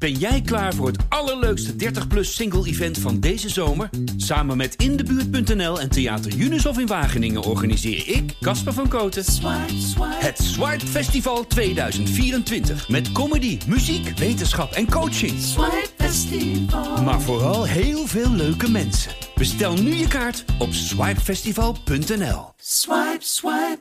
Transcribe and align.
Ben 0.00 0.12
jij 0.12 0.40
klaar 0.40 0.74
voor 0.74 0.86
het 0.86 1.04
allerleukste 1.08 1.72
30-plus 1.72 2.34
single-event 2.34 2.98
van 2.98 3.20
deze 3.20 3.48
zomer? 3.48 3.90
Samen 4.16 4.56
met 4.56 4.74
Indebuurt.nl 4.74 5.80
en 5.80 5.90
Theater 5.90 6.36
Unisof 6.36 6.78
in 6.78 6.86
Wageningen 6.86 7.42
organiseer 7.42 8.08
ik, 8.08 8.34
Casper 8.40 8.72
van 8.72 8.88
Koten, 8.88 9.24
het 10.00 10.38
Swipe 10.38 10.86
Festival 10.86 11.46
2024. 11.46 12.88
Met 12.88 13.12
comedy, 13.12 13.58
muziek, 13.66 14.18
wetenschap 14.18 14.72
en 14.72 14.90
coaching. 14.90 15.32
Maar 17.04 17.20
vooral 17.20 17.66
heel 17.66 18.06
veel 18.06 18.30
leuke 18.30 18.70
mensen. 18.70 19.12
Bestel 19.34 19.74
nu 19.74 19.94
je 19.94 20.08
kaart 20.08 20.44
op 20.58 20.72
swipefestival.nl. 20.72 22.52
Swipe, 22.56 23.18
swipe. 23.18 23.80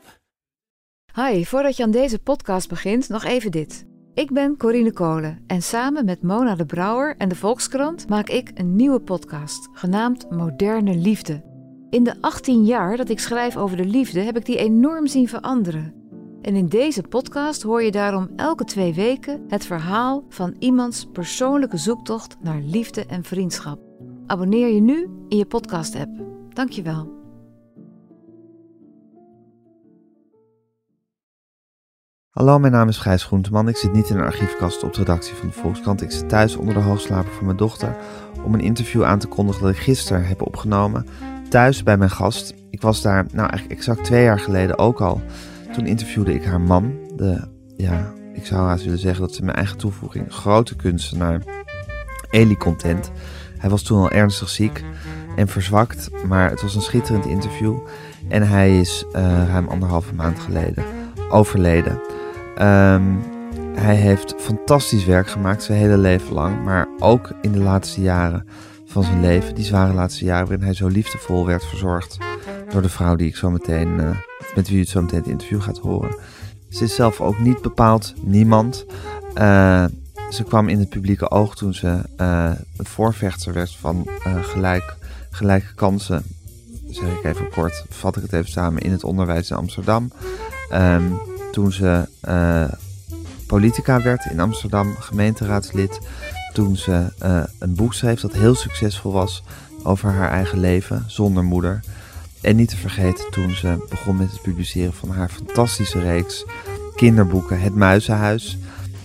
Hi, 1.13 1.45
voordat 1.45 1.77
je 1.77 1.83
aan 1.83 1.91
deze 1.91 2.20
podcast 2.20 2.70
begint, 2.70 3.09
nog 3.09 3.23
even 3.23 3.51
dit. 3.51 3.88
Ik 4.20 4.31
ben 4.31 4.57
Corine 4.57 4.91
Kolen 4.91 5.39
en 5.47 5.61
samen 5.61 6.05
met 6.05 6.21
Mona 6.21 6.55
de 6.55 6.65
Brouwer 6.65 7.15
en 7.17 7.29
de 7.29 7.35
Volkskrant 7.35 8.09
maak 8.09 8.30
ik 8.30 8.52
een 8.53 8.75
nieuwe 8.75 8.99
podcast, 8.99 9.70
genaamd 9.73 10.30
Moderne 10.30 10.95
Liefde. 10.95 11.44
In 11.89 12.03
de 12.03 12.21
18 12.21 12.66
jaar 12.66 12.97
dat 12.97 13.09
ik 13.09 13.20
schrijf 13.20 13.58
over 13.58 13.77
de 13.77 13.85
liefde 13.85 14.20
heb 14.20 14.38
ik 14.38 14.45
die 14.45 14.58
enorm 14.58 15.08
zien 15.08 15.27
veranderen. 15.27 15.94
En 16.41 16.55
in 16.55 16.67
deze 16.67 17.02
podcast 17.02 17.61
hoor 17.61 17.84
je 17.84 17.91
daarom 17.91 18.30
elke 18.35 18.63
twee 18.63 18.94
weken 18.94 19.45
het 19.47 19.66
verhaal 19.66 20.23
van 20.30 20.55
iemands 20.59 21.08
persoonlijke 21.11 21.77
zoektocht 21.77 22.38
naar 22.41 22.61
liefde 22.61 23.05
en 23.05 23.23
vriendschap. 23.23 23.80
Abonneer 24.27 24.67
je 24.67 24.81
nu 24.81 25.09
in 25.27 25.38
je 25.38 25.45
podcast-app. 25.45 26.11
Dankjewel. 26.49 27.19
Hallo, 32.39 32.59
mijn 32.59 32.73
naam 32.73 32.88
is 32.88 32.98
Gijs 32.98 33.23
Groenteman. 33.23 33.67
Ik 33.67 33.77
zit 33.77 33.93
niet 33.93 34.09
in 34.09 34.17
een 34.17 34.23
archiefkast 34.23 34.84
op 34.84 34.93
de 34.93 34.99
redactie 34.99 35.35
van 35.35 35.47
de 35.47 35.53
Volkskrant. 35.53 36.02
Ik 36.02 36.11
zit 36.11 36.30
thuis 36.30 36.55
onder 36.55 36.73
de 36.73 36.80
hoogslaper 36.80 37.31
van 37.31 37.45
mijn 37.45 37.57
dochter 37.57 37.95
om 38.43 38.53
een 38.53 38.59
interview 38.59 39.03
aan 39.03 39.20
te 39.20 39.27
kondigen 39.27 39.61
dat 39.61 39.71
ik 39.71 39.77
gisteren 39.77 40.25
heb 40.25 40.41
opgenomen. 40.41 41.05
Thuis 41.49 41.83
bij 41.83 41.97
mijn 41.97 42.09
gast. 42.09 42.53
Ik 42.69 42.81
was 42.81 43.02
daar, 43.02 43.25
nou 43.31 43.49
eigenlijk 43.49 43.80
exact 43.80 44.03
twee 44.03 44.23
jaar 44.23 44.39
geleden 44.39 44.77
ook 44.77 45.02
al. 45.02 45.22
Toen 45.73 45.86
interviewde 45.86 46.33
ik 46.33 46.45
haar 46.45 46.61
man. 46.61 46.94
De, 47.16 47.41
ja, 47.77 48.14
ik 48.33 48.45
zou 48.45 48.67
haast 48.67 48.83
willen 48.83 48.99
zeggen 48.99 49.21
dat 49.21 49.36
ze 49.36 49.44
mijn 49.44 49.58
eigen 49.58 49.77
toevoeging, 49.77 50.33
grote 50.33 50.75
kunstenaar, 50.75 51.44
Eli 52.30 52.58
Content. 52.58 53.11
Hij 53.58 53.69
was 53.69 53.83
toen 53.83 53.99
al 53.99 54.11
ernstig 54.11 54.49
ziek 54.49 54.83
en 55.36 55.47
verzwakt, 55.47 56.09
maar 56.27 56.49
het 56.49 56.61
was 56.61 56.75
een 56.75 56.81
schitterend 56.81 57.25
interview. 57.25 57.77
En 58.27 58.47
hij 58.47 58.80
is 58.80 59.05
uh, 59.16 59.47
ruim 59.47 59.67
anderhalve 59.67 60.14
maand 60.14 60.39
geleden 60.39 60.83
overleden. 61.30 62.19
Um, 62.61 63.23
hij 63.75 63.95
heeft 63.95 64.35
fantastisch 64.38 65.05
werk 65.05 65.29
gemaakt 65.29 65.63
zijn 65.63 65.79
hele 65.79 65.97
leven 65.97 66.33
lang, 66.33 66.63
maar 66.63 66.88
ook 66.99 67.31
in 67.41 67.52
de 67.52 67.59
laatste 67.59 68.02
jaren 68.02 68.47
van 68.85 69.03
zijn 69.03 69.21
leven, 69.21 69.55
die 69.55 69.65
zware 69.65 69.93
laatste 69.93 70.25
jaren 70.25 70.47
waarin 70.47 70.65
hij 70.65 70.73
zo 70.73 70.87
liefdevol 70.87 71.45
werd 71.45 71.65
verzorgd 71.65 72.17
door 72.69 72.81
de 72.81 72.89
vrouw 72.89 73.15
die 73.15 73.27
ik 73.27 73.35
zo 73.35 73.49
meteen, 73.49 73.99
uh, 73.99 74.09
met 74.55 74.67
wie 74.67 74.77
u 74.77 74.80
het 74.80 74.89
zo 74.89 75.02
meteen 75.02 75.19
het 75.19 75.27
interview 75.27 75.61
gaat 75.61 75.77
horen. 75.77 76.15
Ze 76.69 76.83
is 76.83 76.95
zelf 76.95 77.21
ook 77.21 77.39
niet 77.39 77.61
bepaald 77.61 78.13
niemand. 78.21 78.85
Uh, 79.37 79.85
ze 80.30 80.43
kwam 80.43 80.69
in 80.69 80.80
het 80.80 80.89
publieke 80.89 81.31
oog 81.31 81.55
toen 81.55 81.73
ze 81.73 82.02
uh, 82.17 82.52
een 82.77 82.85
voorvechter 82.85 83.53
werd 83.53 83.75
van 83.75 84.07
gelijk, 84.41 84.95
gelijke 85.30 85.73
kansen. 85.75 86.23
Zeg 86.89 87.09
ik 87.09 87.23
even 87.23 87.49
kort, 87.49 87.85
vat 87.89 88.15
ik 88.15 88.21
het 88.21 88.33
even 88.33 88.52
samen, 88.52 88.81
in 88.81 88.91
het 88.91 89.03
onderwijs 89.03 89.49
in 89.49 89.57
Amsterdam. 89.57 90.11
Um, 90.73 91.19
toen 91.52 91.72
ze 91.72 92.08
uh, 92.28 92.64
politica 93.47 94.02
werd 94.02 94.25
in 94.25 94.39
Amsterdam, 94.39 94.95
gemeenteraadslid. 95.00 96.00
Toen 96.53 96.75
ze 96.75 97.11
uh, 97.23 97.44
een 97.59 97.75
boek 97.75 97.94
schreef 97.94 98.22
dat 98.22 98.33
heel 98.33 98.55
succesvol 98.55 99.11
was 99.11 99.44
over 99.83 100.11
haar 100.11 100.31
eigen 100.31 100.59
leven 100.59 101.03
zonder 101.08 101.44
moeder. 101.44 101.80
En 102.42 102.55
niet 102.55 102.70
te 102.70 102.77
vergeten 102.77 103.31
toen 103.31 103.55
ze 103.55 103.86
begon 103.89 104.17
met 104.17 104.32
het 104.32 104.42
publiceren 104.42 104.93
van 104.93 105.10
haar 105.10 105.30
fantastische 105.30 105.99
reeks 105.99 106.45
kinderboeken 106.95 107.61
Het 107.61 107.76
Muizenhuis. 107.76 108.58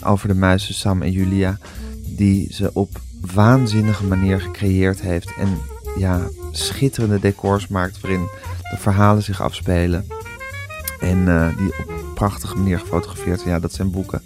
Over 0.02 0.28
de 0.28 0.34
muizen 0.34 0.74
Sam 0.74 1.02
en 1.02 1.10
Julia. 1.10 1.58
Die 2.06 2.52
ze 2.52 2.70
op 2.72 3.00
waanzinnige 3.20 4.04
manier 4.04 4.40
gecreëerd 4.40 5.00
heeft. 5.00 5.34
En 5.38 5.58
ja, 5.98 6.20
schitterende 6.50 7.20
decors 7.20 7.68
maakt 7.68 8.00
waarin 8.00 8.28
de 8.70 8.76
verhalen 8.78 9.22
zich 9.22 9.42
afspelen. 9.42 10.06
En 11.00 11.18
uh, 11.18 11.56
die 11.56 11.68
op 11.68 12.03
prachtige 12.14 12.56
manier 12.56 12.78
gefotografeerd. 12.78 13.42
Ja, 13.42 13.58
dat 13.58 13.72
zijn 13.72 13.90
boeken. 13.90 14.22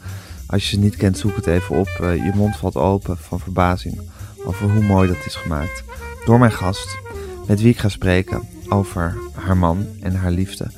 Als 0.47 0.63
je 0.63 0.77
ze 0.77 0.83
niet 0.83 0.97
kent, 0.97 1.19
zoek 1.19 1.37
het 1.37 1.47
even 1.47 1.77
op. 1.77 1.99
Uh, 2.01 2.17
je 2.17 2.33
mond 2.35 2.57
valt 2.57 2.77
open 2.77 3.19
van 3.19 3.41
verbazing 3.41 4.01
over 4.45 4.71
hoe 4.71 4.83
mooi 4.83 5.09
dat 5.09 5.27
is 5.27 5.35
gemaakt. 5.35 5.85
Door 6.25 6.39
mijn 6.39 6.53
gast, 6.53 6.99
met 7.47 7.61
wie 7.61 7.71
ik 7.71 7.79
ga 7.79 7.89
spreken 7.89 8.49
over 8.69 9.17
haar 9.33 9.57
man 9.57 9.87
en 10.01 10.15
haar 10.15 10.31
liefde. 10.31 10.71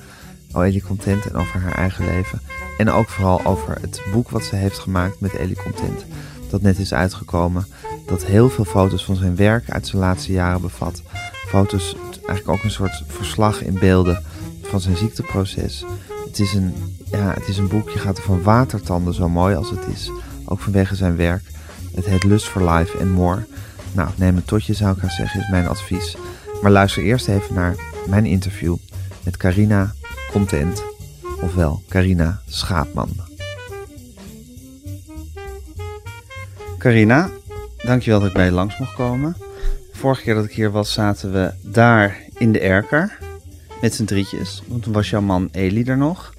Elie 0.54 0.82
Content 0.82 1.26
en 1.26 1.37
over 1.37 1.60
haar 1.60 1.75
eigen 1.75 2.04
leven. 2.04 2.41
En 2.78 2.91
ook 2.91 3.09
vooral 3.09 3.44
over 3.44 3.78
het 3.81 4.03
boek 4.12 4.31
wat 4.31 4.44
ze 4.44 4.56
heeft 4.56 4.78
gemaakt 4.78 5.21
met 5.21 5.32
Elie 5.32 5.62
Content. 5.62 6.04
Dat 6.50 6.62
net 6.62 6.78
is 6.78 6.94
uitgekomen. 6.94 7.66
Dat 8.06 8.25
heel 8.25 8.50
veel 8.50 8.65
foto's 8.65 9.04
van 9.04 9.16
zijn 9.16 9.37
werk 9.37 9.71
uit 9.71 9.87
zijn 9.87 10.03
laatste 10.03 10.32
jaren 10.32 10.60
bevat. 10.60 11.03
Foto's, 11.47 11.97
eigenlijk 12.10 12.48
ook 12.48 12.62
een 12.62 12.71
soort 12.71 13.03
verslag 13.06 13.62
in 13.62 13.78
beelden 13.78 14.22
van 14.62 14.81
zijn 14.81 14.97
ziekteproces. 14.97 15.84
Het 16.27 16.38
is 16.38 16.54
een, 16.54 16.75
ja, 17.10 17.34
het 17.34 17.48
is 17.48 17.59
een 17.59 17.69
boek, 17.69 17.91
je 17.91 17.98
gaat 17.98 18.19
er 18.19 18.22
van 18.22 18.43
watertanden 18.43 19.15
zo 19.15 19.28
mooi 19.28 19.54
als 19.54 19.71
het 19.71 19.87
is. 19.93 20.10
Ook 20.44 20.60
vanwege 20.60 20.94
zijn 20.94 21.16
werk. 21.16 21.43
Het 21.94 22.04
heet 22.04 22.25
Lust 22.25 22.48
for 22.48 22.71
Life 22.71 22.98
and 22.98 23.10
More. 23.10 23.47
Nou, 23.93 24.09
neem 24.16 24.37
een 24.37 24.44
totje 24.44 24.75
zou 24.75 24.97
ik 24.97 25.03
haar 25.03 25.10
zeggen, 25.10 25.41
is 25.41 25.48
mijn 25.48 25.69
advies. 25.69 26.16
Maar 26.62 26.71
luister 26.71 27.03
eerst 27.03 27.28
even 27.28 27.54
naar 27.54 27.75
mijn 28.06 28.26
interview 28.26 28.76
met 29.25 29.37
Carina 29.37 29.94
Content, 30.31 30.82
ofwel 31.41 31.82
Carina 31.88 32.41
Schaapman. 32.47 33.10
Carina, 36.78 37.31
dankjewel 37.77 38.21
dat 38.21 38.28
ik 38.28 38.34
bij 38.34 38.44
je 38.44 38.53
langs 38.53 38.78
mocht 38.78 38.94
komen. 38.94 39.37
Vorige 39.92 40.22
keer 40.22 40.34
dat 40.34 40.44
ik 40.44 40.53
hier 40.53 40.71
was, 40.71 40.92
zaten 40.92 41.32
we 41.32 41.53
daar 41.62 42.16
in 42.38 42.53
de 42.53 42.60
erker 42.60 43.19
met 43.81 43.94
z'n 43.94 44.04
drietjes. 44.04 44.62
Want 44.66 44.82
toen 44.82 44.92
was 44.92 45.10
jouw 45.10 45.21
man 45.21 45.48
Eli 45.53 45.82
er 45.82 45.97
nog. 45.97 46.32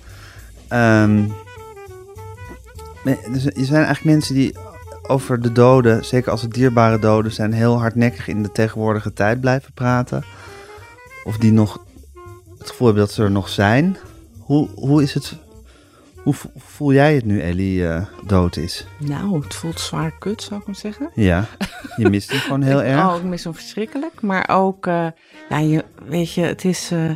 Um, 0.74 1.34
er 3.04 3.52
zijn 3.54 3.86
eigenlijk 3.86 4.04
mensen 4.04 4.36
die 4.36 4.56
over 5.08 5.42
de 5.42 5.52
doden, 5.52 6.06
zeker 6.06 6.32
als 6.32 6.42
het 6.42 6.54
dierbare 6.54 7.00
doden 7.00 7.32
zijn, 7.32 7.54
heel 7.54 7.80
hardnekkig 7.80 8.28
in 8.28 8.44
de 8.44 8.52
tegenwoordige 8.52 9.14
tijd 9.14 9.42
blijven 9.42 9.74
praten. 9.74 10.24
Of 11.24 11.38
die 11.38 11.52
nog 11.52 11.86
het 12.58 12.70
gevoel 12.70 12.88
hebben 12.88 13.06
dat 13.06 13.14
ze 13.14 13.24
er 13.24 13.32
nog 13.32 13.50
zijn. 13.50 13.98
Hoe, 14.40 14.70
hoe 14.76 15.02
is 15.02 15.14
het? 15.14 15.36
Hoe 16.24 16.34
voel 16.56 16.94
jij 16.94 17.16
het 17.16 17.26
nu 17.26 17.42
Ellie 17.42 17.80
uh, 17.80 18.06
dood 18.28 18.58
is? 18.58 18.86
Nou, 19.00 19.44
het 19.44 19.56
voelt 19.56 19.80
zwaar 19.80 20.14
kut, 20.20 20.42
zou 20.42 20.60
ik 20.60 20.66
hem 20.66 20.76
zeggen. 20.76 21.10
Ja, 21.14 21.46
je 21.96 22.10
mist 22.10 22.32
hem 22.32 22.40
gewoon 22.40 22.62
heel 22.72 22.84
erg. 22.84 23.10
Oh, 23.10 23.16
ik 23.16 23.24
mis 23.24 23.44
hem 23.44 23.54
verschrikkelijk. 23.54 24.22
Maar 24.22 24.50
ook, 24.50 24.88
uh, 24.88 25.08
ja, 25.50 25.58
je, 25.58 25.86
weet 26.06 26.34
je, 26.34 26.42
het 26.42 26.66
is... 26.66 26.92
Uh, 26.92 27.12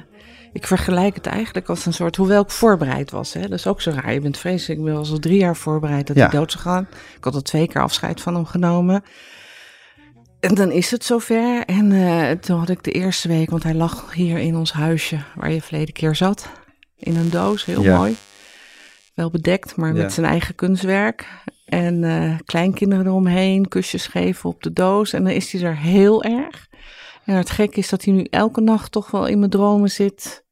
ik 0.55 0.67
vergelijk 0.67 1.16
het 1.16 1.25
eigenlijk 1.25 1.69
als 1.69 1.85
een 1.85 1.93
soort, 1.93 2.16
hoewel 2.16 2.41
ik 2.41 2.49
voorbereid 2.49 3.11
was. 3.11 3.33
Hè, 3.33 3.41
dat 3.41 3.51
is 3.51 3.67
ook 3.67 3.81
zo 3.81 3.91
raar. 3.91 4.13
Je 4.13 4.19
bent 4.19 4.38
vreselijk, 4.38 4.79
ik 4.79 4.85
ben 4.85 4.95
al 4.95 5.05
zo 5.05 5.17
drie 5.17 5.39
jaar 5.39 5.55
voorbereid 5.55 6.07
dat 6.07 6.16
ja. 6.16 6.21
hij 6.21 6.39
dood 6.39 6.51
zou 6.51 6.63
gaan. 6.63 6.88
Ik 7.17 7.23
had 7.23 7.33
al 7.33 7.41
twee 7.41 7.67
keer 7.67 7.81
afscheid 7.81 8.21
van 8.21 8.35
hem 8.35 8.45
genomen. 8.45 9.03
En 10.39 10.55
dan 10.55 10.71
is 10.71 10.91
het 10.91 11.03
zover. 11.03 11.63
En 11.66 11.91
uh, 11.91 12.31
toen 12.31 12.59
had 12.59 12.69
ik 12.69 12.83
de 12.83 12.91
eerste 12.91 13.27
week, 13.27 13.49
want 13.49 13.63
hij 13.63 13.73
lag 13.73 14.13
hier 14.13 14.38
in 14.38 14.55
ons 14.55 14.73
huisje 14.73 15.19
waar 15.35 15.51
je 15.51 15.61
verleden 15.61 15.93
keer 15.93 16.16
zat. 16.16 16.49
In 16.95 17.16
een 17.16 17.29
doos, 17.29 17.66
heel 17.66 17.81
ja. 17.81 17.97
mooi. 17.97 18.16
Wel 19.13 19.29
bedekt, 19.29 19.75
maar 19.75 19.95
ja. 19.95 20.01
met 20.01 20.13
zijn 20.13 20.25
eigen 20.25 20.55
kunstwerk. 20.55 21.27
En 21.66 22.03
uh, 22.03 22.37
kleinkinderen 22.45 23.05
eromheen, 23.05 23.67
kusjes 23.67 24.07
geven 24.07 24.49
op 24.49 24.63
de 24.63 24.73
doos. 24.73 25.13
En 25.13 25.23
dan 25.23 25.34
is 25.34 25.51
hij 25.51 25.61
er 25.61 25.78
heel 25.78 26.23
erg. 26.23 26.67
En 27.25 27.35
het 27.35 27.49
gek 27.49 27.75
is 27.75 27.90
dat 27.90 28.03
hij 28.03 28.13
nu 28.13 28.23
elke 28.23 28.61
nacht 28.61 28.91
toch 28.91 29.11
wel 29.11 29.25
in 29.25 29.40
mijn 29.40 29.51
dromen 29.51 29.91
zit. 29.91 30.45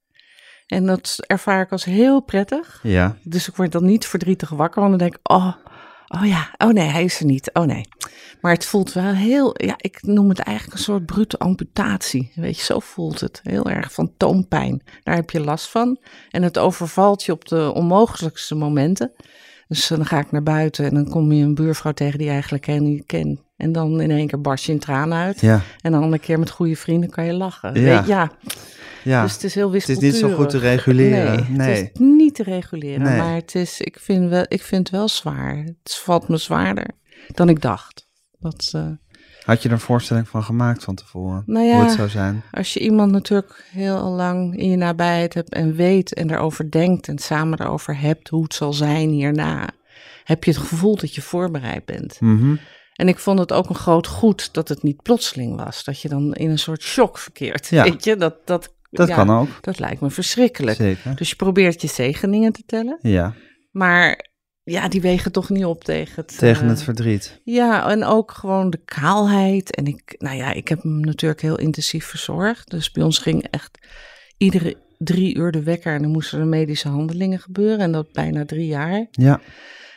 En 0.74 0.86
dat 0.86 1.18
ervaar 1.28 1.62
ik 1.62 1.72
als 1.72 1.84
heel 1.84 2.22
prettig. 2.22 2.80
Ja. 2.84 3.16
Dus 3.24 3.48
ik 3.48 3.56
word 3.56 3.72
dan 3.72 3.86
niet 3.86 4.06
verdrietig 4.06 4.50
wakker, 4.50 4.82
want 4.82 5.00
dan 5.00 5.00
denk 5.00 5.14
ik, 5.16 5.32
oh, 5.32 5.54
oh 6.08 6.26
ja, 6.26 6.50
oh 6.58 6.70
nee, 6.70 6.88
hij 6.88 7.04
is 7.04 7.20
er 7.20 7.26
niet, 7.26 7.50
oh 7.54 7.64
nee. 7.64 7.86
Maar 8.42 8.52
het 8.52 8.66
voelt 8.66 8.94
wel 8.94 9.14
heel, 9.14 9.54
ja, 9.66 9.74
ik 9.78 10.02
noem 10.02 10.30
het 10.30 10.40
eigenlijk 10.40 10.78
een 10.78 10.84
soort 10.84 11.06
brute 11.06 11.38
amputatie. 11.38 12.32
Weet 12.36 12.58
je, 12.58 12.64
zo 12.64 12.80
voelt 12.80 13.20
het. 13.20 13.40
Heel 13.44 13.70
erg 13.70 13.94
van 13.94 14.14
toompijn. 14.18 14.84
Daar 15.04 15.16
heb 15.16 15.30
je 15.30 15.40
last 15.40 15.70
van. 15.70 16.00
En 16.30 16.44
het 16.44 16.58
overvalt 16.58 17.24
je 17.24 17.32
op 17.32 17.48
de 17.48 17.72
onmogelijkste 17.74 18.56
momenten. 18.56 19.12
Dus 19.68 19.88
dan 19.88 20.06
ga 20.06 20.20
ik 20.20 20.32
naar 20.32 20.44
buiten 20.44 20.86
en 20.86 20.94
dan 20.94 21.10
kom 21.10 21.32
je 21.32 21.44
een 21.44 21.56
buurvrouw 21.56 21.92
tegen 21.92 22.18
die 22.18 22.28
je 22.28 22.34
eigenlijk 22.34 22.66
helemaal 22.66 22.90
niet 22.90 23.06
kent. 23.06 23.40
En 23.58 23.72
dan 23.72 24.02
in 24.02 24.12
één 24.12 24.28
keer 24.28 24.42
barst 24.42 24.66
je 24.66 24.72
in 24.72 24.80
tranen 24.80 25.18
uit. 25.18 25.42
Ja. 25.42 25.62
En 25.82 25.92
dan 25.92 26.14
een 26.14 26.20
keer 26.20 26.40
met 26.40 26.50
goede 26.50 26.76
vrienden 26.76 27.10
kan 27.10 27.26
je 27.26 27.34
lachen. 27.34 27.82
Ja. 27.82 28.32
Ja. 29.04 29.24
Dus 29.24 29.34
het 29.34 29.44
is 29.44 29.56
heel 29.56 29.72
Het 29.72 29.90
is 29.90 29.98
niet 29.98 30.16
zo 30.16 30.36
goed 30.36 30.50
te 30.50 30.58
reguleren. 30.58 31.36
Nee, 31.36 31.46
nee. 31.50 31.84
het 31.84 31.92
is 31.94 32.00
niet 32.00 32.36
te 32.36 32.44
reguleren. 32.44 33.02
Nee. 33.02 33.18
Maar 33.18 33.36
het 33.36 33.56
is, 33.56 33.82
ik, 33.82 34.00
vind 34.00 34.30
wel, 34.30 34.46
ik 34.48 34.62
vind 34.62 34.88
het 34.88 34.98
wel 34.98 35.08
zwaar. 35.08 35.56
Het 35.58 35.96
valt 35.96 36.28
me 36.28 36.38
zwaarder. 36.38 36.88
dan 37.34 37.50
ik 37.50 37.62
dacht. 37.62 38.08
Dat, 38.40 38.72
uh, 38.76 38.88
Had 39.44 39.62
je 39.62 39.68
er 39.68 39.74
een 39.74 39.80
voorstelling 39.80 40.28
van 40.28 40.44
gemaakt 40.44 40.84
van 40.84 40.96
tevoren? 40.96 41.44
Nou 41.46 41.66
ja, 41.66 41.76
hoe 41.76 41.84
het 41.84 41.94
zou 41.94 42.10
zijn? 42.10 42.44
Als 42.52 42.74
je 42.74 42.80
iemand 42.80 43.12
natuurlijk 43.12 43.66
heel 43.72 44.10
lang 44.10 44.58
in 44.58 44.70
je 44.70 44.78
nabijheid 44.78 45.34
hebt 45.34 45.54
en 45.54 45.76
weet 45.76 46.14
en 46.14 46.32
erover 46.32 46.72
denkt 46.72 47.08
en 47.08 47.18
samen 47.18 47.62
erover 47.62 48.00
hebt 48.00 48.30
hoe 48.30 48.44
het 48.44 48.54
zal 48.54 48.74
zijn 48.74 49.10
hierna, 49.10 49.70
heb 50.24 50.44
je 50.44 50.52
het 50.52 50.60
gevoel 50.60 50.96
dat 50.96 51.16
je 51.16 51.22
voorbereid 51.22 51.86
bent. 51.86 52.22
Mhm. 52.22 52.56
En 52.94 53.08
ik 53.08 53.20
vond 53.20 53.40
het 53.40 53.54
ook 53.54 53.70
een 53.70 53.76
groot 53.76 54.08
goed 54.08 54.54
dat 54.54 54.70
het 54.70 54.84
niet 54.84 55.02
plotseling 55.02 55.56
was. 55.56 55.84
Dat 55.84 56.02
je 56.02 56.10
dan 56.10 56.34
in 56.34 56.50
een 56.50 56.60
soort 56.60 56.82
shock 56.82 57.18
verkeert. 57.18 57.68
Ja. 57.68 57.84
Weet 57.90 58.04
je, 58.04 58.16
dat, 58.16 58.36
dat, 58.46 58.74
dat 58.98 59.10
kan 59.10 59.30
ook. 59.30 59.48
Dat 59.62 59.80
lijkt 59.80 60.02
me 60.02 60.10
verschrikkelijk. 60.10 60.78
Zeker. 60.78 61.16
Dus 61.16 61.30
je 61.30 61.36
probeert 61.36 61.82
je 61.82 61.88
zegeningen 61.88 62.52
te 62.52 62.64
tellen. 62.66 63.00
Ja. 63.02 63.34
Maar 63.72 64.32
ja, 64.64 64.88
die 64.88 65.02
wegen 65.02 65.32
toch 65.32 65.50
niet 65.50 65.66
op 65.66 65.84
tegen 65.84 66.14
het... 66.16 66.38
Tegen 66.38 66.68
het 66.68 66.84
verdriet. 66.84 67.42
Ja, 67.44 67.90
en 67.90 68.04
ook 68.04 68.32
gewoon 68.32 68.70
de 68.70 68.82
kaalheid. 68.86 69.76
En 69.76 69.86
ik, 69.86 70.16
nou 70.18 70.38
ja, 70.38 70.54
ik 70.54 70.68
heb 70.68 70.82
hem 70.82 71.00
natuurlijk 71.00 71.42
heel 71.42 71.60
intensief 71.60 72.06
verzorgd. 72.06 72.70
Dus 72.70 72.92
bij 72.92 73.04
ons 73.04 73.18
ging 73.18 73.48
echt 73.50 73.88
iedere 74.38 74.76
drie 74.98 75.36
uur 75.36 75.52
de 75.52 75.64
wekker 75.64 75.94
en 75.94 76.02
dan 76.02 76.12
moesten 76.12 76.40
er 76.40 76.48
medische 76.48 76.90
handelingen 76.90 77.40
gebeuren. 77.40 77.80
En 77.80 77.92
dat 77.92 78.12
bijna 78.12 78.46
drie 78.46 78.68
jaar. 78.68 79.08
Ja. 79.12 79.42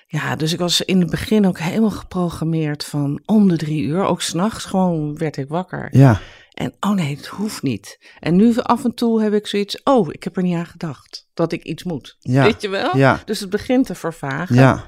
Ja, 0.06 0.37
dus 0.37 0.53
ik 0.53 0.58
was 0.58 0.81
in 0.81 1.00
het 1.00 1.11
begin 1.11 1.47
ook 1.47 1.58
helemaal 1.58 1.91
geprogrammeerd 1.91 2.85
van 2.85 3.23
om 3.25 3.49
de 3.49 3.56
drie 3.56 3.82
uur. 3.82 4.05
Ook 4.05 4.23
s'nachts 4.23 4.64
gewoon 4.64 5.17
werd 5.17 5.37
ik 5.37 5.49
wakker. 5.49 5.88
Ja. 5.91 6.20
En 6.55 6.75
oh 6.81 6.91
nee, 6.91 7.17
het 7.17 7.26
hoeft 7.26 7.62
niet. 7.62 8.12
En 8.20 8.37
nu 8.37 8.56
af 8.56 8.85
en 8.85 8.94
toe 8.94 9.23
heb 9.23 9.32
ik 9.32 9.47
zoiets, 9.47 9.82
oh, 9.82 10.08
ik 10.11 10.25
heb 10.25 10.37
er 10.37 10.43
niet 10.43 10.56
aan 10.56 10.67
gedacht 10.67 11.29
dat 11.35 11.53
ik 11.53 11.62
iets 11.62 11.85
moet. 11.85 12.17
Ja. 12.19 12.43
Weet 12.43 12.62
je 12.62 12.69
wel? 12.69 12.97
Ja. 12.97 13.20
Dus 13.25 13.41
het 13.41 13.50
begint 13.50 13.87
te 13.87 13.94
vervagen. 13.94 14.55
Ja. 14.55 14.85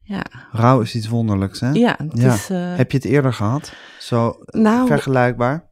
Ja. 0.00 0.24
Rouw 0.52 0.80
is 0.80 0.94
iets 0.94 1.08
wonderlijks, 1.08 1.60
hè? 1.60 1.70
Ja. 1.70 1.98
Ja. 2.12 2.34
Is, 2.34 2.50
eh, 2.50 2.76
Heb 2.76 2.90
je 2.90 2.96
het 2.96 3.06
eerder 3.06 3.32
gehad? 3.32 3.72
Zo 3.98 4.36
nou, 4.46 4.86
vergelijkbaar? 4.86 5.70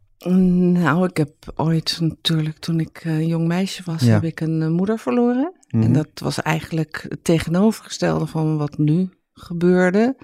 Nou, 0.73 1.05
ik 1.09 1.17
heb 1.17 1.33
ooit 1.55 1.97
natuurlijk, 2.01 2.59
toen 2.59 2.81
ik 2.81 3.05
een 3.05 3.27
jong 3.27 3.47
meisje 3.47 3.83
was, 3.85 4.03
Ja. 4.03 4.13
heb 4.13 4.25
ik 4.25 4.41
een 4.41 4.63
eh, 4.63 4.69
moeder 4.69 4.99
verloren. 4.99 5.53
En 5.69 5.79
Mhm. 5.79 5.93
dat 5.93 6.09
was 6.15 6.43
eigenlijk 6.43 7.07
het 7.09 7.25
tegenovergestelde 7.25 8.27
van 8.27 8.57
wat 8.57 8.79
nu 8.79 9.09
gebeurde. 9.33 10.17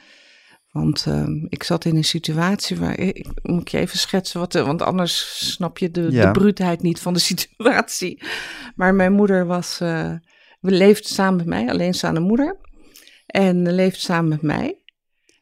Want 0.70 1.04
ehm, 1.06 1.44
ik 1.48 1.62
zat 1.62 1.84
in 1.84 1.96
een 1.96 2.04
situatie 2.04 2.76
waar. 2.76 2.98
Ik, 2.98 3.26
moet 3.42 3.60
ik 3.60 3.68
je 3.68 3.78
even 3.78 3.98
schetsen, 3.98 4.40
wat, 4.40 4.52
want 4.52 4.82
anders 4.82 5.46
snap 5.52 5.78
je 5.78 5.90
de, 5.90 6.06
Ja. 6.10 6.24
de 6.26 6.30
bruutheid 6.38 6.82
niet 6.82 7.00
van 7.00 7.12
de 7.14 7.18
situatie. 7.32 8.22
Maar 8.74 8.94
mijn 8.94 9.12
moeder 9.12 9.46
was. 9.46 9.80
eh, 9.80 10.12
we 10.60 10.70
leefden 10.70 11.10
samen 11.10 11.36
met 11.36 11.46
mij, 11.46 11.68
alleenstaande 11.68 12.20
moeder. 12.20 12.56
En 13.26 13.72
leefde 13.72 14.00
samen 14.00 14.28
met 14.28 14.42
mij. 14.42 14.78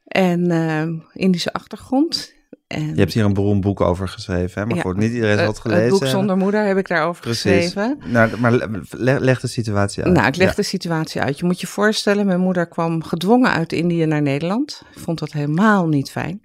En 0.05 0.50
ehm, 0.50 0.99
Indische 1.12 1.53
achtergrond. 1.53 2.35
En, 2.66 2.86
Je 2.88 2.94
hebt 3.00 3.12
hier 3.12 3.24
een 3.24 3.32
beroemd 3.34 3.60
boek 3.60 3.80
over 3.80 4.08
geschreven, 4.08 4.60
hè? 4.60 4.66
maar 4.66 4.76
Ja. 4.76 4.82
goed, 4.82 4.96
niet 4.96 5.12
iedereen 5.12 5.38
eh, 5.38 5.46
het 5.46 5.58
gelezen 5.58 5.82
Het 5.82 5.90
boek. 5.92 6.06
Zonder 6.06 6.36
Moeder 6.36 6.64
heb 6.66 6.76
ik 6.76 6.88
daarover 6.88 7.22
Precies. 7.22 7.42
geschreven. 7.64 7.98
Nou, 8.04 8.36
maar 8.40 8.52
le- 8.52 8.80
leg, 8.90 9.18
leg 9.18 9.40
de 9.40 9.46
situatie 9.46 10.02
uit. 10.04 10.12
Nou, 10.14 10.26
ik 10.26 10.36
leg 10.36 10.48
Ja. 10.48 10.54
de 10.54 10.62
situatie 10.62 11.20
uit. 11.20 11.38
Je 11.38 11.44
moet 11.44 11.60
je 11.60 11.66
voorstellen, 11.66 12.26
mijn 12.26 12.40
moeder 12.40 12.68
kwam 12.68 13.02
gedwongen 13.02 13.50
uit 13.50 13.72
Indië 13.72 14.06
naar 14.06 14.22
Nederland. 14.22 14.82
Vond 14.94 15.18
dat 15.18 15.32
helemaal 15.32 15.86
niet 15.88 16.10
fijn. 16.10 16.40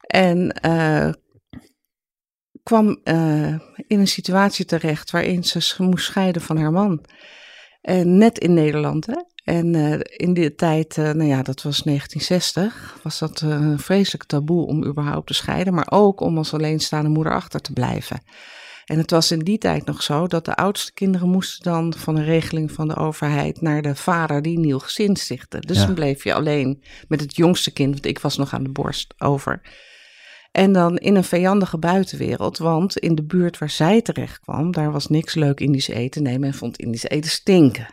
En 0.00 0.50
eh, 0.52 1.12
kwam 2.62 3.00
eh, 3.04 3.48
in 3.86 3.98
een 4.00 4.06
situatie 4.08 4.64
terecht 4.64 5.10
waarin 5.10 5.44
ze 5.44 5.74
moest 5.82 6.04
scheiden 6.06 6.42
van 6.42 6.56
haar 6.58 6.72
man. 6.72 7.04
En 7.86 8.18
net 8.18 8.38
in 8.38 8.54
Nederland, 8.54 9.06
hè. 9.06 9.14
En 9.44 9.74
eh, 9.74 10.00
in 10.16 10.34
die 10.34 10.54
tijd, 10.54 10.98
eh, 10.98 11.04
nou 11.04 11.24
ja, 11.28 11.42
dat 11.42 11.62
was 11.62 11.82
1960, 11.82 12.98
was 13.02 13.18
dat 13.18 13.40
eh, 13.42 13.48
een 13.48 13.78
vreselijk 13.78 14.24
taboe 14.24 14.66
om 14.66 14.84
überhaupt 14.84 15.26
te 15.26 15.34
scheiden, 15.34 15.74
maar 15.74 15.86
ook 15.90 16.20
om 16.20 16.36
als 16.38 16.54
alleenstaande 16.54 17.08
moeder 17.08 17.32
achter 17.32 17.60
te 17.60 17.72
blijven. 17.72 18.22
En 18.84 18.98
het 18.98 19.10
was 19.10 19.30
in 19.30 19.38
die 19.38 19.58
tijd 19.58 19.84
nog 19.84 20.02
zo 20.02 20.26
dat 20.26 20.44
de 20.44 20.54
oudste 20.54 20.92
kinderen 20.92 21.28
moesten 21.28 21.62
dan 21.72 21.94
van 21.96 22.16
een 22.16 22.24
regeling 22.24 22.72
van 22.72 22.88
de 22.88 22.96
overheid 22.96 23.60
naar 23.60 23.82
de 23.82 23.94
vader 23.94 24.42
die 24.42 24.58
nieuw 24.58 24.78
gezin 24.78 25.16
stichtte. 25.16 25.58
Dus 25.60 25.78
Ja. 25.78 25.86
dan 25.86 25.94
bleef 25.94 26.24
je 26.24 26.34
alleen 26.34 26.82
met 27.08 27.20
het 27.20 27.36
jongste 27.36 27.72
kind, 27.72 27.92
want 27.92 28.06
ik 28.06 28.18
was 28.18 28.36
nog 28.36 28.54
aan 28.54 28.62
de 28.62 28.72
borst, 28.72 29.14
over. 29.18 29.60
En 30.56 30.72
dan 30.72 30.96
in 30.96 31.14
een 31.14 31.24
vijandige 31.24 31.78
buitenwereld, 31.78 32.58
want 32.58 32.98
in 32.98 33.14
de 33.14 33.22
buurt 33.22 33.58
waar 33.58 33.70
zij 33.70 34.02
terecht 34.02 34.40
kwam, 34.40 34.72
daar 34.72 34.92
was 34.92 35.06
niks 35.06 35.34
leuk 35.34 35.60
Indisch 35.60 35.88
eten. 35.88 36.22
Nee, 36.22 36.38
men 36.38 36.54
vond 36.54 36.76
Indisch 36.76 37.04
eten 37.04 37.30
stinken. 37.30 37.86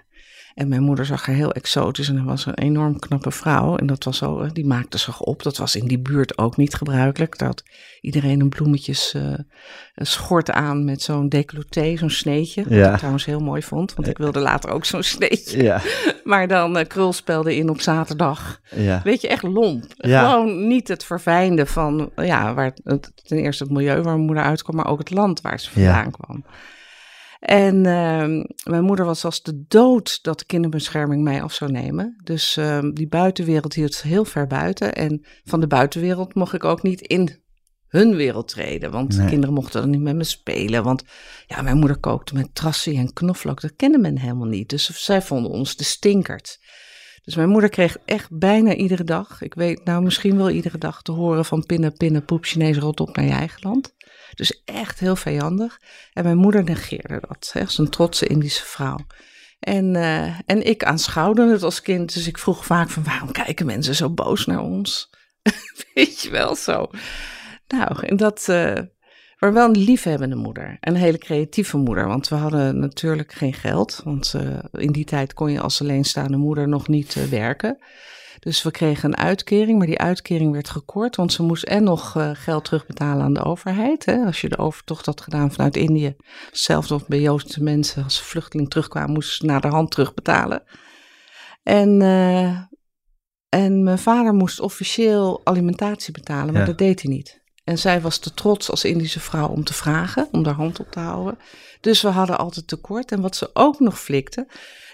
En 0.55 0.67
mijn 0.67 0.81
moeder 0.81 1.05
zag 1.05 1.27
er 1.27 1.33
heel 1.33 1.51
exotisch 1.51 2.09
en 2.09 2.15
dat 2.15 2.25
was 2.25 2.45
een 2.45 2.53
enorm 2.57 2.99
knappe 2.99 3.31
vrouw. 3.31 3.75
En 3.77 3.85
dat 3.87 4.03
was 4.03 4.17
zo, 4.17 4.39
eh, 4.39 4.49
die 4.53 4.65
maakte 4.65 4.97
zich 4.97 5.19
op. 5.21 5.43
Dat 5.43 5.57
was 5.57 5.75
in 5.75 5.87
die 5.87 5.99
buurt 5.99 6.37
ook 6.37 6.57
niet 6.57 6.73
gebruikelijk. 6.73 7.37
Dat 7.37 7.63
iedereen 8.01 8.41
een 8.41 8.49
bloemetjes 8.49 9.13
een 9.13 10.05
schort 10.05 10.51
aan 10.51 10.85
met 10.85 11.01
zo'n 11.01 11.29
decolleté, 11.29 11.97
zo'n 11.97 12.09
sneetje. 12.09 12.63
Wat 12.63 12.73
Ja. 12.73 12.91
ik 12.91 12.97
trouwens 12.97 13.25
heel 13.25 13.39
mooi 13.39 13.61
vond, 13.63 13.93
want 13.93 14.07
ik 14.07 14.17
wilde 14.17 14.39
later 14.39 14.69
ook 14.69 14.85
zo'n 14.85 15.03
sneetje. 15.03 15.63
Ja, 15.63 15.81
Maar 16.23 16.47
dan 16.47 16.77
eh 16.77 16.87
krulspelden 16.87 17.55
in 17.55 17.69
op 17.69 17.81
zaterdag. 17.81 18.59
ja. 18.75 19.01
Weet 19.03 19.21
je, 19.21 19.27
echt 19.27 19.43
lomp. 19.43 19.83
Ja. 19.97 20.29
Gewoon 20.29 20.67
niet 20.67 20.87
het 20.87 21.03
verfijnde 21.05 21.65
van, 21.65 22.11
ja, 22.15 22.53
waar 22.53 22.73
het, 22.83 23.11
ten 23.23 23.37
eerste 23.37 23.63
het 23.63 23.71
milieu 23.73 23.95
waar 24.01 24.13
mijn 24.13 24.25
moeder 24.25 24.43
uitkwam, 24.43 24.75
maar 24.75 24.87
ook 24.87 24.99
het 24.99 25.09
land 25.11 25.41
waar 25.41 25.59
ze 25.59 25.71
vandaan 25.71 26.11
kwam. 26.11 26.45
En 27.43 27.85
ehm, 27.85 28.43
mijn 28.69 28.83
moeder 28.83 29.05
was 29.05 29.25
als 29.25 29.41
de 29.41 29.63
dood 29.67 30.19
dat 30.21 30.39
de 30.39 30.45
kinderbescherming 30.45 31.23
mij 31.23 31.41
af 31.41 31.53
zou 31.53 31.71
nemen. 31.71 32.15
Dus 32.23 32.57
ehm, 32.57 32.91
die 32.93 33.07
buitenwereld 33.07 33.73
hield 33.73 33.93
ze 33.93 34.07
heel 34.07 34.25
ver 34.25 34.47
buiten. 34.47 34.95
En 34.95 35.25
van 35.43 35.59
de 35.59 35.67
buitenwereld 35.67 36.35
mocht 36.35 36.53
ik 36.53 36.63
ook 36.63 36.83
niet 36.83 37.01
in 37.01 37.41
hun 37.87 38.15
wereld 38.15 38.47
treden. 38.47 38.91
Want 38.91 39.17
Nee. 39.17 39.27
kinderen 39.27 39.55
mochten 39.55 39.81
dan 39.81 39.89
niet 39.89 40.01
met 40.01 40.15
me 40.15 40.23
spelen. 40.23 40.83
Want 40.83 41.03
ja, 41.47 41.61
mijn 41.61 41.77
moeder 41.77 41.97
kookte 41.97 42.33
met 42.33 42.55
trassie 42.55 42.97
en 42.97 43.13
knoflook. 43.13 43.61
Dat 43.61 43.75
kende 43.75 43.97
men 43.97 44.17
helemaal 44.17 44.47
niet. 44.47 44.69
Dus 44.69 44.85
zij 44.85 45.21
vonden 45.21 45.51
ons 45.51 45.75
de 45.75 45.83
stinkert. 45.83 46.59
Dus 47.23 47.35
mijn 47.35 47.49
moeder 47.49 47.69
kreeg 47.69 47.97
echt 48.05 48.37
bijna 48.37 48.73
iedere 48.73 49.03
dag, 49.03 49.41
ik 49.41 49.53
weet 49.53 49.83
nou 49.83 50.03
misschien 50.03 50.37
wel 50.37 50.49
iedere 50.49 50.77
dag, 50.77 51.01
te 51.01 51.11
horen 51.11 51.45
van 51.45 51.65
pinnen, 51.65 51.93
pinnen, 51.93 52.25
poep, 52.25 52.45
Chinees, 52.45 52.77
rot 52.77 52.99
op 52.99 53.15
naar 53.15 53.25
je 53.25 53.31
eigen 53.31 53.59
land. 53.61 53.95
Dus 54.35 54.61
echt 54.65 54.99
heel 54.99 55.15
vijandig. 55.15 55.79
En 56.13 56.23
mijn 56.23 56.37
moeder 56.37 56.63
negeerde 56.63 57.23
dat, 57.27 57.49
hè, 57.53 57.61
als 57.61 57.77
een 57.77 57.89
trotse 57.89 58.27
Indische 58.27 58.65
vrouw. 58.65 58.99
En, 59.59 59.95
eh, 59.95 60.39
en 60.45 60.65
ik 60.65 60.83
aanschouwde 60.83 61.51
het 61.51 61.63
als 61.63 61.81
kind, 61.81 62.13
dus 62.13 62.27
ik 62.27 62.37
vroeg 62.37 62.65
vaak 62.65 62.89
van 62.89 63.03
waarom 63.03 63.31
kijken 63.31 63.65
mensen 63.65 63.95
zo 63.95 64.09
boos 64.09 64.45
naar 64.45 64.61
ons? 64.61 65.09
Weet 65.93 66.21
je 66.21 66.29
wel 66.29 66.55
zo. 66.55 66.89
Nou, 67.67 68.07
en 68.07 68.17
dat, 68.17 68.49
eh 68.49 68.79
maar 69.43 69.53
wel 69.53 69.67
een 69.67 69.83
liefhebbende 69.83 70.35
moeder. 70.35 70.77
Een 70.79 70.95
hele 70.95 71.17
creatieve 71.17 71.77
moeder. 71.77 72.07
Want 72.07 72.27
we 72.27 72.35
hadden 72.35 72.79
natuurlijk 72.79 73.33
geen 73.33 73.53
geld. 73.53 74.01
Want 74.03 74.33
eh, 74.33 74.57
in 74.71 74.91
die 74.91 75.05
tijd 75.05 75.33
kon 75.33 75.51
je 75.51 75.59
als 75.59 75.81
alleenstaande 75.81 76.37
moeder 76.37 76.67
nog 76.67 76.87
niet 76.87 77.15
eh, 77.15 77.23
werken. 77.23 77.77
Dus 78.39 78.63
we 78.63 78.71
kregen 78.71 79.09
een 79.09 79.17
uitkering, 79.17 79.77
maar 79.77 79.87
die 79.87 79.99
uitkering 79.99 80.51
werd 80.51 80.69
gekort. 80.69 81.15
Want 81.15 81.33
ze 81.33 81.43
moest 81.43 81.63
en 81.63 81.83
nog 81.83 82.15
eh, 82.15 82.29
geld 82.33 82.65
terugbetalen 82.65 83.23
aan 83.23 83.33
de 83.33 83.43
overheid. 83.43 84.05
Hè? 84.05 84.25
Als 84.25 84.41
je 84.41 84.49
de 84.49 84.57
overtocht 84.57 85.05
had 85.05 85.21
gedaan 85.21 85.51
vanuit 85.51 85.75
Indië. 85.75 86.15
Hetzelfde 86.45 86.93
of 86.93 87.07
bij 87.07 87.21
Joodse 87.21 87.63
mensen, 87.63 88.03
als 88.03 88.15
ze 88.15 88.23
vluchteling 88.23 88.69
terugkwamen, 88.69 89.13
moesten 89.13 89.35
ze 89.35 89.45
naar 89.45 89.61
de 89.61 89.67
hand 89.67 89.91
terugbetalen. 89.91 90.63
En, 91.63 92.01
en 93.49 93.83
mijn 93.83 93.99
vader 93.99 94.33
moest 94.33 94.59
officieel 94.59 95.41
alimentatie 95.43 96.13
betalen, 96.13 96.53
maar 96.53 96.61
Ja. 96.61 96.67
dat 96.67 96.77
deed 96.77 97.01
hij 97.01 97.11
niet. 97.11 97.42
En 97.63 97.77
zij 97.77 98.01
was 98.01 98.17
te 98.17 98.33
trots 98.33 98.69
als 98.69 98.83
Indische 98.83 99.19
vrouw 99.19 99.47
om 99.47 99.63
te 99.63 99.73
vragen, 99.73 100.27
om 100.31 100.45
haar 100.45 100.53
hand 100.53 100.79
op 100.79 100.91
te 100.91 100.99
houden. 100.99 101.37
Dus 101.81 102.01
we 102.01 102.07
hadden 102.07 102.37
altijd 102.37 102.67
tekort. 102.67 103.11
En 103.11 103.21
wat 103.21 103.35
ze 103.35 103.49
ook 103.53 103.79
nog 103.79 103.99
flikte, 103.99 104.47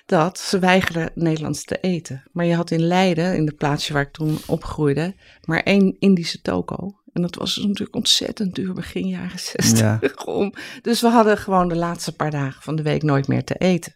dat 0.06 0.40
ze 0.40 0.60
weigerde 0.60 1.12
Nederlands 1.16 1.64
te 1.64 1.80
eten. 1.80 2.24
Maar 2.32 2.46
je 2.46 2.56
had 2.56 2.72
in 2.72 2.82
Leiden, 2.82 3.36
in 3.36 3.46
het 3.46 3.56
plaatsje 3.56 3.94
waar 3.94 4.02
ik 4.02 4.12
toen 4.12 4.38
opgroeide, 4.48 5.16
maar 5.46 5.64
één 5.64 5.96
Indische 6.00 6.42
toko. 6.42 7.00
En 7.14 7.22
dat 7.22 7.36
was 7.36 7.56
dus 7.56 7.64
natuurlijk 7.64 7.96
ontzettend 7.96 8.56
duur 8.56 8.74
begin 8.74 9.08
jaren 9.08 9.40
60. 9.40 9.80
Ja. 9.80 10.00
Om. 10.26 10.54
Dus 10.82 11.02
we 11.02 11.08
hadden 11.08 11.38
gewoon 11.38 11.68
de 11.68 11.76
laatste 11.76 12.16
paar 12.16 12.32
dagen 12.32 12.62
van 12.62 12.76
de 12.76 12.84
week 12.84 13.04
nooit 13.04 13.28
meer 13.28 13.44
te 13.44 13.56
eten. 13.56 13.96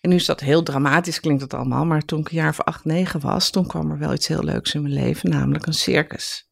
En 0.00 0.10
nu 0.10 0.16
is 0.16 0.24
dat 0.24 0.40
heel 0.40 0.62
dramatisch, 0.62 1.20
klinkt 1.20 1.42
het 1.42 1.54
allemaal. 1.54 1.84
Maar 1.84 2.04
toen 2.04 2.20
ik 2.20 2.28
een 2.28 2.36
jaar 2.36 2.48
of 2.48 2.60
acht, 2.60 2.84
negen 2.84 3.20
was, 3.20 3.50
toen 3.50 3.66
kwam 3.66 3.90
er 3.90 3.98
wel 3.98 4.12
iets 4.12 4.26
heel 4.26 4.44
leuks 4.44 4.74
in 4.74 4.82
mijn 4.82 4.94
leven, 4.94 5.30
namelijk 5.30 5.66
een 5.66 5.74
circus. 5.74 6.48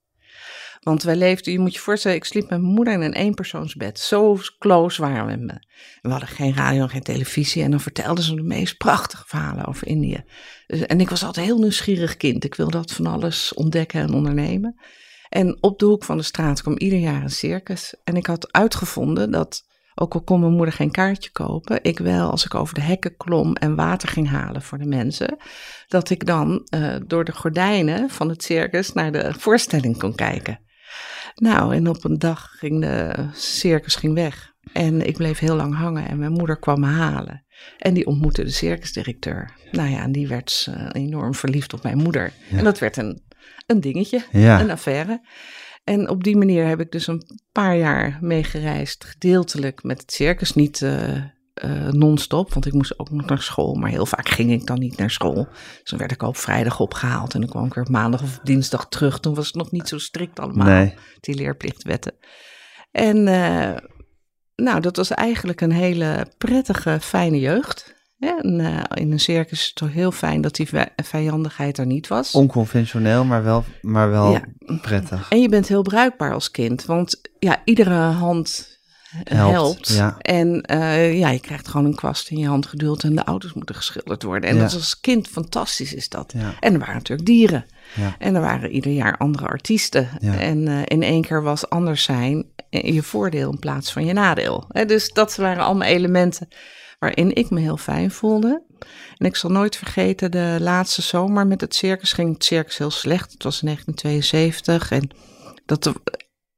Want 0.82 1.02
wij 1.02 1.16
leefden, 1.16 1.52
je 1.52 1.58
moet 1.58 1.74
je 1.74 1.80
voorstellen, 1.80 2.16
ik 2.16 2.24
sliep 2.24 2.50
met 2.50 2.60
mijn 2.60 2.72
moeder 2.72 2.94
in 2.94 3.00
een 3.00 3.12
eenpersoonsbed. 3.12 3.98
Zo 3.98 4.38
close 4.58 5.00
waren 5.00 5.26
we 5.26 5.44
me. 5.44 5.62
We 6.00 6.08
hadden 6.10 6.28
geen 6.28 6.54
radio 6.54 6.82
en 6.82 6.88
geen 6.88 7.02
televisie. 7.02 7.62
En 7.62 7.70
dan 7.70 7.80
vertelden 7.80 8.24
ze 8.24 8.34
de 8.34 8.42
meest 8.42 8.76
prachtige 8.76 9.24
verhalen 9.26 9.66
over 9.66 9.86
Indië. 9.86 10.24
Dus, 10.66 10.86
en 10.86 11.00
ik 11.00 11.08
was 11.10 11.24
altijd 11.24 11.46
heel 11.46 11.58
nieuwsgierig 11.58 12.16
kind. 12.16 12.44
Ik 12.44 12.54
wilde 12.54 12.76
dat 12.76 12.92
van 12.92 13.06
alles 13.06 13.54
ontdekken 13.54 14.00
en 14.00 14.14
ondernemen. 14.14 14.80
En 15.28 15.56
op 15.60 15.78
de 15.78 15.84
hoek 15.84 16.04
van 16.04 16.16
de 16.16 16.22
straat 16.22 16.62
kwam 16.62 16.76
ieder 16.76 16.98
jaar 16.98 17.22
een 17.22 17.30
circus. 17.30 17.94
En 18.04 18.16
ik 18.16 18.26
had 18.26 18.52
uitgevonden 18.52 19.30
dat 19.30 19.64
Ook 19.94 20.14
al 20.14 20.22
kon 20.22 20.40
mijn 20.40 20.52
moeder 20.52 20.74
geen 20.74 20.90
kaartje 20.90 21.30
kopen, 21.30 21.78
ik 21.82 21.98
wel 21.98 22.30
als 22.30 22.44
ik 22.44 22.54
over 22.54 22.74
de 22.74 22.80
hekken 22.80 23.16
klom 23.16 23.54
en 23.54 23.74
water 23.74 24.08
ging 24.08 24.28
halen 24.28 24.62
voor 24.62 24.78
de 24.78 24.86
mensen, 24.86 25.36
dat 25.88 26.10
ik 26.10 26.26
dan 26.26 26.68
uh, 26.74 26.96
door 27.06 27.24
de 27.24 27.32
gordijnen 27.32 28.10
van 28.10 28.28
het 28.28 28.42
circus 28.42 28.92
naar 28.92 29.12
de 29.12 29.34
voorstelling 29.38 29.98
kon 29.98 30.14
kijken. 30.14 30.60
Nou, 31.34 31.74
en 31.74 31.88
op 31.88 32.04
een 32.04 32.18
dag 32.18 32.50
ging 32.58 32.80
de 32.80 33.28
circus 33.32 33.94
ging 33.94 34.14
weg. 34.14 34.52
En 34.72 35.06
ik 35.06 35.16
bleef 35.16 35.38
heel 35.38 35.56
lang 35.56 35.74
hangen 35.74 36.08
en 36.08 36.18
mijn 36.18 36.32
moeder 36.32 36.58
kwam 36.58 36.80
me 36.80 36.86
halen. 36.86 37.44
En 37.78 37.94
die 37.94 38.06
ontmoette 38.06 38.44
de 38.44 38.50
circusdirecteur. 38.50 39.50
Nou 39.70 39.90
ja, 39.90 40.02
en 40.02 40.12
die 40.12 40.28
werd 40.28 40.66
uh, 40.68 40.88
enorm 40.92 41.34
verliefd 41.34 41.72
op 41.72 41.82
mijn 41.82 41.98
moeder. 41.98 42.32
En 42.50 42.64
dat 42.64 42.78
werd 42.78 42.96
een, 42.96 43.22
een 43.66 43.80
dingetje, 43.80 44.24
een 44.32 44.70
affaire. 44.70 45.20
En 45.84 46.08
op 46.08 46.24
die 46.24 46.36
manier 46.36 46.66
heb 46.66 46.80
ik 46.80 46.90
dus 46.90 47.06
een 47.06 47.22
paar 47.52 47.76
jaar 47.76 48.18
meegereisd, 48.20 49.04
gedeeltelijk 49.04 49.82
met 49.82 50.00
het 50.00 50.12
circus, 50.12 50.52
niet 50.52 50.80
uh, 50.80 51.24
uh, 51.54 51.88
non-stop, 51.88 52.52
want 52.52 52.66
ik 52.66 52.72
moest 52.72 52.98
ook 52.98 53.10
nog 53.10 53.26
naar 53.26 53.42
school, 53.42 53.74
maar 53.74 53.90
heel 53.90 54.06
vaak 54.06 54.28
ging 54.28 54.52
ik 54.52 54.66
dan 54.66 54.78
niet 54.78 54.96
naar 54.96 55.10
school. 55.10 55.48
Dus 55.80 55.90
dan 55.90 55.98
werd 55.98 56.12
ik 56.12 56.22
op 56.22 56.36
vrijdag 56.36 56.80
opgehaald 56.80 57.34
en 57.34 57.40
dan 57.40 57.50
kwam 57.50 57.66
ik 57.66 57.74
weer 57.74 57.84
op 57.84 57.90
maandag 57.90 58.22
of 58.22 58.38
dinsdag 58.42 58.88
terug. 58.88 59.20
Toen 59.20 59.34
was 59.34 59.46
het 59.46 59.54
nog 59.54 59.70
niet 59.70 59.88
zo 59.88 59.98
strikt 59.98 60.40
allemaal, 60.40 60.66
nee. 60.66 60.94
die 61.20 61.34
leerplichtwetten. 61.34 62.14
En 62.90 63.16
uh, 63.16 63.76
nou, 64.54 64.80
dat 64.80 64.96
was 64.96 65.10
eigenlijk 65.10 65.60
een 65.60 65.72
hele 65.72 66.26
prettige, 66.38 66.98
fijne 67.00 67.40
jeugd. 67.40 68.00
Ja, 68.16 68.40
en, 68.40 68.58
uh, 68.58 68.82
in 68.94 69.12
een 69.12 69.20
circus 69.20 69.60
is 69.60 69.66
het 69.66 69.74
toch 69.74 69.92
heel 69.92 70.12
fijn 70.12 70.40
dat 70.40 70.54
die 70.54 70.68
vijandigheid 70.96 71.78
er 71.78 71.86
niet 71.86 72.08
was. 72.08 72.32
Onconventioneel, 72.32 73.24
maar 73.24 73.44
wel, 73.44 73.64
maar 73.80 74.10
wel 74.10 74.40
prettig. 74.80 75.28
En 75.30 75.40
je 75.40 75.48
bent 75.48 75.68
heel 75.68 75.82
bruikbaar 75.82 76.34
als 76.34 76.50
kind, 76.50 76.84
want 76.84 77.20
ja, 77.38 77.62
iedere 77.64 77.94
hand 77.94 78.71
helpt. 79.24 79.52
helpt. 79.52 79.88
Ja. 79.88 80.16
En 80.18 80.64
uh, 80.70 81.18
ja, 81.18 81.30
je 81.30 81.40
krijgt 81.40 81.68
gewoon 81.68 81.86
een 81.86 81.94
kwast 81.94 82.28
in 82.28 82.38
je 82.38 82.46
hand 82.46 82.66
geduld 82.66 83.02
en 83.02 83.14
de 83.14 83.24
auto's 83.24 83.52
moeten 83.52 83.74
geschilderd 83.74 84.22
worden. 84.22 84.50
En 84.50 84.54
ja. 84.54 84.60
dat 84.60 84.70
is 84.70 84.76
als 84.76 85.00
kind 85.00 85.28
fantastisch 85.28 85.94
is 85.94 86.08
dat. 86.08 86.32
Ja. 86.36 86.54
En 86.60 86.72
er 86.72 86.78
waren 86.78 86.94
natuurlijk 86.94 87.28
dieren. 87.28 87.64
En 88.18 88.34
er 88.34 88.40
waren 88.40 88.70
ieder 88.70 88.92
jaar 88.92 89.16
andere 89.16 89.46
artiesten. 89.46 90.08
En 90.20 90.58
uh, 90.66 90.80
in 90.84 91.02
één 91.02 91.22
keer 91.22 91.42
was 91.42 91.68
anders 91.68 92.02
zijn 92.02 92.44
je 92.70 93.02
voordeel 93.02 93.50
in 93.50 93.58
plaats 93.58 93.92
van 93.92 94.04
je 94.04 94.12
nadeel. 94.12 94.66
dus 94.86 95.12
dat 95.12 95.36
waren 95.36 95.64
allemaal 95.64 95.88
elementen 95.88 96.48
waarin 96.98 97.34
ik 97.34 97.50
me 97.50 97.60
heel 97.60 97.76
fijn 97.76 98.10
voelde. 98.10 98.62
En 99.16 99.26
ik 99.26 99.36
zal 99.36 99.50
nooit 99.50 99.76
vergeten, 99.76 100.30
de 100.30 100.56
laatste 100.60 101.02
zomer 101.02 101.46
met 101.46 101.60
het 101.60 101.74
circus 101.74 102.12
ging 102.12 102.32
het 102.32 102.44
circus 102.44 102.78
heel 102.78 102.90
slecht. 102.90 103.32
Het 103.32 103.42
was 103.42 103.60
1972 103.60 104.90
en 104.90 105.10
dat 105.66 105.92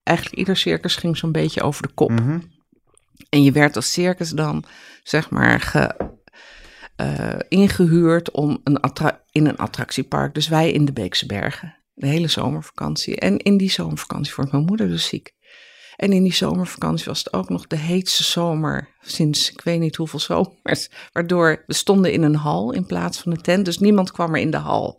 eigenlijk 0.04 0.38
ieder 0.38 0.56
circus 0.56 0.96
ging 0.96 1.16
zo'n 1.16 1.32
beetje 1.32 1.62
over 1.62 1.82
de 1.82 1.94
kop. 1.94 2.10
Mm 2.10 2.18
-hmm. 2.18 2.52
En 3.28 3.42
je 3.42 3.52
werd 3.52 3.76
als 3.76 3.92
circus 3.92 4.30
dan, 4.30 4.64
zeg 5.02 5.30
maar, 5.30 5.60
ge, 5.60 6.12
uh, 6.96 7.38
ingehuurd 7.48 8.30
om 8.30 8.60
een 8.64 8.80
in 9.30 9.46
een 9.46 9.56
attractiepark. 9.56 10.34
Dus 10.34 10.48
wij 10.48 10.72
in 10.72 10.84
de 10.84 10.92
Beekse 10.92 11.26
Bergen. 11.26 11.76
De 11.94 12.06
hele 12.06 12.28
zomervakantie. 12.28 13.16
En 13.16 13.38
in 13.38 13.56
die 13.56 13.70
zomervakantie 13.70 14.32
wordt 14.36 14.52
mijn 14.52 14.64
moeder 14.64 14.88
dus 14.88 15.06
ziek. 15.06 15.34
En 15.96 16.12
in 16.12 16.22
die 16.22 16.34
zomervakantie 16.34 17.04
was 17.04 17.18
het 17.18 17.32
ook 17.32 17.48
nog 17.48 17.66
de 17.66 17.76
heetste 17.76 18.24
zomer 18.24 18.88
sinds 19.00 19.52
ik 19.52 19.60
weet 19.60 19.80
niet 19.80 19.96
hoeveel 19.96 20.18
zomers. 20.18 20.90
Waardoor 21.12 21.62
we 21.66 21.74
stonden 21.74 22.12
in 22.12 22.22
een 22.22 22.34
hal 22.34 22.72
in 22.72 22.86
plaats 22.86 23.18
van 23.18 23.32
een 23.32 23.42
tent. 23.42 23.64
Dus 23.64 23.78
niemand 23.78 24.12
kwam 24.12 24.34
er 24.34 24.40
in 24.40 24.50
de 24.50 24.56
hal. 24.56 24.98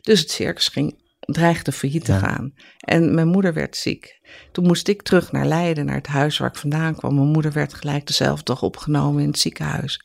Dus 0.00 0.20
het 0.20 0.30
circus 0.30 0.68
ging, 0.68 1.01
dreigde 1.24 1.72
failliet 1.72 2.04
te 2.04 2.12
gaan. 2.12 2.54
En 2.78 3.14
mijn 3.14 3.28
moeder 3.28 3.54
werd 3.54 3.76
ziek. 3.76 4.20
Toen 4.52 4.66
moest 4.66 4.88
ik 4.88 5.02
terug 5.02 5.32
naar 5.32 5.46
Leiden, 5.46 5.86
naar 5.86 5.96
het 5.96 6.06
huis 6.06 6.38
waar 6.38 6.48
ik 6.48 6.56
vandaan 6.56 6.94
kwam. 6.94 7.14
Mijn 7.14 7.26
moeder 7.26 7.52
werd 7.52 7.74
gelijk 7.74 8.06
dezelfde 8.06 8.44
dag 8.44 8.62
opgenomen 8.62 9.22
in 9.22 9.28
het 9.28 9.38
ziekenhuis. 9.38 10.04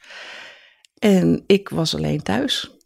En 1.00 1.44
ik 1.48 1.70
was 1.70 1.96
alleen 1.96 2.22
thuis. 2.22 2.77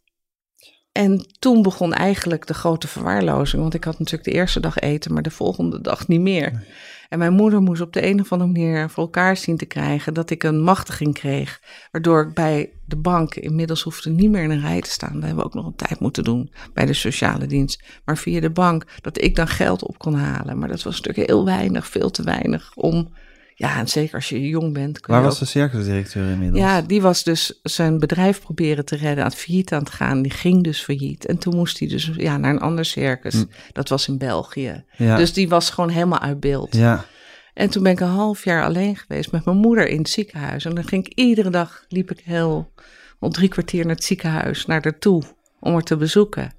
En 0.92 1.26
toen 1.38 1.62
begon 1.62 1.92
eigenlijk 1.92 2.46
de 2.46 2.54
grote 2.54 2.88
verwaarlozing. 2.88 3.62
Want 3.62 3.74
ik 3.74 3.84
had 3.84 3.98
natuurlijk 3.98 4.24
de 4.24 4.34
eerste 4.34 4.60
dag 4.60 4.78
eten, 4.78 5.12
maar 5.12 5.22
de 5.22 5.30
volgende 5.30 5.80
dag 5.80 6.08
niet 6.08 6.20
meer. 6.20 6.64
En 7.08 7.18
mijn 7.18 7.32
moeder 7.32 7.60
moest 7.60 7.80
op 7.80 7.92
de 7.92 8.06
een 8.06 8.20
of 8.20 8.32
andere 8.32 8.50
manier 8.50 8.90
voor 8.90 9.02
elkaar 9.02 9.36
zien 9.36 9.56
te 9.56 9.66
krijgen 9.66 10.14
dat 10.14 10.30
ik 10.30 10.42
een 10.42 10.62
machtiging 10.62 11.14
kreeg. 11.14 11.60
Waardoor 11.90 12.22
ik 12.22 12.34
bij 12.34 12.70
de 12.84 12.96
bank 12.96 13.34
inmiddels 13.34 13.82
hoefde 13.82 14.10
niet 14.10 14.30
meer 14.30 14.42
in 14.42 14.50
een 14.50 14.60
rij 14.60 14.80
te 14.80 14.90
staan. 14.90 15.12
Dat 15.12 15.22
hebben 15.22 15.38
we 15.38 15.44
ook 15.44 15.54
nog 15.54 15.66
een 15.66 15.76
tijd 15.76 16.00
moeten 16.00 16.24
doen 16.24 16.52
bij 16.72 16.86
de 16.86 16.92
sociale 16.92 17.46
dienst. 17.46 17.82
Maar 18.04 18.18
via 18.18 18.40
de 18.40 18.50
bank, 18.50 18.84
dat 19.00 19.20
ik 19.22 19.36
dan 19.36 19.48
geld 19.48 19.86
op 19.86 19.98
kon 19.98 20.14
halen. 20.14 20.58
Maar 20.58 20.68
dat 20.68 20.82
was 20.82 20.96
natuurlijk 21.00 21.28
heel 21.28 21.44
weinig, 21.44 21.86
veel 21.86 22.10
te 22.10 22.22
weinig 22.22 22.72
om 22.74 23.12
ja, 23.62 23.78
en 23.78 23.88
zeker 23.88 24.14
als 24.14 24.28
je 24.28 24.48
jong 24.48 24.72
bent. 24.72 25.06
Waar 25.06 25.22
was 25.22 25.38
de 25.38 25.44
circusdirecteur 25.44 26.30
inmiddels? 26.30 26.62
Ja, 26.62 26.82
die 26.82 27.02
was 27.02 27.22
dus 27.22 27.60
zijn 27.62 27.98
bedrijf 27.98 28.40
proberen 28.40 28.84
te 28.84 28.96
redden, 28.96 29.24
aan 29.24 29.30
het 29.30 29.38
failliet 29.38 29.72
aan 29.72 29.78
het 29.78 29.90
gaan. 29.90 30.22
Die 30.22 30.32
ging 30.32 30.64
dus 30.64 30.82
failliet. 30.82 31.26
En 31.26 31.38
toen 31.38 31.56
moest 31.56 31.78
hij 31.78 31.88
dus 31.88 32.10
ja, 32.16 32.36
naar 32.36 32.50
een 32.50 32.60
ander 32.60 32.84
circus. 32.84 33.34
Hm. 33.34 33.44
Dat 33.72 33.88
was 33.88 34.08
in 34.08 34.18
België. 34.18 34.84
Ja. 34.96 35.16
Dus 35.16 35.32
die 35.32 35.48
was 35.48 35.70
gewoon 35.70 35.90
helemaal 35.90 36.18
uit 36.18 36.40
beeld. 36.40 36.76
Ja. 36.76 37.04
En 37.54 37.70
toen 37.70 37.82
ben 37.82 37.92
ik 37.92 38.00
een 38.00 38.06
half 38.06 38.44
jaar 38.44 38.64
alleen 38.64 38.96
geweest 38.96 39.32
met 39.32 39.44
mijn 39.44 39.56
moeder 39.56 39.88
in 39.88 39.98
het 39.98 40.10
ziekenhuis. 40.10 40.64
En 40.64 40.74
dan 40.74 40.84
ging 40.84 41.06
ik 41.06 41.12
iedere 41.14 41.50
dag, 41.50 41.84
liep 41.88 42.10
ik 42.10 42.20
heel, 42.24 42.72
om 43.18 43.30
drie 43.30 43.48
kwartier 43.48 43.86
naar 43.86 43.94
het 43.94 44.04
ziekenhuis, 44.04 44.66
naar 44.66 44.82
haar 44.82 44.98
toe, 44.98 45.22
om 45.60 45.72
haar 45.72 45.82
te 45.82 45.96
bezoeken. 45.96 46.52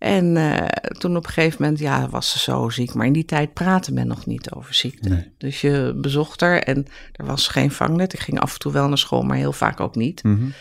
En 0.00 0.36
uh, 0.36 0.64
toen 0.98 1.16
op 1.16 1.26
een 1.26 1.32
gegeven 1.32 1.62
moment, 1.62 1.80
ja, 1.80 2.08
was 2.08 2.30
ze 2.30 2.38
zo 2.38 2.68
ziek. 2.68 2.94
Maar 2.94 3.06
in 3.06 3.12
die 3.12 3.24
tijd 3.24 3.52
praatte 3.52 3.92
men 3.92 4.06
nog 4.06 4.26
niet 4.26 4.50
over 4.50 4.74
ziekte. 4.74 5.08
Nee. 5.08 5.34
Dus 5.38 5.60
je 5.60 5.98
bezocht 6.00 6.40
haar 6.40 6.58
en 6.58 6.86
er 7.12 7.26
was 7.26 7.48
geen 7.48 7.70
vangnet. 7.70 8.12
Ik 8.12 8.18
ging 8.20 8.40
af 8.40 8.52
en 8.52 8.58
toe 8.58 8.72
wel 8.72 8.88
naar 8.88 8.98
school, 8.98 9.22
maar 9.22 9.36
heel 9.36 9.52
vaak 9.52 9.80
ook 9.80 9.94
niet. 9.94 10.22
Mm 10.22 10.36
-hmm. 10.36 10.52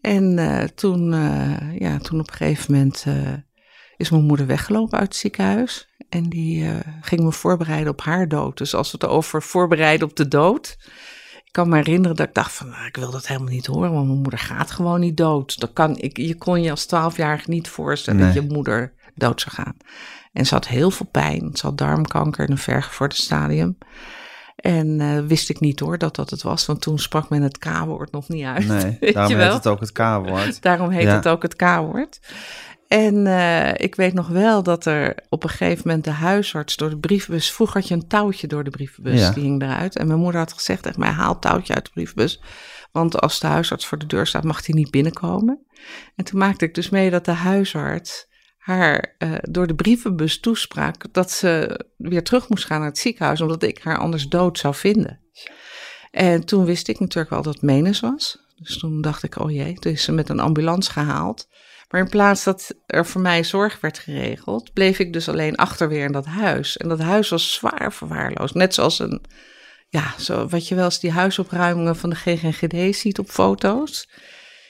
En 0.00 0.38
uh, 0.38 0.62
toen, 0.62 1.12
uh, 1.12 1.78
ja, 1.78 1.98
toen 1.98 2.20
op 2.20 2.28
een 2.28 2.36
gegeven 2.36 2.72
moment 2.74 3.04
is 3.96 4.10
mijn 4.10 4.24
moeder 4.24 4.46
weggelopen 4.46 4.98
uit 4.98 5.08
het 5.08 5.16
ziekenhuis. 5.16 5.88
En 6.08 6.28
die 6.28 6.70
ging 7.00 7.20
me 7.20 7.32
voorbereiden 7.32 7.92
op 7.92 8.00
haar 8.00 8.28
dood. 8.28 8.58
Dus 8.58 8.74
als 8.74 8.90
we 8.90 8.98
het 9.00 9.10
over 9.10 9.42
voorbereiden 9.42 10.08
op 10.08 10.16
de 10.16 10.28
dood. 10.28 10.76
Kan 11.58 11.68
me 11.68 11.76
herinneren 11.76 12.16
dat 12.16 12.26
ik 12.26 12.34
dacht 12.34 12.52
van, 12.52 12.68
nou, 12.68 12.86
ik 12.86 12.96
wil 12.96 13.10
dat 13.10 13.26
helemaal 13.26 13.52
niet 13.52 13.66
horen, 13.66 13.92
want 13.92 14.06
mijn 14.06 14.18
moeder 14.18 14.38
gaat 14.38 14.70
gewoon 14.70 15.00
niet 15.00 15.16
dood. 15.16 15.60
Dat 15.60 15.72
kan, 15.72 15.96
ik, 15.96 16.16
je 16.16 16.34
kon 16.34 16.62
je 16.62 16.70
als 16.70 16.86
twaalfjarige 16.86 17.50
niet 17.50 17.68
voorstellen 17.68 18.20
nee. 18.20 18.32
dat 18.32 18.42
je 18.42 18.54
moeder 18.54 18.92
dood 19.14 19.40
zou 19.40 19.54
gaan. 19.54 19.76
En 20.32 20.46
ze 20.46 20.54
had 20.54 20.66
heel 20.66 20.90
veel 20.90 21.06
pijn. 21.06 21.50
Ze 21.52 21.66
had 21.66 21.78
darmkanker 21.78 22.44
in 22.44 22.50
een 22.50 22.58
vergevorderd 22.58 23.20
stadium. 23.20 23.78
En 24.56 25.00
uh, 25.00 25.18
wist 25.20 25.50
ik 25.50 25.60
niet 25.60 25.80
hoor 25.80 25.98
dat 25.98 26.16
dat 26.16 26.30
het 26.30 26.42
was, 26.42 26.66
want 26.66 26.80
toen 26.80 26.98
sprak 26.98 27.28
men 27.28 27.42
het 27.42 27.58
K-woord 27.58 28.12
nog 28.12 28.28
niet 28.28 28.44
uit. 28.44 28.66
Nee, 28.66 28.98
daarom 29.12 29.38
heet 29.38 29.52
het 29.52 29.66
ook 29.66 29.80
het 29.80 29.92
K-woord. 29.92 30.62
daarom 30.62 30.90
heet 30.90 31.02
ja. 31.02 31.14
het 31.14 31.28
ook 31.28 31.42
het 31.42 31.56
K-woord. 31.56 32.20
En 32.88 33.26
uh, 33.26 33.74
ik 33.74 33.94
weet 33.94 34.14
nog 34.14 34.28
wel 34.28 34.62
dat 34.62 34.84
er 34.84 35.14
op 35.28 35.42
een 35.42 35.48
gegeven 35.48 35.82
moment 35.86 36.04
de 36.04 36.10
huisarts 36.10 36.76
door 36.76 36.90
de 36.90 36.98
brievenbus... 36.98 37.52
Vroeger 37.52 37.80
had 37.80 37.88
je 37.88 37.94
een 37.94 38.08
touwtje 38.08 38.46
door 38.46 38.64
de 38.64 38.70
brievenbus, 38.70 39.20
ja. 39.20 39.30
die 39.30 39.42
hing 39.42 39.62
eruit. 39.62 39.96
En 39.96 40.06
mijn 40.06 40.18
moeder 40.18 40.40
had 40.40 40.52
gezegd 40.52 40.82
tegen 40.82 41.00
mij, 41.00 41.10
haal 41.10 41.32
het 41.32 41.40
touwtje 41.40 41.74
uit 41.74 41.84
de 41.84 41.90
brievenbus. 41.90 42.40
Want 42.92 43.20
als 43.20 43.40
de 43.40 43.46
huisarts 43.46 43.86
voor 43.86 43.98
de 43.98 44.06
deur 44.06 44.26
staat, 44.26 44.44
mag 44.44 44.66
hij 44.66 44.74
niet 44.74 44.90
binnenkomen. 44.90 45.66
En 46.16 46.24
toen 46.24 46.38
maakte 46.38 46.64
ik 46.64 46.74
dus 46.74 46.88
mee 46.88 47.10
dat 47.10 47.24
de 47.24 47.30
huisarts 47.32 48.26
haar 48.58 49.16
uh, 49.18 49.34
door 49.40 49.66
de 49.66 49.74
brievenbus 49.74 50.40
toesprak... 50.40 51.12
dat 51.12 51.30
ze 51.30 51.80
weer 51.96 52.24
terug 52.24 52.48
moest 52.48 52.64
gaan 52.64 52.78
naar 52.78 52.88
het 52.88 52.98
ziekenhuis... 52.98 53.40
omdat 53.40 53.62
ik 53.62 53.82
haar 53.82 53.98
anders 53.98 54.28
dood 54.28 54.58
zou 54.58 54.74
vinden. 54.74 55.20
En 56.10 56.44
toen 56.44 56.64
wist 56.64 56.88
ik 56.88 57.00
natuurlijk 57.00 57.30
wel 57.30 57.42
dat 57.42 57.62
Menes 57.62 58.00
was. 58.00 58.38
Dus 58.56 58.78
toen 58.78 59.00
dacht 59.00 59.22
ik, 59.22 59.38
oh 59.38 59.50
jee, 59.50 59.74
toen 59.74 59.92
is 59.92 60.02
ze 60.02 60.12
met 60.12 60.28
een 60.28 60.40
ambulance 60.40 60.90
gehaald... 60.90 61.48
Maar 61.88 62.00
in 62.00 62.08
plaats 62.08 62.44
dat 62.44 62.74
er 62.86 63.06
voor 63.06 63.20
mij 63.20 63.44
zorg 63.44 63.80
werd 63.80 63.98
geregeld, 63.98 64.72
bleef 64.72 64.98
ik 64.98 65.12
dus 65.12 65.28
alleen 65.28 65.56
achter 65.56 65.88
weer 65.88 66.04
in 66.04 66.12
dat 66.12 66.26
huis. 66.26 66.76
En 66.76 66.88
dat 66.88 67.00
huis 67.00 67.28
was 67.28 67.52
zwaar 67.52 67.92
verwaarloosd. 67.92 68.54
Net 68.54 68.74
zoals 68.74 68.98
een, 68.98 69.24
ja, 69.88 70.14
zo, 70.18 70.48
wat 70.48 70.68
je 70.68 70.74
wel 70.74 70.84
eens 70.84 71.00
die 71.00 71.10
huisopruimingen 71.10 71.96
van 71.96 72.10
de 72.10 72.16
GGGD 72.16 72.96
ziet 72.96 73.18
op 73.18 73.28
foto's. 73.28 74.08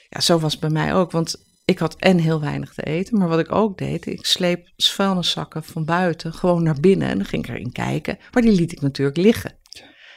Ja, 0.09 0.19
zo 0.19 0.39
was 0.39 0.51
het 0.51 0.61
bij 0.61 0.69
mij 0.69 0.93
ook. 0.93 1.11
Want 1.11 1.47
ik 1.65 1.79
had 1.79 1.95
en 1.95 2.17
heel 2.17 2.39
weinig 2.39 2.73
te 2.73 2.83
eten, 2.83 3.17
maar 3.17 3.27
wat 3.27 3.39
ik 3.39 3.51
ook 3.51 3.77
deed, 3.77 4.05
ik 4.05 4.25
sleep 4.25 4.71
vuilniszakken 4.77 5.63
van 5.63 5.85
buiten 5.85 6.33
gewoon 6.33 6.63
naar 6.63 6.79
binnen 6.79 7.07
en 7.07 7.17
dan 7.17 7.25
ging 7.25 7.43
ik 7.43 7.49
erin 7.49 7.71
kijken. 7.71 8.17
Maar 8.31 8.41
die 8.41 8.51
liet 8.51 8.71
ik 8.71 8.81
natuurlijk 8.81 9.17
liggen. 9.17 9.57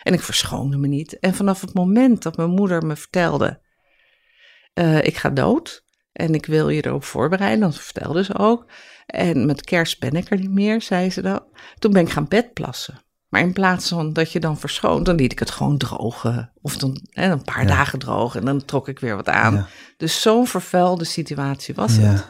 En 0.02 0.12
ik 0.12 0.20
verschoonde 0.20 0.76
me 0.76 0.88
niet. 0.88 1.18
En 1.18 1.34
vanaf 1.34 1.60
het 1.60 1.74
moment 1.74 2.22
dat 2.22 2.36
mijn 2.36 2.50
moeder 2.50 2.86
me 2.86 2.96
vertelde, 2.96 3.60
uh, 4.74 5.04
ik 5.04 5.16
ga 5.16 5.30
dood, 5.30 5.84
en 6.12 6.34
ik 6.34 6.46
wil 6.46 6.68
je 6.68 6.86
erop 6.86 7.04
voorbereiden, 7.04 7.60
dat 7.60 7.80
vertelde 7.80 8.24
ze 8.24 8.38
ook. 8.38 8.66
En 9.06 9.46
met 9.46 9.64
kerst 9.64 10.00
ben 10.00 10.12
ik 10.12 10.30
er 10.30 10.38
niet 10.38 10.50
meer, 10.50 10.82
zei 10.82 11.10
ze 11.10 11.22
dan. 11.22 11.42
Toen 11.78 11.92
ben 11.92 12.02
ik 12.02 12.10
gaan 12.10 12.28
bedplassen. 12.28 13.00
Maar 13.28 13.40
in 13.40 13.52
plaats 13.52 13.88
van 13.88 14.12
dat 14.12 14.32
je 14.32 14.40
dan 14.40 14.58
verschoont, 14.58 15.06
dan 15.06 15.16
liet 15.16 15.32
ik 15.32 15.38
het 15.38 15.50
gewoon 15.50 15.78
drogen. 15.78 16.52
Of 16.60 16.76
dan 16.76 17.06
hè, 17.10 17.30
een 17.30 17.44
paar 17.44 17.62
ja. 17.62 17.68
dagen 17.68 17.98
drogen 17.98 18.40
en 18.40 18.46
dan 18.46 18.64
trok 18.64 18.88
ik 18.88 18.98
weer 18.98 19.16
wat 19.16 19.28
aan. 19.28 19.54
Ja. 19.54 19.68
Dus 19.96 20.20
zo'n 20.20 20.46
vervuilde 20.46 21.04
situatie 21.04 21.74
was 21.74 21.96
ja. 21.96 22.02
het. 22.02 22.26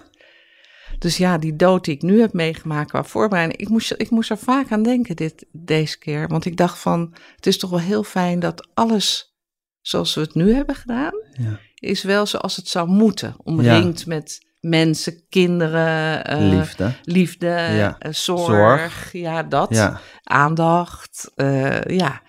Dus 0.99 1.17
ja, 1.17 1.39
die 1.39 1.57
dood 1.57 1.85
die 1.85 1.95
ik 1.95 2.03
nu 2.03 2.21
heb 2.21 2.33
meegemaakt 2.33 2.91
qua 2.91 3.05
voorbereiding, 3.05 3.61
ik 3.61 3.69
moest, 3.69 3.95
ik 3.97 4.11
moest 4.11 4.31
er 4.31 4.39
vaak 4.39 4.71
aan 4.71 4.83
denken 4.83 5.17
dit, 5.17 5.47
deze 5.53 5.99
keer. 5.99 6.29
Want 6.29 6.45
ik 6.45 6.57
dacht 6.57 6.79
van, 6.79 7.15
het 7.37 7.47
is 7.47 7.59
toch 7.59 7.71
wel 7.71 7.81
heel 7.81 8.03
fijn 8.03 8.41
dat 8.41 8.69
alles 8.75 9.37
zoals 9.81 10.15
we 10.15 10.21
het 10.21 10.35
nu 10.35 10.55
hebben 10.55 10.75
gedaan, 10.75 11.13
ja. 11.33 11.59
Is 11.83 12.03
wel 12.03 12.27
zoals 12.27 12.57
het 12.57 12.69
zou 12.69 12.89
moeten. 12.89 13.35
Omringd 13.43 14.07
met 14.07 14.41
mensen, 14.61 15.27
kinderen, 15.29 16.31
uh, 16.33 16.59
liefde, 16.59 16.95
liefde 17.03 17.47
ja. 17.47 17.97
uh, 18.07 18.13
zorg, 18.13 18.47
zorg, 18.47 19.13
ja, 19.13 19.43
dat, 19.43 19.99
aandacht. 20.23 21.31
Uh, 21.37 21.83
ja, 21.83 22.23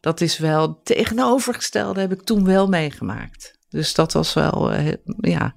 dat 0.00 0.20
is 0.20 0.38
wel 0.38 0.80
tegenovergestelde 0.82 2.00
heb 2.00 2.12
ik 2.12 2.22
toen 2.22 2.44
wel 2.44 2.66
meegemaakt. 2.66 3.58
Dus 3.68 3.94
dat 3.94 4.12
was 4.12 4.34
wel, 4.34 4.72
ja. 5.20 5.54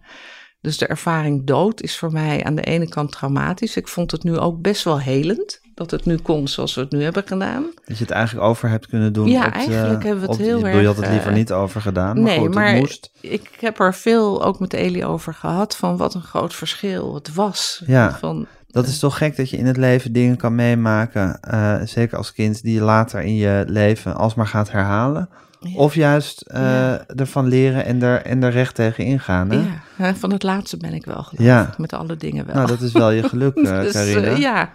Dus 0.62 0.78
de 0.78 0.88
ervaring 0.88 1.48
dood 1.48 1.82
is 1.82 1.98
voor 1.98 2.12
mij 2.12 2.44
aan 2.44 2.56
de 2.56 2.62
ene 2.62 2.90
kant 2.90 3.12
traumatisch. 3.12 3.76
Ik 3.76 3.88
vond 3.88 4.12
het 4.12 4.24
nu 4.24 4.38
ook 4.38 4.62
best 4.62 4.84
wel 4.84 5.00
helend 5.00 5.62
dat 5.82 5.92
het 5.92 6.06
nu 6.06 6.18
kon 6.18 6.48
zoals 6.48 6.76
we 6.76 6.82
het 6.82 6.92
nu 6.92 7.04
hebben 7.04 7.24
gedaan. 7.26 7.64
Dat 7.86 7.98
je 7.98 8.04
het 8.04 8.14
eigenlijk 8.14 8.48
over 8.48 8.70
hebt 8.70 8.88
kunnen 8.88 9.14
doen. 9.14 9.28
Ja, 9.28 9.54
eigenlijk 9.54 10.04
hebben 10.04 10.24
we 10.24 10.30
het 10.30 10.38
heel 10.38 10.66
erg... 10.66 10.80
Je 10.80 10.86
had 10.86 10.98
het 10.98 11.10
liever 11.10 11.32
niet 11.32 11.52
over 11.52 11.82
gedaan, 11.82 12.16
maar 12.16 12.24
nee, 12.24 12.40
goed, 12.40 12.54
maar 12.54 12.76
moest. 12.76 13.12
ik 13.20 13.58
heb 13.60 13.80
er 13.80 13.94
veel 13.94 14.44
ook 14.44 14.60
met 14.60 14.74
Elie 14.74 15.06
over 15.06 15.34
gehad 15.34 15.76
van 15.76 15.98
wat 15.98 16.14
een 16.14 16.22
groot 16.22 16.56
verschil 16.56 17.14
het 17.14 17.34
was. 17.34 17.84
Ja, 17.86 18.18
van, 18.20 18.48
dat 18.68 18.88
is 18.88 19.00
toch 19.00 19.18
gek 19.18 19.36
dat 19.36 19.50
je 19.50 19.58
in 19.58 19.66
het 19.66 19.78
leven 19.78 20.14
dingen 20.14 20.38
kan 20.38 20.56
meemaken, 20.56 21.40
uh, 21.54 21.76
zeker 21.84 22.18
als 22.18 22.34
kind, 22.34 22.62
die 22.62 22.74
je 22.74 22.82
later 22.82 23.22
in 23.22 23.36
je 23.36 23.64
leven 23.68 24.16
alsmaar 24.16 24.48
gaat 24.48 24.72
herhalen. 24.72 25.30
Of 25.76 25.96
juist 25.96 26.44
uh, 26.54 27.20
ervan 27.20 27.48
leren 27.48 27.86
en 27.86 28.02
er, 28.02 28.22
en 28.22 28.44
er 28.44 28.52
recht 28.52 28.76
tegen 28.76 29.06
ingaan. 29.06 29.52
Hè? 29.52 29.64
Ja, 29.98 30.16
van 30.16 30.32
het 30.32 30.44
laatste 30.44 30.78
ben 30.78 30.94
ik 30.94 31.06
wel 31.06 31.24
geloof 31.24 31.46
ja. 31.46 31.74
met 31.78 31.94
alle 31.94 32.16
dingen 32.16 32.46
wel. 32.46 32.56
Nou, 32.56 32.68
dat 32.68 32.82
is 32.82 32.92
wel 32.92 33.12
je 33.12 33.24
geluk, 33.24 33.56
uh, 33.56 33.80
dus, 33.82 33.92
Carina. 33.92 34.38
ja, 34.38 34.74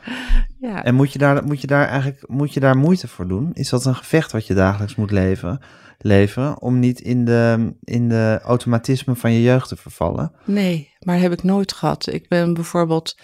ja. 0.59 0.85
En 0.85 0.95
moet 0.95 1.13
je, 1.13 1.19
daar, 1.19 1.45
moet, 1.45 1.61
je 1.61 1.67
daar 1.67 1.87
eigenlijk, 1.87 2.29
moet 2.29 2.55
je 2.55 2.61
daar 2.61 2.77
moeite 2.77 3.09
voor 3.09 3.29
doen? 3.29 3.51
Is 3.53 3.69
dat 3.69 3.85
een 3.85 3.95
gevecht 3.95 4.33
wat 4.33 4.47
je 4.47 4.55
dagelijks 4.55 4.95
moet 4.95 5.11
leven, 5.11 5.61
leveren 5.99 6.61
om 6.63 6.79
niet 6.79 7.01
in 7.01 7.25
de, 7.25 7.75
in 7.85 8.09
de 8.09 8.41
automatisme 8.43 9.15
van 9.15 9.33
je 9.33 9.43
jeugd 9.43 9.69
te 9.69 9.77
vervallen? 9.77 10.33
Nee, 10.45 10.91
maar 11.01 11.19
heb 11.19 11.33
ik 11.33 11.43
nooit 11.43 11.73
gehad. 11.73 12.13
Ik 12.13 12.29
ben 12.29 12.55
bijvoorbeeld 12.55 13.19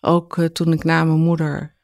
ook 0.00 0.48
toen 0.52 0.72
ik 0.72 0.84
na 0.84 1.04
mijn 1.04 1.20
moeder 1.20 1.76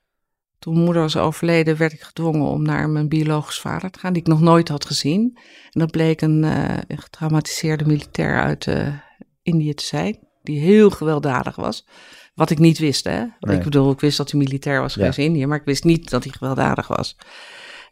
toen 0.58 0.72
mijn 0.72 0.84
moeder 0.84 1.02
was 1.02 1.16
overleden, 1.16 1.76
werd 1.76 1.92
ik 1.92 2.02
gedwongen 2.02 2.46
om 2.46 2.62
naar 2.62 2.88
mijn 2.88 3.08
biologisch 3.08 3.60
vader 3.60 3.90
te 3.90 3.98
gaan, 3.98 4.12
die 4.12 4.22
ik 4.22 4.28
nog 4.28 4.40
nooit 4.40 4.68
had 4.68 4.84
gezien. 4.84 5.38
En 5.70 5.80
dat 5.80 5.90
bleek 5.90 6.20
een, 6.20 6.42
uh, 6.42 6.78
getraumatiseerde 6.88 7.86
militair 7.86 8.40
uit 8.40 8.66
uh, 8.66 8.94
Indië 9.42 9.74
te 9.74 9.84
zijn, 9.84 10.18
die 10.42 10.60
heel 10.60 10.90
gewelddadig 10.90 11.56
was. 11.56 11.86
Wat 12.34 12.50
ik 12.50 12.58
niet 12.58 12.78
wist, 12.78 13.04
hè. 13.04 13.22
Ik 13.40 13.62
bedoel, 13.62 13.90
ik 13.90 14.00
wist 14.00 14.16
dat 14.16 14.30
hij 14.30 14.40
militair 14.40 14.80
was 14.80 14.92
geweest 14.92 15.18
in 15.18 15.24
Indië, 15.24 15.46
maar 15.46 15.58
ik 15.58 15.64
wist 15.64 15.84
niet 15.84 16.10
dat 16.10 16.24
hij 16.24 16.32
gewelddadig 16.32 16.88
was. 16.88 17.16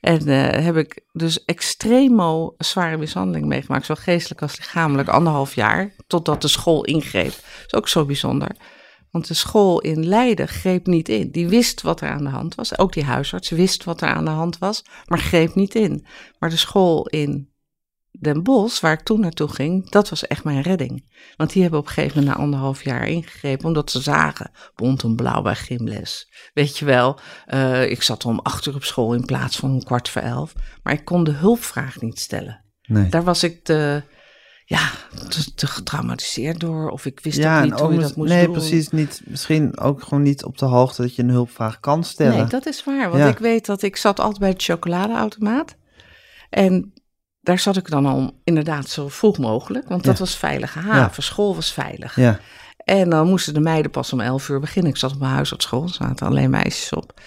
En 0.00 0.28
uh, 0.28 0.48
heb 0.50 0.76
ik 0.76 1.04
dus 1.12 1.44
extremo 1.44 2.54
zware 2.58 2.96
mishandeling 2.96 3.46
meegemaakt, 3.46 3.86
zowel 3.86 4.02
geestelijk 4.02 4.42
als 4.42 4.58
lichamelijk, 4.58 5.08
anderhalf 5.08 5.54
jaar, 5.54 5.94
totdat 6.06 6.42
de 6.42 6.48
school 6.48 6.84
ingreep. 6.84 7.30
Dat 7.32 7.66
is 7.66 7.74
ook 7.74 7.88
zo 7.88 8.04
bijzonder. 8.04 8.56
Want 9.16 9.28
de 9.28 9.34
school 9.34 9.80
in 9.80 10.06
Leiden 10.06 10.48
greep 10.48 10.86
niet 10.86 11.08
in. 11.08 11.30
Die 11.30 11.48
wist 11.48 11.82
wat 11.82 12.00
er 12.00 12.08
aan 12.08 12.24
de 12.24 12.30
hand 12.30 12.54
was. 12.54 12.78
Ook 12.78 12.92
die 12.92 13.04
huisarts 13.04 13.48
wist 13.50 13.84
wat 13.84 14.00
er 14.00 14.08
aan 14.08 14.24
de 14.24 14.30
hand 14.30 14.58
was, 14.58 14.84
maar 15.06 15.18
greep 15.18 15.54
niet 15.54 15.74
in. 15.74 16.06
Maar 16.38 16.50
de 16.50 16.56
school 16.56 17.06
in 17.06 17.50
Den 18.10 18.42
Bosch, 18.42 18.80
waar 18.80 18.92
ik 18.92 19.00
toen 19.00 19.20
naartoe 19.20 19.48
ging, 19.48 19.90
dat 19.90 20.08
was 20.08 20.26
echt 20.26 20.44
mijn 20.44 20.60
redding. 20.60 21.14
Want 21.36 21.52
die 21.52 21.62
hebben 21.62 21.80
op 21.80 21.86
een 21.86 21.92
gegeven 21.92 22.18
moment 22.18 22.36
na 22.36 22.42
anderhalf 22.42 22.84
jaar 22.84 23.08
ingegrepen, 23.08 23.66
omdat 23.66 23.90
ze 23.90 24.00
zagen, 24.00 24.50
bont 24.74 25.02
en 25.02 25.16
blauw 25.16 25.42
bij 25.42 25.54
gymles. 25.54 26.32
Weet 26.54 26.78
je 26.78 26.84
wel, 26.84 27.18
uh, 27.48 27.90
ik 27.90 28.02
zat 28.02 28.24
om 28.24 28.38
acht 28.38 28.66
uur 28.66 28.74
op 28.74 28.84
school 28.84 29.14
in 29.14 29.24
plaats 29.24 29.56
van 29.56 29.70
om 29.70 29.82
kwart 29.84 30.08
voor 30.08 30.22
elf. 30.22 30.52
Maar 30.82 30.92
ik 30.92 31.04
kon 31.04 31.24
de 31.24 31.32
hulpvraag 31.32 32.00
niet 32.00 32.18
stellen. 32.18 32.64
Nee. 32.82 33.08
Daar 33.08 33.24
was 33.24 33.42
ik 33.42 33.64
de 33.64 34.02
ja, 34.68 34.90
te, 35.28 35.54
te, 35.54 35.66
getraumatiseerd 35.66 36.60
door. 36.60 36.90
Of 36.90 37.06
ik 37.06 37.20
wist 37.20 37.38
ja, 37.38 37.58
ook 37.58 37.64
niet 37.64 37.80
hoe 37.80 37.92
je 37.92 37.98
dat 37.98 38.16
moest 38.16 38.28
nee, 38.30 38.44
doen. 38.44 38.52
Nee, 38.54 38.62
precies 38.62 38.88
niet. 38.88 39.20
Misschien 39.24 39.78
ook 39.78 40.02
gewoon 40.02 40.22
niet 40.22 40.44
op 40.44 40.58
de 40.58 40.64
hoogte 40.64 41.02
dat 41.02 41.14
je 41.14 41.22
een 41.22 41.30
hulpvraag 41.30 41.80
kan 41.80 42.04
stellen. 42.04 42.36
Nee, 42.36 42.46
dat 42.46 42.66
is 42.66 42.84
waar. 42.84 43.10
Want 43.10 43.24
ik 43.24 43.38
weet 43.38 43.66
dat 43.66 43.82
ik 43.82 43.96
zat 43.96 44.20
altijd 44.20 44.38
bij 44.38 44.50
de 44.50 44.60
chocoladeautomaat. 44.62 45.76
En 46.50 46.92
daar 47.40 47.58
zat 47.58 47.76
ik 47.76 47.88
dan 47.88 48.06
al 48.06 48.40
inderdaad 48.44 48.88
zo 48.88 49.08
vroeg 49.08 49.38
mogelijk. 49.38 49.88
Want 49.88 50.04
dat 50.04 50.18
was 50.18 50.36
veilige 50.36 50.78
haven. 50.78 51.22
School 51.22 51.54
was 51.54 51.72
veilig. 51.72 52.16
Ja. 52.16 52.38
En 52.76 53.10
dan 53.10 53.28
moesten 53.28 53.54
de 53.54 53.60
meiden 53.60 53.90
pas 53.90 54.12
om 54.12 54.20
elf 54.20 54.48
uur 54.48 54.60
beginnen. 54.60 54.92
Ik 54.92 54.98
zat 54.98 55.12
op 55.12 55.18
mijn 55.18 55.32
huis 55.32 55.52
op 55.52 55.62
school. 55.62 55.82
Er 55.82 55.88
zaten 55.88 56.26
alleen 56.26 56.50
meisjes 56.50 56.92
op. 56.92 57.20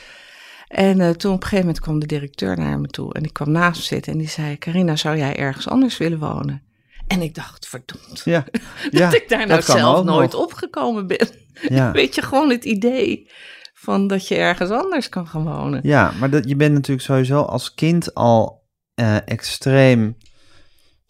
En 0.68 1.00
uh, 1.00 1.10
toen 1.10 1.34
op 1.34 1.38
een 1.38 1.48
gegeven 1.48 1.66
moment 1.66 1.80
kwam 1.80 2.00
de 2.00 2.06
directeur 2.06 2.58
naar 2.58 2.80
me 2.80 2.88
toe. 2.88 3.14
En 3.14 3.24
die 3.24 3.32
kwam 3.32 3.52
naast 3.52 3.80
me 3.80 3.86
zitten. 3.86 4.12
En 4.12 4.18
die 4.18 4.30
zei, 4.30 4.58
Carina, 4.58 4.96
zou 4.96 5.18
jij 5.18 5.36
ergens 5.36 5.68
anders 5.68 5.98
willen 5.98 6.20
wonen? 6.20 6.69
En 7.10 7.22
ik 7.22 7.36
dacht, 7.36 7.68
verdomd, 7.68 8.22
ja, 8.26 8.46
dat 8.92 9.14
ik 9.14 9.30
daar 9.30 9.48
nou 9.48 9.62
zelf 9.62 10.04
nooit 10.04 10.34
opgekomen 10.34 11.08
ben. 11.08 11.28
Ja. 11.70 11.92
Weet 12.02 12.16
je, 12.16 12.22
gewoon 12.22 12.50
het 12.50 12.66
idee 12.66 13.32
van 13.74 14.08
dat 14.08 14.28
je 14.28 14.36
ergens 14.36 14.70
anders 14.70 15.10
kan 15.10 15.28
gaan 15.28 15.44
wonen. 15.44 15.80
Ja, 15.84 16.12
maar 16.20 16.30
dat, 16.30 16.50
je 16.50 16.56
bent 16.56 16.74
natuurlijk 16.74 17.06
sowieso 17.08 17.42
als 17.42 17.74
kind 17.74 18.14
al 18.14 18.68
uh, 18.96 19.28
extreem 19.28 20.18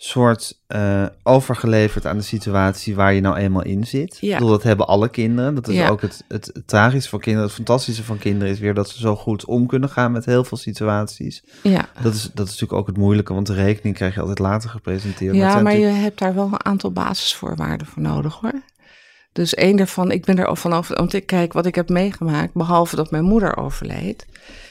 soort 0.02 0.60
uh, 0.68 1.06
overgeleverd 1.24 2.06
aan 2.06 2.18
de 2.18 2.24
situatie 2.24 2.96
waar 2.96 3.14
je 3.14 3.22
nou 3.22 3.36
eenmaal 3.36 3.64
in 3.64 3.88
zit. 3.88 4.18
Ja. 4.22 4.28
Ik 4.28 4.34
bedoel, 4.34 4.52
dat 4.52 4.64
hebben 4.64 4.88
alle 4.88 5.10
kinderen. 5.10 5.56
Dat 5.56 5.68
is 5.68 5.90
ook 5.90 6.02
het, 6.02 6.24
het, 6.28 6.50
het, 6.54 6.68
tragische 6.68 7.10
van 7.10 7.20
kinderen. 7.20 7.48
Het 7.48 7.56
fantastische 7.56 8.04
van 8.04 8.18
kinderen 8.18 8.54
is 8.54 8.60
weer 8.60 8.74
dat 8.74 8.90
ze 8.90 9.00
zo 9.00 9.16
goed 9.16 9.46
om 9.46 9.68
kunnen 9.68 9.90
gaan 9.90 10.12
met 10.12 10.26
heel 10.26 10.44
veel 10.44 10.58
situaties. 10.58 11.44
Ja. 11.64 11.90
Dat 12.02 12.14
is, 12.14 12.22
dat 12.22 12.46
is 12.46 12.52
natuurlijk 12.52 12.80
ook 12.80 12.88
het 12.88 12.98
moeilijke, 12.98 13.34
want 13.34 13.48
de 13.48 13.54
rekening 13.54 13.96
krijg 13.96 14.14
je 14.14 14.20
altijd 14.20 14.40
later 14.40 14.70
gepresenteerd. 14.70 15.36
Ja, 15.36 15.62
maar, 15.62 15.78
je 15.78 15.86
hebt 15.86 16.20
daar 16.20 16.36
wel 16.36 16.46
een 16.46 16.66
aantal 16.66 16.92
basisvoorwaarden 16.92 17.88
voor 17.88 18.02
nodig 18.02 18.36
hoor. 18.36 18.62
Dus 19.34 19.54
één 19.54 19.76
daarvan, 19.76 20.12
ik 20.12 20.26
ben 20.26 20.38
er 20.38 20.58
vanaf, 20.58 20.88
want 20.88 21.14
ik 21.14 21.26
kijk 21.26 21.54
wat 21.54 21.66
ik 21.66 21.76
heb 21.76 21.90
meegemaakt, 21.90 22.54
behalve 22.54 22.96
dat 22.96 23.12
mijn 23.12 23.24
moeder 23.24 23.58
overleed. 23.58 24.26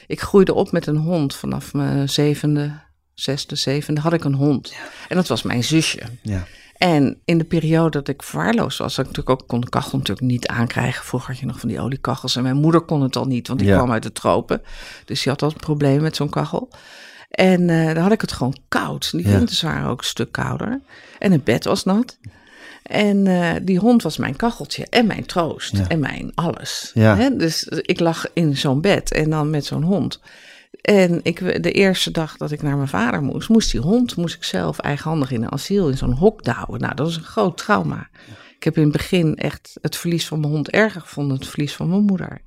Ik 0.07 0.21
groeide 0.21 0.53
op 0.53 0.71
met 0.71 0.87
een 0.87 0.97
hond 0.97 1.35
vanaf 1.35 1.73
mijn 1.73 2.09
zevende, 2.09 2.71
zesde, 3.19 3.55
zevende 3.55 4.01
had 4.01 4.13
ik 4.13 4.23
een 4.23 4.33
hond. 4.33 4.73
En 5.07 5.15
dat 5.15 5.27
was 5.27 5.43
mijn 5.43 5.63
zusje. 5.63 6.01
Ja. 6.21 6.45
En 6.77 7.17
in 7.25 7.37
de 7.37 7.43
periode 7.43 7.89
dat 7.89 8.07
ik 8.07 8.23
verwaarloosd 8.23 8.77
was, 8.77 8.97
ik 8.97 9.05
natuurlijk 9.05 9.29
ook 9.29 9.47
kon 9.47 9.61
de 9.61 9.69
kachel 9.69 9.97
natuurlijk 9.97 10.27
niet 10.27 10.47
aankrijgen. 10.47 11.05
Vroeger 11.05 11.29
had 11.29 11.39
je 11.39 11.45
nog 11.45 11.59
van 11.59 11.69
die 11.69 11.79
oliekachels 11.79 12.35
en 12.35 12.43
mijn 12.43 12.55
moeder 12.55 12.81
kon 12.81 13.01
het 13.01 13.15
al 13.15 13.25
niet, 13.25 13.47
want 13.47 13.59
die 13.59 13.73
kwam 13.73 13.91
uit 13.91 14.03
de 14.03 14.11
tropen. 14.11 14.61
Dus 15.05 15.23
die 15.23 15.31
had 15.31 15.41
al 15.41 15.49
een 15.49 15.55
probleem 15.55 16.01
met 16.01 16.15
zo'n 16.15 16.29
kachel. 16.29 16.69
En 17.29 17.61
uh, 17.61 17.93
dan 17.93 18.03
had 18.03 18.11
ik 18.11 18.21
het 18.21 18.31
gewoon 18.31 18.57
koud. 18.67 19.11
Die 19.11 19.27
winters 19.27 19.61
waren 19.61 19.89
ook 19.89 19.99
een 19.99 20.05
stuk 20.05 20.31
kouder. 20.31 20.81
En 21.19 21.31
het 21.31 21.43
bed 21.43 21.63
was 21.63 21.83
nat. 21.83 22.17
En 22.83 23.25
uh, 23.25 23.51
die 23.61 23.79
hond 23.79 24.03
was 24.03 24.17
mijn 24.17 24.35
kacheltje 24.35 24.87
en 24.89 25.07
mijn 25.07 25.25
troost 25.25 25.73
en 25.87 25.99
mijn 25.99 26.31
alles. 26.35 26.91
Ja. 26.93 27.29
Dus 27.29 27.63
ik 27.63 27.99
lag 27.99 28.25
in 28.33 28.57
zo'n 28.57 28.81
bed 28.81 29.11
en 29.11 29.29
dan 29.29 29.49
met 29.49 29.65
zo'n 29.65 29.83
hond. 29.83 30.19
En 30.81 31.19
ik, 31.23 31.63
de 31.63 31.71
eerste 31.71 32.11
dag 32.11 32.37
dat 32.37 32.51
ik 32.51 32.61
naar 32.61 32.75
mijn 32.75 32.87
vader 32.87 33.21
moest, 33.21 33.49
moest 33.49 33.71
die 33.71 33.81
hond, 33.81 34.15
moest 34.15 34.35
ik 34.35 34.43
zelf 34.43 34.79
eigenhandig 34.79 35.31
in 35.31 35.43
een 35.43 35.51
asiel 35.51 35.89
in 35.89 35.97
zo'n 35.97 36.13
hok 36.13 36.43
douwen. 36.43 36.79
Nou, 36.79 36.95
dat 36.95 37.05
was 37.05 37.15
een 37.15 37.23
groot 37.23 37.57
trauma. 37.57 38.09
Ik 38.55 38.63
heb 38.63 38.75
in 38.75 38.83
het 38.83 38.91
begin 38.91 39.35
echt 39.35 39.77
het 39.81 39.95
verlies 39.95 40.27
van 40.27 40.39
mijn 40.39 40.53
hond 40.53 40.69
erger 40.69 41.01
gevonden, 41.01 41.37
het 41.37 41.47
verlies 41.47 41.73
van 41.73 41.89
mijn 41.89 42.03
moeder. 42.03 42.41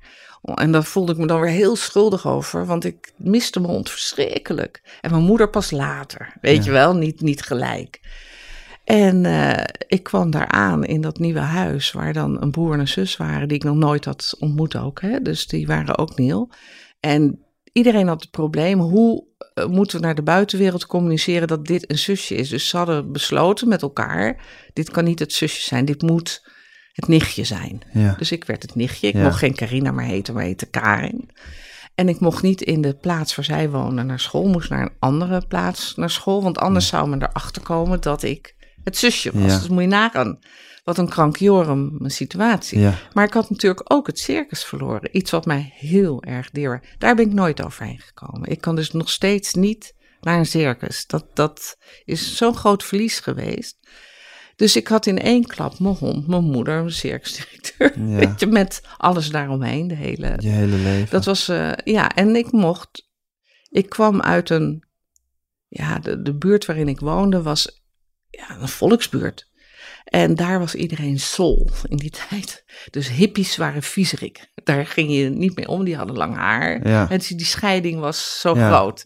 En 0.55 0.71
daar 0.71 0.83
voelde 0.83 1.11
ik 1.11 1.17
me 1.17 1.27
dan 1.27 1.41
weer 1.41 1.51
heel 1.51 1.75
schuldig 1.75 2.27
over, 2.27 2.65
want 2.65 2.85
ik 2.85 3.13
miste 3.17 3.59
mijn 3.59 3.73
hond 3.73 3.89
verschrikkelijk. 3.89 4.97
En 5.01 5.11
mijn 5.11 5.23
moeder 5.23 5.49
pas 5.49 5.71
later, 5.71 6.33
weet 6.41 6.65
je 6.65 6.71
wel, 6.71 6.95
niet, 6.95 7.21
niet 7.21 7.41
gelijk. 7.41 7.99
En 8.83 9.23
uh, 9.23 9.63
ik 9.87 10.03
kwam 10.03 10.31
daar 10.31 10.47
aan 10.47 10.83
in 10.83 11.01
dat 11.01 11.19
nieuwe 11.19 11.39
huis, 11.39 11.91
waar 11.91 12.13
dan 12.13 12.41
een 12.41 12.51
broer 12.51 12.73
en 12.73 12.79
een 12.79 12.87
zus 12.87 13.17
waren, 13.17 13.47
die 13.47 13.57
ik 13.57 13.63
nog 13.63 13.75
nooit 13.75 14.05
had 14.05 14.35
ontmoet 14.39 14.75
ook. 14.75 15.01
Hè? 15.01 15.21
Dus 15.21 15.47
die 15.47 15.67
waren 15.67 15.97
ook 15.97 16.17
nieuw. 16.17 16.49
En 16.99 17.39
iedereen 17.73 18.07
had 18.07 18.21
het 18.21 18.31
probleem, 18.31 18.79
hoe 18.79 19.23
uh, 19.55 19.65
moeten 19.65 19.99
we 19.99 20.05
naar 20.05 20.15
de 20.15 20.23
buitenwereld 20.23 20.85
communiceren 20.85 21.47
dat 21.47 21.65
dit 21.65 21.91
een 21.91 21.97
zusje 21.97 22.35
is? 22.35 22.49
Dus 22.49 22.69
ze 22.69 22.77
hadden 22.77 23.11
besloten 23.11 23.67
met 23.67 23.81
elkaar, 23.81 24.45
dit 24.73 24.91
kan 24.91 25.03
niet 25.03 25.19
het 25.19 25.33
zusje 25.33 25.61
zijn, 25.61 25.85
dit 25.85 26.01
moet 26.01 26.47
het 26.93 27.07
nichtje 27.07 27.43
zijn. 27.43 27.81
Ja. 27.93 28.15
Dus 28.17 28.31
ik 28.31 28.43
werd 28.43 28.61
het 28.61 28.75
nichtje, 28.75 29.07
ik 29.07 29.13
ja. 29.13 29.23
mocht 29.23 29.37
geen 29.37 29.55
Carina 29.55 29.91
meer 29.91 30.05
heten, 30.05 30.33
maar 30.33 30.43
heette 30.43 30.65
Karin. 30.65 31.29
En 31.95 32.09
ik 32.09 32.19
mocht 32.19 32.43
niet 32.43 32.61
in 32.61 32.81
de 32.81 32.93
plaats 32.93 33.35
waar 33.35 33.45
zij 33.45 33.69
wonen 33.69 34.05
naar 34.05 34.19
school, 34.19 34.47
moest 34.47 34.69
naar 34.69 34.81
een 34.81 34.95
andere 34.99 35.47
plaats 35.47 35.95
naar 35.95 36.09
school, 36.09 36.43
want 36.43 36.57
anders 36.57 36.87
zou 36.87 37.09
men 37.09 37.23
erachter 37.23 37.61
komen 37.61 38.01
dat 38.01 38.23
ik 38.23 38.55
het 38.83 38.97
zusje 38.97 39.31
was. 39.31 39.51
Ja. 39.51 39.59
Dus 39.59 39.67
moet 39.67 39.81
je 39.81 39.87
nagaan. 39.87 40.39
Wat 40.83 40.97
een 40.97 41.09
krankjorum 41.09 41.99
situatie. 42.03 42.79
Ja. 42.79 42.93
Maar 43.13 43.25
ik 43.25 43.33
had 43.33 43.49
natuurlijk 43.49 43.93
ook 43.93 44.07
het 44.07 44.19
circus 44.19 44.63
verloren. 44.63 45.17
Iets 45.17 45.31
wat 45.31 45.45
mij 45.45 45.73
heel 45.75 46.23
erg 46.23 46.49
deer. 46.51 46.83
Daar 46.97 47.15
ben 47.15 47.25
ik 47.25 47.33
nooit 47.33 47.63
overheen 47.63 47.99
gekomen. 47.99 48.49
Ik 48.49 48.61
kan 48.61 48.75
dus 48.75 48.91
nog 48.91 49.09
steeds 49.09 49.53
niet 49.53 49.93
naar 50.21 50.37
een 50.37 50.45
circus. 50.45 51.07
Dat, 51.07 51.25
dat 51.33 51.77
is 52.05 52.37
zo'n 52.37 52.55
groot 52.55 52.83
verlies 52.83 53.19
geweest. 53.19 53.77
Dus 54.55 54.75
ik 54.75 54.87
had 54.87 55.05
in 55.05 55.19
één 55.19 55.45
klap 55.45 55.79
mijn 55.79 55.95
hond, 55.95 56.27
mijn 56.27 56.43
moeder, 56.43 56.79
mijn 56.79 56.91
circusdirecteur. 56.91 57.99
Ja. 57.99 58.15
Weet 58.25 58.39
je, 58.39 58.47
met 58.47 58.81
alles 58.97 59.29
daaromheen, 59.29 59.87
de 59.87 59.95
hele... 59.95 60.33
Je 60.37 60.49
hele 60.49 60.77
leven. 60.77 61.09
Dat 61.09 61.25
was, 61.25 61.47
eh, 61.47 61.71
ja, 61.83 62.15
en 62.15 62.35
ik 62.35 62.51
mocht... 62.51 63.11
Ik 63.69 63.89
kwam 63.89 64.21
uit 64.21 64.49
een... 64.49 64.83
Ja, 65.67 65.99
de, 65.99 66.21
de 66.21 66.35
buurt 66.35 66.65
waarin 66.65 66.87
ik 66.87 66.99
woonde 66.99 67.41
was 67.41 67.82
ja, 68.39 68.57
een 68.59 68.67
volksbuurt. 68.67 69.51
En 70.03 70.35
daar 70.35 70.59
was 70.59 70.75
iedereen 70.75 71.19
sol 71.19 71.69
in 71.87 71.97
die 71.97 72.13
tijd. 72.29 72.63
Dus 72.89 73.09
hippies 73.09 73.57
waren 73.57 73.83
viezerik. 73.83 74.51
Daar 74.63 74.85
ging 74.85 75.11
je 75.15 75.29
niet 75.29 75.55
mee 75.55 75.67
om, 75.67 75.83
die 75.83 75.95
hadden 75.95 76.15
lang 76.15 76.35
haar. 76.35 76.87
Ja. 76.87 77.09
En 77.09 77.19
die 77.19 77.45
scheiding 77.45 77.99
was 77.99 78.39
zo 78.39 78.55
Ja. 78.57 78.67
groot. 78.69 79.05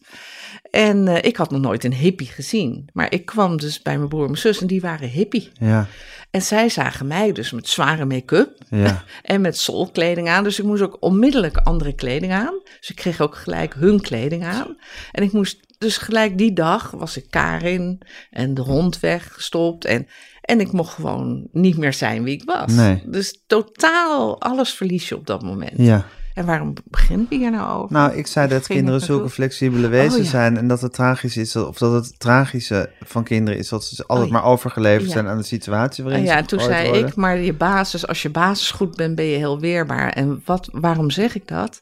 En 0.72 1.08
eh, 1.08 1.18
ik 1.22 1.36
had 1.38 1.52
nog 1.52 1.62
nooit 1.62 1.84
een 1.84 1.94
hippie 1.94 2.28
gezien. 2.28 2.90
Maar 2.94 3.12
ik 3.12 3.26
kwam 3.26 3.58
dus 3.58 3.82
bij 3.82 3.98
mijn 3.98 4.10
broer 4.10 4.22
en 4.22 4.30
mijn 4.30 4.42
zus 4.42 4.62
en 4.62 4.68
die 4.68 4.82
waren 4.82 5.10
hippie. 5.10 5.52
Ja, 5.54 5.88
En 6.32 6.42
zij 6.42 6.70
zagen 6.70 7.08
mij 7.08 7.32
dus 7.32 7.52
met 7.52 7.68
zware 7.70 8.06
make-up 8.06 8.58
ja, 8.70 9.04
en 9.22 9.42
met 9.42 9.58
solkleding 9.58 10.30
aan. 10.30 10.44
Dus 10.44 10.60
ik 10.60 10.66
moest 10.66 10.82
ook 10.82 10.98
onmiddellijk 11.00 11.58
andere 11.58 11.94
kleding 11.96 12.32
aan. 12.34 12.60
Dus 12.80 12.90
ik 12.90 12.96
kreeg 12.96 13.22
ook 13.22 13.36
gelijk 13.36 13.74
hun 13.74 14.02
kleding 14.02 14.46
aan. 14.46 14.78
En 15.12 15.24
ik 15.24 15.32
moest 15.32 15.60
dus 15.78 15.98
gelijk 15.98 16.38
die 16.38 16.54
dag 16.54 16.92
was 16.92 17.18
ik 17.18 17.26
Karin 17.30 18.02
en 18.32 18.54
de 18.54 18.62
hond 18.62 19.00
weggestopt. 19.00 19.86
En, 19.86 20.08
en 20.42 20.60
ik 20.60 20.72
mocht 20.72 20.94
gewoon 20.94 21.48
niet 21.52 21.78
meer 21.78 21.94
zijn 21.94 22.24
wie 22.24 22.34
ik 22.36 22.44
was. 22.46 22.72
Nee. 22.74 23.04
Dus 23.06 23.44
totaal 23.48 24.42
alles 24.42 24.74
verlies 24.74 25.10
je 25.10 25.16
op 25.16 25.28
dat 25.28 25.42
moment. 25.42 25.74
ja. 25.76 26.06
En 26.34 26.46
waarom 26.46 26.74
beginnen 26.84 27.26
we 27.30 27.36
hier 27.36 27.52
nou 27.52 27.78
over? 27.84 27.94
Nou, 27.96 28.16
ik 28.16 28.28
zei 28.28 28.48
dat 28.48 28.66
ging 28.66 28.78
kinderen 28.80 29.02
zulke 29.02 29.30
flexibele 29.30 29.88
wezens 29.88 30.16
Oh, 30.16 30.24
ja. 30.24 30.30
zijn 30.30 30.58
en 30.58 30.68
dat 30.68 30.82
het 30.82 30.94
tragisch 30.94 31.38
is, 31.38 31.56
of 31.56 31.78
dat 31.78 31.94
het 31.94 32.20
tragische 32.20 32.90
van 33.06 33.24
kinderen 33.24 33.60
is 33.60 33.70
dat 33.70 33.84
ze 33.86 34.04
altijd 34.08 34.28
Oh, 34.30 34.34
ja. 34.36 34.40
maar 34.42 34.50
overgeleverd 34.52 35.06
Ja. 35.06 35.12
zijn 35.12 35.28
aan 35.28 35.38
de 35.38 35.44
situatie 35.44 36.04
waarin 36.04 36.22
En 36.22 36.28
ze 36.30 36.34
ja, 36.34 36.42
toen 36.42 36.60
zei 36.60 36.88
worden. 36.90 37.08
ik, 37.08 37.16
maar 37.16 37.38
je 37.38 37.54
basis, 37.54 38.08
als 38.08 38.22
je 38.22 38.30
basis 38.30 38.72
goed 38.72 38.96
bent, 38.96 39.16
ben 39.16 39.26
je 39.26 39.38
heel 39.38 39.60
weerbaar. 39.60 40.10
En 40.10 40.42
wat, 40.46 40.70
waarom 40.72 41.10
zeg 41.12 41.36
ik 41.36 41.48
dat? 41.48 41.82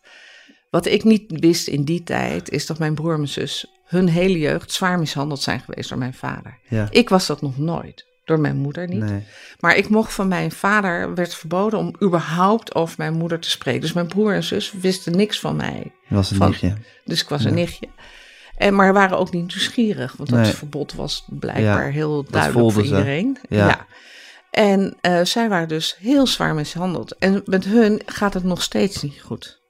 Wat 0.75 0.85
ik 0.85 1.03
niet 1.03 1.23
wist 1.27 1.67
in 1.67 1.83
die 1.83 2.03
tijd, 2.03 2.49
is 2.49 2.65
dat 2.65 2.79
mijn 2.79 2.93
broer 2.95 3.11
en 3.11 3.17
mijn 3.17 3.29
zus 3.29 3.65
hun 3.85 4.07
hele 4.09 4.39
jeugd 4.39 4.71
zwaar 4.71 4.99
mishandeld 4.99 5.41
zijn 5.41 5.59
geweest 5.59 5.89
door 5.89 5.97
mijn 5.97 6.13
vader. 6.13 6.57
Ja. 6.69 6.87
Ik 6.89 7.09
was 7.09 7.25
dat 7.27 7.41
nog 7.41 7.57
nooit, 7.57 8.05
door 8.25 8.39
mijn 8.39 8.55
moeder 8.55 8.87
niet. 8.87 8.99
Nee. 9.03 9.23
Maar 9.59 9.75
ik 9.75 9.89
mocht 9.89 10.13
van 10.13 10.27
mijn 10.27 10.51
vader, 10.51 11.13
werd 11.15 11.35
verboden 11.35 11.79
om 11.79 11.95
überhaupt 12.03 12.75
over 12.75 12.95
mijn 12.97 13.13
moeder 13.13 13.39
te 13.39 13.49
spreken. 13.49 13.81
Dus 13.81 13.93
mijn 13.93 14.07
broer 14.07 14.33
en 14.33 14.43
zus 14.43 14.71
wisten 14.71 15.15
niks 15.15 15.39
van 15.39 15.55
mij. 15.55 15.91
Was 16.07 16.31
een 16.31 16.37
Van- 16.37 16.49
nichtje. 16.49 16.73
Dus 17.05 17.21
ik 17.21 17.29
was 17.29 17.43
een 17.43 17.53
nichtje. 17.53 17.87
En, 18.57 18.75
maar 18.75 18.93
waren 18.93 19.17
ook 19.17 19.31
niet 19.31 19.47
nieuwsgierig, 19.47 20.15
want 20.17 20.29
dat 20.29 20.39
Nee. 20.39 20.51
verbod 20.53 20.93
was 20.93 21.25
blijkbaar 21.29 21.85
Ja, 21.85 21.91
heel 21.91 22.25
duidelijk 22.29 22.71
voor 22.73 22.83
iedereen. 22.83 23.37
Ja. 23.49 23.85
En 24.51 24.97
eh, 25.01 25.23
zij 25.23 25.49
waren 25.49 25.67
dus 25.67 25.95
heel 25.99 26.27
zwaar 26.27 26.53
mishandeld. 26.55 27.17
En 27.17 27.41
met 27.45 27.65
hun 27.65 28.01
gaat 28.05 28.33
het 28.33 28.43
nog 28.43 28.61
steeds 28.61 29.01
niet 29.01 29.21
goed. 29.21 29.63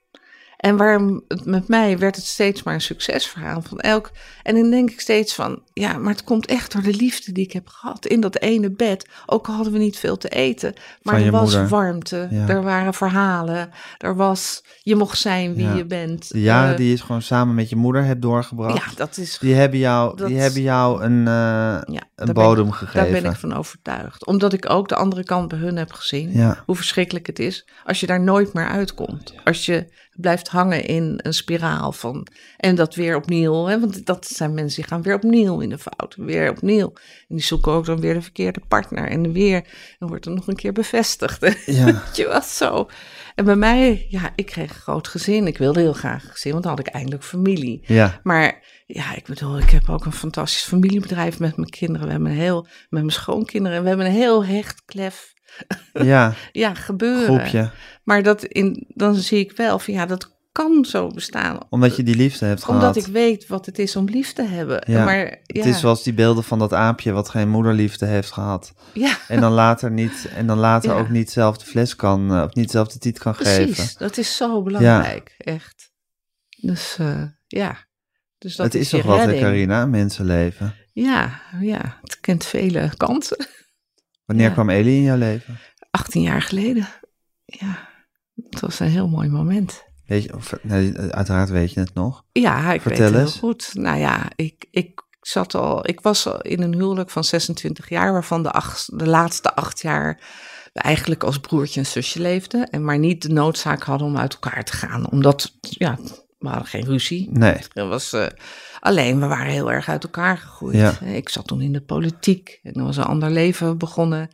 En 0.66 0.78
waarom 0.78 1.24
het 1.28 1.46
met 1.46 1.68
mij 1.68 1.98
werd 1.98 2.16
het 2.16 2.26
steeds 2.26 2.64
maar 2.64 2.74
een 2.74 2.82
succesverhaal 2.82 3.62
van 3.62 3.80
elk. 3.80 4.12
En 4.44 4.56
dan 4.56 4.70
denk 4.70 4.92
ik 4.92 5.00
steeds 5.02 5.34
van, 5.36 5.62
ja, 5.74 5.98
maar 5.98 6.12
het 6.14 6.24
komt 6.24 6.46
echt 6.46 6.72
door 6.72 6.82
de 6.82 6.94
liefde 6.96 7.32
die 7.32 7.44
ik 7.46 7.52
heb 7.52 7.68
gehad 7.68 8.06
in 8.06 8.20
dat 8.20 8.40
ene 8.40 8.72
bed. 8.72 9.08
Ook 9.26 9.48
al 9.48 9.54
hadden 9.54 9.74
we 9.74 9.80
niet 9.80 9.98
veel 9.98 10.18
te 10.18 10.28
eten, 10.30 10.74
maar 11.02 11.22
er 11.22 11.32
was 11.32 11.42
moeder. 11.52 11.68
warmte, 11.68 12.28
Ja. 12.32 12.48
er 12.48 12.64
waren 12.64 12.94
verhalen, 12.94 13.70
er 13.98 14.16
was, 14.16 14.64
je 14.84 14.96
mocht 14.96 15.18
zijn 15.20 15.56
wie 15.56 15.66
Ja. 15.66 15.74
je 15.76 15.86
bent. 15.86 16.30
Jaren 16.34 16.72
Eh, 16.72 16.78
die 16.78 16.90
je 16.90 16.98
gewoon 16.98 17.22
samen 17.22 17.56
met 17.56 17.70
je 17.70 17.76
moeder 17.76 18.04
hebt 18.04 18.22
doorgebracht, 18.22 18.78
ja, 18.78 18.92
dat 18.96 19.18
is 19.18 19.38
die 19.40 19.54
hebben 19.56 19.80
jou, 19.80 20.18
dat- 20.18 20.28
die 20.28 20.40
hebben 20.40 20.62
jou 20.62 21.04
een, 21.04 21.20
eh, 21.28 21.34
ja, 21.96 22.02
een 22.16 22.34
bodem 22.34 22.68
ik- 22.68 22.74
gegeven. 22.74 23.12
Daar 23.12 23.22
ben 23.22 23.32
ik 23.32 23.38
van 23.38 23.54
overtuigd. 23.56 24.26
Omdat 24.26 24.54
ik 24.54 24.70
ook 24.70 24.88
de 24.90 24.96
andere 24.96 25.24
kant 25.24 25.48
bij 25.48 25.58
hun 25.60 25.76
heb 25.78 25.92
gezien. 25.92 26.32
Ja. 26.32 26.64
Hoe 26.66 26.76
verschrikkelijk 26.76 27.28
het 27.28 27.40
is 27.40 27.66
als 27.86 28.00
je 28.00 28.06
daar 28.08 28.22
nooit 28.22 28.54
meer 28.54 28.68
uitkomt. 28.68 29.34
Als 29.44 29.66
je 29.66 30.04
blijft 30.16 30.48
hangen 30.48 30.86
in 30.86 31.20
een 31.24 31.34
spiraal 31.34 31.92
van. 31.92 32.28
En 32.58 32.76
dat 32.76 32.96
weer 32.96 33.16
opnieuw. 33.16 33.66
Hè, 33.66 33.80
want 33.80 34.06
dat 34.06 34.28
zijn 34.28 34.54
mensen 34.54 34.82
die 34.82 34.90
gaan 34.90 35.02
weer 35.02 35.16
opnieuw 35.16 35.60
in 35.60 35.70
de 35.70 35.78
fout. 35.78 36.16
Weer 36.18 36.50
opnieuw. 36.50 36.94
En 37.28 37.36
die 37.36 37.44
zoeken 37.44 37.72
ook 37.72 37.86
dan 37.86 38.00
weer 38.00 38.14
de 38.14 38.22
verkeerde 38.22 38.62
partner. 38.68 39.10
En 39.10 39.32
weer. 39.32 39.68
Dan 40.00 40.10
wordt 40.10 40.26
er 40.26 40.32
nog 40.32 40.48
een 40.48 40.56
keer 40.56 40.74
bevestigd. 40.74 41.44
Ja. 41.66 42.04
Je 42.14 42.28
wat 42.28 42.46
zo. 42.46 42.90
En 43.36 43.46
bij 43.46 43.56
mij, 43.56 44.06
ja, 44.10 44.32
ik 44.36 44.46
kreeg 44.46 44.70
een 44.70 44.76
groot 44.76 45.08
gezin. 45.08 45.48
Ik 45.48 45.58
wilde 45.58 45.80
heel 45.80 45.94
graag 45.94 46.32
gezin, 46.32 46.52
want 46.52 46.64
dan 46.64 46.76
had 46.76 46.88
ik 46.88 46.94
eindelijk 46.94 47.24
familie. 47.24 47.82
Ja, 47.86 48.20
Maar 48.24 48.64
ja, 48.86 49.16
ik 49.16 49.26
bedoel, 49.26 49.58
ik 49.58 49.70
heb 49.70 49.90
ook 49.90 50.06
een 50.06 50.12
fantastisch 50.14 50.64
familiebedrijf 50.64 51.40
met 51.40 51.58
mijn 51.58 51.70
kinderen. 51.70 52.06
We 52.08 52.12
hebben 52.14 52.32
een 52.32 52.38
heel, 52.38 52.62
met 52.62 53.02
mijn 53.02 53.10
schoonkinderen. 53.12 53.78
En 53.78 53.84
we 53.84 53.90
hebben 53.90 54.06
een 54.06 54.12
heel 54.12 54.46
hecht, 54.46 54.82
klef, 54.86 55.34
ja, 55.94 56.34
ja, 56.52 56.74
gebeuren. 56.74 57.26
groepje. 57.26 57.72
Maar 58.04 58.24
dat 58.24 58.44
in, 58.44 58.86
dan 58.88 59.16
zie 59.16 59.40
ik 59.40 59.52
wel 59.58 59.80
van 59.80 59.94
ja, 59.94 60.06
dat 60.06 60.34
kan 60.52 60.86
zo 60.86 61.08
bestaan. 61.08 61.58
Omdat 61.70 61.96
je 61.96 62.04
die 62.04 62.16
liefde 62.16 62.46
hebt 62.46 62.68
Omdat 62.68 62.82
gehad. 62.94 62.96
ik 63.08 63.14
weet 63.14 63.48
wat 63.48 63.66
het 63.66 63.80
is 63.80 63.96
om 63.96 64.06
lief 64.06 64.34
te 64.34 64.44
hebben. 64.44 64.84
Ja, 64.88 65.04
maar 65.06 65.18
ja, 65.18 65.36
Het 65.46 65.66
is 65.66 65.80
zoals 65.80 66.04
die 66.04 66.14
beelden 66.14 66.44
van 66.44 66.60
dat 66.60 66.74
aapje 66.74 67.12
wat 67.12 67.30
geen 67.30 67.50
moederliefde 67.50 68.06
heeft 68.06 68.32
gehad. 68.32 68.74
ja 68.94 69.18
En 69.28 69.42
dan 69.42 69.52
later, 69.52 69.92
niet, 69.92 70.28
en 70.36 70.48
dan 70.48 70.58
later 70.58 70.90
Ja. 70.94 70.98
ook 71.00 71.10
niet 71.10 71.32
zelf 71.32 71.58
de 71.58 71.66
fles 71.66 71.96
kan, 71.96 72.34
eh, 72.34 72.44
of 72.44 72.54
niet 72.54 72.72
zelf 72.72 72.88
de 72.88 73.00
tiet 73.00 73.20
kan 73.20 73.34
precies. 73.36 73.78
geven. 73.78 73.96
Dat 73.98 74.18
is 74.18 74.36
zo 74.36 74.62
belangrijk, 74.64 75.36
echt. 75.38 75.92
Dus 76.62 76.98
eh, 77.00 77.24
ja. 77.48 77.78
Dus 78.38 78.56
dat 78.56 78.66
het 78.66 78.76
is 78.76 78.90
toch 78.90 79.04
wat, 79.04 79.18
hè, 79.18 79.24
redding. 79.24 79.44
Carina, 79.44 79.86
mensenleven. 79.86 80.76
Ja, 80.94 81.42
ja, 81.62 82.00
het 82.02 82.20
kent 82.20 82.46
vele 82.46 82.92
kanten. 82.98 83.48
Wanneer 84.26 84.48
Ja. 84.48 84.54
kwam 84.54 84.70
Elie 84.70 84.96
in 84.98 85.04
jouw 85.04 85.18
leven? 85.18 85.58
18 85.92 86.22
jaar 86.22 86.42
geleden. 86.42 86.88
Ja, 87.46 87.90
het 88.52 88.60
was 88.60 88.80
een 88.80 88.88
heel 88.88 89.08
mooi 89.08 89.30
moment. 89.30 89.84
Weet 90.06 90.24
je, 90.24 90.36
of, 90.36 90.54
uiteraard 91.10 91.50
weet 91.50 91.74
je 91.74 91.80
het 91.80 91.94
nog. 91.94 92.24
Ja, 92.32 92.74
ik 92.74 92.82
Vertel 92.82 93.04
weet 93.06 93.14
het 93.14 93.22
eens. 93.22 93.32
heel 93.32 93.40
goed. 93.50 93.70
Nou 93.74 93.98
ja, 93.98 94.30
ik, 94.36 94.66
ik 94.72 95.02
zat 95.22 95.56
al, 95.56 95.88
ik 95.88 96.02
was 96.02 96.28
al 96.28 96.42
in 96.42 96.62
een 96.62 96.74
huwelijk 96.74 97.10
van 97.10 97.24
26 97.24 97.90
jaar, 97.90 98.12
waarvan 98.12 98.44
de, 98.44 98.52
acht, 98.52 99.00
de 99.00 99.08
laatste 99.08 99.56
acht 99.56 99.82
jaar 99.82 100.20
we 100.74 100.80
eigenlijk 100.82 101.24
als 101.24 101.38
broertje 101.40 101.80
en 101.80 101.86
zusje 101.86 102.20
leefden. 102.20 102.70
En 102.70 102.84
maar 102.84 103.00
niet 103.00 103.22
de 103.22 103.30
noodzaak 103.30 103.84
hadden 103.84 104.08
om 104.08 104.18
uit 104.18 104.34
elkaar 104.34 104.64
te 104.64 104.74
gaan. 104.74 105.10
Omdat, 105.12 105.52
ja, 105.60 105.98
we 106.38 106.48
hadden 106.48 106.68
geen 106.68 106.86
ruzie. 106.86 107.30
Nee. 107.32 107.58
Er 107.74 107.88
was, 107.88 108.14
eh, 108.14 108.28
alleen, 108.80 109.20
we 109.20 109.28
waren 109.28 109.52
heel 109.52 109.72
erg 109.72 109.90
uit 109.90 110.04
elkaar 110.04 110.38
gegroeid. 110.38 110.76
Ja. 110.76 111.00
Ik 111.00 111.30
zat 111.30 111.48
toen 111.48 111.62
in 111.62 111.74
de 111.74 111.82
politiek 111.82 112.60
en 112.64 112.74
er 112.74 112.84
was 112.84 112.98
een 112.98 113.04
ander 113.04 113.32
leven 113.32 113.78
begonnen. 113.78 114.30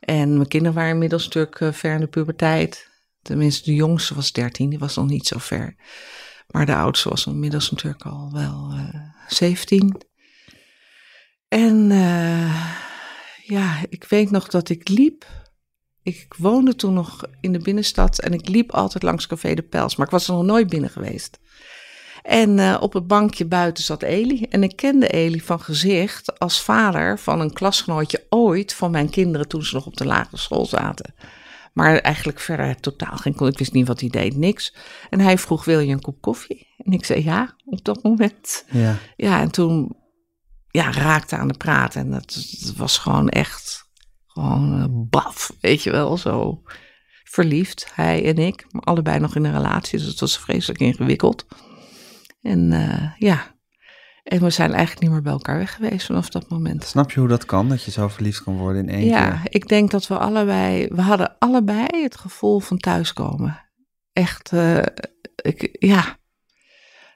En 0.00 0.36
mijn 0.36 0.48
kinderen 0.48 0.76
waren 0.76 0.92
inmiddels 0.92 1.24
natuurlijk 1.24 1.60
eh, 1.60 1.72
ver 1.72 1.94
in 1.94 2.00
de 2.00 2.06
puberteit. 2.06 2.88
Tenminste, 3.22 3.64
de 3.64 3.74
jongste 3.74 4.14
was 4.14 4.32
13, 4.32 4.70
die 4.70 4.78
was 4.78 4.96
nog 4.96 5.06
niet 5.06 5.26
zo 5.26 5.38
ver. 5.38 5.76
Maar 6.46 6.66
de 6.66 6.74
oudste 6.74 7.08
was 7.08 7.26
inmiddels 7.26 7.70
natuurlijk 7.70 8.04
al 8.04 8.30
wel 8.32 8.72
eh 8.72 9.10
17. 9.28 10.00
En 11.48 11.90
eh, 11.90 12.72
ja, 13.42 13.76
ik 13.88 14.04
weet 14.04 14.30
nog 14.30 14.48
dat 14.48 14.68
ik 14.68 14.88
liep. 14.88 15.24
Ik 16.02 16.34
woonde 16.38 16.76
toen 16.76 16.94
nog 16.94 17.24
in 17.40 17.52
de 17.52 17.58
binnenstad 17.58 18.18
en 18.18 18.32
ik 18.32 18.48
liep 18.48 18.72
altijd 18.72 19.02
langs 19.02 19.26
Café 19.26 19.54
de 19.54 19.62
Pels, 19.62 19.96
maar 19.96 20.06
ik 20.06 20.12
was 20.12 20.28
er 20.28 20.34
nog 20.34 20.44
nooit 20.44 20.68
binnen 20.68 20.90
geweest. 20.90 21.38
En 22.22 22.58
eh, 22.58 22.76
op 22.80 22.92
het 22.92 23.06
bankje 23.06 23.44
buiten 23.44 23.84
zat 23.84 24.02
Eli. 24.02 24.46
En 24.48 24.62
ik 24.62 24.76
kende 24.76 25.08
Eli 25.08 25.40
van 25.40 25.60
gezicht 25.60 26.38
als 26.38 26.62
vader 26.62 27.18
van 27.18 27.40
een 27.40 27.52
klasgenootje 27.52 28.26
ooit 28.28 28.74
van 28.74 28.90
mijn 28.90 29.10
kinderen 29.10 29.48
toen 29.48 29.62
ze 29.62 29.74
nog 29.74 29.86
op 29.86 29.96
de 29.96 30.06
lagere 30.06 30.36
school 30.36 30.66
zaten. 30.66 31.14
Maar 31.72 31.98
eigenlijk 31.98 32.40
verder 32.40 32.80
totaal 32.80 33.16
geen 33.16 33.34
kon. 33.34 33.48
Ik 33.48 33.58
wist 33.58 33.72
niet 33.72 33.86
wat 33.86 34.00
hij 34.00 34.08
deed, 34.08 34.36
niks. 34.36 34.74
En 35.10 35.20
hij 35.20 35.38
vroeg, 35.38 35.64
wil 35.64 35.78
je 35.78 35.92
een 35.92 36.00
kop 36.00 36.20
koffie? 36.20 36.66
En 36.76 36.92
ik 36.92 37.04
zei 37.04 37.24
ja, 37.24 37.56
op 37.64 37.84
dat 37.84 38.02
moment. 38.02 38.64
Ja. 38.70 38.96
Ja, 39.16 39.40
en 39.40 39.50
toen 39.50 39.96
ja, 40.70 40.92
raakte 40.92 41.36
aan 41.36 41.48
de 41.48 41.56
praat. 41.56 41.94
En 41.94 42.10
dat, 42.10 42.56
dat 42.60 42.74
was 42.76 42.98
gewoon 42.98 43.28
echt, 43.28 43.89
gewoon 44.32 44.80
eh, 44.80 44.84
baf, 44.90 45.52
weet 45.60 45.82
je 45.82 45.90
wel, 45.90 46.16
zo 46.16 46.62
verliefd. 47.24 47.90
Hij 47.94 48.24
en 48.26 48.36
ik, 48.38 48.66
maar 48.70 48.82
allebei 48.82 49.18
nog 49.18 49.36
in 49.36 49.44
een 49.44 49.52
relatie, 49.52 49.98
dus 49.98 50.08
het 50.08 50.20
was 50.20 50.38
vreselijk 50.38 50.80
ingewikkeld. 50.80 51.46
En 52.42 52.72
eh, 52.72 53.10
ja, 53.18 53.54
en 54.22 54.40
we 54.42 54.50
zijn 54.50 54.70
eigenlijk 54.72 55.00
niet 55.00 55.10
meer 55.10 55.22
bij 55.22 55.32
elkaar 55.32 55.58
weg 55.58 55.74
geweest 55.74 56.06
vanaf 56.06 56.28
dat 56.28 56.48
moment. 56.48 56.84
Snap 56.84 57.10
je 57.10 57.20
hoe 57.20 57.28
dat 57.28 57.44
kan, 57.44 57.68
dat 57.68 57.82
je 57.84 57.90
zo 57.90 58.08
verliefd 58.08 58.42
kan 58.42 58.56
worden 58.56 58.88
in 58.88 58.94
één 58.94 59.06
Ja, 59.06 59.30
keer? 59.30 59.40
ik 59.52 59.68
denk 59.68 59.90
dat 59.90 60.06
we 60.06 60.18
allebei, 60.18 60.88
we 60.88 61.00
hadden 61.02 61.36
allebei 61.38 62.02
het 62.02 62.16
gevoel 62.16 62.60
van 62.60 62.78
thuiskomen. 62.78 63.68
Echt, 64.12 64.52
eh, 64.52 64.82
ik, 65.42 65.76
ja, 65.78 66.18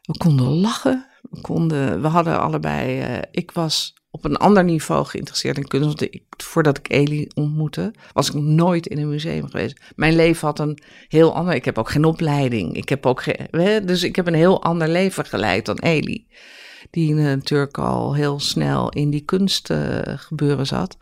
we 0.03 0.17
konden 0.19 0.47
lachen. 0.47 1.07
We, 1.31 1.41
konden, 1.41 2.03
we 2.03 2.09
hadden 2.09 2.41
allebei, 2.41 3.21
ik 3.31 3.51
was 3.51 3.95
op 4.15 4.25
een 4.25 4.37
ander 4.37 4.65
niveau 4.65 5.07
geïnteresseerd 5.07 5.57
in 5.57 5.67
kunst. 5.67 5.87
Want 5.87 6.03
ik, 6.03 6.23
voordat 6.37 6.79
ik 6.79 6.91
Eli 6.91 7.29
ontmoette, 7.35 7.95
was 8.13 8.29
ik 8.29 8.35
nooit 8.35 8.87
in 8.87 8.99
een 8.99 9.09
museum 9.09 9.51
geweest. 9.51 9.81
Mijn 9.97 10.17
leven 10.17 10.47
had 10.47 10.59
een 10.59 10.79
heel 11.09 11.35
ander, 11.35 11.55
ik 11.55 11.65
heb 11.65 11.79
ook 11.79 11.91
geen 11.91 12.05
opleiding. 12.05 12.77
Ik 12.77 12.89
heb 12.89 13.07
ook 13.07 13.25
dus 13.87 14.03
ik 14.03 14.17
heb 14.17 14.27
een 14.27 14.35
heel 14.35 14.63
ander 14.63 14.89
leven 14.89 15.25
geleid 15.25 15.67
dan 15.67 15.79
Eli. 15.79 16.27
Die 16.91 17.15
natuurlijk 17.15 17.79
al 17.79 18.15
heel 18.15 18.41
snel 18.41 18.89
in 18.89 19.11
die 19.11 19.25
kunstgebeuren 19.25 20.67
zat. 20.67 20.97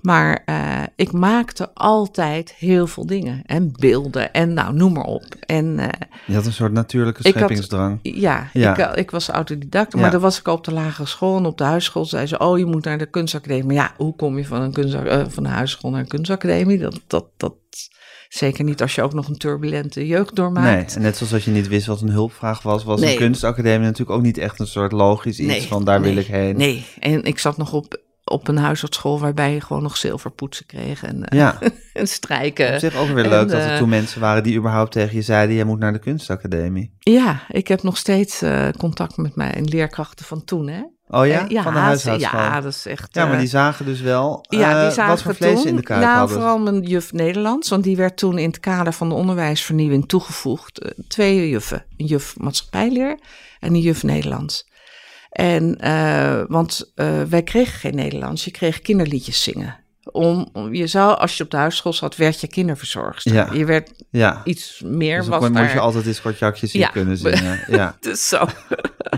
Maar 0.00 0.42
uh, 0.46 0.82
ik 0.96 1.12
maakte 1.12 1.74
altijd 1.74 2.54
heel 2.58 2.86
veel 2.86 3.06
dingen. 3.06 3.42
En 3.46 3.72
beelden 3.72 4.32
en 4.32 4.52
nou, 4.54 4.74
noem 4.74 4.92
maar 4.92 5.04
op. 5.04 5.24
En, 5.46 5.64
uh, 5.78 5.86
je 6.26 6.34
had 6.34 6.46
een 6.46 6.52
soort 6.52 6.72
natuurlijke 6.72 7.28
scheppingsdrang. 7.28 7.98
Had, 8.02 8.14
ja, 8.14 8.48
ja. 8.52 8.90
Ik, 8.90 8.96
ik, 8.96 9.10
was 9.10 9.28
autodidact. 9.28 9.94
Maar 9.94 10.04
ja. 10.04 10.10
dan 10.10 10.20
was 10.20 10.38
ik 10.38 10.48
op 10.48 10.64
de 10.64 10.72
lagere 10.72 11.06
school. 11.06 11.36
En 11.36 11.46
op 11.46 11.58
de 11.58 11.64
huisschool 11.64 12.04
zei 12.04 12.26
ze, 12.26 12.38
oh, 12.38 12.58
je 12.58 12.64
moet 12.64 12.84
naar 12.84 12.98
de 12.98 13.10
kunstacademie. 13.10 13.64
Maar 13.64 13.74
ja, 13.74 13.92
hoe 13.96 14.16
kom 14.16 14.38
je 14.38 14.46
van, 14.46 14.62
een 14.62 14.72
kunst, 14.72 14.94
uh, 14.94 15.24
van 15.28 15.42
de 15.42 15.48
huisschool 15.48 15.90
naar 15.90 16.00
een 16.00 16.08
kunstacademie? 16.08 16.78
Dat, 16.78 17.00
dat, 17.06 17.26
dat, 17.36 17.54
zeker 18.28 18.64
niet 18.64 18.82
als 18.82 18.94
je 18.94 19.02
ook 19.02 19.12
nog 19.12 19.28
een 19.28 19.38
turbulente 19.38 20.06
jeugd 20.06 20.34
doormaakt. 20.34 20.66
Nee, 20.66 20.96
en 20.96 21.02
net 21.02 21.16
zoals 21.16 21.32
dat 21.32 21.42
je 21.42 21.50
niet 21.50 21.68
wist 21.68 21.86
wat 21.86 22.00
een 22.00 22.10
hulpvraag 22.10 22.62
was... 22.62 22.84
was 22.84 23.00
nee. 23.00 23.12
een 23.12 23.18
kunstacademie 23.18 23.86
natuurlijk 23.86 24.18
ook 24.18 24.24
niet 24.24 24.38
echt 24.38 24.60
een 24.60 24.66
soort 24.66 24.92
logisch 24.92 25.38
iets 25.38 25.48
nee, 25.48 25.62
van 25.62 25.84
daar 25.84 26.00
nee, 26.00 26.14
wil 26.14 26.22
ik 26.22 26.28
heen. 26.28 26.56
Nee, 26.56 26.86
en 27.00 27.24
ik 27.24 27.38
zat 27.38 27.56
nog 27.56 27.72
op 27.72 28.06
op 28.28 28.48
een 28.48 28.58
huisartschool 28.58 29.20
waarbij 29.20 29.52
je 29.52 29.60
gewoon 29.60 29.82
nog 29.82 29.96
zilverpoetsen 29.96 30.66
kreeg 30.66 31.02
en, 31.02 31.16
uh, 31.16 31.38
ja. 31.38 31.58
en 31.92 32.08
strijken. 32.08 32.72
Op 32.72 32.78
zich 32.78 32.96
ook 32.96 33.08
weer 33.08 33.28
leuk 33.28 33.48
dat 33.48 33.60
er 33.60 33.78
toen 33.78 33.88
mensen 33.88 34.20
waren 34.20 34.42
die 34.42 34.56
überhaupt 34.56 34.92
tegen 34.92 35.16
je 35.16 35.22
zeiden, 35.22 35.56
jij 35.56 35.64
moet 35.64 35.78
naar 35.78 35.92
de 35.92 35.98
kunstacademie. 35.98 36.92
Ja, 36.98 37.40
ik 37.48 37.68
heb 37.68 37.82
nog 37.82 37.96
steeds 37.96 38.42
uh, 38.42 38.68
contact 38.78 39.16
met 39.16 39.36
mijn 39.36 39.64
leerkrachten 39.64 40.24
van 40.24 40.44
toen, 40.44 40.68
hè. 40.68 40.82
Oh 41.10 41.26
ja? 41.26 41.44
Uh, 41.44 41.48
ja 41.48 41.62
van 41.62 41.72
de 41.72 41.78
huisartschool? 41.78 42.40
Ja, 42.40 42.60
dat 42.60 42.72
is 42.72 42.86
echt... 42.86 43.14
Ja, 43.14 43.26
maar 43.26 43.38
die 43.38 43.48
zagen 43.48 43.84
dus 43.84 44.00
wel 44.00 44.44
ja, 44.48 44.82
die 44.82 44.92
zagen 44.92 45.10
wat 45.10 45.22
voor 45.22 45.34
vlees 45.34 45.58
toen, 45.58 45.66
in 45.66 45.76
de 45.76 45.82
kaart 45.82 46.00
nou, 46.00 46.18
hadden. 46.18 46.36
vooral 46.36 46.58
mijn 46.58 46.82
juf 46.82 47.12
Nederlands, 47.12 47.68
want 47.68 47.84
die 47.84 47.96
werd 47.96 48.16
toen 48.16 48.38
in 48.38 48.48
het 48.48 48.60
kader 48.60 48.92
van 48.92 49.08
de 49.08 49.14
onderwijsvernieuwing 49.14 50.08
toegevoegd. 50.08 50.94
twee 51.08 51.48
juffen, 51.48 51.84
een 51.96 52.06
juf 52.06 52.34
maatschappijleer 52.38 53.18
en 53.60 53.74
een 53.74 53.80
juf 53.80 54.02
Nederlands. 54.02 54.67
En, 55.30 55.78
uh, 55.84 56.42
want 56.48 56.92
uh, 56.94 57.22
wij 57.22 57.42
kregen 57.42 57.78
geen 57.78 57.94
Nederlands, 57.94 58.44
je 58.44 58.50
kreeg 58.50 58.80
kinderliedjes 58.80 59.42
zingen. 59.42 59.86
Om, 60.12 60.48
om, 60.52 60.74
je 60.74 60.86
zou, 60.86 61.18
als 61.18 61.36
je 61.36 61.44
op 61.44 61.50
de 61.50 61.56
huisschool 61.56 61.92
zat, 61.92 62.16
werd 62.16 62.40
je 62.40 62.48
kinderverzorgster. 62.48 63.32
Ja. 63.32 63.48
Je 63.52 63.64
werd 63.64 63.90
ja. 64.10 64.40
iets 64.44 64.82
meer. 64.84 65.18
Dus 65.18 65.28
was 65.28 65.40
daar... 65.40 65.62
moest 65.62 65.72
je 65.72 65.80
altijd 65.80 66.06
eens 66.06 66.20
kortjakjes 66.20 66.72
ja. 66.72 66.88
kunnen 66.88 67.16
zingen. 67.16 67.64
Ja, 67.66 67.96
dus 68.00 68.28
zo. 68.28 68.46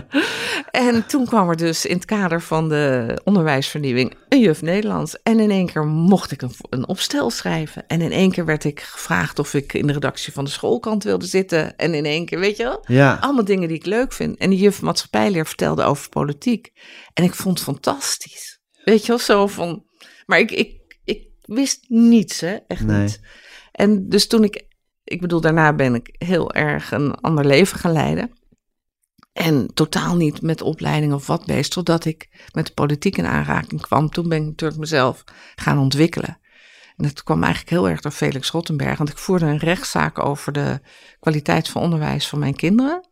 en 0.71 1.05
toen 1.05 1.25
kwam 1.25 1.49
er 1.49 1.55
dus 1.55 1.85
in 1.85 1.95
het 1.95 2.05
kader 2.05 2.41
van 2.41 2.69
de 2.69 3.19
onderwijsvernieuwing 3.23 4.13
een 4.29 4.39
juf 4.39 4.61
Nederlands. 4.61 5.21
En 5.23 5.39
in 5.39 5.51
één 5.51 5.65
keer 5.65 5.85
mocht 5.85 6.31
ik 6.31 6.41
een, 6.41 6.53
een 6.69 6.87
opstel 6.87 7.29
schrijven. 7.29 7.87
En 7.87 8.01
in 8.01 8.11
één 8.11 8.31
keer 8.31 8.45
werd 8.45 8.63
ik 8.63 8.79
gevraagd 8.79 9.39
of 9.39 9.53
ik 9.53 9.73
in 9.73 9.87
de 9.87 9.93
redactie 9.93 10.33
van 10.33 10.43
de 10.43 10.49
schoolkant 10.49 11.03
wilde 11.03 11.25
zitten. 11.25 11.75
En 11.75 11.93
in 11.93 12.05
één 12.05 12.25
keer, 12.25 12.39
weet 12.39 12.57
je 12.57 12.63
wel, 12.63 12.83
ja. 12.87 13.17
allemaal 13.21 13.45
dingen 13.45 13.67
die 13.67 13.77
ik 13.77 13.85
leuk 13.85 14.13
vind. 14.13 14.37
En 14.37 14.49
die 14.49 14.59
juf 14.59 14.81
maatschappijleer 14.81 15.45
vertelde 15.45 15.83
over 15.83 16.09
politiek. 16.09 16.71
En 17.13 17.23
ik 17.23 17.35
vond 17.35 17.55
het 17.55 17.67
fantastisch. 17.67 18.59
Weet 18.83 19.01
je 19.01 19.07
wel, 19.07 19.19
zo 19.19 19.47
van... 19.47 19.89
Maar 20.25 20.39
ik, 20.39 20.51
ik 20.51 20.80
wist 21.53 21.85
niets, 21.87 22.39
hè, 22.39 22.57
echt 22.67 22.85
Nee. 22.85 23.01
niet. 23.01 23.19
En 23.71 24.09
dus 24.09 24.27
toen 24.27 24.43
ik, 24.43 24.65
ik 25.03 25.21
bedoel, 25.21 25.41
daarna 25.41 25.73
ben 25.73 25.95
ik 25.95 26.15
heel 26.17 26.53
erg 26.53 26.91
een 26.91 27.15
ander 27.15 27.45
leven 27.45 27.79
gaan 27.79 27.91
leiden. 27.91 28.31
En 29.33 29.73
totaal 29.73 30.15
niet 30.15 30.41
met 30.41 30.61
opleiding 30.61 31.13
of 31.13 31.27
wat 31.27 31.45
bezig, 31.45 31.67
totdat 31.67 32.05
ik 32.05 32.47
met 32.53 32.67
de 32.67 32.73
politiek 32.73 33.17
in 33.17 33.25
aanraking 33.25 33.81
kwam. 33.81 34.09
Toen 34.09 34.29
ben 34.29 34.41
ik 34.41 34.45
natuurlijk 34.45 34.79
mezelf 34.79 35.23
gaan 35.55 35.77
ontwikkelen. 35.77 36.39
En 36.97 37.07
dat 37.07 37.23
kwam 37.23 37.43
eigenlijk 37.43 37.71
heel 37.73 37.89
erg 37.89 38.01
door 38.01 38.11
Felix 38.11 38.49
Rottenberg, 38.49 38.97
want 38.97 39.09
ik 39.09 39.17
voerde 39.17 39.45
een 39.45 39.57
rechtszaak 39.57 40.19
over 40.19 40.51
de 40.51 40.79
kwaliteit 41.19 41.69
van 41.69 41.81
onderwijs 41.81 42.27
van 42.27 42.39
mijn 42.39 42.55
kinderen. 42.55 43.07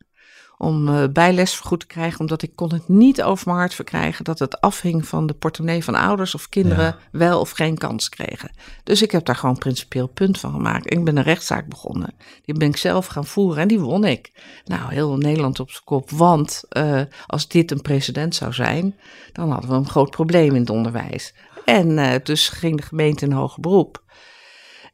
Om 0.62 0.88
uh, 0.88 1.04
bijles 1.14 1.56
vergoed 1.56 1.80
te 1.80 1.86
krijgen, 1.88 2.20
omdat 2.20 2.42
ik 2.42 2.56
kon 2.56 2.74
het 2.74 2.88
niet 2.88 3.22
over 3.22 3.48
mijn 3.48 3.60
hart 3.60 3.74
verkrijgen 3.74 4.24
dat 4.24 4.40
het 4.40 4.62
afhing 4.62 5.08
van 5.08 5.28
de 5.28 5.34
portemonnee 5.34 5.84
van 5.84 5.96
ouders 5.96 6.36
of 6.36 6.50
kinderen 6.50 6.86
Ja. 6.86 6.98
wel 7.12 7.40
of 7.40 7.50
geen 7.50 7.78
kans 7.78 8.10
kregen. 8.10 8.52
Dus 8.84 9.02
ik 9.02 9.12
heb 9.12 9.26
daar 9.26 9.36
gewoon 9.36 9.58
principieel 9.58 10.08
punt 10.08 10.40
van 10.40 10.52
gemaakt. 10.52 10.92
Ik 10.92 11.04
ben 11.04 11.18
een 11.18 11.24
rechtszaak 11.24 11.68
begonnen. 11.68 12.14
Die 12.46 12.58
ben 12.58 12.68
ik 12.68 12.78
zelf 12.78 13.06
gaan 13.06 13.26
voeren 13.26 13.62
en 13.62 13.68
die 13.68 13.80
won 13.80 14.06
ik. 14.06 14.32
Nou, 14.66 14.94
heel 14.94 15.18
Nederland 15.18 15.60
op 15.60 15.70
zijn 15.72 15.84
kop. 15.84 16.10
Want 16.10 16.64
uh, 16.78 17.02
als 17.28 17.48
dit 17.48 17.72
een 17.72 17.82
precedent 17.82 18.36
zou 18.36 18.54
zijn, 18.54 18.96
dan 19.32 19.52
hadden 19.52 19.70
we 19.70 19.76
een 19.76 19.90
groot 19.90 20.12
probleem 20.12 20.54
in 20.56 20.62
het 20.62 20.70
onderwijs. 20.70 21.34
En 21.66 21.90
uh, 21.90 22.14
dus 22.24 22.50
ging 22.50 22.78
de 22.78 22.84
gemeente 22.88 23.26
in 23.26 23.32
hoger 23.32 23.62
beroep. 23.62 24.04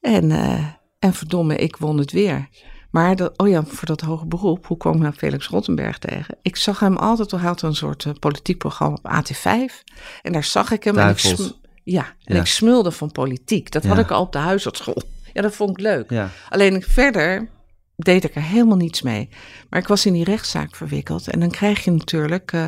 En, 0.01 0.29
uh, 0.29 0.65
en 0.99 1.13
verdomme, 1.13 1.55
ik 1.55 1.77
won 1.77 1.97
het 1.97 2.11
weer. 2.11 2.49
Maar 2.95 3.15
dat, 3.15 3.37
oh 3.37 3.47
ja, 3.47 3.63
voor 3.63 3.87
dat 3.87 4.01
hoger 4.01 4.27
beroep, 4.27 4.65
hoe 4.65 4.77
kwam 4.77 4.93
ik 4.93 4.99
nou 4.99 5.13
Felix 5.13 5.47
Rottenberg 5.47 5.97
tegen? 5.97 6.37
Ik 6.41 6.55
zag 6.55 6.79
hem 6.79 6.97
altijd, 6.97 7.31
hij 7.31 7.39
had 7.39 7.61
een 7.61 7.75
soort 7.75 8.05
uh, 8.05 8.13
politiek 8.19 8.57
programma 8.57 8.97
op 9.01 9.11
AT5. 9.11 9.83
En 10.21 10.31
daar 10.31 10.43
zag 10.43 10.71
ik 10.71 10.83
hem. 10.83 10.97
En 10.97 11.09
ik, 11.09 11.17
sm 11.17 11.43
ja, 11.83 12.13
en 12.23 12.35
Ja. 12.35 12.39
ik 12.39 12.45
smulde 12.45 12.91
van 12.91 13.11
politiek. 13.11 13.71
Dat 13.71 13.85
had 13.85 13.97
ik 13.97 14.11
al 14.11 14.21
op 14.21 14.31
de 14.31 14.37
huisartschool. 14.37 15.01
Ja, 15.33 15.41
dat 15.41 15.55
vond 15.55 15.69
ik 15.69 15.79
leuk. 15.79 16.09
Ja. 16.09 16.29
Alleen 16.49 16.81
verder 16.81 17.49
deed 17.95 18.23
ik 18.23 18.35
er 18.35 18.41
helemaal 18.41 18.77
niets 18.77 19.01
mee. 19.01 19.29
Maar 19.69 19.79
ik 19.79 19.87
was 19.87 20.05
in 20.05 20.13
die 20.13 20.23
rechtszaak 20.23 20.75
verwikkeld. 20.75 21.27
En 21.27 21.39
dan 21.39 21.51
krijg 21.51 21.83
je 21.83 21.91
natuurlijk. 21.91 22.51
Uh, 22.51 22.65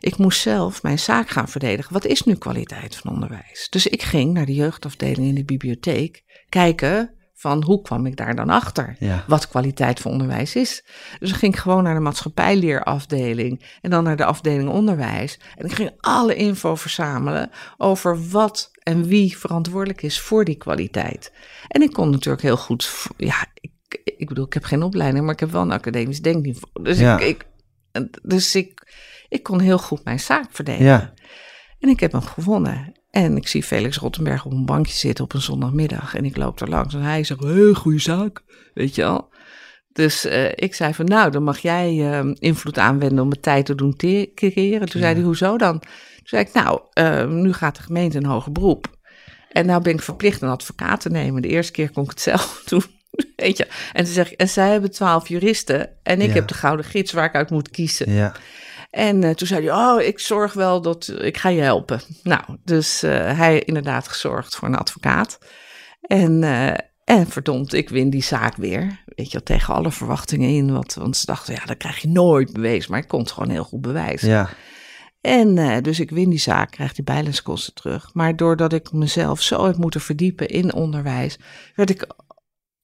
ik 0.00 0.16
moest 0.16 0.40
zelf 0.40 0.82
mijn 0.82 0.98
zaak 0.98 1.28
gaan 1.28 1.48
verdedigen. 1.48 1.92
Wat 1.92 2.04
is 2.04 2.22
nu 2.22 2.34
kwaliteit 2.34 2.96
van 2.96 3.12
onderwijs? 3.12 3.66
Dus 3.70 3.86
ik 3.86 4.02
ging 4.02 4.32
naar 4.32 4.46
de 4.46 4.54
jeugdafdeling 4.54 5.28
in 5.28 5.34
de 5.34 5.44
bibliotheek 5.44 6.22
kijken 6.48 7.14
van 7.40 7.62
hoe 7.64 7.82
kwam 7.82 8.06
ik 8.06 8.16
daar 8.16 8.34
dan 8.34 8.50
achter? 8.50 8.96
Ja. 8.98 9.24
Wat 9.26 9.48
kwaliteit 9.48 10.00
van 10.00 10.10
onderwijs 10.12 10.54
is. 10.56 10.84
Dus 11.18 11.30
ik 11.30 11.36
ging 11.36 11.60
gewoon 11.60 11.82
naar 11.82 11.94
de 11.94 12.00
maatschappijleerafdeling 12.00 13.64
en 13.80 13.90
dan 13.90 14.04
naar 14.04 14.16
de 14.16 14.24
afdeling 14.24 14.68
onderwijs. 14.68 15.40
En 15.56 15.66
ik 15.66 15.72
ging 15.72 15.90
alle 16.00 16.34
info 16.34 16.74
verzamelen 16.74 17.50
over 17.76 18.28
wat 18.28 18.70
en 18.82 19.04
wie 19.04 19.38
verantwoordelijk 19.38 20.02
is 20.02 20.20
voor 20.20 20.44
die 20.44 20.56
kwaliteit. 20.56 21.32
En 21.68 21.82
ik 21.82 21.92
kon 21.92 22.10
natuurlijk 22.10 22.42
heel 22.42 22.56
goed, 22.56 23.06
ja, 23.16 23.46
ik, 23.54 23.72
ik 24.16 24.28
bedoel, 24.28 24.46
ik 24.46 24.52
heb 24.54 24.64
geen 24.64 24.82
opleiding, 24.82 25.24
maar 25.24 25.34
ik 25.34 25.40
heb 25.40 25.50
wel 25.50 25.62
een 25.62 25.72
academisch 25.72 26.22
denkniveau. 26.22 26.84
Dus, 26.84 26.98
Ja. 26.98 27.18
ik, 27.18 27.46
ik, 27.92 28.18
dus 28.22 28.54
ik, 28.54 28.92
ik 29.28 29.42
kon 29.42 29.60
heel 29.60 29.78
goed 29.78 30.04
mijn 30.04 30.20
zaak 30.20 30.46
verdedigen. 30.50 30.86
Ja. 30.86 31.12
En 31.78 31.88
ik 31.88 32.00
heb 32.00 32.12
hem 32.12 32.22
gewonnen. 32.22 32.92
En 33.10 33.36
ik 33.36 33.48
zie 33.48 33.62
Felix 33.62 33.96
Rottenberg 33.96 34.44
op 34.44 34.52
een 34.52 34.64
bankje 34.64 34.94
zitten 34.94 35.24
op 35.24 35.32
een 35.32 35.40
zondagmiddag. 35.40 36.14
En 36.14 36.24
ik 36.24 36.36
loop 36.36 36.60
er 36.60 36.68
langs 36.68 36.94
en 36.94 37.02
hij 37.02 37.24
zegt, 37.24 37.40
hey, 37.40 37.72
goede 37.74 37.98
zaak, 37.98 38.42
weet 38.74 38.94
je 38.94 39.04
al. 39.04 39.28
Dus 39.92 40.26
uh, 40.26 40.44
ik 40.54 40.74
zei 40.74 40.94
van, 40.94 41.04
nou, 41.04 41.30
dan 41.30 41.42
mag 41.42 41.58
jij 41.58 41.94
uh, 41.94 42.32
invloed 42.38 42.78
aanwenden 42.78 43.24
om 43.24 43.30
het 43.30 43.42
tijd 43.42 43.66
te 43.66 43.74
doen 43.74 43.96
keren. 43.96 44.34
Toen 44.88 45.00
Ja. 45.00 45.06
zei 45.06 45.14
hij, 45.14 45.22
hoezo 45.22 45.56
dan? 45.58 45.78
Toen 45.80 45.88
zei 46.24 46.42
ik, 46.44 46.52
nou, 46.52 46.80
uh, 46.94 47.26
nu 47.26 47.52
gaat 47.52 47.76
de 47.76 47.82
gemeente 47.82 48.16
een 48.18 48.24
hoger 48.26 48.52
beroep. 48.52 48.98
En 49.52 49.66
nou 49.66 49.82
ben 49.82 49.92
ik 49.94 50.02
verplicht 50.02 50.42
een 50.42 50.48
advocaat 50.48 51.00
te 51.00 51.08
nemen. 51.08 51.42
De 51.42 51.48
eerste 51.48 51.72
keer 51.72 51.90
kon 51.90 52.04
ik 52.04 52.10
het 52.10 52.20
zelf 52.30 52.62
doen. 52.66 52.82
Weet 53.36 53.56
je. 53.56 53.66
En, 53.92 54.04
toen 54.04 54.12
zeg 54.12 54.30
ik, 54.32 54.38
en 54.40 54.48
zij 54.48 54.70
hebben 54.70 54.90
twaalf 54.90 55.28
juristen. 55.28 55.90
En 56.02 56.20
ik 56.20 56.28
Ja. 56.28 56.34
heb 56.34 56.48
de 56.48 56.54
gouden 56.54 56.84
gids 56.86 57.12
waar 57.12 57.24
ik 57.24 57.34
uit 57.34 57.50
moet 57.50 57.70
kiezen. 57.70 58.12
Ja. 58.12 58.34
En 58.90 59.22
uh, 59.22 59.30
toen 59.30 59.46
zei 59.46 59.66
hij, 59.66 59.74
oh, 59.74 60.02
ik 60.02 60.18
zorg 60.18 60.52
wel 60.52 60.80
dat, 60.80 61.14
ik 61.18 61.36
ga 61.36 61.48
je 61.48 61.60
helpen. 61.60 62.00
Nou, 62.22 62.42
dus 62.64 63.04
uh, 63.04 63.10
hij 63.38 63.60
inderdaad 63.60 64.08
gezorgd 64.08 64.56
voor 64.56 64.68
een 64.68 64.76
advocaat. 64.76 65.38
En, 66.00 66.42
uh, 66.42 66.74
en 67.04 67.26
verdomd, 67.26 67.72
ik 67.72 67.88
win 67.88 68.10
die 68.10 68.22
zaak 68.22 68.56
weer. 68.56 69.02
Weet 69.04 69.26
je, 69.26 69.32
wel, 69.32 69.42
tegen 69.42 69.74
alle 69.74 69.90
verwachtingen 69.90 70.48
in. 70.48 70.72
Want, 70.72 70.94
want 70.94 71.16
ze 71.16 71.26
dachten, 71.26 71.54
ja, 71.54 71.64
dat 71.64 71.76
krijg 71.76 71.98
je 71.98 72.08
nooit 72.08 72.52
bewezen. 72.52 72.90
Maar 72.90 73.00
ik 73.00 73.08
kon 73.08 73.20
het 73.20 73.30
gewoon 73.30 73.50
heel 73.50 73.64
goed 73.64 73.80
bewijzen. 73.80 74.28
Ja. 74.28 74.48
En 75.20 75.56
uh, 75.56 75.76
dus 75.82 76.00
ik 76.00 76.10
win 76.10 76.30
die 76.30 76.38
zaak, 76.38 76.70
krijg 76.70 76.92
die 76.92 77.04
bijleskosten 77.04 77.74
terug. 77.74 78.10
Maar 78.12 78.36
doordat 78.36 78.72
ik 78.72 78.92
mezelf 78.92 79.42
zo 79.42 79.66
heb 79.66 79.76
moeten 79.76 80.00
verdiepen 80.00 80.48
in 80.48 80.74
onderwijs, 80.74 81.38
werd 81.74 81.90
ik 81.90 82.06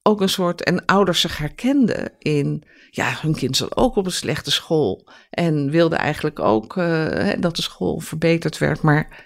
ook 0.06 0.20
een 0.20 0.28
soort, 0.28 0.62
en 0.64 0.84
ouders 0.84 1.20
zich 1.20 1.38
herkenden 1.38 2.12
in, 2.18 2.62
ja, 2.90 3.14
hun 3.20 3.34
kind 3.34 3.56
zat 3.56 3.76
ook 3.76 3.96
op 3.96 4.06
een 4.06 4.12
slechte 4.12 4.50
school. 4.50 5.08
En 5.30 5.70
wilde 5.70 5.96
eigenlijk 5.96 6.38
ook 6.38 6.76
uh, 6.76 7.32
dat 7.40 7.56
de 7.56 7.62
school 7.62 7.98
verbeterd 8.00 8.58
werd, 8.58 8.82
maar 8.82 9.24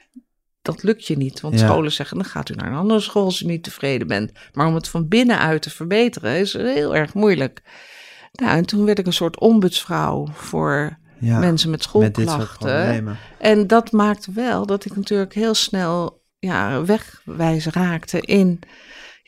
dat 0.62 0.82
lukt 0.82 1.06
je 1.06 1.16
niet. 1.16 1.40
Want 1.40 1.58
Ja. 1.58 1.66
scholen 1.66 1.92
zeggen, 1.92 2.16
dan 2.16 2.26
gaat 2.26 2.48
u 2.48 2.54
naar 2.54 2.66
een 2.70 2.78
andere 2.78 3.00
school 3.00 3.24
als 3.24 3.40
u 3.42 3.46
niet 3.46 3.62
tevreden 3.62 4.06
bent. 4.06 4.32
Maar 4.52 4.66
om 4.66 4.74
het 4.74 4.88
van 4.88 5.08
binnenuit 5.08 5.62
te 5.62 5.70
verbeteren 5.70 6.38
is 6.38 6.52
heel 6.52 6.96
erg 6.96 7.14
moeilijk. 7.14 7.62
Nou, 8.32 8.56
en 8.56 8.66
toen 8.66 8.84
werd 8.84 8.98
ik 8.98 9.06
een 9.06 9.12
soort 9.12 9.38
ombudsvrouw 9.40 10.28
voor 10.32 10.98
Ja. 11.20 11.38
mensen 11.38 11.70
met 11.70 11.82
schoolklachten. 11.82 13.18
En 13.38 13.66
dat 13.66 13.92
maakte 13.92 14.32
wel 14.32 14.66
dat 14.66 14.84
ik 14.84 14.96
natuurlijk 14.96 15.34
heel 15.34 15.54
snel 15.54 16.22
ja, 16.38 16.84
wegwijs 16.84 17.66
raakte 17.66 18.20
in 18.20 18.60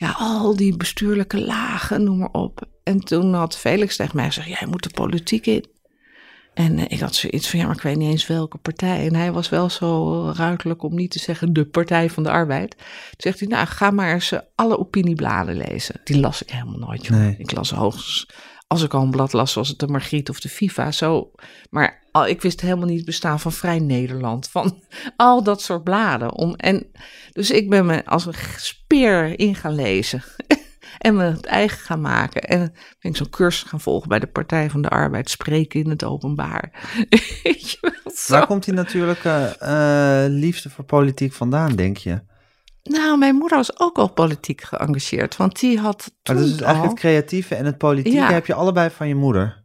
ja, 0.02 0.14
al 0.18 0.56
die 0.56 0.76
bestuurlijke 0.76 1.40
lagen, 1.40 2.04
noem 2.04 2.18
maar 2.18 2.32
op. 2.32 2.68
En 2.82 2.98
toen 2.98 3.34
had 3.34 3.58
Felix 3.58 3.96
tegen 3.96 4.16
mij 4.16 4.26
gezegd, 4.26 4.48
jij 4.48 4.68
moet 4.68 4.82
de 4.82 4.90
politiek 4.90 5.46
in. 5.46 5.64
En 6.54 6.78
eh, 6.78 6.84
ik 6.88 7.00
had 7.00 7.14
zoiets 7.14 7.50
van, 7.50 7.58
ja, 7.58 7.66
maar 7.66 7.76
ik 7.76 7.82
weet 7.82 7.96
niet 7.96 8.10
eens 8.10 8.26
welke 8.26 8.58
partij. 8.58 9.06
En 9.06 9.14
hij 9.14 9.32
was 9.32 9.48
wel 9.48 9.70
zo 9.70 10.22
ruidelijk 10.36 10.82
om 10.82 10.94
niet 10.94 11.10
te 11.10 11.18
zeggen 11.18 11.52
de 11.52 11.64
Partij 11.64 12.10
van 12.10 12.22
de 12.22 12.30
Arbeid. 12.30 12.70
Toen 12.70 12.86
zegt 13.16 13.38
hij, 13.38 13.48
nou, 13.48 13.66
ga 13.66 13.90
maar 13.90 14.12
eens 14.12 14.32
eh, 14.32 14.38
alle 14.54 14.78
opiniebladen 14.78 15.56
lezen. 15.56 16.00
Die 16.04 16.20
las 16.20 16.42
ik 16.42 16.50
helemaal 16.50 16.78
nooit. 16.78 17.08
Nee. 17.08 17.34
Ik 17.38 17.52
las 17.52 17.70
hoogstens, 17.70 18.28
als 18.66 18.82
ik 18.82 18.94
al 18.94 19.02
een 19.02 19.10
blad 19.10 19.32
las, 19.32 19.54
was 19.54 19.68
het 19.68 19.78
de 19.78 19.86
Margriet 19.86 20.30
of 20.30 20.40
de 20.40 20.48
FIFA, 20.48 20.92
zo. 20.92 21.30
Maar 21.70 22.01
al, 22.12 22.26
ik 22.26 22.42
wist 22.42 22.60
helemaal 22.60 22.86
niet 22.86 22.96
het 22.96 23.06
bestaan 23.06 23.40
van 23.40 23.52
Vrij 23.52 23.78
Nederland. 23.78 24.48
Van 24.48 24.82
al 25.16 25.42
dat 25.42 25.62
soort 25.62 25.84
bladen. 25.84 26.34
Om, 26.34 26.54
en, 26.54 26.86
dus 27.32 27.50
ik 27.50 27.70
ben 27.70 27.86
me 27.86 28.04
als 28.04 28.26
een 28.26 28.34
speer 28.56 29.38
in 29.38 29.54
gaan 29.54 29.74
lezen. 29.74 30.22
en 30.98 31.16
me 31.16 31.22
het 31.22 31.46
eigen 31.46 31.78
gaan 31.78 32.00
maken. 32.00 32.42
En 32.42 32.58
ben 33.00 33.10
ik 33.10 33.16
zo'n 33.16 33.30
cursus 33.30 33.68
gaan 33.68 33.80
volgen 33.80 34.08
bij 34.08 34.18
de 34.18 34.26
Partij 34.26 34.70
van 34.70 34.82
de 34.82 34.88
Arbeid. 34.88 35.30
Spreken 35.30 35.80
in 35.80 35.90
het 35.90 36.04
openbaar. 36.04 36.72
Waar 38.28 38.46
komt 38.46 38.64
die 38.64 38.74
natuurlijke 38.74 39.56
eh, 39.58 40.24
liefde 40.28 40.70
voor 40.70 40.84
politiek 40.84 41.32
vandaan, 41.32 41.76
denk 41.76 41.96
je? 41.96 42.20
Nou, 42.82 43.18
mijn 43.18 43.34
moeder 43.34 43.56
was 43.56 43.80
ook 43.80 43.98
al 43.98 44.12
politiek 44.12 44.60
geëngageerd. 44.60 45.36
Want 45.36 45.60
die 45.60 45.78
had 45.78 46.12
toen 46.22 46.34
Maar 46.34 46.44
dus 46.44 46.60
eigenlijk 46.60 46.92
het 46.92 47.00
creatieve 47.00 47.54
en 47.54 47.64
het 47.64 47.78
politieke 47.78 48.16
Ja. 48.16 48.32
heb 48.32 48.46
je 48.46 48.54
allebei 48.54 48.90
van 48.90 49.08
je 49.08 49.14
moeder. 49.14 49.61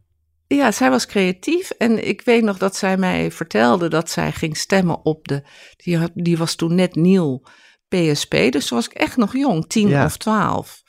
Ja, 0.48 0.72
zij 0.72 0.90
was 0.90 1.06
creatief. 1.06 1.70
En 1.70 2.08
ik 2.08 2.20
weet 2.20 2.42
nog 2.42 2.58
dat 2.58 2.76
zij 2.76 2.96
mij 2.96 3.30
vertelde 3.30 3.88
dat 3.88 4.10
zij 4.10 4.32
ging 4.32 4.56
stemmen 4.56 5.04
op 5.04 5.28
de... 5.28 5.42
Die, 5.76 5.98
had, 5.98 6.10
die 6.14 6.38
was 6.38 6.54
toen 6.54 6.74
net 6.74 6.94
nieuw 6.94 7.42
PSP. 7.88 8.30
Dus 8.30 8.66
toen 8.66 8.78
was 8.78 8.86
ik 8.86 8.92
echt 8.92 9.16
nog 9.16 9.32
jong, 9.36 9.66
tien 9.68 9.88
Ja. 9.88 10.04
of 10.04 10.16
twaalf. 10.16 10.82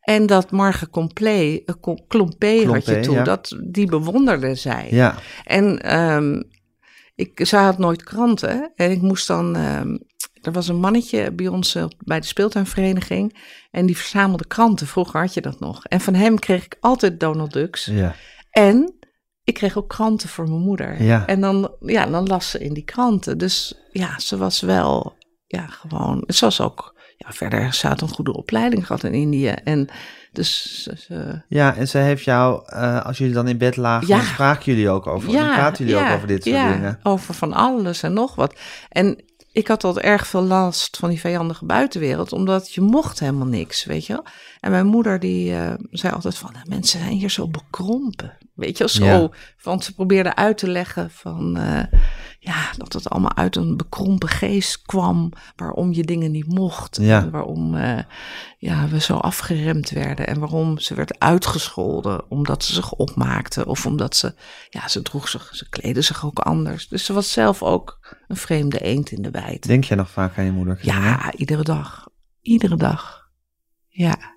En 0.00 0.26
dat 0.26 0.50
Marge 0.50 0.90
Complé, 0.90 1.60
eh, 1.64 1.94
Klompé 2.08 2.64
had 2.66 2.86
je 2.86 3.00
toen, 3.00 3.14
ja. 3.14 3.22
dat, 3.22 3.58
die 3.64 3.86
bewonderde 3.86 4.54
zij. 4.54 4.86
Ja, 4.90 5.14
En 5.44 5.82
ehm, 5.82 6.42
ik, 7.14 7.40
zij 7.46 7.62
had 7.62 7.78
nooit 7.78 8.02
kranten. 8.02 8.72
En 8.74 8.90
ik 8.90 9.00
moest 9.02 9.26
dan. 9.26 9.56
ehm, 9.56 9.96
er 10.42 10.52
was 10.52 10.68
een 10.68 10.76
mannetje 10.80 11.32
bij 11.32 11.48
ons 11.48 11.74
eh, 11.74 11.84
bij 11.98 12.20
de 12.20 12.26
speeltuinvereniging. 12.26 13.36
En 13.70 13.86
die 13.86 13.96
verzamelde 13.96 14.46
kranten. 14.46 14.86
Vroeger 14.86 15.20
had 15.20 15.34
je 15.34 15.40
dat 15.40 15.60
nog. 15.60 15.84
En 15.84 16.00
van 16.00 16.14
hem 16.14 16.38
kreeg 16.38 16.64
ik 16.64 16.76
altijd 16.80 17.20
Donald 17.20 17.52
Ducks. 17.52 17.84
ja. 17.84 18.14
En 18.50 18.94
ik 19.46 19.54
kreeg 19.54 19.76
ook 19.76 19.88
kranten 19.88 20.28
voor 20.28 20.44
mijn 20.48 20.60
moeder. 20.60 21.02
Ja. 21.02 21.26
En 21.26 21.40
dan, 21.40 21.70
ja, 21.80 22.06
dan 22.06 22.26
las 22.26 22.50
ze 22.50 22.58
in 22.58 22.72
die 22.72 22.84
kranten. 22.84 23.38
Dus 23.38 23.74
ja, 23.92 24.18
ze 24.18 24.36
was 24.36 24.60
wel. 24.60 25.16
Ja, 25.46 25.66
gewoon. 25.66 26.24
Ze 26.26 26.44
was 26.44 26.60
ook. 26.60 26.94
Ja, 27.16 27.32
verder, 27.32 27.74
ze 27.74 27.86
had 27.86 28.00
een 28.00 28.08
goede 28.08 28.32
opleiding 28.32 28.86
gehad 28.86 29.04
in 29.04 29.12
Indië. 29.12 29.48
En 29.48 29.88
dus. 30.32 30.82
ze- 30.96 31.42
ja, 31.48 31.74
en 31.76 31.88
ze 31.88 31.98
heeft 31.98 32.24
jou, 32.24 32.62
eh, 32.66 33.04
als 33.04 33.18
jullie 33.18 33.34
dan 33.34 33.48
in 33.48 33.58
bed 33.58 33.76
lagen, 33.76 34.08
Ja. 34.08 34.20
spraken 34.20 34.64
jullie 34.72 34.90
ook 34.90 35.06
over, 35.06 35.32
dan 35.32 35.52
praten 35.52 35.84
jullie 35.86 36.00
ja, 36.00 36.08
ook 36.10 36.16
over 36.16 36.28
dit 36.28 36.42
soort 36.42 36.56
ja, 36.56 36.72
dingen. 36.72 37.00
over 37.02 37.34
van 37.34 37.52
alles 37.52 38.02
en 38.02 38.12
nog 38.12 38.34
wat. 38.34 38.54
En 38.88 39.22
ik 39.52 39.68
had 39.68 39.84
altijd 39.84 40.04
erg 40.04 40.26
veel 40.26 40.42
last 40.42 40.96
van 40.96 41.08
die 41.08 41.20
vijandige 41.20 41.64
buitenwereld, 41.64 42.32
omdat 42.32 42.72
je 42.74 42.80
mocht 42.80 43.18
helemaal 43.20 43.46
niks, 43.46 43.84
weet 43.84 44.06
je 44.06 44.12
wel. 44.12 44.24
En 44.66 44.72
mijn 44.72 44.86
moeder 44.86 45.20
die 45.20 45.54
eh, 45.54 45.74
zei 45.90 46.12
altijd 46.12 46.36
van, 46.38 46.52
"Nou, 46.52 46.68
mensen 46.68 47.00
zijn 47.00 47.12
hier 47.12 47.30
zo 47.30 47.48
bekrompen, 47.48 48.38
weet 48.54 48.78
je 48.78 48.78
wel, 48.78 48.88
zo. 48.88 49.04
Ja. 49.04 49.30
Want 49.62 49.84
ze 49.84 49.94
probeerde 49.94 50.34
uit 50.34 50.58
te 50.58 50.68
leggen 50.68 51.10
van, 51.10 51.56
eh, 51.56 52.00
ja, 52.38 52.70
dat 52.76 52.92
het 52.92 53.10
allemaal 53.10 53.36
uit 53.36 53.56
een 53.56 53.76
bekrompen 53.76 54.28
geest 54.28 54.82
kwam, 54.82 55.32
waarom 55.56 55.92
je 55.92 56.04
dingen 56.04 56.30
niet 56.30 56.46
mocht. 56.46 56.96
Ja. 57.00 57.20
En 57.20 57.30
waarom 57.30 57.74
eh, 57.74 57.98
ja, 58.58 58.88
we 58.88 59.00
zo 59.00 59.16
afgeremd 59.16 59.90
werden 59.90 60.26
en 60.26 60.38
waarom 60.38 60.78
ze 60.78 60.94
werd 60.94 61.18
uitgescholden 61.18 62.30
omdat 62.30 62.64
ze 62.64 62.72
zich 62.72 62.92
opmaakte 62.92 63.66
of 63.66 63.86
omdat 63.86 64.16
ze, 64.16 64.34
ja, 64.68 64.88
ze 64.88 65.02
droeg 65.02 65.28
zich, 65.28 65.48
ze 65.52 65.68
kleden 65.68 66.04
zich 66.04 66.24
ook 66.24 66.38
anders. 66.38 66.88
Dus 66.88 67.04
ze 67.04 67.12
was 67.12 67.32
zelf 67.32 67.62
ook 67.62 68.16
een 68.26 68.36
vreemde 68.36 68.78
eend 68.78 69.10
in 69.10 69.22
de 69.22 69.30
bijt. 69.30 69.66
Denk 69.66 69.84
jij 69.84 69.96
nog 69.96 70.10
vaak 70.10 70.38
aan 70.38 70.44
je 70.44 70.52
moeder? 70.52 70.78
Ja, 70.82 71.32
iedere 71.32 71.62
dag. 71.62 72.08
Iedere 72.40 72.76
dag. 72.76 73.30
Ja. 73.88 74.35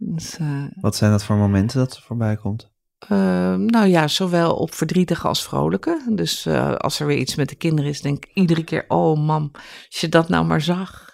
Dus, 0.00 0.38
eh, 0.38 0.64
Wat 0.80 0.96
zijn 0.96 1.10
dat 1.10 1.24
voor 1.24 1.36
momenten 1.36 1.78
dat 1.78 1.92
ze 1.94 2.02
voorbij 2.02 2.36
komt? 2.36 2.70
eh, 2.98 3.54
nou 3.54 3.86
ja, 3.86 4.08
zowel 4.08 4.54
op 4.56 4.74
verdrietige 4.74 5.28
als 5.28 5.42
vrolijke. 5.44 6.02
Dus 6.10 6.46
eh, 6.46 6.74
als 6.74 7.00
er 7.00 7.06
weer 7.06 7.16
iets 7.18 7.34
met 7.34 7.48
de 7.48 7.54
kinderen 7.54 7.90
is, 7.90 8.00
denk 8.00 8.24
ik 8.24 8.30
iedere 8.34 8.64
keer: 8.64 8.84
oh 8.88 9.18
mam, 9.18 9.50
als 9.90 10.00
je 10.00 10.08
dat 10.08 10.28
nou 10.28 10.44
maar 10.46 10.60
zag. 10.60 11.06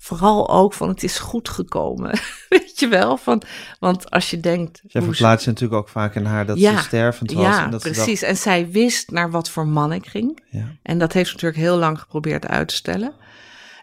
Vooral 0.00 0.48
ook 0.50 0.74
van 0.74 0.88
het 0.88 1.02
is 1.02 1.18
goed 1.18 1.48
gekomen. 1.48 2.18
Weet 2.48 2.78
je 2.80 2.88
wel? 2.88 3.16
Van, 3.16 3.42
want 3.80 4.10
als 4.10 4.30
je 4.30 4.40
denkt. 4.40 4.82
Ze- 4.86 5.02
verplaatst 5.02 5.44
je 5.44 5.50
natuurlijk 5.50 5.80
ook 5.80 5.88
vaak 5.88 6.14
in 6.14 6.24
haar 6.24 6.46
dat 6.46 6.58
Ja, 6.58 6.76
ze 6.76 6.82
stervend 6.82 7.32
was. 7.32 7.42
ja, 7.44 7.64
en 7.64 7.70
dat 7.70 7.82
ze 7.82 7.90
precies. 7.90 8.22
En 8.22 8.36
zij 8.36 8.70
wist 8.70 9.10
naar 9.10 9.30
wat 9.30 9.50
voor 9.50 9.66
man 9.66 9.92
ik 9.92 10.06
ging. 10.06 10.42
ja. 10.50 10.76
En 10.82 10.98
dat 10.98 11.12
heeft 11.12 11.28
ze 11.28 11.34
natuurlijk 11.34 11.62
heel 11.62 11.76
lang 11.78 12.00
geprobeerd 12.00 12.46
uit 12.46 12.68
te 12.68 12.74
stellen. 12.74 13.12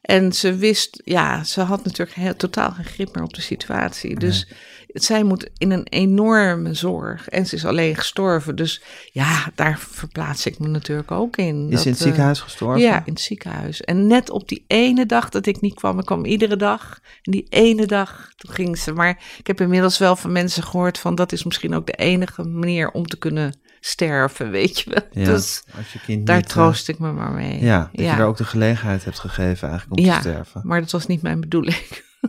En 0.06 0.34
ze 0.34 0.56
wist, 0.56 1.02
ja, 1.04 1.44
ze 1.44 1.62
had 1.62 1.84
natuurlijk 1.84 2.18
heel, 2.18 2.36
totaal 2.36 2.72
geen 2.72 2.86
grip 2.86 3.16
meer 3.16 3.24
op 3.24 3.34
de 3.34 3.42
situatie. 3.42 4.20
Dus 4.20 4.48
zij 4.96 5.24
moet 5.24 5.50
in 5.58 5.72
een 5.72 5.88
enorme 5.90 6.74
zorg. 6.74 7.30
En 7.30 7.46
ze 7.46 7.56
is 7.56 7.66
alleen 7.66 7.96
gestorven. 7.96 8.56
Dus 8.56 8.82
ja, 9.12 9.52
daar 9.56 9.80
verplaats 9.80 10.46
ik 10.46 10.60
me 10.60 10.68
natuurlijk 10.68 11.12
ook 11.12 11.38
in. 11.38 11.68
Is 11.72 11.82
ze 11.82 11.86
in 11.86 11.92
het 11.92 12.00
eh, 12.02 12.06
ziekenhuis 12.08 12.40
gestorven? 12.40 12.82
Ja, 12.82 12.98
in 13.06 13.14
het 13.14 13.22
ziekenhuis. 13.22 13.82
En 13.82 14.08
net 14.08 14.30
op 14.30 14.48
die 14.48 14.64
ene 14.68 15.06
dag 15.06 15.30
dat 15.30 15.46
ik 15.46 15.62
niet 15.62 15.74
kwam, 15.74 16.00
ik 16.00 16.06
kwam 16.06 16.26
iedere 16.26 16.56
dag. 16.56 17.00
En 17.22 17.32
die 17.32 17.46
ene 17.50 17.86
dag, 17.86 18.30
toen 18.36 18.54
ging 18.54 18.78
ze. 18.78 18.94
Maar 18.94 19.20
ik 19.38 19.48
heb 19.48 19.62
inmiddels 19.62 19.98
wel 19.98 20.16
van 20.16 20.32
mensen 20.32 20.64
gehoord 20.64 20.98
van 21.00 21.16
dat 21.16 21.32
is 21.32 21.44
misschien 21.44 21.74
ook 21.76 21.86
de 21.86 21.94
enige 21.94 22.44
manier 22.44 22.92
om 22.92 23.06
te 23.08 23.18
kunnen 23.18 23.60
sterven, 23.80 24.52
weet 24.52 24.80
je 24.80 24.90
wel. 24.90 25.24
Ja, 25.24 25.32
Dus 25.32 25.64
als 25.78 25.94
je 25.94 26.00
kind 26.00 26.28
daar 26.28 26.36
niet, 26.36 26.46
eh, 26.46 26.52
troost 26.52 26.88
ik 26.90 27.00
me 27.00 27.12
maar 27.12 27.32
mee. 27.32 27.64
Ja, 27.64 27.90
dat 27.94 28.06
je 28.06 28.12
er 28.12 28.26
ook 28.26 28.38
de 28.38 28.44
gelegenheid 28.44 29.04
hebt 29.06 29.20
gegeven 29.20 29.70
eigenlijk 29.70 30.00
om 30.00 30.06
Ja. 30.06 30.14
te 30.14 30.20
sterven. 30.20 30.62
Maar 30.64 30.80
dat 30.82 30.92
was 30.92 31.08
niet 31.08 31.22
mijn 31.22 31.40
bedoeling. 31.40 31.78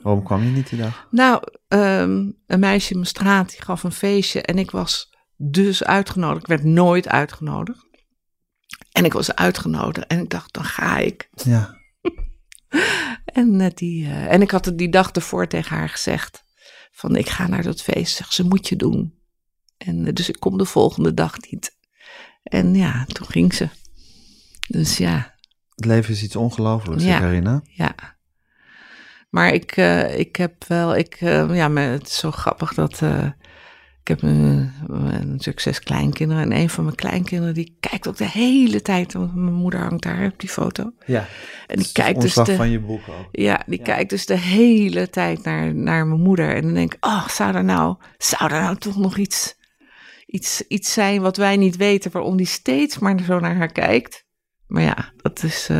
Waarom 0.02 0.22
kwam 0.22 0.42
je 0.42 0.50
niet 0.50 0.68
die 0.68 0.78
dag? 0.78 1.06
Nou, 1.10 1.42
ehm, 1.68 2.30
een 2.46 2.60
meisje 2.60 2.90
in 2.90 2.96
mijn 2.96 3.08
straat 3.08 3.50
die 3.50 3.62
gaf 3.62 3.82
een 3.82 3.92
feestje 3.92 4.42
en 4.42 4.58
ik 4.58 4.70
was 4.70 5.14
dus 5.36 5.84
uitgenodigd. 5.84 6.42
Ik 6.42 6.48
werd 6.48 6.64
nooit 6.64 7.08
uitgenodigd. 7.08 7.84
En 8.92 9.04
ik 9.04 9.12
was 9.12 9.34
uitgenodigd 9.34 10.06
en 10.06 10.18
ik 10.18 10.30
dacht, 10.30 10.52
dan 10.52 10.64
ga 10.64 10.98
ik. 10.98 11.28
Ja, 11.32 11.76
En, 13.24 13.60
eh, 13.60 13.70
die, 13.74 14.04
eh, 14.04 14.32
en 14.32 14.42
ik 14.42 14.50
had 14.50 14.64
het 14.64 14.78
die 14.78 14.88
dag 14.88 15.10
ervoor 15.10 15.46
tegen 15.46 15.76
haar 15.76 15.88
gezegd: 15.88 16.44
van 16.92 17.16
ik 17.16 17.28
ga 17.28 17.46
naar 17.46 17.62
dat 17.62 17.82
feest. 17.82 18.16
Zeg, 18.16 18.32
ze 18.32 18.44
moet 18.44 18.68
je 18.68 18.76
doen. 18.76 19.14
En 19.76 20.06
eh, 20.06 20.12
dus 20.12 20.28
ik 20.28 20.40
kom 20.40 20.58
de 20.58 20.64
volgende 20.64 21.14
dag 21.14 21.36
niet. 21.50 21.76
En 22.42 22.74
ja, 22.74 23.04
toen 23.04 23.26
ging 23.26 23.54
ze. 23.54 23.68
Dus 24.68 24.96
ja, 24.96 25.34
het 25.74 25.84
leven 25.84 26.12
is 26.12 26.22
iets 26.22 26.36
ongelooflijks, 26.36 27.04
ja. 27.04 27.18
Carina. 27.18 27.62
ja. 27.64 28.15
Maar 29.36 29.52
ik, 29.54 29.72
eh, 29.76 30.18
ik 30.18 30.36
heb 30.36 30.64
wel, 30.68 30.96
ik, 30.96 31.14
eh, 31.20 31.54
ja, 31.54 31.68
maar 31.68 31.88
het 31.90 32.06
is 32.06 32.18
zo 32.18 32.30
grappig 32.30 32.74
dat. 32.74 33.02
eh, 33.02 33.24
ik 34.00 34.08
heb 34.08 34.22
natuurlijk 34.22 35.60
zes 35.60 35.80
kleinkinderen. 35.80 36.42
En 36.42 36.52
een 36.52 36.70
van 36.70 36.84
mijn 36.84 36.96
kleinkinderen 36.96 37.54
die 37.54 37.76
kijkt 37.80 38.08
ook 38.08 38.16
de 38.16 38.28
hele 38.28 38.82
tijd. 38.82 39.12
Want 39.12 39.34
mijn 39.34 39.54
moeder 39.54 39.80
hangt 39.80 40.02
daar 40.02 40.26
op 40.26 40.40
die 40.40 40.48
foto. 40.48 40.92
Ja, 41.06 41.26
En 41.66 41.76
die 41.78 41.88
kijkt 41.92 42.20
dus 42.20 42.34
de, 42.34 42.56
van 42.56 42.70
je 42.70 42.80
boek 42.80 43.08
ook. 43.08 43.28
Ja, 43.32 43.62
die 43.66 43.78
Ja. 43.78 43.84
kijkt 43.84 44.10
dus 44.10 44.26
de 44.26 44.38
hele 44.38 45.10
tijd 45.10 45.44
naar, 45.44 45.74
naar 45.74 46.06
mijn 46.06 46.20
moeder. 46.20 46.54
En 46.54 46.62
dan 46.62 46.74
denk 46.74 46.94
ik, 46.94 47.04
oh, 47.06 47.28
zou 47.28 47.54
er 47.54 47.64
nou, 47.64 47.96
zou 48.18 48.52
er 48.52 48.60
nou 48.60 48.76
toch 48.76 48.96
nog 48.96 49.16
iets, 49.16 49.54
iets, 50.26 50.62
iets 50.68 50.92
zijn 50.92 51.20
wat 51.20 51.36
wij 51.36 51.56
niet 51.56 51.76
weten, 51.76 52.10
waarom 52.12 52.36
die 52.36 52.46
steeds 52.46 52.98
maar 52.98 53.20
zo 53.26 53.40
naar 53.40 53.56
haar 53.56 53.72
kijkt? 53.72 54.24
Maar 54.66 54.82
ja, 54.82 55.12
dat 55.16 55.42
is 55.42 55.70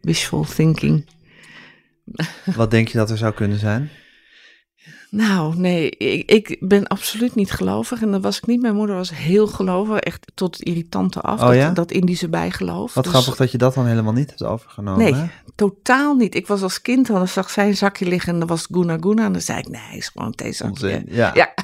wishful 0.00 0.44
thinking. 0.44 1.06
Wat 2.56 2.70
denk 2.70 2.88
je 2.88 2.98
dat 2.98 3.10
er 3.10 3.16
zou 3.18 3.32
kunnen 3.34 3.58
zijn? 3.58 3.90
Nou, 5.10 5.56
nee, 5.56 5.90
ik, 5.90 6.30
ik 6.30 6.56
ben 6.68 6.86
absoluut 6.86 7.34
niet 7.34 7.50
gelovig. 7.50 8.02
En 8.02 8.10
dat 8.10 8.22
was 8.22 8.36
ik 8.38 8.46
niet. 8.46 8.60
Mijn 8.60 8.74
moeder 8.74 8.96
was 8.96 9.10
heel 9.14 9.46
gelovig, 9.46 9.98
echt 9.98 10.32
tot 10.34 10.56
het 10.56 10.66
irritante 10.66 11.20
af. 11.20 11.40
Oh 11.40 11.46
dat, 11.46 11.56
ja? 11.56 11.70
dat 11.70 11.90
Indische 11.90 12.28
bijgeloof. 12.28 12.94
Wat 12.94 13.04
Dus- 13.04 13.12
grappig 13.12 13.36
dat 13.36 13.50
je 13.52 13.58
dat 13.58 13.74
dan 13.74 13.86
helemaal 13.86 14.12
niet 14.12 14.28
hebt 14.28 14.42
overgenomen. 14.44 15.02
Nee, 15.04 15.14
hè? 15.14 15.26
totaal 15.54 16.14
niet. 16.14 16.34
Ik 16.34 16.46
was 16.46 16.62
als 16.62 16.80
kind 16.82 17.06
dan 17.06 17.28
zag 17.28 17.50
zij 17.50 17.66
een 17.66 17.76
zakje 17.76 18.06
liggen 18.06 18.32
en 18.32 18.38
dan 18.38 18.48
was 18.48 18.62
het 18.62 18.70
Guna 18.76 18.96
Guna. 19.00 19.24
En 19.24 19.32
dan 19.32 19.40
zei 19.42 19.58
ik, 19.58 19.68
nee, 19.68 19.96
is 19.96 20.08
gewoon 20.08 20.26
een 20.28 20.34
theezakje. 20.34 20.72
Onzin. 20.86 21.06
Ja. 21.08 21.30
Ja, 21.34 21.54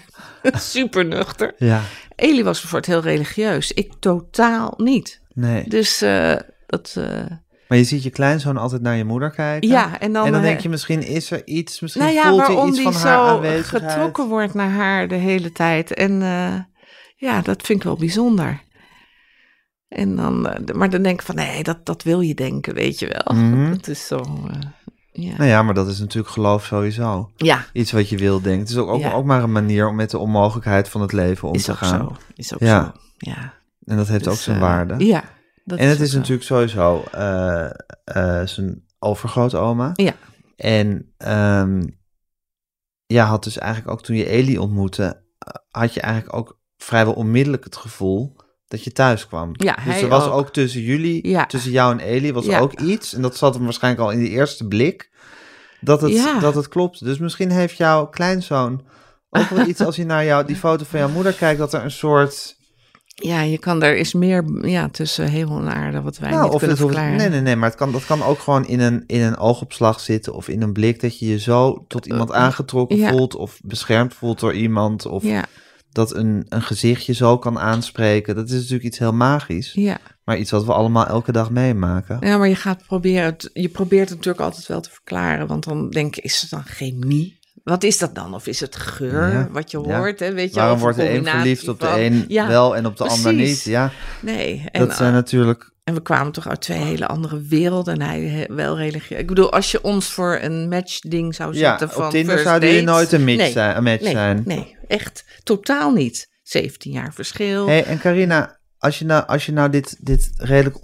super 0.59 1.05
nuchter. 1.05 1.55
ja, 1.59 1.83
Eli 2.16 2.42
was 2.42 2.61
bijvoorbeeld 2.61 2.92
heel 3.05 3.12
religieus. 3.12 3.72
Ik 3.72 3.92
totaal 4.01 4.74
niet. 4.77 5.20
nee. 5.35 5.68
Dus 5.68 6.03
eh, 6.03 6.37
dat... 6.66 6.94
eh, 6.98 7.24
Maar 7.69 7.79
je 7.79 7.85
ziet 7.85 8.03
je 8.03 8.11
kleinzoon 8.11 8.57
altijd 8.57 8.83
naar 8.83 8.97
je 8.97 9.05
moeder 9.05 9.31
kijken. 9.31 9.69
ja, 9.69 10.01
en 10.01 10.13
dan... 10.13 10.27
en 10.27 10.33
dan 10.33 10.41
eh, 10.41 10.47
denk 10.47 10.61
je 10.61 10.69
misschien 10.69 11.03
is 11.07 11.31
er 11.31 11.47
iets, 11.47 11.81
misschien 11.81 12.03
nou 12.03 12.15
ja, 12.15 12.29
voelt 12.29 12.47
hij 12.47 12.67
iets 12.67 12.81
van 12.81 12.93
haar 12.93 13.01
zo 13.03 13.27
aanwezigheid. 13.27 13.93
getrokken 13.93 14.29
wordt 14.29 14.55
naar 14.55 14.71
haar 14.71 15.09
de 15.09 15.15
hele 15.15 15.53
tijd. 15.53 15.95
En 15.95 16.23
eh, 16.23 16.55
ja, 17.17 17.41
dat 17.41 17.63
vind 17.63 17.79
ik 17.79 17.85
wel 17.85 17.97
bijzonder. 17.97 18.63
En 19.89 20.17
dan, 20.17 20.49
eh, 20.49 20.75
maar 20.75 20.91
dan 20.91 21.03
denk 21.03 21.21
ik 21.21 21.27
van, 21.27 21.35
nee, 21.35 21.63
dat, 21.63 21.87
dat 21.87 22.03
wil 22.03 22.21
je 22.21 22.35
denken, 22.35 22.75
weet 22.75 22.99
je 22.99 23.07
wel. 23.23 23.37
Mhm. 23.41 23.71
Dat 23.77 23.89
is 23.89 24.07
zo... 24.07 24.17
eh, 24.17 24.61
ja. 25.13 25.37
Nou 25.37 25.49
ja, 25.49 25.63
maar 25.63 25.75
dat 25.75 25.89
is 25.89 25.99
natuurlijk 25.99 26.33
geloof 26.33 26.64
sowieso. 26.64 27.31
ja, 27.37 27.64
Iets 27.73 27.93
wat 27.93 28.09
je 28.09 28.16
wil 28.16 28.41
denken. 28.41 28.61
Het 28.61 28.69
is 28.71 28.77
ook, 28.77 28.89
ook, 28.89 29.01
Ja. 29.01 29.12
ook 29.12 29.25
maar 29.25 29.43
een 29.43 29.53
manier 29.53 29.89
om 29.89 29.95
met 29.97 30.11
de 30.11 30.19
onmogelijkheid 30.19 30.89
van 30.89 31.01
het 31.01 31.12
leven 31.12 31.49
om 31.49 31.55
is 31.55 31.64
te 31.64 31.71
ook 31.71 31.77
gaan. 31.77 31.99
zo. 31.99 32.16
Is 32.35 32.55
ook 32.55 32.61
Ja. 32.61 32.85
zo. 32.85 33.01
Ja. 33.19 33.55
En 33.85 33.97
dat 33.97 34.09
heeft 34.09 34.25
Dus, 34.25 34.33
ook 34.33 34.39
zijn 34.39 34.59
waarde. 34.61 35.05
Ja. 35.07 35.25
Dat 35.69 35.79
en 35.79 35.89
het 35.89 36.01
is 36.01 36.12
natuurlijk 36.12 36.43
sowieso 36.43 37.05
eh, 37.12 37.64
eh, 38.05 38.47
zijn 38.47 38.85
overgrootoma. 38.99 39.91
Ja. 39.95 40.12
En 40.57 41.12
ehm, 41.16 41.87
ja, 43.07 43.25
had 43.25 43.45
dus 43.45 43.59
eigenlijk 43.59 43.93
ook 43.93 44.03
toen 44.03 44.16
je 44.16 44.29
Eli 44.29 44.59
ontmoette, 44.59 45.23
eh, 45.39 45.55
had 45.71 45.95
je 45.95 46.01
eigenlijk 46.01 46.37
ook 46.37 46.61
vrijwel 46.77 47.12
onmiddellijk 47.12 47.64
het 47.64 47.77
gevoel 47.77 48.37
dat 48.69 48.85
je 48.85 48.93
thuis 48.93 49.27
kwam. 49.27 49.51
Ja, 49.53 49.79
dus 49.85 50.03
er 50.03 50.09
was 50.09 50.27
ook. 50.27 50.33
ook, 50.33 50.53
tussen 50.53 50.81
jullie, 50.81 51.29
Ja. 51.29 51.47
tussen 51.47 51.71
jou 51.71 51.93
en 51.93 52.01
Eli, 52.01 52.33
was 52.33 52.45
Ja. 52.45 52.59
ook 52.59 52.81
iets. 52.81 53.14
En 53.14 53.23
dat 53.23 53.37
zat 53.37 53.55
hem 53.55 53.64
waarschijnlijk 53.64 54.05
al 54.05 54.11
in 54.11 54.19
die 54.19 54.29
eerste 54.31 54.69
blik. 54.69 55.11
Dat 55.81 56.01
het, 56.01 56.41
dat 56.41 56.55
het 56.55 56.69
klopte. 56.69 57.05
Dus 57.05 57.19
misschien 57.19 57.51
heeft 57.51 57.77
jouw 57.77 58.07
kleinzoon 58.07 58.87
ook 59.31 59.49
wel 59.49 59.66
iets 59.69 59.81
als 59.81 59.97
hij 59.97 60.05
naar 60.05 60.25
jou, 60.25 60.47
die 60.47 60.57
foto 60.57 60.85
van 60.85 60.99
jouw 60.99 61.09
moeder 61.09 61.33
kijkt, 61.33 61.59
dat 61.59 61.73
er 61.73 61.85
een 61.85 61.91
soort. 61.91 62.57
Ja, 63.21 63.41
je 63.41 63.59
kan, 63.59 63.83
er 63.83 63.97
is 63.97 64.12
meer 64.12 64.66
ja, 64.69 64.89
tussen 64.89 65.29
hemel 65.31 65.59
en 65.59 65.75
aarde 65.75 66.01
wat 66.01 66.19
wij 66.19 66.31
Nou, 66.31 66.43
niet 66.45 66.53
of 66.53 66.59
kunnen 66.59 66.77
het 66.77 66.85
hoeft- 66.85 66.95
verklaren. 66.95 67.21
nee, 67.21 67.29
nee, 67.31 67.41
nee, 67.41 67.57
maar 67.57 67.69
het 67.69 67.79
kan, 67.79 67.93
dat 67.93 68.07
kan 68.07 68.23
ook 68.23 68.39
gewoon 68.39 68.66
in 68.66 68.81
een, 68.81 69.05
in 69.07 69.21
een 69.21 69.37
oogopslag 69.37 70.01
zitten 70.01 70.35
of 70.35 70.49
in 70.49 70.62
een 70.62 70.73
blik 70.73 71.01
dat 71.01 71.19
je 71.19 71.27
je 71.27 71.39
zo 71.39 71.85
tot 71.89 72.07
iemand 72.07 72.33
aangetrokken 72.33 72.97
ja. 72.99 73.11
voelt 73.11 73.35
of 73.37 73.61
beschermd 73.64 74.14
voelt 74.14 74.41
door 74.41 74.55
iemand. 74.55 75.07
Of 75.07 75.23
Ja, 75.23 75.45
dat 75.93 76.14
een, 76.14 76.47
een 76.49 76.62
gezichtje 76.62 77.12
zo 77.12 77.39
kan 77.39 77.59
aanspreken. 77.59 78.35
Dat 78.35 78.47
is 78.49 78.55
natuurlijk 78.55 78.83
iets 78.85 78.99
heel 78.99 79.12
magisch. 79.12 79.73
ja. 79.73 79.99
Maar 80.25 80.39
iets 80.39 80.51
wat 80.51 80.64
we 80.64 80.73
allemaal 80.73 81.07
elke 81.07 81.33
dag 81.33 81.51
meemaken. 81.51 82.16
ja, 82.21 82.39
maar 82.39 82.49
je 82.49 82.55
gaat 82.55 82.83
proberen, 82.87 83.25
het, 83.25 83.51
je 83.53 83.69
probeert 83.69 84.09
het 84.09 84.19
natuurlijk 84.19 84.45
altijd 84.45 84.66
wel 84.66 84.81
te 84.81 84.91
verklaren, 84.91 85.47
want 85.47 85.64
dan 85.64 85.91
denk 85.91 86.14
je, 86.14 86.21
is 86.21 86.41
het 86.41 86.51
dan 86.51 86.62
chemie? 86.64 87.38
Wat 87.69 87.83
is 87.83 87.99
dat 87.99 88.14
dan? 88.14 88.35
Of 88.35 88.47
is 88.47 88.61
het 88.61 88.77
geur 88.77 89.33
Ja, 89.33 89.49
wat 89.51 89.71
je 89.71 89.81
ja. 89.87 89.99
hoort? 89.99 90.21
Hè? 90.21 90.33
Weet 90.33 90.55
je, 90.55 90.61
Waarom 90.61 90.79
wordt 90.79 90.97
de 90.97 91.11
een 91.11 91.25
verliefd 91.25 91.69
op 91.69 91.81
de 91.81 91.87
van- 91.87 91.99
een 91.99 92.25
Ja, 92.29 92.47
wel 92.49 92.77
en 92.77 92.87
op 92.87 92.97
de 92.97 93.05
ander 93.05 93.35
niet? 93.35 93.62
Ja, 93.62 93.91
Nee, 94.21 94.64
en, 94.71 94.87
dat 94.87 94.97
zijn 94.97 95.09
eh, 95.09 95.14
natuurlijk... 95.14 95.71
en 95.85 95.95
we 95.95 96.03
kwamen 96.03 96.33
toch 96.33 96.49
uit 96.49 96.61
twee 96.61 96.79
hele 96.79 97.07
andere 97.07 97.41
werelden 97.43 97.95
en 97.95 98.01
hij 98.09 98.47
wel 98.51 98.77
religieus. 98.77 99.21
Ik 99.21 99.27
bedoel, 99.27 99.53
als 99.53 99.71
je 99.71 99.83
ons 99.83 100.11
voor 100.12 100.39
een 100.43 100.69
matchding 100.69 101.35
zou 101.35 101.55
Ja, 101.55 101.69
zetten 101.71 101.91
van 101.91 102.05
op 102.05 102.11
Tinder 102.11 102.37
jullie 102.37 102.61
dates- 102.61 102.83
nooit 102.83 103.12
een 103.12 103.25
match, 103.25 103.37
nee, 103.37 103.53
zijn, 103.53 103.77
een 103.77 103.83
match 103.83 104.03
nee, 104.03 104.12
zijn. 104.12 104.43
Nee, 104.47 104.77
echt 104.87 105.25
totaal 105.43 105.93
niet. 105.93 106.29
17 106.43 106.93
jaar 106.93 107.12
verschil. 107.14 107.66
Hey, 107.66 107.85
en 107.85 107.99
Carina, 107.99 108.59
als 108.79 108.99
je 108.99 109.05
nou, 109.05 109.27
als 109.27 109.47
je 109.47 109.53
nou 109.53 109.71
dit, 109.71 109.97
dit 110.01 110.31
redelijk 110.37 110.77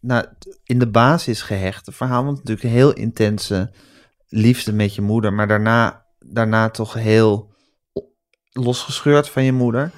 nou, 0.00 0.24
in 0.64 0.78
de 0.78 0.88
basis 0.88 1.42
gehechte 1.42 1.92
verhaal, 1.92 2.24
want 2.24 2.36
natuurlijk 2.36 2.62
een 2.66 2.70
heel 2.70 2.92
intense 2.92 3.70
liefde 4.28 4.72
met 4.72 4.94
je 4.94 5.02
moeder, 5.02 5.32
maar 5.32 5.48
daarna, 5.48 6.01
daarna 6.32 6.70
toch 6.70 6.94
heel 6.94 7.50
losgescheurd 8.52 9.28
van 9.28 9.44
je 9.44 9.52
moeder. 9.52 9.90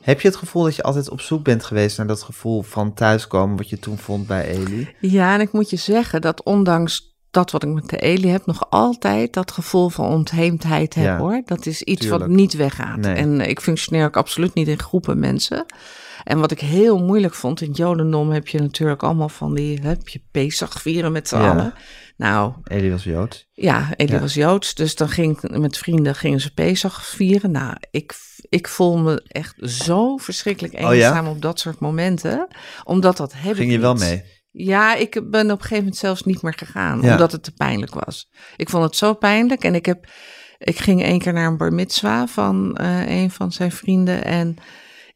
Heb 0.00 0.20
je 0.20 0.28
het 0.28 0.36
gevoel 0.36 0.62
dat 0.62 0.76
je 0.76 0.82
altijd 0.82 1.10
op 1.10 1.20
zoek 1.20 1.44
bent 1.44 1.64
geweest 1.64 1.96
naar 1.96 2.06
dat 2.06 2.22
gevoel 2.22 2.62
van 2.62 2.94
thuiskomen 2.94 3.56
wat 3.56 3.68
je 3.68 3.78
toen 3.78 3.98
vond 3.98 4.26
bij 4.26 4.46
Eli? 4.48 4.94
Ja, 5.00 5.34
en 5.34 5.40
ik 5.40 5.52
moet 5.52 5.70
je 5.70 5.76
zeggen 5.76 6.20
dat 6.20 6.42
ondanks 6.42 7.14
dat 7.30 7.50
wat 7.50 7.62
ik 7.62 7.68
met 7.68 7.88
de 7.88 7.96
Eli 7.98 8.28
heb, 8.28 8.46
nog 8.46 8.70
altijd 8.70 9.32
dat 9.32 9.50
gevoel 9.52 9.88
van 9.88 10.08
ontheemdheid 10.08 10.94
heb 10.94 11.04
Ja, 11.04 11.18
hoor. 11.18 11.42
Dat 11.44 11.66
is 11.66 11.82
iets 11.82 12.06
wat 12.06 12.28
niet 12.28 12.54
weggaat. 12.54 12.96
Nee. 12.96 13.14
En 13.14 13.40
eh, 13.40 13.48
ik 13.48 13.60
functioneer 13.60 14.06
ook 14.06 14.16
absoluut 14.16 14.54
niet 14.54 14.68
in 14.68 14.78
groepen 14.78 15.18
mensen. 15.18 15.66
En 16.24 16.38
wat 16.40 16.50
ik 16.50 16.60
heel 16.60 16.98
moeilijk 16.98 17.34
vond, 17.34 17.60
in 17.60 17.70
Jodendom 17.70 18.30
heb 18.30 18.48
je 18.48 18.58
natuurlijk 18.58 19.02
allemaal 19.02 19.28
van 19.28 19.54
die, 19.54 19.80
heb 19.82 20.08
je 20.08 20.20
Pesach 20.30 20.82
vieren 20.82 21.12
met 21.12 21.28
z'n 21.28 21.36
Ja. 21.36 21.50
allen. 21.50 21.74
Nou, 22.16 22.52
Eli 22.64 22.90
was 22.90 23.04
Joods. 23.04 23.48
ja, 23.52 23.88
Eli 23.96 24.12
Ja. 24.12 24.20
was 24.20 24.34
Joods, 24.34 24.74
dus 24.74 24.94
dan 24.96 25.08
ging 25.08 25.58
met 25.58 25.78
vrienden 25.78 26.14
gingen 26.14 26.40
ze 26.40 26.54
Pesach 26.54 27.06
vieren. 27.06 27.50
Nou, 27.50 27.76
ik, 27.90 28.14
ik 28.48 28.68
voel 28.68 28.98
me 28.98 29.22
echt 29.26 29.54
zo 29.60 30.16
verschrikkelijk 30.16 30.74
Oh 30.74 30.80
ja? 30.80 30.90
eenzaam 30.90 31.26
op 31.26 31.42
dat 31.42 31.60
soort 31.60 31.78
momenten. 31.80 32.48
Omdat 32.84 33.16
dat 33.16 33.32
heb 33.36 33.54
Ging 33.56 33.72
je 33.72 33.78
wel 33.78 33.94
mee? 33.94 34.24
Ja, 34.50 34.94
ik 34.94 35.12
ben 35.30 35.44
op 35.44 35.50
een 35.50 35.56
gegeven 35.60 35.76
moment 35.76 35.96
zelfs 35.96 36.22
niet 36.22 36.42
meer 36.42 36.54
gegaan, 36.56 37.00
Ja. 37.02 37.10
omdat 37.12 37.32
het 37.32 37.42
te 37.42 37.52
pijnlijk 37.52 37.94
was. 38.04 38.30
Ik 38.56 38.68
vond 38.70 38.84
het 38.84 38.96
zo 38.96 39.14
pijnlijk 39.14 39.64
en 39.64 39.74
ik 39.74 39.86
heb, 39.86 40.06
ik 40.58 40.78
ging 40.78 41.02
één 41.02 41.18
keer 41.18 41.32
naar 41.32 41.46
een 41.46 41.56
bar 41.56 41.72
mitzwa 41.72 42.26
van 42.26 42.76
eh, 42.76 43.08
een 43.22 43.30
van 43.30 43.52
zijn 43.52 43.72
vrienden 43.72 44.24
en 44.24 44.56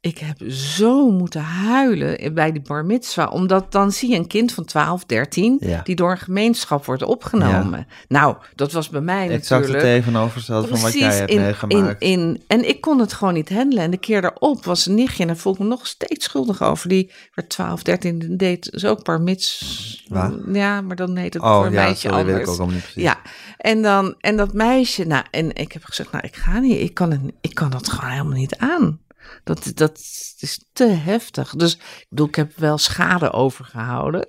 ik 0.01 0.19
heb 0.19 0.51
zo 0.53 1.11
moeten 1.11 1.43
huilen 1.43 2.35
bij 2.35 2.53
die 2.53 2.63
bar 2.63 2.85
mitzwa, 2.85 3.27
omdat 3.27 3.73
dan 3.73 3.93
zie 3.93 4.11
je 4.11 4.17
een 4.17 4.27
kind 4.27 4.53
van 4.53 4.65
12, 4.65 5.05
13 5.05 5.57
Ja. 5.61 5.81
die 5.85 5.97
door 5.97 6.11
een 6.11 6.19
gemeenschap 6.19 6.85
wordt 6.85 7.03
opgenomen. 7.03 7.87
Nou, 8.09 8.37
dat 8.55 8.73
was 8.73 8.89
bij 8.89 9.01
mij 9.01 9.29
Exact 9.29 9.43
het 9.43 9.51
natuurlijk. 9.51 9.83
tegenovergestelde 9.83 10.69
van 10.69 10.81
wat 10.81 10.93
jij 10.93 11.15
hebt 11.15 11.31
in, 11.31 11.41
meegemaakt. 11.41 12.03
In, 12.03 12.11
in, 12.11 12.43
en 12.47 12.69
ik 12.69 12.81
kon 12.81 12.99
het 12.99 13.13
gewoon 13.13 13.35
niet 13.35 13.49
handelen. 13.49 13.85
En 13.85 13.91
de 13.91 13.97
keer 13.97 14.21
daarop 14.21 14.65
was 14.65 14.87
een 14.87 14.95
nichtje, 14.95 15.23
en 15.23 15.29
daar 15.29 15.37
voel 15.37 15.53
ik 15.53 15.59
me 15.59 15.65
nog 15.65 15.87
steeds 15.87 16.25
schuldig 16.25 16.63
over. 16.63 16.89
Die 16.89 17.13
werd 17.35 17.49
12, 17.49 17.83
13, 17.83 18.21
en 18.21 18.37
deed 18.37 18.71
dus 18.71 18.85
ook 18.85 19.19
mits. 19.19 20.05
Waar? 20.09 20.33
Ja, 20.53 20.81
maar 20.81 20.97
dan 20.97 21.17
heet 21.17 21.35
het 21.35 21.43
oh 21.43 21.57
voor 21.57 21.67
een 21.67 21.73
ja, 21.73 21.83
meisje 21.85 22.01
sorry, 22.01 22.17
anders. 22.17 22.37
weet 22.37 22.55
ik 22.57 22.61
ook 22.61 22.71
niet 22.71 22.81
precies. 22.83 23.03
Ja, 23.03 23.19
en, 23.57 23.83
dan, 23.83 24.15
en 24.21 24.37
dat 24.37 24.53
meisje, 24.53 25.05
nou, 25.05 25.25
en 25.31 25.55
ik 25.55 25.73
heb 25.73 25.85
gezegd, 25.85 26.13
nou, 26.13 26.27
ik 26.27 26.37
ga 26.37 26.59
niet, 26.59 26.81
ik 26.81 26.95
kan, 26.95 27.11
het, 27.11 27.21
ik 27.41 27.55
kan 27.55 27.71
dat 27.71 27.89
gewoon 27.89 28.11
helemaal 28.11 28.39
niet 28.39 28.57
aan. 28.57 29.01
Dat, 29.45 29.71
dat 29.75 29.99
is 30.39 30.65
te 30.73 30.85
heftig. 30.87 31.51
Dus 31.57 31.75
ik 31.75 32.07
bedoel, 32.09 32.27
ik 32.27 32.35
heb 32.35 32.53
wel 32.57 32.79
schade 32.79 33.33
overgehouden. 33.33 34.27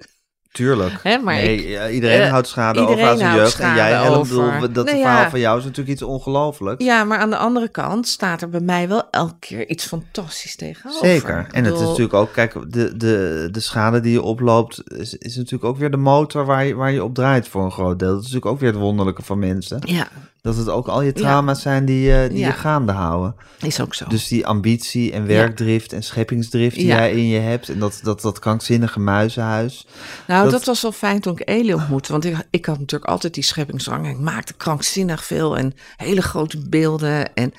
Tuurlijk. 0.52 1.00
Hè, 1.04 1.18
maar 1.18 1.36
nee, 1.36 1.66
ik- 1.66 1.92
iedereen 1.94 2.22
eh, 2.22 2.30
houdt 2.30 2.48
schade 2.48 2.80
iedereen 2.80 3.00
over 3.04 3.12
aan 3.12 3.18
zijn 3.18 3.36
jeugd. 3.36 3.60
En 3.60 3.76
jij, 3.76 4.10
over. 4.10 4.50
bedoel, 4.60 4.74
dat 4.74 4.86
Nou 4.86 4.98
ja. 4.98 5.04
verhaal 5.04 5.30
van 5.30 5.40
jou 5.40 5.58
is 5.58 5.64
natuurlijk 5.64 5.90
iets 5.90 6.02
ongelooflijks. 6.02 6.84
Ja, 6.84 7.04
maar 7.04 7.18
aan 7.18 7.30
de 7.30 7.38
andere 7.38 7.70
kant 7.70 8.08
staat 8.08 8.42
er 8.42 8.50
bij 8.50 8.60
mij 8.60 8.88
wel 8.88 9.10
elke 9.10 9.36
keer 9.40 9.68
iets 9.70 9.86
fantastisch 9.86 10.56
tegenover. 10.56 11.08
Zeker. 11.08 11.48
En 11.52 11.64
het 11.64 11.74
is 11.74 11.80
natuurlijk 11.82 12.14
ook, 12.14 12.34
kijk, 12.34 12.54
de, 12.68 12.98
de, 12.98 13.48
de 13.52 13.60
schade 13.60 14.00
die 14.00 14.12
je 14.12 14.22
oploopt, 14.22 14.82
is, 14.86 15.14
is 15.14 15.36
natuurlijk 15.36 15.64
ook 15.64 15.78
weer 15.78 15.92
de 15.92 15.98
motor 15.98 16.46
waar 16.46 16.66
je, 16.66 16.76
waar 16.76 16.92
je 16.92 17.04
op 17.04 17.16
draait 17.16 17.48
voor 17.48 17.64
een 17.64 17.72
groot 17.72 18.00
deel. 18.00 18.08
Dat 18.10 18.18
is 18.18 18.24
natuurlijk 18.24 18.52
ook 18.52 18.60
weer 18.60 18.72
het 18.72 18.80
wonderlijke 18.80 19.24
van 19.24 19.40
mensen. 19.40 19.80
Ja, 19.86 20.08
Dat 20.42 20.56
het 20.56 20.70
ook 20.70 20.88
al 20.88 21.02
je 21.02 21.14
trauma's 21.14 21.62
zijn 21.62 21.86
die, 21.86 22.14
eh, 22.14 22.30
die 22.30 22.38
Ja. 22.40 22.48
je 22.48 22.54
gaande 22.54 22.92
houden. 22.92 23.36
is 23.62 23.82
ook 23.82 23.94
zo. 23.94 24.06
Dus 24.08 24.28
die 24.28 24.48
ambitie 24.48 25.12
en 25.12 25.26
werkdrift 25.28 25.94
en 25.94 26.04
scheppingsdrift 26.04 26.76
die 26.76 26.86
jij 26.86 27.12
in 27.12 27.28
je 27.28 27.40
hebt. 27.40 27.70
En 27.70 27.80
dat, 27.80 28.00
dat, 28.04 28.22
dat 28.22 28.40
krankzinnige 28.40 29.00
muizenhuis. 29.00 29.88
nou, 30.28 30.44
dat- 30.44 30.52
dat... 30.52 30.66
was 30.66 30.82
wel 30.82 30.92
fijn 30.92 31.20
toen 31.20 31.34
ik 31.38 31.50
Eli 31.50 31.74
ontmoette. 31.74 32.12
Want 32.12 32.26
ik, 32.26 32.48
ik 32.50 32.66
had 32.66 32.80
natuurlijk 32.80 33.12
altijd 33.12 33.34
die 33.34 33.44
scheppingsdrang. 33.44 34.06
En 34.06 34.12
ik 34.12 34.20
maakte 34.20 34.54
krankzinnig 34.54 35.24
veel 35.24 35.58
en 35.58 35.74
hele 35.98 36.22
grote 36.22 36.70
beelden. 36.70 37.34
En, 37.36 37.54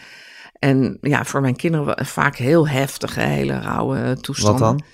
en 0.58 0.98
ja, 1.00 1.24
voor 1.24 1.40
mijn 1.40 1.56
kinderen 1.56 2.06
vaak 2.06 2.36
heel 2.36 2.68
heftige, 2.68 3.20
hele 3.20 3.60
rauwe 3.60 4.16
toestanden. 4.20 4.60
Wat 4.60 4.78
dan? 4.78 4.86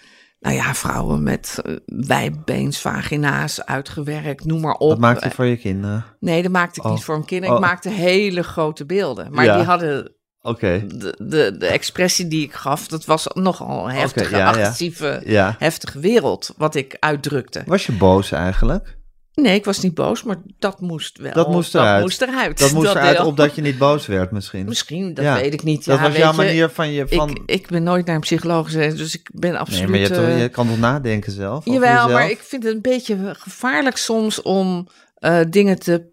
Nou 0.46 0.58
ja, 0.58 0.74
vrouwen 0.74 1.22
met 1.22 1.58
uh, 1.66 1.76
wijbeens, 1.86 2.80
vagina's, 2.80 3.64
uitgewerkt, 3.64 4.44
noem 4.44 4.60
maar 4.60 4.74
op. 4.74 4.88
Dat 4.90 4.98
maakt 4.98 5.22
je 5.24 5.30
voor 5.30 5.44
je 5.44 5.56
kinderen. 5.56 6.04
Nee, 6.20 6.42
dat 6.42 6.52
maakte 6.52 6.80
ik 6.80 6.86
Oh. 6.86 6.92
niet 6.92 7.04
voor 7.04 7.14
mijn 7.14 7.26
kinderen. 7.26 7.54
Ik 7.56 7.62
Oh. 7.62 7.68
maakte 7.68 7.88
hele 7.90 8.42
grote 8.42 8.86
beelden. 8.86 9.28
Maar 9.32 9.44
Ja. 9.44 9.56
die 9.56 9.64
hadden 9.66 10.12
Oké. 10.42 10.84
de, 10.86 11.14
de, 11.22 11.56
de 11.58 11.66
expressie 11.66 12.28
die 12.28 12.42
ik 12.44 12.52
gaf, 12.52 12.88
dat 12.88 13.04
was 13.04 13.26
nogal 13.34 13.88
een 13.88 13.94
heftige, 13.94 14.30
ja, 14.30 14.38
ja. 14.38 14.48
agressieve, 14.48 15.22
Ja. 15.24 15.54
heftige 15.58 15.98
wereld 15.98 16.54
wat 16.56 16.74
ik 16.74 16.96
uitdrukte. 17.00 17.62
Was 17.66 17.86
je 17.86 17.92
boos 17.92 18.32
eigenlijk? 18.32 18.95
Nee, 19.42 19.54
ik 19.54 19.64
was 19.64 19.80
niet 19.80 19.94
boos, 19.94 20.22
maar 20.22 20.36
dat 20.58 20.80
moest 20.80 21.18
wel. 21.18 21.32
Dat 21.32 21.48
moest 21.48 21.74
eruit. 21.74 21.94
Dat 21.94 22.02
moest 22.02 22.22
eruit. 22.22 22.58
Dat 22.58 22.72
moest 22.82 22.90
eruit 22.90 23.16
deel. 23.16 23.26
op 23.26 23.36
dat 23.36 23.54
je 23.54 23.62
niet 23.62 23.78
boos 23.78 24.06
werd 24.06 24.30
misschien. 24.30 24.64
Misschien, 24.64 25.14
dat 25.14 25.24
Ja. 25.24 25.34
weet 25.34 25.52
ik 25.52 25.62
niet. 25.62 25.84
Dat 25.84 25.96
ja, 25.96 26.02
was 26.02 26.10
weet 26.12 26.20
jouw 26.20 26.30
je, 26.30 26.36
manier 26.36 26.70
van 26.70 26.92
je... 26.92 27.08
Van... 27.08 27.30
Ik, 27.30 27.42
ik 27.46 27.66
ben 27.68 27.82
nooit 27.82 28.06
naar 28.06 28.14
een 28.14 28.20
psycholoog 28.20 28.70
geweest, 28.70 28.96
dus 28.96 29.14
ik 29.14 29.30
ben 29.34 29.56
absoluut... 29.56 29.90
nee, 29.90 30.08
maar 30.08 30.18
je, 30.20 30.26
eh, 30.26 30.40
je 30.40 30.48
kan 30.48 30.66
toch 30.68 30.78
nadenken 30.78 31.32
zelf? 31.32 31.64
Jawel, 31.64 31.80
jezelf? 31.92 32.10
maar 32.12 32.30
ik 32.30 32.38
vind 32.38 32.62
het 32.62 32.74
een 32.74 32.80
beetje 32.80 33.34
gevaarlijk 33.38 33.96
soms 33.96 34.42
om 34.42 34.88
eh, 35.14 35.40
dingen 35.50 35.78
te, 35.78 36.06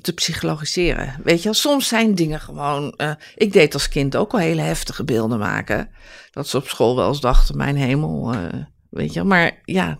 te 0.00 0.12
psychologiseren. 0.12 1.14
Weet 1.24 1.38
je, 1.38 1.44
wel? 1.44 1.54
soms 1.54 1.88
zijn 1.88 2.14
dingen 2.14 2.40
gewoon. 2.40 2.92
eh, 2.96 3.10
ik 3.34 3.52
deed 3.52 3.74
als 3.74 3.88
kind 3.88 4.16
ook 4.16 4.32
al 4.32 4.38
hele 4.38 4.62
heftige 4.62 5.04
beelden 5.04 5.38
maken. 5.38 5.90
Dat 6.30 6.48
ze 6.48 6.56
op 6.56 6.68
school 6.68 6.96
wel 6.96 7.08
eens 7.08 7.20
dachten: 7.20 7.56
mijn 7.56 7.76
hemel. 7.76 8.34
Weet 8.94 9.08
je, 9.12 9.18
wel. 9.20 9.28
maar 9.28 9.60
ja, 9.64 9.98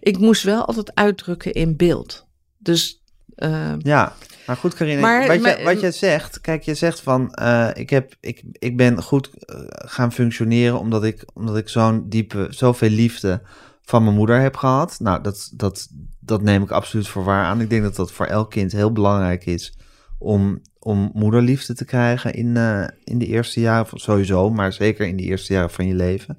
ik 0.00 0.18
moest 0.18 0.42
wel 0.42 0.64
altijd 0.64 0.94
uitdrukken 0.94 1.52
in 1.52 1.76
beeld. 1.76 2.26
Dus. 2.58 3.02
eh, 3.34 3.74
Ja, 3.78 4.12
maar 4.46 4.56
goed, 4.56 4.74
Karine, 4.74 5.00
Maar- 5.00 5.26
wat, 5.26 5.44
je, 5.44 5.60
wat 5.64 5.80
je 5.80 5.90
zegt, 5.90 6.40
kijk, 6.40 6.62
je 6.62 6.74
zegt 6.74 7.00
van, 7.00 7.32
eh, 7.34 7.68
ik, 7.74 7.90
heb, 7.90 8.14
ik, 8.20 8.42
ik 8.52 8.76
ben 8.76 9.02
goed 9.02 9.30
eh, 9.34 9.60
gaan 9.68 10.12
functioneren 10.12 10.78
omdat 10.78 11.04
ik, 11.04 11.24
omdat 11.34 11.56
ik 11.56 11.68
zo'n 11.68 12.08
diepe, 12.08 12.46
zoveel 12.50 12.88
liefde 12.90 13.42
van 13.82 14.04
mijn 14.04 14.16
moeder 14.16 14.40
heb 14.40 14.56
gehad. 14.56 14.96
Nou, 15.00 15.22
dat, 15.22 15.50
dat, 15.54 15.88
dat 16.20 16.42
neem 16.42 16.62
ik 16.62 16.70
absoluut 16.70 17.08
voor 17.08 17.24
waar 17.24 17.44
aan. 17.44 17.60
Ik 17.60 17.70
denk 17.70 17.82
dat 17.82 17.96
dat 17.96 18.12
voor 18.12 18.26
elk 18.26 18.50
kind 18.50 18.72
heel 18.72 18.92
belangrijk 18.92 19.46
is 19.46 19.76
om, 20.18 20.60
om 20.78 21.10
moederliefde 21.14 21.74
te 21.74 21.84
krijgen 21.84 22.32
in, 22.34 22.56
eh, 22.56 22.84
in 23.04 23.18
de 23.18 23.26
eerste 23.26 23.60
jaren, 23.60 24.00
sowieso, 24.00 24.50
maar 24.50 24.72
zeker 24.72 25.06
in 25.06 25.16
de 25.16 25.22
eerste 25.22 25.52
jaren 25.52 25.70
van 25.70 25.86
je 25.86 25.94
leven. 25.94 26.38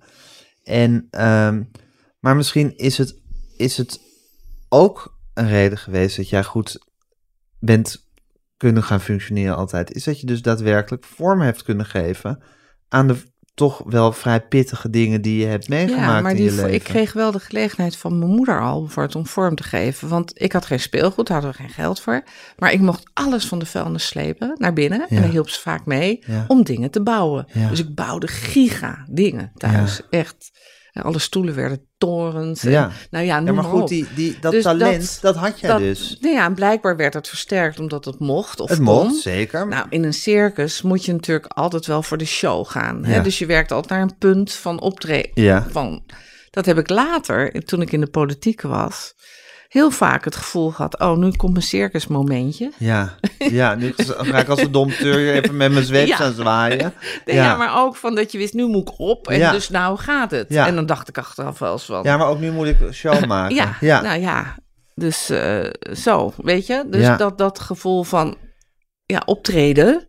En, 0.64 1.08
ehm, 1.12 1.62
maar 2.24 2.36
misschien 2.36 2.78
is 2.78 2.98
het, 2.98 3.16
is 3.58 3.78
het 3.78 4.00
ook 4.70 5.20
een 5.34 5.48
reden 5.48 5.78
geweest 5.78 6.18
dat 6.18 6.30
jij 6.30 6.44
goed 6.44 6.78
bent 7.60 8.12
kunnen 8.58 8.84
gaan 8.84 9.02
functioneren 9.02 9.56
altijd, 9.56 9.92
is 9.92 10.04
dat 10.04 10.20
je 10.20 10.26
dus 10.26 10.42
daadwerkelijk 10.42 11.06
vorm 11.06 11.42
heeft 11.42 11.64
kunnen 11.64 11.86
geven 11.86 12.44
aan 12.90 13.08
de 13.08 13.16
toch 13.54 13.82
wel 13.86 14.12
vrij 14.12 14.42
pittige 14.42 14.90
dingen 14.90 15.22
die 15.22 15.40
je 15.40 15.46
hebt 15.46 15.68
meegemaakt 15.70 16.16
ja, 16.16 16.22
maar 16.22 16.32
in 16.32 16.38
die, 16.38 16.46
je 16.46 16.52
leven. 16.52 16.74
ik 16.74 16.84
kreeg 16.84 17.14
wel 17.14 17.32
de 17.32 17.40
gelegenheid 17.40 17.96
van 17.96 18.20
mijn 18.20 18.32
moeder 18.32 18.62
al 18.62 18.88
voor 18.88 19.04
het 19.04 19.16
om 19.16 19.28
vorm 19.28 19.56
te 19.56 19.64
geven. 19.64 20.08
Want 20.10 20.42
ik 20.42 20.52
had 20.52 20.66
geen 20.66 20.80
speelgoed, 20.80 21.28
daar 21.28 21.42
hadden 21.42 21.56
we 21.58 21.64
geen 21.64 21.74
geld 21.74 22.02
voor. 22.02 22.24
Maar 22.58 22.72
ik 22.72 22.80
mocht 22.80 23.10
alles 23.14 23.46
van 23.46 23.60
de 23.60 23.66
vuilnis 23.66 24.08
slepen 24.08 24.56
naar 24.58 24.74
binnen. 24.74 25.00
Ja. 25.00 25.08
En 25.08 25.22
daar 25.22 25.32
hielp 25.32 25.50
ze 25.50 25.60
vaak 25.60 25.86
mee 25.86 26.24
Ja. 26.26 26.46
om 26.48 26.64
dingen 26.64 26.92
te 26.92 27.02
bouwen. 27.02 27.48
Dus 27.70 27.80
ik 27.80 27.96
bouwde 27.96 28.28
giga 28.28 29.06
dingen 29.10 29.52
thuis. 29.56 30.02
Echt. 30.10 30.52
Alle 31.02 31.20
stoelen 31.20 31.56
werden 31.56 31.88
torens. 31.98 32.64
En, 32.64 32.72
Ja. 32.72 32.92
Nou 33.10 33.26
ja, 33.26 33.40
maar 33.40 33.64
goed, 33.64 33.82
op. 33.82 33.88
die, 33.88 34.08
die, 34.16 34.38
dat 34.42 34.52
Dus 34.52 34.64
talent, 34.64 35.18
dat, 35.22 35.36
had 35.36 35.60
jij 35.60 35.70
dat- 35.70 35.80
dus. 35.80 36.18
Nou 36.20 36.34
ja, 36.36 36.46
en 36.46 36.54
blijkbaar 36.54 36.96
werd 36.98 37.14
het 37.14 37.28
versterkt 37.28 37.80
omdat 37.80 38.06
het 38.06 38.20
mocht 38.20 38.60
of 38.60 38.70
Het 38.70 38.78
kon. 38.78 38.86
mocht, 38.86 39.16
zeker. 39.22 39.68
Nou, 39.68 39.86
in 39.90 40.04
een 40.04 40.14
circus 40.14 40.82
moet 40.82 41.06
je 41.06 41.12
natuurlijk 41.12 41.46
altijd 41.48 41.86
wel 41.86 42.04
voor 42.04 42.18
de 42.18 42.26
show 42.26 42.68
gaan. 42.68 43.06
Hè? 43.06 43.16
Ja. 43.16 43.22
Dus 43.24 43.40
je 43.40 43.46
werkt 43.46 43.72
altijd 43.72 43.92
naar 43.92 44.02
een 44.02 44.18
punt 44.18 44.54
van 44.54 44.82
optreden. 44.82 45.32
Ja. 45.34 45.66
Van, 45.72 46.04
dat 46.50 46.66
heb 46.66 46.78
ik 46.78 46.90
later, 46.90 47.64
toen 47.66 47.82
ik 47.82 47.92
in 47.92 48.00
de 48.02 48.10
politiek 48.10 48.62
was, 48.62 49.14
heel 49.74 49.92
vaak 49.92 50.26
het 50.26 50.36
gevoel 50.36 50.70
gehad... 50.72 51.00
oh, 51.00 51.18
nu 51.18 51.32
komt 51.32 51.52
mijn 51.52 51.66
circusmomentje. 51.66 52.72
Ja, 52.78 53.16
ja, 53.38 53.76
nu 53.76 53.94
ga 53.96 54.38
ik 54.38 54.48
als 54.48 54.62
een 54.62 54.72
dompteur 54.72 55.18
hier 55.18 55.34
even 55.34 55.58
met 55.58 55.72
mijn 55.72 55.86
zweep 55.86 56.08
Ja. 56.08 56.18
aan 56.18 56.34
zwaaien. 56.34 56.94
Nee, 57.26 57.36
ja. 57.36 57.56
maar 57.56 57.78
ook 57.84 57.96
van 57.96 58.16
dat 58.16 58.32
je 58.32 58.38
wist, 58.38 58.54
nu 58.54 58.66
moet 58.66 58.90
ik 58.90 59.00
op 59.00 59.28
en 59.28 59.38
Ja. 59.38 59.52
dus 59.52 59.70
nou 59.70 59.98
gaat 59.98 60.32
het. 60.32 60.46
Ja. 60.50 60.68
En 60.68 60.76
dan 60.76 60.86
dacht 60.86 61.08
ik 61.10 61.18
achteraf 61.18 61.60
wel 61.60 61.72
eens 61.72 61.86
van... 61.86 62.04
Ja, 62.04 62.18
maar 62.18 62.28
ook 62.28 62.40
nu 62.40 62.52
moet 62.52 62.68
ik 62.68 62.80
een 62.80 62.94
show 62.94 63.26
maken. 63.36 63.56
Ja, 63.56 63.78
ja. 63.80 64.02
nou 64.02 64.20
ja. 64.22 64.56
Dus 64.96 65.30
eh, 65.30 65.70
zo, 65.94 66.34
weet 66.38 66.68
je? 66.68 66.84
Dus 66.90 67.18
dat, 67.18 67.38
dat 67.38 67.60
gevoel 67.60 68.04
van 68.04 68.38
ja, 69.06 69.22
optreden. 69.26 70.08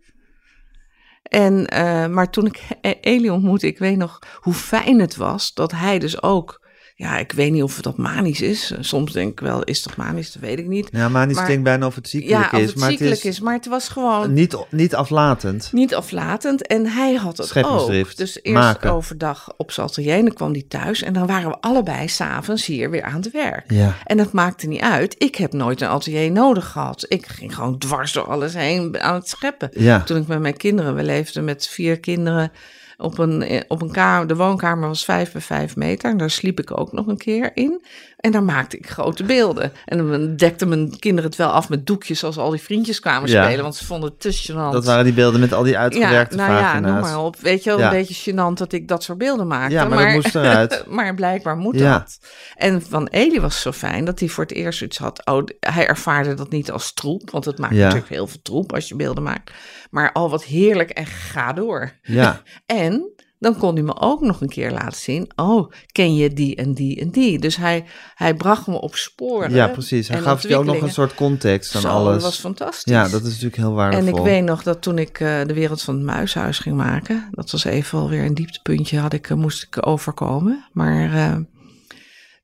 En, 1.22 1.66
eh, 1.66 2.06
maar 2.06 2.30
toen 2.30 2.46
ik 2.46 2.62
Eli 3.00 3.30
ontmoette, 3.30 3.66
ik 3.66 3.78
weet 3.78 3.96
nog 3.96 4.18
hoe 4.40 4.54
fijn 4.54 5.00
het 5.00 5.16
was 5.16 5.52
dat 5.52 5.72
hij 5.72 5.98
dus 5.98 6.22
ook... 6.22 6.62
Ja, 6.96 7.18
ik 7.18 7.32
weet 7.32 7.52
niet 7.52 7.62
of 7.62 7.80
dat 7.80 7.96
manisch 7.96 8.40
is. 8.40 8.72
Soms 8.80 9.12
denk 9.12 9.30
ik 9.32 9.40
wel, 9.40 9.62
is 9.62 9.82
dat 9.82 9.96
manisch? 9.96 10.32
Dat 10.32 10.42
weet 10.42 10.58
ik 10.58 10.66
niet. 10.66 10.88
Ja, 10.92 11.24
niet 11.24 11.34
Maar- 11.36 11.44
klinkt 11.44 11.64
bijna 11.64 11.86
of 11.86 11.94
het 11.94 12.08
ziekelijk 12.08 12.50
ja, 12.52 12.58
is. 12.58 12.66
het 12.68 12.78
maar 12.78 12.88
ziekelijk 12.88 13.14
het 13.16 13.24
is, 13.24 13.30
is, 13.30 13.40
maar 13.40 13.54
het 13.54 13.66
was 13.66 13.88
gewoon 13.88 14.32
Niet, 14.32 14.56
niet 14.70 14.94
aflatend. 14.94 15.68
niet 15.72 15.94
aflatend. 15.94 16.66
En 16.66 16.86
hij 16.86 17.14
had 17.14 17.36
het 17.36 17.64
ook. 17.64 18.16
Dus 18.16 18.38
eerst 18.42 18.52
Maken. 18.62 18.92
overdag 18.92 19.52
op 19.56 19.70
zijn 19.72 19.86
atelier 19.86 20.14
en 20.14 20.24
dan 20.24 20.34
kwam 20.34 20.52
hij 20.52 20.64
thuis. 20.68 21.02
En 21.02 21.12
dan 21.12 21.26
waren 21.26 21.48
we 21.50 21.60
allebei 21.60 22.08
s'avonds 22.08 22.66
hier 22.66 22.90
weer 22.90 23.02
aan 23.02 23.14
het 23.22 23.30
werk. 23.30 23.70
Ja. 23.70 23.94
En 24.04 24.16
dat 24.16 24.32
maakte 24.32 24.66
niet 24.66 24.80
uit. 24.80 25.14
Ik 25.18 25.34
heb 25.36 25.52
nooit 25.52 25.80
een 25.80 25.88
atelier 25.88 26.30
nodig 26.30 26.68
gehad. 26.70 27.04
Ik 27.08 27.26
ging 27.26 27.54
gewoon 27.54 27.78
dwars 27.78 28.12
door 28.12 28.28
alles 28.28 28.54
heen 28.54 29.00
aan 29.00 29.14
het 29.14 29.28
scheppen. 29.28 29.70
Ja. 29.72 30.00
Toen 30.02 30.16
ik 30.20 30.26
met 30.26 30.40
mijn 30.40 30.56
kinderen, 30.56 30.94
we 30.94 31.02
leefden 31.02 31.44
met 31.44 31.66
vier 31.68 32.00
kinderen 32.00 32.52
op 32.96 33.18
een, 33.18 33.64
op 33.68 33.82
een 33.82 33.92
kamer. 33.92 34.26
De 34.26 34.36
woonkamer 34.36 34.88
was 34.88 35.04
vijf 35.04 35.32
bij 35.32 35.40
vijf 35.40 35.76
meter. 35.76 36.10
En 36.10 36.16
daar 36.16 36.30
sliep 36.30 36.60
ik 36.60 36.78
ook 36.78 36.92
nog 36.92 37.06
een 37.06 37.16
keer 37.16 37.50
in. 37.54 37.84
En 38.24 38.30
daar 38.30 38.42
maakte 38.42 38.76
ik 38.76 38.90
grote 38.90 39.24
beelden. 39.24 39.72
En 39.84 39.98
dan 40.10 40.36
dekten 40.36 40.68
mijn 40.68 40.98
kinderen 40.98 41.30
het 41.30 41.38
wel 41.38 41.48
af 41.48 41.68
met 41.68 41.86
doekjes 41.86 42.24
als 42.24 42.36
al 42.38 42.50
die 42.50 42.60
vriendjes 42.60 43.00
kwamen 43.00 43.30
Ja. 43.30 43.44
spelen. 43.44 43.62
Want 43.62 43.76
ze 43.76 43.84
vonden 43.84 44.10
het 44.10 44.20
te 44.20 44.32
gênant. 44.52 44.72
Dat 44.72 44.84
waren 44.84 45.04
die 45.04 45.12
beelden 45.12 45.40
met 45.40 45.52
al 45.52 45.62
die 45.62 45.78
uitgewerkte 45.78 46.36
ja, 46.36 46.46
nou 46.46 46.58
ja, 46.60 46.80
noem 46.80 47.00
maar 47.00 47.18
op. 47.18 47.36
Weet 47.40 47.64
je 47.64 47.70
wel, 47.70 47.78
Ja. 47.78 47.84
een 47.92 47.96
beetje 48.04 48.32
gênant 48.32 48.52
dat 48.58 48.72
ik 48.72 48.88
dat 48.88 49.02
soort 49.02 49.18
beelden 49.18 49.46
maakte. 49.46 49.74
Ja, 49.74 49.84
maar 49.84 50.04
dat 50.04 50.14
moest 50.14 50.34
eruit. 50.44 50.84
maar 50.88 51.14
blijkbaar 51.14 51.56
moet 51.56 51.78
dat. 51.78 52.18
En 52.56 52.82
van 52.82 53.06
Eli 53.06 53.40
was 53.40 53.60
zo 53.60 53.72
fijn 53.72 54.04
dat 54.04 54.18
hij 54.20 54.28
voor 54.28 54.44
het 54.44 54.52
eerst 54.52 54.82
iets 54.82 54.98
had. 54.98 55.26
Oh, 55.26 55.44
hij 55.60 55.86
ervaarde 55.86 56.34
dat 56.34 56.50
niet 56.50 56.70
als 56.70 56.92
troep, 56.92 57.30
want 57.30 57.44
het 57.44 57.58
maakt 57.58 57.74
natuurlijk 57.74 58.08
heel 58.08 58.26
veel 58.26 58.42
troep 58.42 58.72
als 58.74 58.88
je 58.88 58.96
beelden 58.96 59.22
maakt. 59.22 59.50
Maar 59.90 60.12
al 60.12 60.30
wat 60.30 60.44
heerlijk 60.44 60.90
en 60.90 61.06
ga 61.06 61.52
door. 61.52 61.92
Ja, 62.02 62.42
En 62.66 63.12
dan 63.44 63.56
kon 63.56 63.74
hij 63.74 63.82
me 63.82 64.00
ook 64.00 64.20
nog 64.20 64.40
een 64.40 64.48
keer 64.48 64.70
laten 64.70 65.00
zien. 65.00 65.30
Oh, 65.36 65.72
ken 65.92 66.14
je 66.14 66.32
die 66.32 66.56
en 66.56 66.74
die 66.74 67.00
en 67.00 67.10
die? 67.10 67.38
Dus 67.38 67.56
hij, 67.56 67.84
hij 68.14 68.34
bracht 68.34 68.66
me 68.66 68.80
op 68.80 68.96
sporen. 68.96 69.50
ja, 69.50 69.68
precies. 69.68 70.08
Hij 70.08 70.20
gaf 70.20 70.42
je 70.42 70.56
ook 70.56 70.64
nog 70.64 70.80
een 70.80 70.92
soort 70.92 71.14
context 71.14 71.74
aan 71.74 71.80
Zo, 71.80 71.88
alles. 71.88 72.12
dat 72.12 72.22
was 72.22 72.38
fantastisch. 72.38 72.92
ja, 72.92 73.08
dat 73.08 73.20
is 73.20 73.28
natuurlijk 73.28 73.56
heel 73.56 73.72
waardevol. 73.72 74.06
En 74.06 74.14
ik 74.14 74.22
weet 74.22 74.44
nog 74.44 74.62
dat 74.62 74.82
toen 74.82 74.98
ik 74.98 75.20
eh, 75.20 75.44
de 75.46 75.54
wereld 75.54 75.82
van 75.82 75.94
het 75.94 76.04
muishuis 76.04 76.58
ging 76.58 76.76
maken, 76.76 77.28
dat 77.30 77.50
was 77.50 77.64
even 77.64 77.98
alweer 77.98 78.24
een 78.24 78.34
dieptepuntje, 78.34 78.98
had 78.98 79.12
ik, 79.12 79.30
eh, 79.30 79.36
moest 79.36 79.62
ik 79.62 79.86
overkomen. 79.86 80.64
Maar 80.72 81.14
eh, 81.14 81.36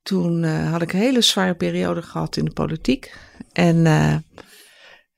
toen 0.02 0.44
had 0.44 0.82
ik 0.82 0.92
een 0.92 0.98
hele 0.98 1.20
zware 1.20 1.54
periode 1.54 2.02
gehad 2.02 2.36
in 2.36 2.44
de 2.44 2.52
politiek. 2.52 3.16
En 3.52 3.86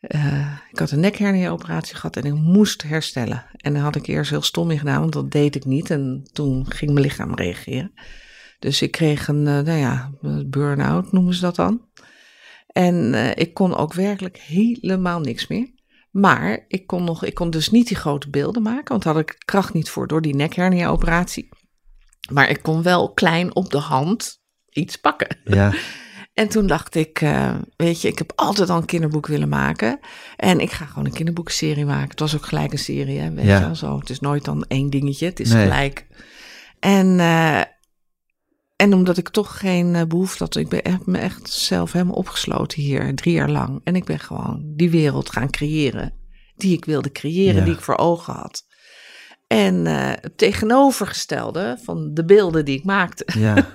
eh, 0.02 0.52
ik 0.70 0.78
had 0.78 0.90
een 0.90 1.00
nekhernia-operatie 1.00 1.94
gehad 1.94 2.16
en 2.16 2.24
ik 2.24 2.34
moest 2.34 2.82
herstellen. 2.82 3.44
En 3.56 3.72
daar 3.72 3.82
had 3.82 3.96
ik 3.96 4.06
eerst 4.06 4.30
heel 4.30 4.42
stom 4.42 4.70
in 4.70 4.78
gedaan, 4.78 5.00
want 5.00 5.12
dat 5.12 5.30
deed 5.30 5.54
ik 5.54 5.64
niet. 5.64 5.90
En 5.90 6.28
toen 6.32 6.70
ging 6.70 6.90
mijn 6.90 7.06
lichaam 7.06 7.34
reageren. 7.34 7.92
Dus 8.58 8.82
ik 8.82 8.90
kreeg 8.90 9.28
een, 9.28 9.46
eh, 9.46 9.60
nou 9.60 9.78
ja, 9.78 10.12
burn-out 10.46 11.12
noemen 11.12 11.34
ze 11.34 11.40
dat 11.40 11.56
dan. 11.56 11.80
En 12.66 13.14
eh, 13.14 13.30
ik 13.34 13.54
kon 13.54 13.76
ook 13.76 13.92
werkelijk 13.92 14.38
helemaal 14.38 15.20
niks 15.20 15.46
meer. 15.46 15.70
Maar 16.10 16.64
ik 16.68 16.86
kon, 16.86 17.04
nog, 17.04 17.24
ik 17.24 17.34
kon 17.34 17.50
dus 17.50 17.70
niet 17.70 17.88
die 17.88 17.96
grote 17.96 18.30
beelden 18.30 18.62
maken, 18.62 18.88
want 18.88 19.02
daar 19.02 19.14
had 19.14 19.22
ik 19.22 19.42
kracht 19.44 19.72
niet 19.72 19.90
voor 19.90 20.06
door 20.06 20.22
die 20.22 20.34
nekhernia-operatie. 20.34 21.48
Maar 22.32 22.50
ik 22.50 22.62
kon 22.62 22.82
wel 22.82 23.12
klein 23.12 23.54
op 23.54 23.70
de 23.70 23.78
hand 23.78 24.40
iets 24.68 24.96
pakken. 24.96 25.40
Ja, 25.44 25.72
En 26.34 26.48
toen 26.48 26.66
dacht 26.66 26.94
ik, 26.94 27.20
eh, 27.20 27.54
weet 27.76 28.00
je, 28.00 28.08
ik 28.08 28.18
heb 28.18 28.32
altijd 28.36 28.70
al 28.70 28.76
een 28.76 28.84
kinderboek 28.84 29.26
willen 29.26 29.48
maken. 29.48 29.98
En 30.36 30.60
ik 30.60 30.70
ga 30.70 30.84
gewoon 30.84 31.04
een 31.04 31.12
kinderboekserie 31.12 31.84
maken. 31.84 32.08
Het 32.10 32.20
was 32.20 32.34
ook 32.34 32.46
gelijk 32.46 32.72
een 32.72 32.78
serie, 32.78 33.18
hè, 33.18 33.30
weet 33.32 33.44
Ja. 33.44 33.58
je 33.58 33.64
wel 33.64 33.74
zo. 33.74 33.98
Het 33.98 34.10
is 34.10 34.20
nooit 34.20 34.44
dan 34.44 34.64
één 34.68 34.90
dingetje, 34.90 35.26
het 35.26 35.40
is 35.40 35.52
Nee. 35.52 35.62
gelijk. 35.62 36.06
En, 36.80 37.20
eh, 37.20 37.60
en 38.76 38.94
omdat 38.94 39.16
ik 39.16 39.28
toch 39.28 39.58
geen 39.58 39.94
eh, 39.94 40.04
behoefte 40.06 40.42
had, 40.42 40.56
ik 40.56 40.68
ben, 40.68 40.80
heb 40.90 41.06
me 41.06 41.18
echt 41.18 41.50
zelf 41.50 41.92
helemaal 41.92 42.14
opgesloten 42.14 42.82
hier, 42.82 43.14
drie 43.14 43.34
jaar 43.34 43.50
lang. 43.50 43.80
En 43.84 43.96
ik 43.96 44.04
ben 44.04 44.18
gewoon 44.18 44.72
die 44.76 44.90
wereld 44.90 45.30
gaan 45.30 45.50
creëren, 45.50 46.12
die 46.56 46.76
ik 46.76 46.84
wilde 46.84 47.12
creëren, 47.12 47.54
Ja. 47.58 47.64
die 47.64 47.74
ik 47.74 47.80
voor 47.80 47.96
ogen 47.98 48.32
had. 48.34 48.64
En 49.52 49.86
eh, 49.86 50.10
het 50.20 50.38
tegenovergestelde 50.38 51.78
van 51.84 52.14
de 52.14 52.24
beelden 52.24 52.64
die 52.64 52.78
ik 52.78 52.84
maakte. 52.84 53.24
ja, 53.38 53.54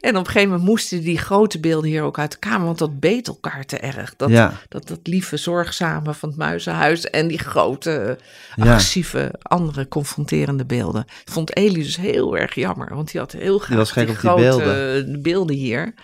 En 0.00 0.16
op 0.16 0.26
een 0.26 0.26
gegeven 0.26 0.48
moment 0.48 0.68
moesten 0.68 1.00
die 1.00 1.18
grote 1.18 1.60
beelden 1.60 1.90
hier 1.90 2.02
ook 2.02 2.18
uit 2.18 2.32
de 2.32 2.38
kamer, 2.38 2.66
want 2.66 2.78
dat 2.78 3.00
beet 3.00 3.28
elkaar 3.28 3.64
te 3.64 3.78
erg. 3.78 4.16
Dat, 4.16 4.30
ja. 4.30 4.52
dat, 4.68 4.88
dat 4.88 5.00
lieve, 5.02 5.36
zorgzame 5.36 6.14
van 6.14 6.28
het 6.28 6.38
muizenhuis 6.38 7.04
en 7.04 7.28
die 7.28 7.38
grote, 7.38 8.18
Ja. 8.54 8.64
agressieve, 8.64 9.34
andere 9.42 9.88
confronterende 9.88 10.64
beelden. 10.64 11.04
Vond 11.24 11.56
Eli 11.56 11.82
dus 11.82 11.96
heel 11.96 12.36
erg 12.36 12.54
jammer, 12.54 12.94
want 12.94 13.10
die 13.10 13.20
had 13.20 13.32
heel 13.32 13.58
graag 13.58 13.76
was 13.76 13.92
die 13.92 14.14
grote 14.14 14.40
beelden. 14.42 15.22
beelden 15.22 15.56
hier. 15.56 15.94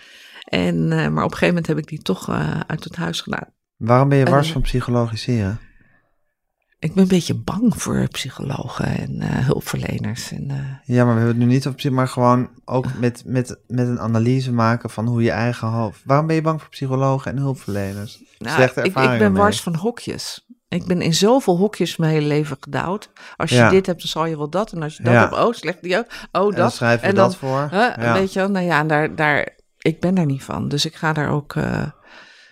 En, 0.43 0.91
eh, 0.91 0.97
maar 0.97 1.23
op 1.23 1.31
een 1.31 1.37
gegeven 1.37 1.47
moment 1.47 1.67
heb 1.67 1.77
ik 1.77 1.87
die 1.87 2.01
toch 2.01 2.29
eh, 2.29 2.59
uit 2.67 2.83
het 2.83 2.95
huis 2.95 3.21
gedaan. 3.21 3.47
Waarom 3.77 4.09
ben 4.09 4.17
je 4.17 4.25
wars 4.25 4.51
van 4.51 4.61
psychologiseren? 4.61 5.59
Ik 6.83 6.93
ben 6.93 7.03
een 7.03 7.09
beetje 7.09 7.33
bang 7.35 7.81
voor 7.81 8.07
psychologen 8.07 8.85
en 8.85 9.21
eh, 9.21 9.29
hulpverleners. 9.45 10.31
En, 10.31 10.49
eh, 10.51 10.57
Ja, 10.95 11.05
maar 11.05 11.13
we 11.13 11.19
hebben 11.21 11.39
het 11.39 11.47
nu 11.47 11.53
niet 11.53 11.67
op 11.67 11.75
psy- 11.75 11.89
maar 11.89 12.07
gewoon 12.07 12.49
ook 12.65 12.85
met, 12.99 13.23
met, 13.25 13.59
met 13.67 13.87
een 13.87 13.99
analyse 13.99 14.51
maken 14.53 14.89
van 14.89 15.07
hoe 15.07 15.23
je 15.23 15.31
eigen 15.31 15.67
hoofd. 15.67 16.01
Waarom 16.05 16.27
ben 16.27 16.35
je 16.35 16.41
bang 16.41 16.59
voor 16.61 16.69
psychologen 16.69 17.31
en 17.31 17.37
hulpverleners? 17.37 18.23
Nou, 18.37 18.55
Slechte 18.55 18.81
ik, 18.81 18.93
ben 18.93 19.17
mee. 19.19 19.41
wars 19.41 19.61
van 19.61 19.75
hokjes. 19.75 20.45
Ik 20.67 20.85
ben 20.85 21.01
in 21.01 21.13
zoveel 21.13 21.57
hokjes 21.57 21.97
mijn 21.97 22.11
hele 22.11 22.27
leven 22.27 22.57
gedouwd. 22.59 23.09
Als 23.37 23.49
je 23.49 23.55
Ja. 23.55 23.69
dit 23.69 23.85
hebt, 23.85 23.99
dan 23.99 24.07
zal 24.09 24.25
je 24.25 24.37
wel 24.37 24.49
dat. 24.49 24.71
En 24.71 24.81
als 24.83 24.97
je 24.97 25.03
dat 25.03 25.13
Ja. 25.13 25.19
hebt, 25.19 25.33
oh, 25.33 25.53
slecht 25.53 25.81
die 25.83 25.97
ook. 25.97 26.05
Oh, 26.07 26.15
En 26.31 26.41
dan 26.41 26.51
dat. 26.55 26.73
schrijf 26.73 27.01
je 27.01 27.07
en 27.07 27.15
dat 27.15 27.35
voor. 27.35 27.67
Huh, 27.71 27.93
Ja. 27.97 28.13
Weet 28.13 28.33
je 28.33 28.39
wel, 28.39 28.49
nou 28.49 28.65
ja, 28.65 28.79
en 28.79 28.87
daar, 28.87 29.15
daar, 29.15 29.49
ik 29.77 29.99
ben 29.99 30.15
daar 30.15 30.25
niet 30.25 30.43
van. 30.43 30.67
Dus 30.67 30.85
ik 30.85 30.95
ga 30.95 31.13
daar 31.13 31.29
ook, 31.29 31.55
eh, 31.55 31.87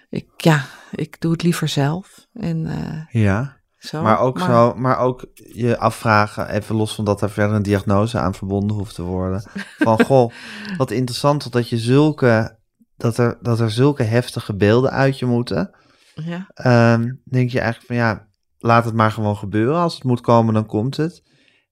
ik, 0.10 0.28
ja, 0.38 0.66
ik 0.92 1.22
doe 1.22 1.32
het 1.32 1.44
liever 1.44 1.68
zelf. 1.68 2.28
En 2.34 2.68
Ja, 3.12 3.58
zo. 3.80 4.02
maar 4.02 4.20
ook, 4.20 4.40
Zo, 4.40 4.74
maar 4.76 4.98
ook 4.98 5.26
je 5.34 5.78
afvragen, 5.78 6.50
even 6.50 6.76
los 6.76 6.96
van 6.96 7.06
dat 7.06 7.22
er 7.22 7.30
verder 7.30 7.56
een 7.56 7.64
diagnose 7.64 8.20
aan 8.20 8.34
verbonden 8.34 8.78
hoeft 8.78 8.96
te 8.96 9.04
worden. 9.04 9.50
Van 9.78 10.04
goh, 10.06 10.32
wat 10.78 10.92
interessant 10.92 11.52
dat 11.52 11.70
je 11.70 11.78
zulke, 11.78 12.60
dat 12.98 13.18
er, 13.18 13.38
dat 13.42 13.60
er 13.60 13.72
zulke 13.72 14.04
heftige 14.04 14.56
beelden 14.56 14.92
uit 14.92 15.20
je 15.20 15.26
moeten. 15.26 15.72
Ja. 16.14 16.50
Ehm, 16.54 17.12
denk 17.24 17.50
je 17.50 17.60
eigenlijk 17.60 17.88
van 17.88 17.96
ja, 17.96 18.28
laat 18.58 18.86
het 18.86 18.94
maar 18.94 19.12
gewoon 19.12 19.38
gebeuren. 19.38 19.82
Als 19.82 19.94
het 19.94 20.04
moet 20.04 20.22
komen, 20.22 20.54
dan 20.54 20.66
komt 20.66 20.98
het. 20.98 21.24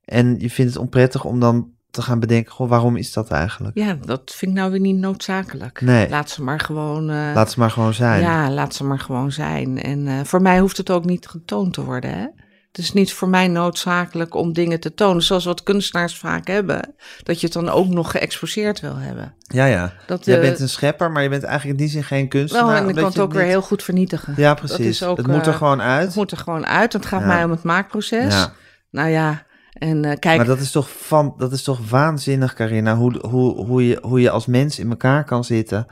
En 0.03 0.39
je 0.39 0.49
vindt 0.49 0.73
het 0.73 0.81
onprettig 0.81 1.23
om 1.25 1.39
dan 1.39 1.71
te 1.91 2.01
gaan 2.01 2.19
bedenken, 2.19 2.51
goh, 2.51 2.69
waarom 2.69 2.95
is 2.95 3.13
dat 3.13 3.29
eigenlijk? 3.31 3.77
ja, 3.77 3.97
dat 4.05 4.33
vind 4.35 4.51
ik 4.51 4.57
nou 4.57 4.71
weer 4.71 4.79
niet 4.79 4.97
noodzakelijk. 4.97 5.81
Nee. 5.81 6.09
Laat 6.09 6.29
ze 6.29 6.43
maar 6.43 6.59
gewoon... 6.59 7.09
eh, 7.09 7.31
Laat 7.33 7.51
ze 7.51 7.59
maar 7.59 7.71
gewoon 7.71 7.93
zijn. 7.93 8.21
Ja, 8.21 8.51
laat 8.51 8.75
ze 8.75 8.83
maar 8.83 8.99
gewoon 8.99 9.31
zijn. 9.31 9.81
En 9.81 10.07
eh, 10.07 10.13
voor 10.23 10.41
mij 10.41 10.59
hoeft 10.59 10.77
het 10.77 10.89
ook 10.91 11.05
niet 11.05 11.27
getoond 11.27 11.73
te 11.73 11.83
worden. 11.83 12.09
Hè? 12.11 12.25
Het 12.67 12.85
is 12.85 12.93
niet 12.93 13.13
voor 13.13 13.29
mij 13.29 13.47
noodzakelijk 13.47 14.35
om 14.35 14.53
dingen 14.53 14.79
te 14.79 14.93
tonen, 14.93 15.23
zoals 15.23 15.45
wat 15.45 15.63
kunstenaars 15.63 16.17
vaak 16.17 16.47
hebben, 16.47 16.95
dat 17.23 17.39
je 17.39 17.45
het 17.45 17.55
dan 17.55 17.69
ook 17.69 17.87
nog 17.87 18.11
geëxposeerd 18.11 18.79
wil 18.79 18.95
hebben. 18.95 19.33
ja. 19.43 19.65
ja. 19.65 19.93
Dat, 20.07 20.25
Jij 20.25 20.35
eh, 20.35 20.41
bent 20.41 20.59
een 20.59 20.69
schepper, 20.69 21.11
maar 21.11 21.23
je 21.23 21.29
bent 21.29 21.43
eigenlijk 21.43 21.79
in 21.79 21.85
die 21.85 21.93
zin 21.93 22.03
geen 22.03 22.27
kunstenaar. 22.27 22.65
wel, 22.67 22.75
en 22.75 22.89
ik 22.89 22.95
kan 22.95 23.03
het 23.05 23.19
ook 23.19 23.33
weer 23.33 23.43
heel 23.45 23.61
goed 23.61 23.83
vernietigen. 23.83 24.33
Ja, 24.37 24.49
Dat 24.53 24.59
precies. 24.65 24.85
is 24.87 25.03
ook, 25.03 25.17
het 25.17 25.27
moet 25.27 25.47
er 25.47 25.53
gewoon 25.53 25.81
uit. 25.81 26.05
Het 26.07 26.15
moet 26.15 26.31
er 26.31 26.37
gewoon 26.37 26.65
uit. 26.65 26.93
Het 26.93 27.05
gaat 27.05 27.21
Ja. 27.21 27.27
mij 27.27 27.43
om 27.43 27.51
het 27.51 27.63
maakproces. 27.63 28.33
Ja. 28.33 28.53
Nou 28.91 29.09
ja, 29.09 29.45
En 29.79 30.03
uh, 30.03 30.11
kijk... 30.19 30.37
Maar 30.37 30.45
dat 30.45 30.59
is 30.59 30.71
toch, 30.71 30.89
van, 30.97 31.33
dat 31.37 31.51
is 31.51 31.63
toch 31.63 31.89
waanzinnig, 31.89 32.53
Carina, 32.53 32.95
hoe, 32.95 33.27
hoe, 33.27 33.65
hoe, 33.65 33.87
je, 33.87 33.99
hoe 34.01 34.21
je 34.21 34.29
als 34.29 34.45
mens 34.45 34.79
in 34.79 34.89
elkaar 34.89 35.23
kan 35.23 35.43
zitten. 35.43 35.85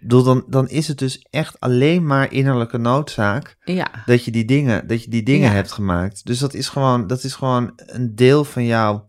Bedoel, 0.00 0.22
dan, 0.22 0.44
dan 0.48 0.68
is 0.68 0.88
het 0.88 0.98
dus 0.98 1.26
echt 1.30 1.60
alleen 1.60 2.06
maar 2.06 2.32
innerlijke 2.32 2.78
noodzaak 2.78 3.56
ja. 3.64 3.90
dat 4.06 4.24
je 4.24 4.30
die 4.30 4.44
dingen, 4.44 4.86
dat 4.86 5.04
je 5.04 5.10
die 5.10 5.22
dingen 5.22 5.48
Ja. 5.48 5.54
hebt 5.54 5.72
gemaakt. 5.72 6.26
Dus 6.26 6.38
dat 6.38 6.54
is, 6.54 6.68
gewoon, 6.68 7.06
dat 7.06 7.24
is 7.24 7.34
gewoon 7.34 7.72
een 7.76 8.14
deel 8.14 8.44
van 8.44 8.64
jouw, 8.64 9.04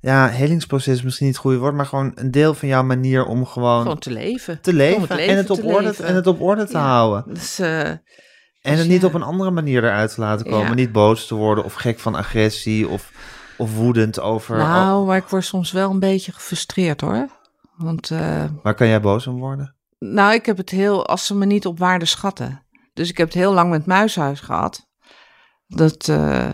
ja, 0.00 0.28
helingsproces 0.28 0.94
is 0.96 1.02
misschien 1.02 1.26
niet 1.26 1.34
het 1.34 1.44
goede 1.44 1.58
woord, 1.58 1.74
maar 1.74 1.86
gewoon 1.86 2.12
een 2.14 2.30
deel 2.30 2.54
van 2.54 2.68
jouw 2.68 2.82
manier 2.82 3.24
om 3.24 3.46
gewoon, 3.46 3.82
Gewoon 3.82 3.98
te 3.98 4.10
leven. 4.12 4.60
te 4.60 4.72
leven, 4.72 5.00
het 5.00 5.10
en, 5.18 5.36
het 5.36 5.50
op 5.50 5.64
orde, 5.64 5.94
en 6.02 6.14
het 6.14 6.26
op 6.26 6.40
orde 6.40 6.64
te 6.66 6.72
Ja. 6.72 6.84
houden. 6.86 7.34
Dus, 7.34 7.58
eh, 7.58 7.88
En 7.88 8.00
Dus 8.62 8.78
het 8.78 8.88
niet 8.88 9.04
op 9.04 9.14
een 9.14 9.22
andere 9.22 9.50
manier 9.50 9.84
eruit 9.84 10.14
te 10.14 10.20
laten 10.20 10.46
komen. 10.46 10.76
Niet 10.76 10.92
boos 10.92 11.26
te 11.26 11.34
worden 11.34 11.64
of 11.64 11.74
gek 11.74 11.98
van 11.98 12.14
agressie 12.14 12.88
of, 12.88 13.10
of 13.56 13.76
woedend 13.76 14.20
over... 14.20 14.56
nou, 14.56 15.06
maar 15.06 15.16
ik 15.16 15.26
word 15.26 15.44
soms 15.44 15.72
wel 15.72 15.90
een 15.90 15.98
beetje 15.98 16.32
gefrustreerd 16.32 17.00
hoor. 17.00 17.28
Want, 17.76 18.10
eh, 18.10 18.44
Waar 18.62 18.74
kan 18.74 18.86
jij 18.86 19.00
boos 19.00 19.26
om 19.26 19.38
worden? 19.38 19.74
nou, 19.98 20.34
ik 20.34 20.46
heb 20.46 20.56
het 20.56 20.70
heel, 20.70 21.06
als 21.06 21.26
ze 21.26 21.34
me 21.34 21.46
niet 21.46 21.66
op 21.66 21.78
waarde 21.78 22.04
schatten. 22.04 22.62
Dus 22.92 23.08
ik 23.08 23.16
heb 23.16 23.26
het 23.26 23.36
heel 23.36 23.52
lang 23.52 23.70
met 23.70 23.86
Muishuis 23.86 24.40
gehad. 24.40 24.88
Dat, 25.66 26.08
eh, 26.08 26.48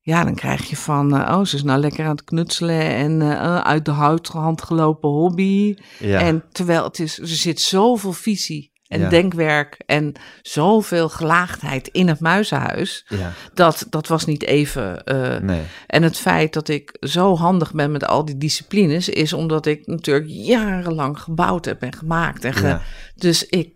ja, 0.00 0.24
dan 0.24 0.34
krijg 0.34 0.68
je 0.68 0.76
van, 0.76 1.16
eh, 1.16 1.38
oh, 1.38 1.44
ze 1.44 1.56
is 1.56 1.62
nou 1.62 1.80
lekker 1.80 2.04
aan 2.04 2.10
het 2.10 2.24
knutselen 2.24 2.80
en 2.80 3.22
uit 3.64 3.84
de 3.84 3.90
hand 3.90 4.62
gelopen 4.62 5.08
hobby. 5.08 5.76
Ja. 5.98 6.20
En 6.20 6.44
terwijl 6.52 6.84
het 6.84 6.98
is, 6.98 7.18
er 7.18 7.26
zit 7.26 7.60
zoveel 7.60 8.12
visie 8.12 8.69
en 8.90 9.00
Ja. 9.00 9.08
denkwerk 9.08 9.76
en 9.86 10.12
zoveel 10.42 11.08
gelaagdheid 11.08 11.88
in 11.88 12.08
het 12.08 12.20
muizenhuis. 12.20 13.04
ja, 13.08 13.32
Dat, 13.54 13.86
dat 13.90 14.06
was 14.06 14.24
niet 14.24 14.44
even. 14.44 15.04
eh, 15.04 15.40
nee. 15.40 15.62
En 15.86 16.02
het 16.02 16.16
feit 16.18 16.52
dat 16.52 16.68
ik 16.68 16.96
zo 17.00 17.36
handig 17.36 17.72
ben 17.72 17.92
met 17.92 18.06
al 18.06 18.24
die 18.24 18.36
disciplines, 18.38 19.08
is 19.08 19.32
omdat 19.32 19.66
ik 19.66 19.86
natuurlijk 19.86 20.26
jarenlang 20.28 21.18
gebouwd 21.20 21.64
heb 21.64 21.82
en 21.82 21.94
gemaakt. 21.94 22.44
En 22.44 22.52
ge- 22.54 22.66
Ja. 22.66 22.80
Dus 23.14 23.46
ik 23.46 23.72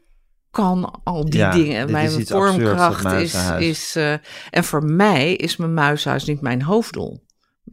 kan 0.51 1.01
al 1.05 1.25
die 1.25 1.39
Ja, 1.41 1.51
dingen. 1.51 1.91
Mijn 1.91 2.19
is 2.19 2.29
vormkracht 2.29 2.97
is. 2.99 3.03
muizenhuis. 3.03 3.65
is 3.67 3.97
eh, 3.97 4.12
en 4.51 4.65
voor 4.65 4.85
mij 4.85 5.35
is 5.35 5.57
mijn 5.57 5.75
muishuis 5.75 6.25
niet 6.25 6.41
mijn 6.41 6.62
hoofddoel. 6.62 7.24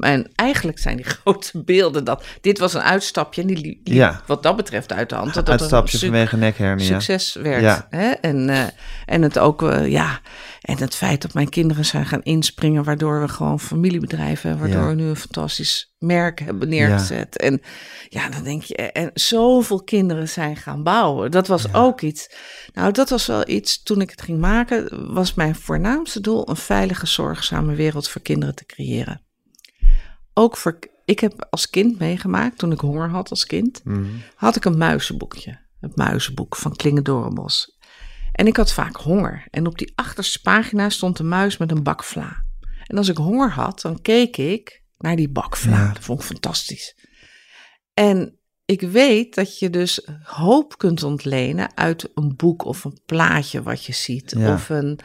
En 0.02 0.32
eigenlijk 0.36 0.80
zijn 0.80 0.96
die 0.96 1.06
grote 1.24 1.64
beelden 1.64 2.04
dat. 2.04 2.24
Dit 2.42 2.60
was 2.60 2.74
een 2.74 2.82
uitstapje 2.82 3.42
en 3.42 3.48
die 3.48 3.58
liep 3.58 3.88
Ja. 3.88 4.22
wat 4.28 4.44
dat 4.44 4.56
betreft 4.56 4.94
uit 4.94 5.10
de 5.10 5.16
hand. 5.16 5.34
Dat 5.34 5.50
Uitstapje 5.50 5.98
vanwege 5.98 6.38
nekhernia. 6.38 6.86
succes 6.86 7.34
werd. 7.34 7.62
Ja. 7.62 7.88
Hè? 7.90 8.10
En, 8.12 8.50
eh, 8.50 8.64
en 9.06 9.22
het 9.22 9.40
ook, 9.40 9.64
eh, 9.64 9.88
ja, 9.88 10.20
en 10.62 10.78
het 10.78 10.96
feit 10.96 11.22
dat 11.22 11.34
mijn 11.34 11.50
kinderen 11.50 11.86
zijn 11.86 12.06
gaan 12.06 12.24
inspringen, 12.24 12.84
waardoor 12.84 13.22
we 13.22 13.28
gewoon 13.28 13.60
familiebedrijven 13.60 14.58
waardoor 14.60 14.82
Ja. 14.82 14.88
we 14.88 14.94
nu 14.94 15.04
een 15.06 15.16
fantastisch 15.16 15.94
merk 15.98 16.40
hebben 16.40 16.70
neergezet. 16.70 17.38
En 17.38 17.62
ja, 18.10 18.30
dan 18.30 18.44
denk 18.44 18.62
je, 18.64 18.76
en 18.76 19.12
zoveel 19.14 19.84
kinderen 19.84 20.30
zijn 20.30 20.56
gaan 20.56 20.84
bouwen. 20.84 21.32
Dat 21.32 21.48
was 21.48 21.74
ook 21.74 22.02
iets. 22.02 22.30
Nou, 22.74 22.92
dat 22.92 23.10
was 23.10 23.26
wel 23.28 23.50
iets, 23.50 23.84
toen 23.84 24.02
ik 24.02 24.10
het 24.10 24.22
ging 24.22 24.40
maken, 24.40 25.14
was 25.14 25.34
mijn 25.34 25.56
voornaamste 25.56 26.22
doel 26.22 26.50
een 26.50 26.56
veilige, 26.56 27.06
zorgzame 27.08 27.76
wereld 27.76 28.10
voor 28.10 28.22
kinderen 28.22 28.56
te 28.56 28.66
creëren. 28.66 29.22
Ook 30.34 30.58
voor, 30.58 30.80
ik 31.06 31.20
heb 31.20 31.48
als 31.50 31.70
kind 31.70 32.00
meegemaakt, 32.00 32.58
toen 32.58 32.72
ik 32.72 32.80
honger 32.80 33.10
had 33.10 33.30
als 33.30 33.46
kind, 33.46 33.82
Mhm. 33.84 34.06
had 34.36 34.56
ik 34.56 34.66
een 34.66 34.78
muizenboekje. 34.78 35.60
Het 35.80 35.96
muizenboek 35.96 36.56
van 36.56 36.76
Klingendorenbos. 36.76 37.78
En 38.32 38.48
ik 38.48 38.58
had 38.58 38.74
vaak 38.74 38.96
honger. 38.96 39.48
En 39.50 39.68
op 39.68 39.78
die 39.78 39.92
achterste 39.96 40.42
pagina 40.42 40.90
stond 40.90 41.20
een 41.20 41.28
muis 41.28 41.58
met 41.58 41.72
een 41.72 41.84
bak 41.84 42.04
vla. 42.04 42.46
En 42.86 42.98
als 42.98 43.08
ik 43.08 43.18
honger 43.18 43.52
had, 43.52 43.82
dan 43.82 44.02
keek 44.02 44.38
ik 44.38 44.84
naar 44.98 45.16
die 45.16 45.30
bak 45.30 45.58
vla. 45.58 45.78
Ja. 45.78 45.94
Dat 45.94 46.04
vond 46.04 46.20
ik 46.20 46.26
fantastisch. 46.26 46.96
En 47.94 48.40
ik 48.72 48.82
weet 48.82 49.36
dat 49.36 49.60
je 49.60 49.70
dus 49.70 50.08
hoop 50.24 50.78
kunt 50.78 51.04
ontlenen 51.04 51.78
uit 51.78 52.10
een 52.16 52.36
boek 52.36 52.66
of 52.66 52.84
een 52.84 53.00
plaatje 53.06 53.62
wat 53.64 53.86
je 53.86 53.94
ziet. 53.94 54.34
Ja. 54.38 54.54
Of 54.54 54.70
een, 54.70 55.00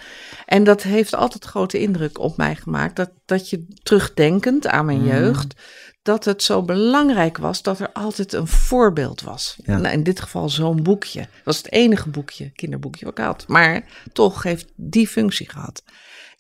en 0.46 0.64
dat 0.64 0.82
heeft 0.82 1.14
altijd 1.14 1.44
grote 1.44 1.78
indruk 1.78 2.18
op 2.18 2.36
mij 2.36 2.56
gemaakt. 2.56 2.96
Dat, 2.96 3.10
dat 3.24 3.50
je 3.50 3.66
terugdenkend 3.82 4.66
aan 4.66 4.84
mijn 4.84 4.98
Mhm. 5.02 5.06
jeugd, 5.08 5.54
dat 6.02 6.24
het 6.24 6.42
zo 6.42 6.62
belangrijk 6.62 7.36
was 7.38 7.62
dat 7.62 7.80
er 7.80 7.92
altijd 7.92 8.32
een 8.32 8.46
voorbeeld 8.46 9.20
was. 9.20 9.56
Ja. 9.64 9.78
Nou, 9.78 9.94
in 9.94 10.02
dit 10.02 10.20
geval 10.20 10.48
zo'n 10.48 10.82
boekje. 10.82 11.20
Dat 11.20 11.28
was 11.44 11.56
het 11.56 11.72
enige 11.72 12.08
boekje, 12.08 12.50
kinderboekje 12.50 13.04
wat 13.04 13.18
ik 13.18 13.24
had. 13.24 13.44
Maar 13.48 13.84
toch 14.12 14.42
heeft 14.42 14.72
die 14.76 15.08
functie 15.08 15.48
gehad. 15.48 15.82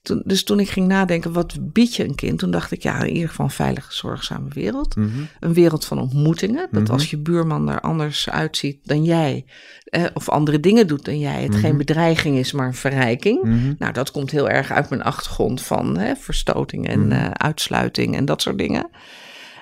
Toen, 0.06 0.22
dus 0.24 0.44
toen 0.44 0.60
ik 0.60 0.68
ging 0.68 0.86
nadenken, 0.88 1.32
wat 1.32 1.56
bied 1.72 1.94
je 1.94 2.04
een 2.04 2.14
kind? 2.14 2.38
Toen 2.38 2.50
dacht 2.50 2.70
ik, 2.72 2.82
ja, 2.82 3.02
in 3.02 3.12
ieder 3.12 3.28
geval 3.28 3.44
een 3.44 3.50
veilige, 3.52 3.94
zorgzame 3.94 4.48
wereld. 4.48 4.96
Mhm. 4.96 5.08
Een 5.40 5.52
wereld 5.54 5.84
van 5.84 5.98
ontmoetingen. 6.00 6.68
Dat 6.70 6.82
Mhm. 6.82 6.92
als 6.92 7.10
je 7.10 7.18
buurman 7.18 7.68
er 7.68 7.80
anders 7.80 8.30
uitziet 8.30 8.78
dan 8.82 9.04
jij, 9.04 9.44
eh, 9.84 10.04
of 10.14 10.28
andere 10.28 10.60
dingen 10.60 10.86
doet 10.86 11.04
dan 11.04 11.18
jij, 11.18 11.42
het 11.42 11.54
geen 11.54 11.76
bedreiging 11.76 12.36
is, 12.38 12.52
maar 12.52 12.66
een 12.66 12.74
verrijking. 12.74 13.42
Mhm. 13.42 13.74
Nou, 13.78 13.92
dat 13.92 14.10
komt 14.10 14.30
heel 14.30 14.48
erg 14.48 14.70
uit 14.70 14.90
mijn 14.90 15.02
achtergrond 15.02 15.62
van 15.62 15.98
hè, 15.98 16.14
verstoting 16.16 16.88
en 16.88 17.00
Mhm. 17.06 17.12
eh, 17.12 17.30
uitsluiting 17.30 18.16
en 18.16 18.24
dat 18.24 18.42
soort 18.42 18.58
dingen. 18.58 18.88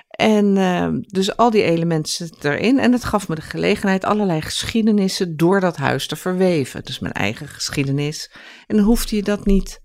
En 0.09 0.57
eh, 0.57 0.87
dus 1.01 1.37
al 1.37 1.49
die 1.49 1.63
elementen 1.63 2.11
zitten 2.13 2.51
erin. 2.51 2.79
En 2.79 2.91
het 2.91 3.03
gaf 3.03 3.27
me 3.27 3.35
de 3.35 3.41
gelegenheid 3.41 4.05
allerlei 4.05 4.41
geschiedenissen 4.41 5.37
door 5.37 5.59
dat 5.59 5.77
huis 5.77 6.07
te 6.07 6.15
verweven. 6.15 6.83
Dus 6.83 6.99
mijn 6.99 7.13
eigen 7.13 7.47
geschiedenis. 7.47 8.31
En 8.67 8.75
dan 8.75 8.85
hoefde 8.85 9.15
je 9.15 9.23
dat 9.23 9.45
niet. 9.45 9.83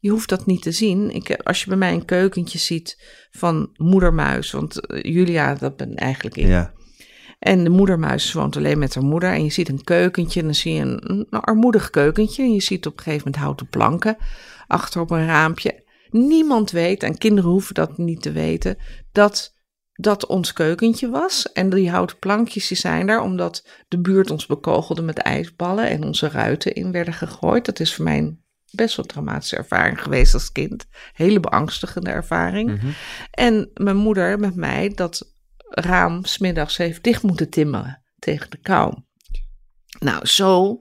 Je 0.00 0.10
hoeft 0.10 0.28
dat 0.28 0.46
niet 0.46 0.62
te 0.62 0.72
zien. 0.72 1.10
Ik, 1.10 1.36
als 1.42 1.60
je 1.60 1.68
bij 1.68 1.76
mij 1.76 1.92
een 1.92 2.04
keukentje 2.04 2.58
ziet 2.58 3.02
van 3.30 3.70
moedermuis. 3.76 4.50
Want 4.50 4.86
eh, 4.86 5.14
Julia, 5.14 5.54
dat 5.54 5.76
ben 5.76 5.94
eigenlijk 5.94 6.36
ik. 6.36 6.46
Ja. 6.46 6.72
En 7.38 7.64
de 7.64 7.70
moedermuis 7.70 8.32
woont 8.32 8.56
alleen 8.56 8.78
met 8.78 8.94
haar 8.94 9.04
moeder. 9.04 9.32
En 9.32 9.44
je 9.44 9.50
ziet 9.50 9.68
een 9.68 9.84
keukentje 9.84 10.40
en 10.40 10.46
dan 10.46 10.54
zie 10.54 10.74
je 10.74 10.80
een, 10.80 11.10
een 11.10 11.40
armoedig 11.40 11.90
keukentje. 11.90 12.42
En 12.42 12.54
je 12.54 12.62
ziet 12.62 12.86
op 12.86 12.96
een 12.96 13.02
gegeven 13.02 13.24
moment 13.24 13.42
houten 13.42 13.68
planken 13.68 14.16
achter 14.66 15.00
op 15.00 15.10
een 15.10 15.26
raampje. 15.26 15.88
Niemand 16.10 16.70
weet, 16.70 17.02
en 17.02 17.18
kinderen 17.18 17.50
hoeven 17.50 17.74
dat 17.74 17.98
niet 17.98 18.22
te 18.22 18.32
weten, 18.32 18.76
dat 19.12 19.58
dat 20.00 20.26
ons 20.26 20.52
keukentje 20.52 21.08
was. 21.08 21.52
En 21.52 21.70
die 21.70 21.90
houten 21.90 22.18
plankjes 22.18 22.68
die 22.68 22.76
zijn 22.76 23.06
daar 23.06 23.22
omdat 23.22 23.66
de 23.88 24.00
buurt 24.00 24.30
ons 24.30 24.46
bekogelde 24.46 25.02
met 25.02 25.18
ijsballen 25.18 25.88
en 25.88 26.04
onze 26.04 26.28
ruiten 26.28 26.74
in 26.74 26.92
werden 26.92 27.14
gegooid. 27.14 27.64
Dat 27.64 27.80
is 27.80 27.94
voor 27.94 28.04
mij 28.04 28.18
een 28.18 28.39
best 28.70 28.96
wel 28.96 29.06
traumatische 29.06 29.56
ervaring 29.56 30.02
geweest 30.02 30.34
als 30.34 30.52
kind. 30.52 30.86
Hele 31.12 31.40
beangstigende 31.40 32.10
ervaring. 32.10 32.70
Mhm. 32.70 32.86
En 33.30 33.70
mijn 33.74 33.96
moeder 33.96 34.38
met 34.38 34.54
mij 34.54 34.92
dat 34.94 35.32
raam 35.68 36.24
smiddags 36.24 36.76
heeft 36.76 37.04
dicht 37.04 37.22
moeten 37.22 37.50
timmeren 37.50 38.02
tegen 38.18 38.50
de 38.50 38.56
kou. 38.56 38.94
Nou, 39.98 40.26
zo 40.26 40.80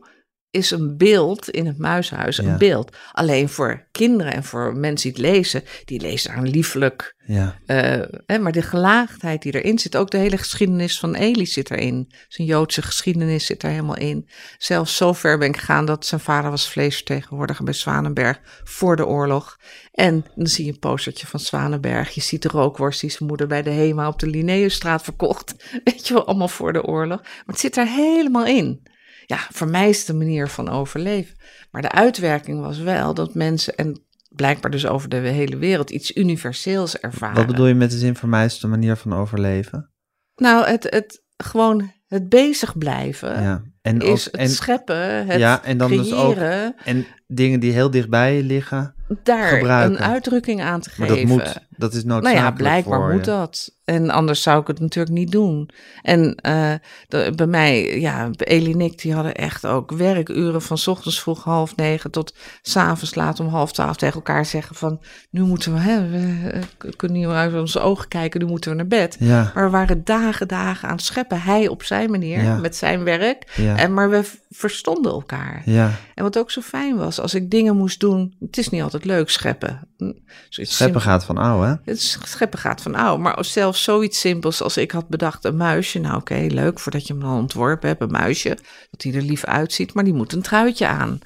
is 0.52 0.72
een 0.72 0.98
beeld 0.98 1.50
in 1.50 1.66
het 1.66 1.78
muishuis 1.78 2.38
een 2.38 2.46
Ja. 2.46 2.58
beeld. 2.58 2.96
Alleen 3.12 3.50
voor 3.50 3.88
kinderen 3.92 4.34
en 4.34 4.44
voor 4.44 4.76
mensen 4.76 5.14
die 5.14 5.24
het 5.26 5.34
lezen, 5.36 5.64
die 5.86 6.02
lezen 6.02 6.30
daar 6.30 6.40
een 6.44 6.50
lieflijk. 6.50 7.18
Ja. 7.26 7.60
eh, 7.66 8.02
hè, 8.26 8.40
maar 8.40 8.52
de 8.52 8.62
gelaagdheid 8.62 9.42
die 9.42 9.54
erin 9.62 9.80
zit, 9.80 9.96
ook 9.96 10.10
de 10.12 10.18
hele 10.18 10.38
geschiedenis 10.38 11.00
van 11.00 11.16
Eli 11.16 11.46
zit 11.46 11.72
erin. 11.72 12.12
Zijn 12.28 12.48
Joodse 12.48 12.82
geschiedenis 12.82 13.46
zit 13.46 13.64
er 13.64 13.70
helemaal 13.70 13.98
in. 13.98 14.30
Zelfs 14.58 14.96
zo 14.96 15.14
ver 15.14 15.38
ben 15.38 15.48
ik 15.48 15.58
gegaan 15.58 15.86
dat 15.86 16.06
zijn 16.06 16.22
vader 16.22 16.50
was 16.50 16.70
vleesvertegenwoordiger 16.70 17.64
bij 17.66 17.74
Zwanenberg 17.74 18.40
voor 18.64 18.96
de 18.96 19.06
oorlog. 19.06 19.58
En 19.92 20.26
dan 20.36 20.48
zie 20.48 20.66
je 20.66 20.72
een 20.72 20.80
postertje 20.80 21.28
van 21.28 21.40
Zwanenberg. 21.40 22.10
Je 22.10 22.22
ziet 22.22 22.42
de 22.42 22.50
rookworst 22.50 23.02
die 23.02 23.10
zijn 23.10 23.30
moeder 23.30 23.48
bij 23.48 23.62
de 23.62 23.70
HEMA 23.72 24.08
op 24.08 24.20
de 24.20 24.28
Linnaeusstraat 24.28 25.02
verkocht. 25.04 25.56
Weet 25.84 26.08
je 26.08 26.14
wel, 26.14 26.26
allemaal 26.28 26.48
voor 26.48 26.74
de 26.74 26.84
oorlog. 26.84 27.22
Maar 27.22 27.44
het 27.46 27.60
zit 27.60 27.78
er 27.78 27.88
helemaal 27.88 28.46
in. 28.46 28.82
Ja, 29.30 29.48
voor 29.52 29.68
mij 29.68 29.90
is 29.90 30.00
het 30.00 30.08
een 30.08 30.18
manier 30.18 30.48
van 30.48 30.70
overleven. 30.70 31.36
Maar 31.72 31.82
de 31.82 31.92
uitwerking 31.92 32.62
was 32.62 32.80
wel 32.80 33.14
dat 33.14 33.34
mensen, 33.34 33.76
en 33.76 34.06
blijkbaar 34.30 34.72
dus 34.72 34.88
over 34.88 35.10
de 35.10 35.18
hele 35.18 35.58
wereld, 35.58 35.90
iets 35.90 36.16
universeels 36.16 36.98
ervaren. 36.98 37.36
Wat 37.36 37.48
bedoel 37.48 37.66
je 37.68 37.74
met 37.74 37.92
de 37.92 37.98
zin 37.98 38.16
voor 38.16 38.30
mij 38.30 38.46
is 38.46 38.64
manier 38.64 38.96
van 38.96 39.14
overleven? 39.14 39.92
Nou, 40.36 40.68
het, 40.68 40.84
het 40.84 41.24
gewoon 41.38 41.92
het 42.08 42.30
bezig 42.30 42.78
blijven 42.78 43.42
Ja. 43.42 43.64
En, 43.82 44.00
is 44.00 44.26
het 44.26 44.36
en, 44.36 44.50
scheppen, 44.50 45.28
het 45.28 45.40
Ja, 45.40 45.64
en 45.64 45.78
dan 45.78 45.90
dus 45.92 46.14
ook 46.14 46.34
creëren, 46.36 46.76
en 46.86 47.06
dingen 47.28 47.60
die 47.60 47.72
heel 47.72 47.90
dichtbij 47.92 48.42
liggen. 48.42 48.94
daar 49.24 49.48
gebruiken. 49.48 49.98
een 50.04 50.10
uitdrukking 50.12 50.62
aan 50.62 50.80
te 50.82 50.90
Maar 50.98 51.08
geven. 51.08 51.28
dat 51.28 51.38
moet. 51.38 51.68
Dat 51.78 51.94
is 51.94 52.04
Nou 52.04 52.22
noodzakelijk 52.22 52.58
ja, 52.58 52.64
blijkbaar 52.64 53.00
voor 53.00 53.12
moet 53.14 53.26
je. 53.26 53.32
dat. 53.32 53.78
En 53.86 54.10
anders 54.10 54.42
zou 54.42 54.62
ik 54.62 54.68
het 54.68 54.80
natuurlijk 54.80 55.16
niet 55.16 55.32
doen. 55.32 55.70
En 56.02 56.36
eh, 56.36 56.72
de- 57.08 57.32
bij 57.36 57.48
mij, 57.48 58.00
ja, 58.00 58.30
Elie 58.38 58.74
en 58.74 58.82
ik, 58.82 59.02
die 59.02 59.14
hadden 59.14 59.36
echt 59.36 59.66
ook 59.66 59.92
werkuren 59.92 60.62
van 60.62 60.78
ochtends 60.86 61.22
vroeg 61.22 61.44
half 61.44 61.76
negen 61.76 62.12
tot 62.12 62.36
's 62.62 62.76
avonds 62.76 63.16
laat 63.16 63.40
om 63.40 63.48
half 63.48 63.72
twaalf 63.72 63.96
tegen 63.96 64.16
elkaar 64.16 64.46
zeggen 64.46 64.76
van, 64.76 65.02
nu 65.30 65.42
moeten 65.42 65.74
we, 65.74 65.80
hè, 65.80 66.10
we 66.10 66.50
kunnen 66.96 67.18
niet 67.18 67.28
meer 67.28 67.36
uit 67.36 67.54
onze 67.54 67.80
ogen 67.80 68.08
kijken, 68.08 68.40
nu 68.40 68.46
moeten 68.48 68.72
we 68.72 68.78
naar 68.78 68.88
bed. 68.88 69.16
Ja. 69.20 69.52
Maar 69.56 69.64
we 69.66 69.70
waren 69.72 70.04
dagen, 70.04 70.48
dagen 70.48 70.88
aan 70.90 70.96
het 70.96 71.06
scheppen. 71.06 71.42
Hij 71.42 71.68
op 71.68 71.84
zijn 71.84 72.12
manier, 72.12 72.44
Ja. 72.44 72.56
met 72.58 72.76
zijn 72.76 73.04
werk. 73.04 73.54
Ja. 73.56 73.69
Ja. 73.70 73.78
En, 73.78 73.94
maar 73.94 74.10
we 74.10 74.32
verstonden 74.50 75.12
elkaar. 75.12 75.62
Ja. 75.66 75.92
En 76.16 76.24
wat 76.24 76.38
ook 76.38 76.52
zo 76.52 76.62
fijn 76.62 76.98
was, 76.98 77.20
als 77.20 77.34
ik 77.34 77.50
dingen 77.50 77.76
moest 77.76 78.00
doen, 78.00 78.36
het 78.40 78.58
is 78.58 78.70
niet 78.70 78.82
altijd 78.82 79.06
leuk 79.06 79.30
scheppen. 79.30 79.88
Hm, 79.98 80.12
zoiets 80.50 80.76
Scheppen 80.76 81.02
gaat 81.02 81.26
van 81.26 81.38
ouw, 81.38 81.62
hè? 81.62 81.74
Het 81.84 82.02
scheppen 82.24 82.60
gaat 82.60 82.82
van 82.82 82.96
ouw, 82.96 83.18
maar 83.18 83.46
zelfs 83.46 83.84
zoiets 83.84 84.20
simpels 84.20 84.62
als 84.62 84.78
ik 84.78 84.92
had 84.92 85.08
bedacht 85.08 85.46
een 85.46 85.58
muisje. 85.58 86.00
Nou 86.00 86.16
oké, 86.16 86.46
leuk 86.48 86.80
voordat 86.80 87.08
je 87.08 87.14
hem 87.14 87.22
dan 87.22 87.38
ontworpen 87.38 87.88
hebt, 87.88 88.02
een 88.02 88.12
muisje, 88.12 88.58
dat 88.92 89.04
hij 89.04 89.14
er 89.14 89.22
lief 89.22 89.44
uitziet, 89.44 89.94
maar 89.94 90.04
die 90.04 90.14
moet 90.14 90.34
een 90.34 90.42
truitje 90.42 90.88
aan. 90.88 91.20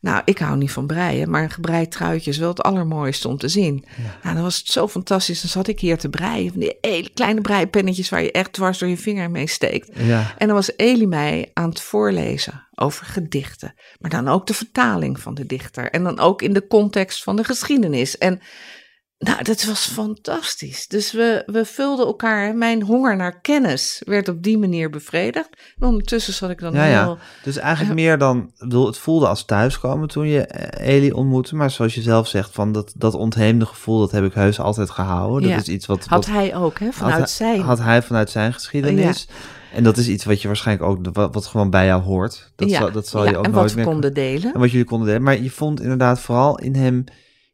Nou, 0.00 0.22
ik 0.24 0.38
hou 0.38 0.56
niet 0.56 0.70
van 0.70 0.86
breien, 0.86 1.30
maar 1.30 1.42
een 1.42 1.50
gebreid 1.50 1.90
truitje 1.90 2.30
is 2.30 2.38
wel 2.38 2.48
het 2.48 2.62
allermooiste 2.62 3.28
om 3.28 3.36
te 3.36 3.48
zien. 3.48 3.84
Nou, 4.22 4.34
dan 4.34 4.44
was 4.44 4.56
het 4.56 4.66
zo 4.66 4.88
fantastisch. 4.88 5.40
Dan 5.40 5.50
zat 5.50 5.68
ik 5.68 5.80
hier 5.80 5.98
te 5.98 6.08
breien. 6.08 6.50
Van 6.50 6.60
die 6.60 6.78
hele 6.80 7.10
kleine 7.14 7.40
breipennetjes 7.40 8.08
waar 8.08 8.22
je 8.22 8.32
echt 8.32 8.52
dwars 8.52 8.78
door 8.78 8.88
je 8.88 8.96
vinger 8.96 9.30
mee 9.30 9.46
steekt. 9.46 9.90
Ja. 9.94 10.34
En 10.38 10.46
dan 10.46 10.56
was 10.56 10.72
Elie 10.76 11.06
mij 11.06 11.50
aan 11.52 11.68
het 11.68 11.80
voorlezen 11.80 12.66
over 12.74 13.06
gedichten. 13.06 13.74
Maar 13.98 14.10
dan 14.10 14.28
ook 14.28 14.46
de 14.46 14.54
vertaling 14.54 15.20
van 15.20 15.34
de 15.34 15.46
dichter. 15.46 15.90
En 15.90 16.02
dan 16.02 16.18
ook 16.18 16.42
in 16.42 16.52
de 16.52 16.66
context 16.66 17.22
van 17.22 17.36
de 17.36 17.44
geschiedenis. 17.44 18.18
En 18.18 18.40
nou, 19.22 19.42
dat 19.42 19.64
was 19.64 19.86
fantastisch. 19.86 20.86
Dus 20.86 21.12
we, 21.12 21.42
we 21.46 21.64
vulden 21.64 22.06
elkaar. 22.06 22.54
Mijn 22.54 22.82
honger 22.82 23.16
naar 23.16 23.40
kennis 23.40 24.02
werd 24.06 24.28
op 24.28 24.42
die 24.42 24.58
manier 24.58 24.90
bevredigd. 24.90 25.48
En 25.78 25.86
ondertussen 25.86 26.32
zat 26.32 26.50
ik 26.50 26.58
dan 26.60 26.72
Ja, 26.72 26.82
heel... 26.82 26.92
ja. 26.92 27.16
Dus 27.42 27.56
eigenlijk 27.56 27.94
meer 27.94 28.18
dan, 28.18 28.52
bedoel, 28.58 28.86
het 28.86 28.98
voelde 28.98 29.28
als 29.28 29.44
thuiskomen 29.44 30.08
toen 30.08 30.26
je 30.28 30.40
eh, 30.46 30.94
Eli 30.94 31.12
ontmoette. 31.12 31.56
Maar 31.56 31.70
zoals 31.70 31.94
je 31.94 32.02
zelf 32.02 32.28
zegt, 32.28 32.50
van 32.52 32.72
dat, 32.72 32.92
dat 32.96 33.14
ontheemde 33.14 33.66
gevoel, 33.66 33.98
dat 33.98 34.10
heb 34.10 34.24
ik 34.24 34.32
heus 34.32 34.60
altijd 34.60 34.90
gehouden. 34.90 35.42
Dat 35.42 35.50
Ja. 35.50 35.56
is 35.56 35.68
iets 35.68 35.86
wat, 35.86 36.06
Had 36.06 36.26
wat 36.26 36.34
hij 36.34 36.56
ook, 36.56 36.78
hè, 36.78 36.84
had 36.86 36.94
vanuit 36.94 37.16
hij- 37.18 37.26
zijn... 37.26 37.60
had 37.60 37.78
hij 37.78 38.02
vanuit 38.02 38.30
zijn 38.30 38.52
geschiedenis. 38.52 39.28
En 39.74 39.82
dat 39.84 39.96
is 39.96 40.08
iets 40.08 40.24
wat 40.24 40.42
je 40.42 40.46
waarschijnlijk 40.48 40.90
ook, 40.90 40.98
wat, 41.12 41.34
wat 41.34 41.46
gewoon 41.46 41.70
bij 41.70 41.86
jou 41.86 42.02
hoort. 42.02 42.52
Dat, 42.56 42.70
zal, 42.70 42.92
dat 42.92 43.08
zal 43.08 43.28
je 43.28 43.36
ook 43.36 43.44
en 43.44 43.50
nooit 43.50 43.72
wat 43.74 43.84
we 43.84 43.90
konden 43.90 44.14
delen. 44.14 44.54
En 44.54 44.60
wat 44.60 44.70
jullie 44.70 44.86
konden 44.86 45.06
delen. 45.06 45.22
Maar 45.22 45.40
je 45.40 45.50
vond 45.50 45.80
inderdaad 45.80 46.20
vooral 46.20 46.58
in 46.58 46.74
hem 46.74 47.04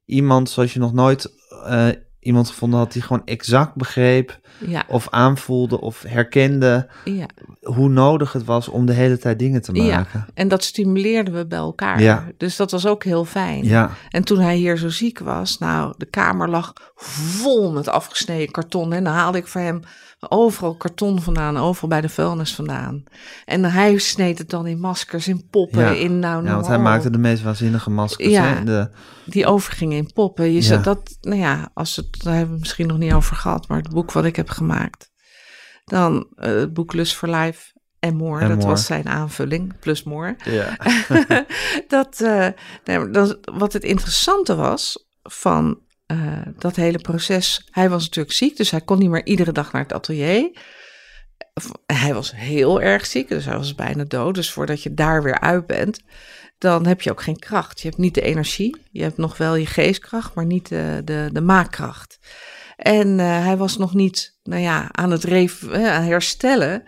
iemand 0.06 0.50
zoals 0.50 0.72
je 0.72 0.78
nog 0.78 0.92
nooit 0.92 1.32
eh, 1.64 1.88
iemand 2.20 2.48
gevonden 2.48 2.78
had 2.78 2.92
die 2.92 3.02
gewoon 3.02 3.22
exact 3.24 3.74
begreep 3.74 4.38
Ja, 4.66 4.84
of 4.88 5.08
aanvoelde 5.10 5.80
of 5.80 6.02
herkende 6.02 6.88
ja. 7.04 7.26
hoe 7.62 7.88
nodig 7.88 8.32
het 8.32 8.44
was 8.44 8.68
om 8.68 8.86
de 8.86 8.92
hele 8.92 9.18
tijd 9.18 9.38
dingen 9.38 9.62
te 9.62 9.74
Ja. 9.74 9.96
maken. 9.96 10.26
En 10.34 10.48
dat 10.48 10.64
stimuleerden 10.64 11.34
we 11.34 11.46
bij 11.46 11.58
elkaar. 11.58 12.00
Ja. 12.02 12.24
Dus 12.36 12.56
dat 12.56 12.70
was 12.70 12.86
ook 12.86 13.04
heel 13.04 13.24
fijn. 13.24 13.64
Ja, 13.64 13.90
En 14.10 14.24
toen 14.24 14.38
hij 14.38 14.56
hier 14.56 14.76
zo 14.78 14.88
ziek 14.88 15.18
was, 15.18 15.58
nou, 15.58 15.94
de 15.96 16.06
kamer 16.06 16.48
lag 16.48 16.72
vol 16.94 17.72
met 17.72 17.88
afgesneden 17.88 18.50
karton. 18.50 18.92
En 18.92 19.04
dan 19.04 19.12
haalde 19.12 19.38
ik 19.38 19.46
voor 19.46 19.60
hem 19.60 19.80
overal 20.30 20.74
karton 20.76 21.22
vandaan, 21.22 21.56
overal 21.56 21.88
bij 21.88 22.00
de 22.00 22.08
vuilnis 22.08 22.54
vandaan. 22.54 23.04
En 23.44 23.64
hij 23.64 23.98
sneed 23.98 24.38
het 24.38 24.50
dan 24.50 24.66
in 24.66 24.80
maskers, 24.80 25.28
in 25.28 25.48
poppen, 25.50 25.80
Ja. 25.80 25.90
in 25.90 26.18
nou, 26.18 26.44
ja 26.44 26.54
want 26.54 26.66
hij 26.66 26.78
maakte 26.78 27.10
de 27.10 27.18
meest 27.18 27.42
waanzinnige 27.42 27.90
maskers. 27.90 28.28
Ja. 28.28 28.44
hè, 28.44 28.64
De, 28.64 28.90
Die 29.24 29.46
overgingen 29.46 29.96
in 29.96 30.12
poppen. 30.12 30.52
Je 30.52 30.62
zegt 30.62 30.84
dat, 30.84 31.16
nou 31.20 31.40
ja, 31.40 31.70
als 31.74 31.96
het, 31.96 32.22
daar 32.22 32.34
hebben 32.34 32.54
we 32.54 32.60
misschien 32.60 32.86
nog 32.86 32.98
niet 32.98 33.12
over 33.12 33.36
gehad, 33.36 33.68
maar 33.68 33.78
het 33.78 33.90
boek 33.90 34.12
wat 34.12 34.24
ik 34.24 34.36
heb 34.36 34.48
gemaakt. 34.48 35.10
Dan 35.84 36.26
eh, 36.36 36.50
het 36.54 36.72
boek 36.74 36.92
Lust 36.92 37.14
for 37.14 37.28
Life 37.30 37.72
en 37.98 38.16
More, 38.16 38.40
En 38.42 38.48
dat 38.48 38.56
More. 38.58 38.70
was 38.70 38.86
zijn 38.86 39.08
aanvulling, 39.08 39.78
plus 39.80 40.02
More. 40.02 40.36
ja. 40.44 40.76
dat, 41.88 42.18
nee, 42.84 42.98
maar 42.98 43.12
dat, 43.12 43.38
wat 43.54 43.72
het 43.72 43.84
interessante 43.84 44.54
was 44.54 45.06
van 45.22 45.78
eh, 46.06 46.40
dat 46.58 46.76
hele 46.76 46.98
proces. 46.98 47.68
Hij 47.70 47.90
was 47.90 48.04
natuurlijk 48.04 48.34
ziek, 48.34 48.56
dus 48.56 48.70
hij 48.70 48.80
kon 48.80 48.98
niet 48.98 49.10
meer 49.10 49.26
iedere 49.26 49.52
dag 49.52 49.72
naar 49.72 49.82
het 49.82 49.92
atelier. 49.92 50.50
Hij 51.86 52.14
was 52.14 52.36
heel 52.36 52.80
erg 52.80 53.06
ziek, 53.06 53.28
dus 53.28 53.44
hij 53.44 53.56
was 53.56 53.74
bijna 53.74 54.04
dood. 54.04 54.34
Dus 54.34 54.50
voordat 54.50 54.82
je 54.82 54.94
daar 54.94 55.22
weer 55.22 55.40
uit 55.40 55.66
bent, 55.66 56.00
dan 56.58 56.86
heb 56.86 57.02
je 57.02 57.10
ook 57.10 57.22
geen 57.22 57.38
kracht. 57.38 57.80
Je 57.80 57.88
hebt 57.88 58.00
niet 58.00 58.14
de 58.14 58.20
energie. 58.20 58.76
Je 58.90 59.02
hebt 59.02 59.16
nog 59.16 59.36
wel 59.36 59.54
je 59.54 59.66
geestkracht, 59.66 60.34
maar 60.34 60.46
niet 60.46 60.68
de, 60.68 61.02
de, 61.04 61.28
de 61.32 61.40
maakkracht. 61.40 62.18
En 62.76 63.20
eh, 63.20 63.44
hij 63.44 63.56
was 63.56 63.76
nog 63.76 63.94
niet, 63.94 64.38
nou 64.42 64.62
ja, 64.62 64.88
aan 64.92 65.10
het 65.10 65.24
eh, 65.24 65.48
herstellen. 66.06 66.82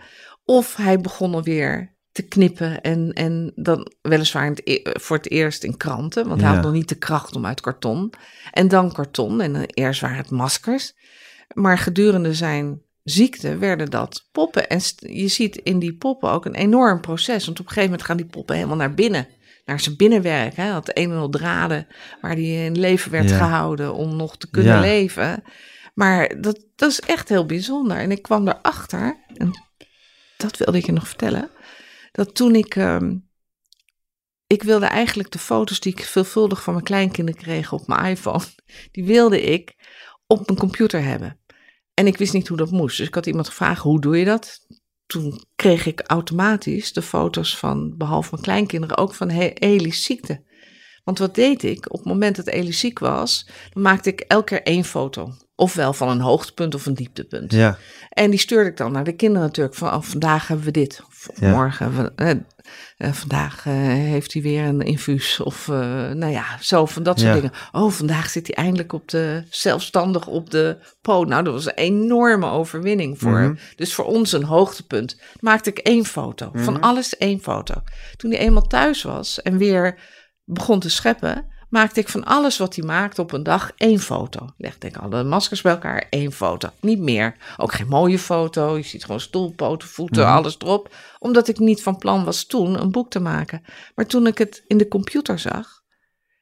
Of 0.45 0.75
hij 0.75 0.99
begon 0.99 1.33
alweer 1.33 1.97
te 2.21 2.27
knippen 2.27 2.81
en, 2.81 3.13
en 3.13 3.51
dan 3.55 3.91
weliswaar 4.01 4.51
e- 4.63 4.79
voor 4.83 5.17
het 5.17 5.29
eerst 5.31 5.63
in 5.63 5.77
kranten, 5.77 6.27
want 6.27 6.41
hij 6.41 6.49
Ja. 6.49 6.55
had 6.55 6.63
nog 6.65 6.73
niet 6.73 6.89
de 6.89 6.95
kracht 6.97 7.35
om 7.35 7.45
uit 7.45 7.61
karton. 7.61 8.13
En 8.51 8.67
dan 8.67 8.91
karton 8.93 9.41
en 9.41 9.53
dan 9.53 9.63
eerst 9.63 10.01
waren 10.01 10.17
het 10.17 10.29
maskers. 10.29 10.93
Maar 11.53 11.77
gedurende 11.77 12.33
zijn 12.33 12.81
ziekte 13.03 13.57
werden 13.57 13.89
dat 13.89 14.27
poppen. 14.31 14.69
En 14.69 14.79
je 14.97 15.27
ziet 15.27 15.55
in 15.55 15.79
die 15.79 15.93
poppen 15.95 16.29
ook 16.31 16.45
een 16.45 16.55
enorm 16.55 17.01
proces. 17.01 17.45
Want 17.45 17.59
op 17.59 17.65
een 17.65 17.71
gegeven 17.71 17.89
moment 17.89 18.07
gaan 18.07 18.17
die 18.17 18.25
poppen 18.25 18.55
helemaal 18.55 18.77
naar 18.77 18.93
binnen. 18.93 19.27
Naar 19.65 19.79
zijn 19.79 19.95
binnenwerk. 19.95 20.55
Hè? 20.55 20.69
Had 20.69 20.91
een 20.93 21.11
en 21.11 21.17
al 21.17 21.29
draden 21.29 21.87
waar 22.21 22.31
hij 22.31 22.65
in 22.65 22.79
leven 22.79 23.11
werd 23.11 23.29
Ja. 23.29 23.37
gehouden 23.37 23.93
om 23.93 24.15
nog 24.15 24.37
te 24.37 24.49
kunnen 24.49 24.73
Ja. 24.73 24.79
leven. 24.81 25.43
Maar 25.93 26.41
dat, 26.41 26.65
dat 26.75 26.89
is 26.91 26.99
echt 26.99 27.29
heel 27.29 27.45
bijzonder. 27.45 27.97
En 27.97 28.11
ik 28.11 28.21
kwam 28.21 28.47
erachter, 28.47 29.17
en 29.37 29.51
dat 30.37 30.57
wilde 30.57 30.77
ik 30.77 30.85
je 30.85 30.91
nog 30.91 31.07
vertellen. 31.07 31.49
Dat 32.19 32.35
toen 32.35 32.55
ik. 32.55 32.75
ehm, 32.75 33.17
ik 34.47 34.63
wilde 34.63 34.85
eigenlijk 34.85 35.31
de 35.31 35.39
foto's 35.39 35.79
die 35.79 35.93
ik 35.93 36.03
veelvuldig 36.03 36.63
van 36.63 36.73
mijn 36.73 36.85
kleinkinderen 36.85 37.41
kreeg 37.41 37.73
op 37.73 37.87
mijn 37.87 38.05
iPhone. 38.05 38.43
Die 38.91 39.03
wilde 39.03 39.41
ik 39.41 39.75
op 40.27 40.45
mijn 40.45 40.59
computer 40.59 41.03
hebben. 41.03 41.39
En 41.93 42.07
ik 42.07 42.17
wist 42.17 42.33
niet 42.33 42.47
hoe 42.47 42.57
dat 42.57 42.71
moest. 42.71 42.97
Dus 42.97 43.07
ik 43.07 43.15
had 43.15 43.25
iemand 43.25 43.47
gevraagd: 43.47 43.81
hoe 43.81 44.01
doe 44.01 44.17
je 44.17 44.25
dat? 44.25 44.59
Toen 45.05 45.43
kreeg 45.55 45.85
ik 45.85 46.01
automatisch 46.05 46.93
de 46.93 47.01
foto's 47.01 47.57
van, 47.57 47.97
behalve 47.97 48.29
mijn 48.31 48.43
kleinkinderen, 48.43 48.97
ook 48.97 49.13
van 49.13 49.29
Eli's 49.29 50.03
ziekte. 50.03 50.43
Want 51.03 51.19
wat 51.19 51.35
deed 51.35 51.63
ik? 51.63 51.93
Op 51.93 51.99
het 51.99 52.07
moment 52.07 52.35
dat 52.35 52.47
Elie 52.47 52.71
ziek 52.71 52.99
was, 52.99 53.49
dan 53.69 53.83
maakte 53.83 54.09
ik 54.09 54.19
elke 54.19 54.45
keer 54.45 54.63
één 54.63 54.83
foto. 54.83 55.33
Ofwel 55.55 55.93
van 55.93 56.09
een 56.09 56.19
hoogtepunt 56.19 56.75
of 56.75 56.85
een 56.85 56.93
dieptepunt. 56.93 57.51
ja. 57.51 57.77
En 58.09 58.29
die 58.29 58.39
stuurde 58.39 58.69
ik 58.69 58.77
dan 58.77 58.91
naar 58.91 59.03
de 59.03 59.15
kinderen 59.15 59.47
natuurlijk. 59.47 59.75
Van 59.75 59.93
oh, 59.93 60.01
vandaag 60.01 60.47
hebben 60.47 60.65
we 60.65 60.71
dit. 60.71 61.01
Ja. 61.39 61.49
morgen 61.51 62.11
eh, 62.15 62.29
eh, 62.97 63.11
vandaag 63.13 63.65
eh, 63.65 63.73
heeft 63.83 64.33
hij 64.33 64.41
weer 64.41 64.63
een 64.63 64.81
infuus. 64.81 65.39
Of 65.39 65.67
eh, 65.67 65.75
nou 66.11 66.31
ja, 66.31 66.45
zo 66.61 66.85
van 66.85 67.03
dat 67.03 67.19
soort 67.19 67.29
Ja. 67.33 67.35
dingen. 67.41 67.51
Oh, 67.71 67.91
vandaag 67.91 68.29
zit 68.29 68.47
hij 68.47 68.55
eindelijk 68.55 68.93
op 68.93 69.07
de, 69.09 69.43
zelfstandig 69.49 70.27
op 70.27 70.49
de 70.49 70.77
po. 71.01 71.23
Nou, 71.23 71.43
dat 71.43 71.53
was 71.53 71.65
een 71.65 71.73
enorme 71.73 72.47
overwinning 72.49 73.19
voor 73.19 73.31
Mhm. 73.31 73.41
hem. 73.41 73.57
Dus 73.75 73.93
voor 73.93 74.05
ons 74.05 74.31
een 74.31 74.43
hoogtepunt. 74.43 75.21
Maakte 75.39 75.69
ik 75.69 75.77
één 75.77 76.05
foto. 76.05 76.51
Van 76.53 76.79
alles 76.81 77.17
één 77.17 77.39
foto. 77.39 77.73
Toen 78.15 78.31
hij 78.31 78.39
eenmaal 78.39 78.67
thuis 78.67 79.03
was 79.03 79.41
en 79.41 79.57
weer 79.57 79.99
begon 80.43 80.79
te 80.79 80.89
scheppen, 80.89 81.45
maakte 81.69 81.99
ik 81.99 82.09
van 82.09 82.23
alles 82.23 82.57
wat 82.57 82.75
hij 82.75 82.85
maakte 82.85 83.21
op 83.21 83.31
een 83.31 83.43
dag 83.43 83.71
één 83.77 83.99
foto. 83.99 84.47
Legde 84.57 84.87
ik 84.87 84.97
alle 84.97 85.23
maskers 85.23 85.61
bij 85.61 85.71
elkaar, 85.71 86.05
één 86.09 86.31
foto. 86.31 86.69
Niet 86.81 86.99
meer. 86.99 87.35
Ook 87.57 87.73
geen 87.73 87.87
mooie 87.87 88.19
foto. 88.19 88.77
Je 88.77 88.83
ziet 88.83 89.05
gewoon 89.05 89.19
stoelpoten, 89.19 89.87
voeten, 89.87 90.25
alles 90.27 90.55
erop. 90.59 90.95
Omdat 91.19 91.47
ik 91.47 91.59
niet 91.59 91.83
van 91.83 91.97
plan 91.97 92.23
was 92.23 92.45
toen 92.45 92.81
een 92.81 92.91
boek 92.91 93.09
te 93.09 93.19
maken. 93.19 93.61
Maar 93.95 94.05
toen 94.05 94.27
ik 94.27 94.37
het 94.37 94.63
in 94.67 94.77
de 94.77 94.87
computer 94.87 95.39
zag, 95.39 95.81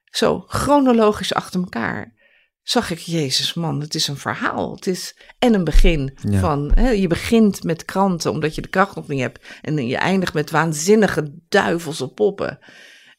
zo 0.03 0.43
chronologisch 0.47 1.33
achter 1.33 1.59
elkaar, 1.59 2.15
zag 2.61 2.91
ik, 2.91 2.99
Jezus 2.99 3.53
man, 3.53 3.81
het 3.81 3.95
is 3.95 4.07
een 4.07 4.17
verhaal. 4.17 4.75
Het 4.75 4.87
is 4.87 5.17
en 5.39 5.53
een 5.53 5.63
begin 5.63 6.17
Ja. 6.29 6.39
van, 6.39 6.71
hè, 6.75 6.89
je 6.89 7.07
begint 7.07 7.63
met 7.63 7.85
kranten 7.85 8.31
omdat 8.31 8.55
je 8.55 8.61
de 8.61 8.67
kracht 8.67 8.95
nog 8.95 9.07
niet 9.07 9.19
hebt. 9.19 9.45
En 9.61 9.87
je 9.87 9.97
eindigt 9.97 10.33
met 10.33 10.51
waanzinnige 10.51 11.33
duivelse 11.49 12.07
poppen. 12.07 12.59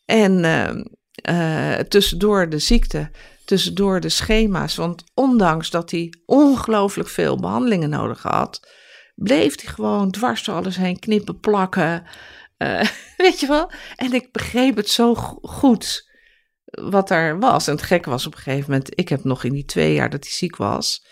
En 0.05 0.45
ehm, 0.45 0.83
eh, 1.23 1.75
tussendoor 1.75 2.49
de 2.49 2.59
ziekte, 2.59 3.11
tussendoor 3.45 4.01
de 4.01 4.09
schema's. 4.09 4.77
Want 4.77 5.05
ondanks 5.15 5.71
dat 5.71 5.91
hij 5.91 6.13
ongelooflijk 6.27 7.09
veel 7.09 7.37
behandelingen 7.37 7.91
nodig 7.91 8.23
had, 8.23 8.69
bleef 9.15 9.61
hij 9.63 9.73
gewoon 9.73 10.11
dwars 10.11 10.45
door 10.45 10.55
alles 10.55 10.77
heen 10.77 10.99
knippen, 10.99 11.41
plakken. 11.41 12.05
Eh, 12.57 12.89
weet 13.17 13.41
je 13.41 13.47
wel? 13.47 13.71
En 13.97 14.13
ik 14.13 14.33
begreep 14.33 14.77
het 14.77 14.91
zo 14.91 15.15
go- 15.15 15.39
goed 15.43 16.07
wat 16.65 17.11
er 17.11 17.39
was. 17.39 17.67
En 17.67 17.73
het 17.75 17.83
gekke 17.83 18.11
was 18.11 18.27
op 18.27 18.35
een 18.35 18.41
gegeven 18.41 18.71
moment, 18.71 18.99
ik 18.99 19.09
heb 19.09 19.25
nog 19.25 19.45
in 19.45 19.53
die 19.53 19.65
twee 19.65 19.95
jaar 19.95 20.11
dat 20.11 20.25
hij 20.25 20.33
ziek 20.33 20.57
was, 20.57 21.07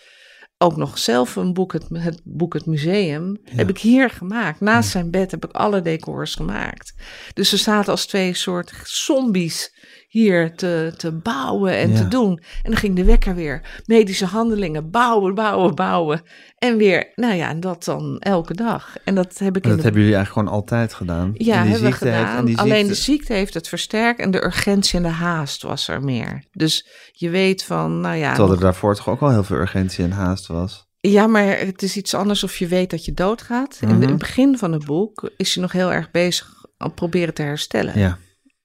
ook 0.57 0.75
nog 0.75 0.97
zelf 0.97 1.35
een 1.35 1.53
boek, 1.53 1.73
het, 1.73 1.85
het 1.93 2.21
boek 2.23 2.53
Het 2.53 2.65
Museum, 2.65 3.37
heb 3.43 3.69
ik 3.69 3.77
hier 3.77 4.09
gemaakt. 4.09 4.59
Naast 4.59 4.89
zijn 4.89 5.11
bed 5.11 5.31
heb 5.31 5.45
ik 5.45 5.51
alle 5.51 5.81
decors 5.81 6.35
gemaakt. 6.35 6.93
Dus 7.33 7.51
we 7.51 7.57
zaten 7.57 7.91
als 7.91 8.05
twee 8.05 8.33
soort 8.33 8.73
zombies 8.83 9.75
hier 10.07 10.55
te, 10.55 10.93
te 10.97 11.11
bouwen 11.11 11.77
en 11.77 11.89
Ja. 11.91 11.97
te 11.97 12.07
doen. 12.07 12.31
En 12.63 12.71
dan 12.71 12.75
ging 12.75 12.95
de 12.95 13.03
wekker 13.03 13.35
weer. 13.35 13.81
Medische 13.85 14.25
handelingen, 14.25 14.89
bouwen, 14.91 15.35
bouwen, 15.35 15.75
bouwen. 15.75 16.21
En 16.57 16.77
weer, 16.77 17.11
nou 17.15 17.33
ja, 17.33 17.49
en 17.49 17.59
dat 17.59 17.83
dan 17.83 18.19
elke 18.19 18.53
dag. 18.53 18.95
En 19.03 19.15
dat 19.15 19.37
heb 19.37 19.57
ik 19.57 19.63
En 19.63 19.69
in 19.69 19.75
dat 19.75 19.77
de 19.77 19.83
hebben 19.83 20.01
jullie 20.01 20.15
eigenlijk 20.15 20.47
gewoon 20.47 20.61
altijd 20.61 20.93
gedaan. 20.93 21.31
ja, 21.33 21.55
hebben 21.57 21.79
we 21.79 21.85
heeft- 21.85 21.97
gedaan. 21.97 22.45
die 22.45 22.57
Alleen 22.57 22.75
ziekte- 22.85 22.93
de 22.93 23.01
ziekte 23.01 23.33
heeft 23.33 23.53
het 23.53 23.67
versterkt 23.67 24.19
en 24.19 24.31
de 24.31 24.43
urgentie 24.43 24.97
en 24.97 25.03
de 25.03 25.09
haast 25.09 25.61
was 25.63 25.87
er 25.87 26.03
meer. 26.03 26.45
Dus 26.51 26.87
je 27.11 27.29
weet 27.29 27.63
van, 27.63 27.99
nou 27.99 28.15
ja, 28.15 28.33
Terwijl 28.33 28.55
er 28.55 28.61
daarvoor 28.61 28.95
toch 28.95 29.09
ook 29.09 29.21
al 29.21 29.29
heel 29.29 29.43
veel 29.43 29.57
urgentie 29.57 30.03
en 30.03 30.11
haast 30.11 30.47
was. 30.47 30.85
ja, 30.99 31.27
maar 31.27 31.57
het 31.59 31.81
is 31.81 31.97
iets 31.97 32.13
anders 32.13 32.43
of 32.43 32.57
je 32.57 32.67
weet 32.67 32.89
dat 32.89 33.05
je 33.05 33.13
doodgaat. 33.13 33.77
In 33.81 33.87
Mhm. 33.87 34.01
het 34.01 34.17
begin 34.17 34.57
van 34.57 34.71
het 34.71 34.85
boek 34.85 35.29
is 35.37 35.53
je 35.53 35.59
nog 35.59 35.71
heel 35.71 35.93
erg 35.93 36.11
bezig 36.11 36.51
al 36.77 36.91
proberen 36.91 37.33
te 37.33 37.41
herstellen. 37.41 37.99
Ja. 37.99 38.17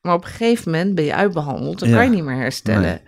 Maar 0.02 0.14
op 0.14 0.24
een 0.24 0.30
gegeven 0.30 0.70
moment 0.70 0.94
ben 0.94 1.04
je 1.04 1.14
uitbehandeld, 1.14 1.78
dan 1.78 1.88
Ja. 1.88 1.94
kan 1.94 2.04
je 2.04 2.10
niet 2.10 2.24
meer 2.24 2.36
herstellen. 2.36 2.82
Nee. 2.82 3.00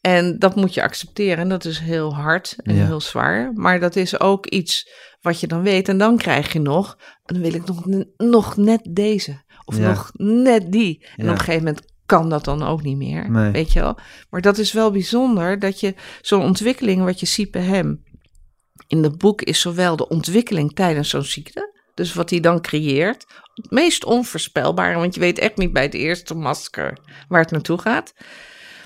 En 0.00 0.38
dat 0.38 0.56
moet 0.56 0.74
je 0.74 0.82
accepteren. 0.82 1.38
En 1.38 1.48
dat 1.48 1.64
is 1.64 1.78
heel 1.78 2.14
hard 2.14 2.56
en 2.62 2.74
Ja. 2.74 2.84
heel 2.86 3.00
zwaar. 3.00 3.52
Maar 3.54 3.80
dat 3.80 3.96
is 3.96 4.20
ook 4.20 4.46
iets 4.46 4.90
wat 5.20 5.40
je 5.40 5.46
dan 5.46 5.62
weet. 5.62 5.88
En 5.88 5.98
dan 5.98 6.16
krijg 6.16 6.52
je 6.52 6.58
nog, 6.60 6.98
dan 7.24 7.40
wil 7.40 7.54
ik 7.54 7.66
nog, 7.66 7.84
nog 8.16 8.56
net 8.56 8.80
deze. 8.90 9.42
Of 9.64 9.78
Ja. 9.78 9.88
nog 9.88 10.10
net 10.14 10.72
die. 10.72 11.06
En 11.16 11.24
Ja. 11.24 11.30
op 11.30 11.38
een 11.38 11.44
gegeven 11.44 11.64
moment 11.64 11.84
kan 12.06 12.28
dat 12.28 12.44
dan 12.44 12.62
ook 12.62 12.82
niet 12.82 12.96
meer. 12.96 13.30
Nee. 13.30 13.50
Weet 13.50 13.72
je 13.72 13.80
wel? 13.80 13.98
Maar 14.30 14.40
dat 14.40 14.58
is 14.58 14.72
wel 14.72 14.90
bijzonder 14.90 15.58
dat 15.58 15.80
je 15.80 15.94
zo'n 16.20 16.42
ontwikkeling 16.42 17.04
wat 17.04 17.20
je 17.20 17.26
ziet 17.26 17.50
bij 17.50 17.62
hem. 17.62 18.02
In 18.86 19.02
het 19.02 19.18
boek 19.18 19.42
is 19.42 19.60
zowel 19.60 19.96
de 19.96 20.08
ontwikkeling 20.08 20.74
tijdens 20.74 21.08
zo'n 21.08 21.22
ziekte. 21.22 21.76
Dus 21.98 22.14
wat 22.14 22.30
hij 22.30 22.40
dan 22.40 22.60
creëert. 22.60 23.26
Het 23.54 23.70
meest 23.70 24.04
onvoorspelbare. 24.04 24.98
Want 24.98 25.14
je 25.14 25.20
weet 25.20 25.38
echt 25.38 25.56
niet 25.56 25.72
bij 25.72 25.82
het 25.82 25.94
eerste 25.94 26.34
masker 26.34 26.98
waar 27.28 27.40
het 27.40 27.50
naartoe 27.50 27.78
gaat. 27.80 28.14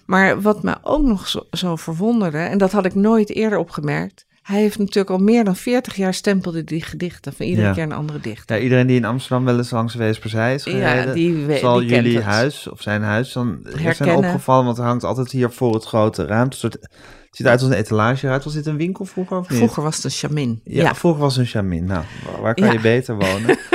Maar 0.07 0.41
wat 0.41 0.63
me 0.63 0.77
ook 0.83 1.03
nog 1.07 1.29
zo, 1.29 1.47
zo 1.51 1.77
verwonderde, 1.77 2.39
en 2.39 2.59
dat 2.59 2.73
had 2.73 2.85
ik 2.85 2.95
nooit 2.95 3.31
eerder 3.31 3.59
opgemerkt. 3.59 4.27
Hij 4.43 4.61
heeft 4.61 4.79
natuurlijk 4.79 5.11
al 5.11 5.19
meer 5.19 5.45
dan 5.45 5.57
40 5.57 5.95
jaar 5.97 6.15
stempelde 6.15 6.65
die 6.65 6.83
gedichten 6.83 7.33
van 7.33 7.47
iedere 7.47 7.67
Ja. 7.67 7.73
keer 7.73 7.83
een 7.83 7.93
andere 7.93 8.21
dichter. 8.21 8.57
Ja, 8.57 8.63
iedereen 8.63 8.87
die 8.87 8.97
in 8.97 9.05
Amsterdam 9.05 9.45
wel 9.45 9.57
eens 9.57 9.71
langs 9.71 9.95
Weesperzij 9.95 10.55
is 10.55 10.63
gereden, 10.63 11.07
Ja, 11.07 11.13
die, 11.13 11.35
we- 11.35 11.57
zal 11.57 11.79
die 11.79 11.89
jullie 11.89 12.21
huis 12.21 12.69
of 12.69 12.83
zijn 12.83 13.03
huis 13.03 13.33
dan 13.33 13.67
zijn 13.95 14.17
opgevallen, 14.17 14.65
want 14.65 14.79
er 14.79 14.85
hangt 14.85 15.05
altijd 15.05 15.31
hier 15.31 15.51
voor 15.51 15.75
het 15.75 15.85
grote 15.85 16.27
ruimte. 16.27 16.55
Een 16.55 16.61
soort, 16.61 16.89
het 17.33 17.41
ziet 17.41 17.51
uit 17.51 17.61
als 17.63 17.71
een 17.71 17.77
etalage 17.77 18.29
uit. 18.29 18.45
Was 18.45 18.53
dit 18.53 18.67
een 18.67 18.77
winkel 18.77 19.05
vroeger 19.05 19.37
of 19.39 19.49
niet? 19.49 19.59
Vroeger 19.59 19.83
was 19.83 19.97
het 19.97 20.05
een 20.05 20.11
chamin. 20.11 20.61
Ja, 20.65 20.83
Ja, 20.83 20.95
vroeger 20.95 21.21
was 21.21 21.37
het 21.37 21.45
een 21.45 21.51
chamin. 21.51 21.85
Nou, 21.85 22.05
waar- 22.41 22.55
kan 22.55 22.67
Ja. 22.67 22.73
je 22.73 22.81
beter 22.81 23.17
wonen? 23.17 23.59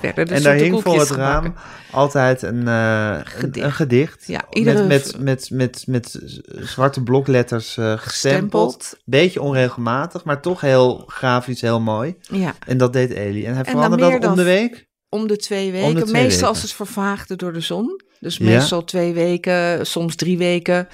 en 0.00 0.42
daar 0.42 0.54
hing 0.54 0.82
voor 0.82 0.98
het 0.98 1.10
raam 1.10 1.42
gebakken. 1.44 1.62
altijd 1.90 2.42
een, 2.42 2.68
eh, 2.68 3.18
Gedicht. 3.24 3.66
een 3.66 3.72
gedicht. 3.72 4.24
Ja, 4.26 4.44
iedere- 4.50 4.86
met, 4.86 5.18
met, 5.18 5.50
met, 5.50 5.50
met, 5.50 5.84
met 5.86 6.18
zwarte 6.46 7.02
blokletters 7.02 7.76
eh, 7.76 7.92
gestempeld. 7.98 8.98
Beetje 9.04 9.42
onregelmatig, 9.42 10.24
maar 10.24 10.40
toch 10.42 10.60
heel 10.60 11.04
grafisch, 11.06 11.60
heel 11.60 11.80
mooi. 11.80 12.16
Ja, 12.20 12.54
En 12.66 12.76
dat 12.78 12.92
deed 12.92 13.10
Eli. 13.10 13.44
En 13.46 13.54
hij 13.54 13.64
veranderde 13.64 14.18
dat 14.18 14.30
om 14.30 14.36
de 14.36 14.42
week? 14.42 14.86
om 15.08 15.26
de 15.26 15.36
twee 15.36 15.72
weken. 15.72 15.86
Om 15.88 15.94
de 15.94 16.00
twee 16.02 16.12
meestal 16.22 16.30
weken. 16.32 16.48
als 16.48 16.62
het 16.62 16.72
vervaagde 16.72 17.36
door 17.36 17.52
de 17.52 17.60
zon. 17.60 18.00
Dus 18.20 18.36
Ja. 18.36 18.44
meestal 18.44 18.84
twee 18.84 19.12
weken, 19.12 19.86
soms 19.86 20.14
drie 20.16 20.38
weken. 20.38 20.88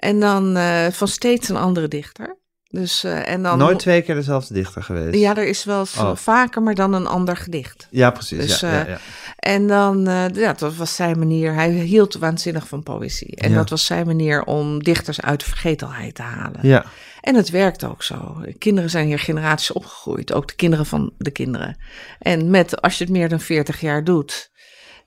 En 0.00 0.20
dan 0.20 0.56
eh, 0.56 0.86
van 0.90 1.08
steeds 1.08 1.48
een 1.48 1.56
andere 1.56 1.88
dichter. 1.88 2.38
Dus, 2.72 3.04
eh, 3.04 3.28
en 3.28 3.42
dan, 3.42 3.58
Nooit 3.58 3.78
twee 3.78 4.02
keer 4.02 4.14
dezelfde 4.14 4.54
dichter 4.54 4.82
geweest? 4.82 5.18
Ja, 5.18 5.36
er 5.36 5.46
is 5.46 5.64
wel 5.64 5.80
Oh. 5.98 6.16
vaker, 6.16 6.62
maar 6.62 6.74
dan 6.74 6.92
een 6.92 7.06
ander 7.06 7.36
gedicht. 7.36 7.86
Ja, 7.90 8.10
precies. 8.10 8.38
Dus, 8.46 8.60
ja, 8.60 8.72
ja, 8.72 8.82
eh, 8.84 8.88
ja. 8.88 8.98
En 9.36 9.66
dan, 9.66 10.04
ja, 10.34 10.52
dat 10.52 10.74
was 10.74 10.94
zijn 10.94 11.18
manier. 11.18 11.54
Hij 11.54 11.70
hield 11.70 12.14
waanzinnig 12.14 12.68
van 12.68 12.82
poëzie. 12.82 13.36
En 13.36 13.54
dat 13.54 13.70
was 13.70 13.86
zijn 13.86 14.06
manier 14.06 14.44
om 14.44 14.82
dichters 14.82 15.20
uit 15.20 15.40
de 15.40 15.46
vergetelheid 15.46 16.14
te 16.14 16.22
halen. 16.22 16.60
ja. 16.62 16.84
En 17.20 17.34
het 17.34 17.50
werkt 17.50 17.84
ook 17.84 18.02
zo. 18.02 18.42
Kinderen 18.58 18.90
zijn 18.90 19.06
hier 19.06 19.18
generaties 19.18 19.72
opgegroeid, 19.72 20.32
ook 20.32 20.48
de 20.48 20.54
kinderen 20.54 20.86
van 20.86 21.12
de 21.18 21.30
kinderen. 21.30 21.76
En 22.18 22.50
met, 22.50 22.80
als 22.82 22.98
je 22.98 23.04
het 23.04 23.12
meer 23.12 23.28
dan 23.28 23.40
40 23.40 23.80
jaar 23.80 24.04
doet. 24.04 24.50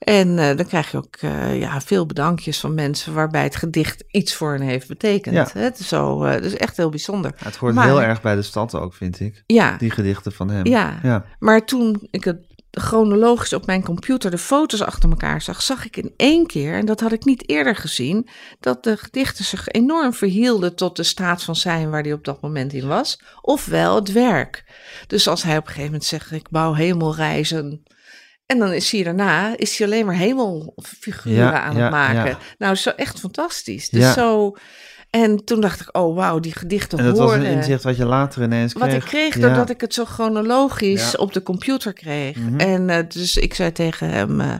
En 0.03 0.39
eh, 0.39 0.57
dan 0.57 0.65
krijg 0.65 0.91
je 0.91 0.97
ook 0.97 1.15
eh, 1.15 1.59
ja, 1.59 1.81
veel 1.81 2.05
bedankjes 2.05 2.59
van 2.59 2.73
mensen 2.73 3.13
waarbij 3.13 3.43
het 3.43 3.55
gedicht 3.55 4.03
iets 4.11 4.33
voor 4.35 4.51
hen 4.51 4.61
heeft 4.61 4.87
betekend. 4.87 5.35
Ja. 5.35 5.47
Het 5.53 5.79
is 5.79 5.87
zo, 5.87 6.23
eh, 6.23 6.33
dat 6.33 6.43
is 6.43 6.57
echt 6.57 6.77
heel 6.77 6.89
bijzonder. 6.89 7.33
Het 7.43 7.55
hoort 7.55 7.73
Maar- 7.73 7.85
heel 7.85 8.01
erg 8.01 8.21
bij 8.21 8.35
de 8.35 8.41
stad 8.41 8.75
ook, 8.75 8.93
vind 8.93 9.19
ik. 9.19 9.43
Ja, 9.45 9.77
Die 9.77 9.91
gedichten 9.91 10.31
van 10.31 10.49
hem. 10.49 10.65
Ja. 10.65 10.99
ja. 11.03 11.25
maar 11.39 11.65
toen 11.65 12.07
ik 12.11 12.23
het 12.23 12.37
chronologisch 12.71 13.53
op 13.53 13.65
mijn 13.65 13.83
computer 13.83 14.31
de 14.31 14.37
foto's 14.37 14.81
achter 14.81 15.09
elkaar 15.09 15.41
zag, 15.41 15.61
zag 15.61 15.85
ik 15.85 15.97
in 15.97 16.13
één 16.17 16.45
keer, 16.45 16.73
en 16.73 16.85
dat 16.85 16.99
had 16.99 17.11
ik 17.11 17.25
niet 17.25 17.49
eerder 17.49 17.75
gezien, 17.75 18.27
dat 18.59 18.83
de 18.83 18.97
gedichten 18.97 19.45
zich 19.45 19.67
enorm 19.67 20.13
verhielden 20.13 20.75
tot 20.75 20.95
de 20.95 21.03
staat 21.03 21.43
van 21.43 21.55
zijn 21.55 21.89
waar 21.89 22.01
hij 22.01 22.13
op 22.13 22.23
dat 22.25 22.41
moment 22.41 22.73
in 22.73 22.87
was, 22.87 23.21
ofwel 23.41 23.95
het 23.95 24.11
werk. 24.11 24.63
Dus 25.07 25.27
als 25.27 25.43
hij 25.43 25.57
op 25.57 25.61
een 25.61 25.67
gegeven 25.67 25.85
moment 25.91 26.03
zegt, 26.05 26.31
ik 26.31 26.49
bouw 26.49 26.73
hemelreizen, 26.73 27.83
en 28.45 28.59
dan 28.59 28.71
is 28.73 28.91
hij 28.91 29.03
daarna 29.03 29.57
is 29.57 29.77
hij 29.77 29.87
alleen 29.87 30.05
maar 30.05 30.15
hemelfiguren 30.15 31.33
Ja, 31.33 31.61
aan 31.61 31.75
ja, 31.75 31.81
het 31.81 31.91
maken. 31.91 32.25
ja. 32.25 32.37
Nou, 32.57 32.75
zo 32.75 32.89
echt 32.89 33.19
fantastisch. 33.19 33.89
Dus 33.89 34.13
zo. 34.13 34.55
En 35.09 35.43
toen 35.45 35.61
dacht 35.61 35.79
ik, 35.81 35.97
oh 35.97 36.15
wauw, 36.15 36.39
die 36.39 36.51
gedichten 36.57 36.97
En 36.99 37.05
dat 37.05 37.17
was 37.17 37.29
horen. 37.31 37.45
een 37.45 37.51
inzicht 37.57 37.83
wat 37.83 37.97
je 37.97 38.05
later 38.05 38.43
ineens 38.43 38.73
kreeg. 38.73 38.85
Wat 38.85 38.93
ik 38.95 39.07
kreeg 39.07 39.39
doordat 39.39 39.69
ik 39.69 39.81
het 39.81 39.93
zo 39.93 40.05
chronologisch 40.05 41.17
op 41.17 41.33
de 41.33 41.43
computer 41.43 41.93
kreeg. 41.93 42.35
Mhm. 42.35 42.59
En 42.59 42.89
eh, 42.89 43.03
dus 43.07 43.35
ik 43.37 43.53
zei 43.53 43.71
tegen 43.71 44.09
hem. 44.09 44.41
eh, 44.41 44.53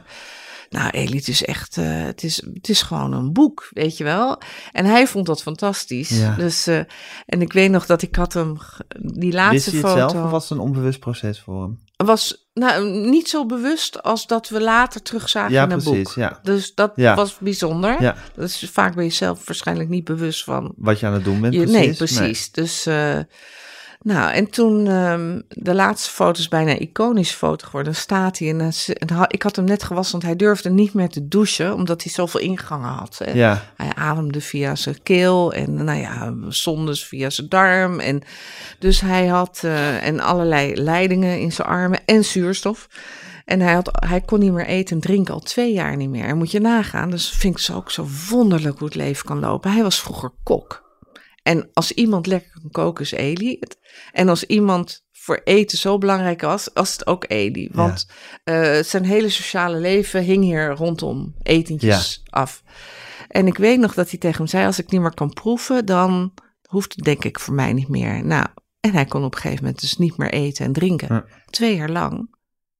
nou, 0.73 0.89
Eli, 0.89 1.17
het 1.17 1.27
is 1.27 1.45
echt, 1.45 1.77
eh, 1.77 2.03
het, 2.03 2.23
is, 2.23 2.43
het 2.53 2.69
is 2.69 2.81
gewoon 2.81 3.13
een 3.13 3.33
boek, 3.33 3.69
weet 3.71 3.97
je 3.97 4.03
wel. 4.03 4.41
En 4.71 4.85
hij 4.85 5.07
vond 5.07 5.25
dat 5.25 5.41
fantastisch. 5.41 6.09
Ja. 6.09 6.35
Dus, 6.35 6.67
eh, 6.67 6.77
en 7.25 7.41
ik 7.41 7.53
weet 7.53 7.71
nog 7.71 7.85
dat 7.85 8.01
ik 8.01 8.15
had 8.15 8.33
hem, 8.33 8.57
die 8.99 9.33
laatste 9.33 9.71
Wist 9.71 9.83
hij 9.83 9.91
het 9.91 10.01
foto, 10.01 10.09
zelf 10.13 10.25
of 10.25 10.31
was 10.31 10.49
het 10.49 10.57
een 10.57 10.63
onbewust 10.63 10.99
proces 10.99 11.39
voor 11.39 11.61
hem? 11.61 11.79
was 12.05 12.47
nou, 12.53 12.89
niet 12.89 13.29
zo 13.29 13.45
bewust 13.45 14.03
als 14.03 14.27
dat 14.27 14.49
we 14.49 14.61
later 14.61 15.01
terugzagen 15.01 15.51
Ja, 15.51 15.63
in 15.63 15.71
een 15.71 15.81
precies. 15.81 16.03
boek. 16.03 16.13
Ja. 16.15 16.39
Dus 16.43 16.73
dat 16.73 16.91
Ja. 16.95 17.15
was 17.15 17.37
bijzonder. 17.37 18.01
ja, 18.01 18.15
Dat 18.35 18.49
is 18.49 18.69
vaak 18.71 18.95
ben 18.95 19.03
je 19.03 19.09
zelf 19.09 19.45
waarschijnlijk 19.47 19.89
niet 19.89 20.03
bewust 20.03 20.43
van 20.43 20.73
wat 20.77 20.99
je 20.99 21.05
aan 21.05 21.13
het 21.13 21.23
doen 21.23 21.41
bent. 21.41 21.53
je, 21.53 21.59
precies. 21.61 21.79
nee, 21.79 21.93
precies. 21.95 22.51
Dus, 22.51 22.85
eh, 22.85 23.19
nou, 24.03 24.31
en 24.31 24.49
toen 24.49 24.87
ehm, 24.87 25.39
de 25.49 25.73
laatste 25.73 26.09
foto 26.09 26.39
is 26.39 26.47
bijna 26.47 26.71
een 26.71 26.81
iconische 26.81 27.37
foto 27.37 27.65
geworden. 27.65 27.93
Dan 27.93 28.01
staat 28.01 28.37
hij 28.37 28.49
en, 28.49 28.71
dan 29.07 29.25
ik 29.27 29.41
had 29.41 29.55
hem 29.55 29.65
net 29.65 29.83
gewassen, 29.83 30.11
want 30.11 30.23
hij 30.23 30.35
durfde 30.35 30.69
niet 30.69 30.93
meer 30.93 31.09
te 31.09 31.27
douchen, 31.27 31.73
omdat 31.73 32.03
hij 32.03 32.11
zoveel 32.11 32.39
ingangen 32.39 32.89
had. 32.89 33.21
Hè. 33.23 33.31
Ja, 33.31 33.63
Hij 33.75 33.93
ademde 33.95 34.41
via 34.41 34.75
zijn 34.75 35.03
keel 35.03 35.53
en 35.53 35.83
nou 35.83 35.99
ja, 35.99 36.33
zondes 36.49 37.05
via 37.05 37.29
zijn 37.29 37.49
darm. 37.49 37.99
En 37.99 38.21
dus 38.79 39.01
hij 39.01 39.27
had 39.27 39.61
eh, 39.63 40.07
en 40.07 40.19
allerlei 40.19 40.81
leidingen 40.81 41.39
in 41.39 41.51
zijn 41.51 41.67
armen 41.67 41.99
en 42.05 42.25
zuurstof. 42.25 42.87
En 43.45 43.59
hij, 43.59 43.73
had, 43.73 43.89
hij 43.91 44.21
kon 44.21 44.39
niet 44.39 44.51
meer 44.51 44.65
eten 44.65 44.95
en 44.95 45.01
drinken 45.01 45.33
al 45.33 45.39
twee 45.39 45.73
jaar 45.73 45.95
niet 45.95 46.09
meer. 46.09 46.25
En 46.25 46.37
moet 46.37 46.51
je 46.51 46.59
nagaan, 46.59 47.09
dus 47.09 47.29
vind 47.29 47.53
ik 47.55 47.61
zo 47.61 47.75
ook 47.75 47.91
zo 47.91 48.07
wonderlijk 48.29 48.77
hoe 48.79 48.87
het 48.87 48.97
leven 48.97 49.25
kan 49.25 49.39
lopen. 49.39 49.71
Hij 49.71 49.83
was 49.83 50.01
vroeger 50.01 50.31
kok. 50.43 50.83
En 51.43 51.69
als 51.73 51.91
iemand 51.91 52.25
lekker 52.25 52.51
kan 52.51 52.71
koken, 52.71 53.03
is 53.03 53.11
Eli 53.11 53.57
het. 53.59 53.77
En 54.11 54.29
als 54.29 54.45
iemand 54.45 55.05
voor 55.11 55.41
eten 55.43 55.77
zo 55.77 55.97
belangrijk 55.97 56.41
was, 56.41 56.69
was 56.73 56.91
het 56.91 57.07
ook 57.07 57.25
Eli. 57.27 57.69
Want 57.71 58.07
eh, 58.43 58.79
zijn 58.79 59.05
hele 59.05 59.29
sociale 59.29 59.77
leven 59.77 60.23
hing 60.23 60.43
hier 60.43 60.69
rondom 60.69 61.35
etentjes 61.41 62.23
af. 62.29 62.63
En 63.27 63.47
ik 63.47 63.57
weet 63.57 63.79
nog 63.79 63.93
dat 63.93 64.09
hij 64.09 64.19
tegen 64.19 64.37
hem 64.37 64.47
zei, 64.47 64.65
als 64.65 64.79
ik 64.79 64.91
niet 64.91 65.01
meer 65.01 65.13
kan 65.13 65.33
proeven, 65.33 65.85
dan 65.85 66.33
hoeft 66.67 66.95
het 66.95 67.05
denk 67.05 67.23
ik 67.23 67.39
voor 67.39 67.53
mij 67.53 67.73
niet 67.73 67.87
meer. 67.87 68.25
Nou, 68.25 68.45
en 68.79 68.91
hij 68.91 69.05
kon 69.05 69.23
op 69.23 69.35
een 69.35 69.41
gegeven 69.41 69.63
moment 69.63 69.81
dus 69.81 69.97
niet 69.97 70.17
meer 70.17 70.31
eten 70.31 70.65
en 70.65 70.73
drinken. 70.73 71.07
Ja. 71.09 71.25
Twee 71.49 71.75
jaar 71.75 71.89
lang. 71.89 72.35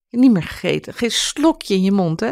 Niet 0.10 0.32
meer 0.32 0.44
gegeten. 0.44 0.94
Geen 0.94 1.12
slokje 1.12 1.74
in 1.74 1.84
je 1.84 1.92
mond, 1.92 2.20
hè? 2.20 2.32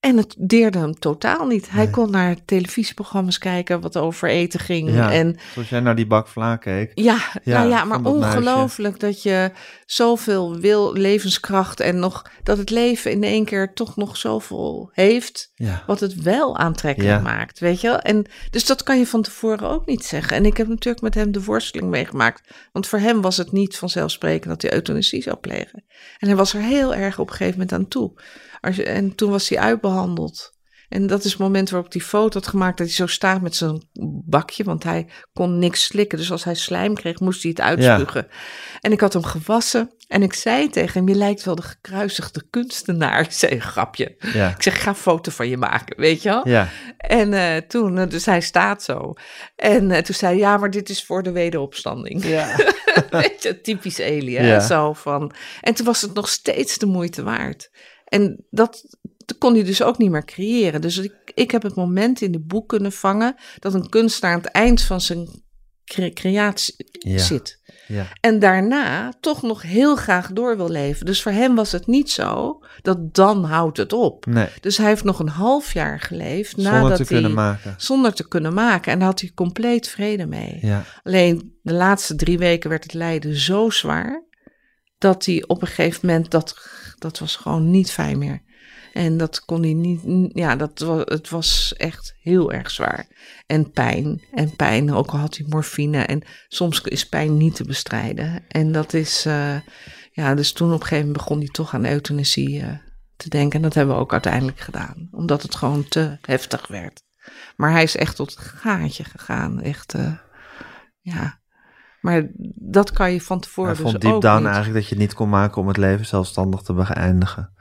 En 0.00 0.16
het 0.16 0.34
deerde 0.38 0.78
hem 0.78 0.98
totaal 0.98 1.46
niet. 1.46 1.70
Hij 1.70 1.84
Nee. 1.84 1.90
kon 1.92 2.10
naar 2.10 2.36
televisieprogramma's 2.44 3.38
kijken 3.38 3.80
wat 3.80 3.96
over 3.96 4.28
eten 4.28 4.60
ging. 4.60 4.94
Ja. 4.94 5.12
En 5.12 5.36
zoals 5.52 5.68
jij 5.68 5.80
naar 5.80 5.94
die 5.96 6.06
bak 6.06 6.28
vla 6.28 6.56
keek. 6.56 6.92
ja, 6.94 7.18
Ja, 7.42 7.58
nou 7.58 7.68
ja, 7.70 7.84
maar 7.84 8.04
ongelooflijk 8.04 9.00
dat 9.00 9.22
je 9.22 9.50
zoveel 9.86 10.56
wil, 10.56 10.92
levenskracht 10.92 11.80
en 11.80 11.98
nog 11.98 12.30
dat 12.42 12.58
het 12.58 12.70
leven 12.70 13.10
in 13.10 13.22
één 13.22 13.44
keer 13.44 13.72
toch 13.72 13.96
nog 13.96 14.16
zoveel 14.16 14.90
heeft, 14.92 15.50
Ja, 15.54 15.82
wat 15.86 16.00
het 16.00 16.22
wel 16.22 16.56
aantrekkelijk 16.56 17.22
maakt, 17.22 17.58
weet 17.58 17.80
je 17.80 17.88
wel? 17.88 17.98
En 17.98 18.26
dus 18.50 18.66
dat 18.66 18.82
kan 18.82 18.98
je 18.98 19.06
van 19.06 19.22
tevoren 19.22 19.68
ook 19.68 19.86
niet 19.86 20.04
zeggen. 20.04 20.36
En 20.36 20.46
ik 20.46 20.56
heb 20.56 20.68
natuurlijk 20.68 21.02
met 21.02 21.14
hem 21.14 21.32
de 21.32 21.44
worsteling 21.44 21.90
meegemaakt, 21.90 22.54
want 22.72 22.86
voor 22.86 22.98
hem 22.98 23.20
was 23.20 23.36
het 23.36 23.52
niet 23.52 23.76
vanzelfsprekend 23.76 24.48
dat 24.48 24.62
hij 24.62 24.72
euthanasie 24.72 25.22
zou 25.22 25.36
plegen. 25.36 25.84
En 26.18 26.28
hij 26.28 26.36
was 26.36 26.54
er 26.54 26.60
heel 26.60 26.94
erg 26.94 27.18
op 27.18 27.28
een 27.30 27.36
gegeven 27.36 27.58
moment 27.60 27.72
aan 27.78 27.88
toe. 27.88 28.12
Als 28.60 28.76
je- 28.76 28.84
En 28.84 29.14
toen 29.14 29.30
was 29.30 29.48
hij 29.48 29.58
uitbehandeld. 29.58 30.58
En 30.88 31.06
dat 31.06 31.24
is 31.24 31.30
het 31.30 31.40
moment 31.40 31.70
waarop 31.70 31.92
hij 31.92 32.00
foto 32.00 32.38
had 32.38 32.48
gemaakt 32.48 32.78
dat 32.78 32.86
hij 32.86 32.96
zo 32.96 33.06
staat 33.06 33.40
met 33.42 33.56
zijn 33.56 33.88
bakje, 34.26 34.64
want 34.64 34.82
hij 34.84 35.06
kon 35.32 35.58
niks 35.58 35.84
slikken. 35.84 36.18
Dus 36.18 36.30
als 36.30 36.44
hij 36.44 36.54
slijm 36.54 36.94
kreeg, 36.94 37.20
moest 37.20 37.42
hij 37.42 37.50
het 37.50 37.60
uitspugen. 37.60 38.26
En 38.80 38.92
ik 38.92 39.00
had 39.00 39.12
hem 39.12 39.22
gewassen 39.24 39.94
en 40.08 40.22
ik 40.22 40.32
zei 40.32 40.68
tegen 40.68 40.92
hem, 40.98 41.08
je 41.08 41.14
lijkt 41.14 41.44
wel 41.44 41.54
de 41.54 41.62
gekruisigde 41.62 42.42
kunstenaar. 42.50 43.20
Ik 43.20 43.32
zei 43.42 43.52
een 43.54 43.60
grapje. 43.60 44.16
ja, 44.32 44.48
Ik 44.50 44.62
zeg, 44.62 44.74
ik 44.74 44.80
ga 44.80 44.88
een 44.88 44.94
foto 44.94 45.30
van 45.30 45.48
je 45.48 45.56
maken, 45.56 45.96
weet 46.00 46.22
je 46.22 46.28
wel? 46.28 46.48
ja. 46.48 46.68
En 46.96 47.32
eh, 47.32 47.56
toen, 47.56 47.98
eh, 47.98 48.08
dus 48.08 48.26
hij 48.26 48.40
staat 48.40 48.82
zo. 48.82 49.12
En 49.56 49.90
eh, 49.90 50.02
toen 50.02 50.14
zei 50.14 50.32
hij, 50.32 50.40
ja, 50.40 50.56
maar 50.56 50.70
dit 50.70 50.88
is 50.88 51.04
voor 51.04 51.22
de 51.22 51.32
wederopstanding. 51.32 52.24
ja. 52.24 52.56
Weet 53.10 53.42
je, 53.42 53.60
typisch 53.60 53.98
Eli, 53.98 54.36
hè? 54.36 54.46
Ja. 54.52 54.60
Zo 54.60 54.92
van. 54.92 55.32
En 55.60 55.74
toen 55.74 55.86
was 55.86 56.00
het 56.00 56.14
nog 56.14 56.28
steeds 56.28 56.78
de 56.78 56.86
moeite 56.86 57.22
waard. 57.22 57.70
En 58.10 58.46
dat 58.50 58.96
kon 59.38 59.54
hij 59.54 59.64
dus 59.64 59.82
ook 59.82 59.98
niet 59.98 60.10
meer 60.10 60.24
creëren. 60.24 60.80
Dus 60.80 60.96
ik, 60.98 61.14
ik 61.34 61.50
heb 61.50 61.62
het 61.62 61.74
moment 61.74 62.20
in 62.20 62.32
de 62.32 62.40
boek 62.40 62.68
kunnen 62.68 62.92
vangen 62.92 63.34
dat 63.58 63.74
een 63.74 63.88
kunstenaar 63.88 64.34
aan 64.34 64.40
het 64.42 64.50
eind 64.52 64.82
van 64.82 65.00
zijn 65.00 65.28
creatie 66.14 66.74
Ja. 66.98 67.18
zit. 67.18 67.58
Ja. 67.86 68.06
En 68.20 68.38
daarna 68.38 69.12
toch 69.20 69.42
nog 69.42 69.62
heel 69.62 69.96
graag 69.96 70.32
door 70.32 70.56
wil 70.56 70.68
leven. 70.70 71.06
Dus 71.06 71.22
voor 71.22 71.32
hem 71.32 71.54
was 71.54 71.72
het 71.72 71.86
niet 71.86 72.10
zo 72.10 72.58
dat 72.82 73.14
dan 73.14 73.44
houdt 73.44 73.76
het 73.76 73.92
op. 73.92 74.26
Nee, 74.26 74.48
Dus 74.60 74.76
hij 74.76 74.86
heeft 74.86 75.04
nog 75.04 75.18
een 75.18 75.28
half 75.28 75.72
jaar 75.72 76.00
geleefd 76.00 76.54
zonder 76.54 76.72
nadat 76.72 76.96
te 76.96 77.02
hij, 77.02 77.06
kunnen 77.06 77.32
maken. 77.34 77.74
zonder 77.76 78.12
te 78.14 78.28
kunnen 78.28 78.54
maken. 78.54 78.92
En 78.92 78.98
daar 78.98 79.08
had 79.08 79.20
hij 79.20 79.30
compleet 79.34 79.88
vrede 79.88 80.26
mee. 80.26 80.58
Ja. 80.60 80.84
Alleen 81.02 81.58
de 81.62 81.72
laatste 81.72 82.14
drie 82.16 82.38
weken 82.38 82.70
werd 82.70 82.82
het 82.82 82.94
lijden 82.94 83.36
zo 83.36 83.70
zwaar 83.70 84.24
dat 84.98 85.24
hij 85.24 85.44
op 85.46 85.60
een 85.62 85.68
gegeven 85.68 86.06
moment 86.06 86.30
dat 86.30 86.68
dat 87.00 87.18
was 87.18 87.36
gewoon 87.36 87.70
niet 87.70 87.90
fijn 87.92 88.18
meer. 88.18 88.42
En 88.92 89.16
dat 89.16 89.44
kon 89.44 89.62
hij 89.62 89.72
niet. 89.72 90.00
Ja, 90.34 90.56
dat 90.56 90.78
was, 90.78 91.02
het 91.04 91.28
was 91.28 91.74
echt 91.76 92.14
heel 92.20 92.52
erg 92.52 92.70
zwaar. 92.70 93.06
En 93.46 93.70
pijn. 93.70 94.22
En 94.32 94.56
pijn, 94.56 94.92
ook 94.92 95.10
al 95.10 95.18
had 95.18 95.36
hij 95.36 95.46
morfine. 95.48 95.98
En 96.02 96.22
soms 96.48 96.80
is 96.80 97.08
pijn 97.08 97.36
niet 97.36 97.54
te 97.54 97.64
bestrijden. 97.64 98.44
En 98.48 98.72
dat 98.72 98.92
is. 98.94 99.26
eh, 99.26 99.56
ja, 100.12 100.34
dus 100.34 100.52
toen 100.52 100.68
op 100.68 100.74
een 100.74 100.80
gegeven 100.80 101.04
moment 101.06 101.16
begon 101.24 101.38
hij 101.38 101.48
toch 101.48 101.74
aan 101.74 101.86
euthanasie 101.86 102.60
eh, 102.60 102.68
te 103.16 103.28
denken. 103.28 103.56
En 103.56 103.62
dat 103.62 103.74
hebben 103.74 103.94
we 103.94 104.00
ook 104.00 104.12
uiteindelijk 104.12 104.60
gedaan. 104.60 105.08
Omdat 105.10 105.42
het 105.42 105.54
gewoon 105.54 105.88
te 105.88 106.18
heftig 106.20 106.66
werd. 106.66 107.02
Maar 107.56 107.70
hij 107.70 107.82
is 107.82 107.96
echt 107.96 108.16
tot 108.16 108.30
het 108.30 108.38
gaatje 108.38 109.04
gegaan. 109.04 109.60
Echt. 109.60 109.94
eh, 109.94 110.12
ja. 111.00 111.39
Maar 112.00 112.26
dat 112.54 112.90
kan 112.90 113.12
je 113.12 113.20
van 113.20 113.40
tevoren 113.40 113.74
Hij 113.74 113.82
dus 113.82 113.92
vond 113.92 114.04
ook 114.04 114.22
down 114.22 114.36
niet. 114.36 114.46
eigenlijk 114.46 114.74
dat 114.74 114.84
je 114.88 114.94
het 114.94 115.04
niet 115.04 115.14
kon 115.14 115.28
maken 115.28 115.60
om 115.62 115.68
het 115.68 115.76
leven 115.76 116.06
zelfstandig 116.06 116.60
te 116.60 116.72
beëindigen. 116.72 117.52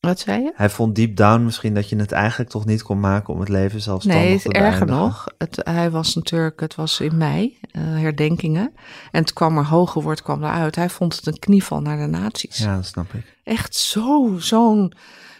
Wat 0.00 0.18
zei 0.18 0.42
je? 0.42 0.52
Hij 0.54 0.70
vond 0.70 0.94
deep 0.94 1.16
down 1.16 1.44
misschien 1.44 1.74
dat 1.74 1.88
je 1.88 1.96
het 1.96 2.12
eigenlijk 2.12 2.50
toch 2.50 2.64
niet 2.64 2.82
kon 2.82 3.00
maken 3.00 3.34
om 3.34 3.40
het 3.40 3.48
leven 3.48 3.80
zelfstandig 3.80 4.22
Nee, 4.24 4.38
te 4.38 4.48
het 4.48 4.56
erger 4.56 4.86
beëindigen. 4.86 5.02
nog. 5.02 5.26
Het, 5.38 5.60
hij 5.62 5.90
was 5.90 6.14
natuurlijk, 6.14 6.60
het 6.60 6.74
was 6.74 7.00
in 7.00 7.16
mei, 7.16 7.58
eh, 7.70 7.82
herdenkingen. 7.82 8.72
En 9.10 9.20
het 9.20 9.32
kwam 9.32 9.58
er, 9.58 9.64
hoge 9.66 10.02
woord 10.02 10.22
kwam 10.22 10.42
eruit. 10.44 10.74
Hij 10.76 10.90
vond 10.90 11.16
het 11.16 11.26
een 11.26 11.38
knieval 11.38 11.80
naar 11.80 11.96
de 11.98 12.06
nazi's. 12.06 12.58
Ja, 12.58 12.74
dat 12.76 12.86
snap 12.86 13.12
ik. 13.12 13.36
Echt 13.44 13.74
zo, 13.74 14.34
zo'n, 14.38 14.92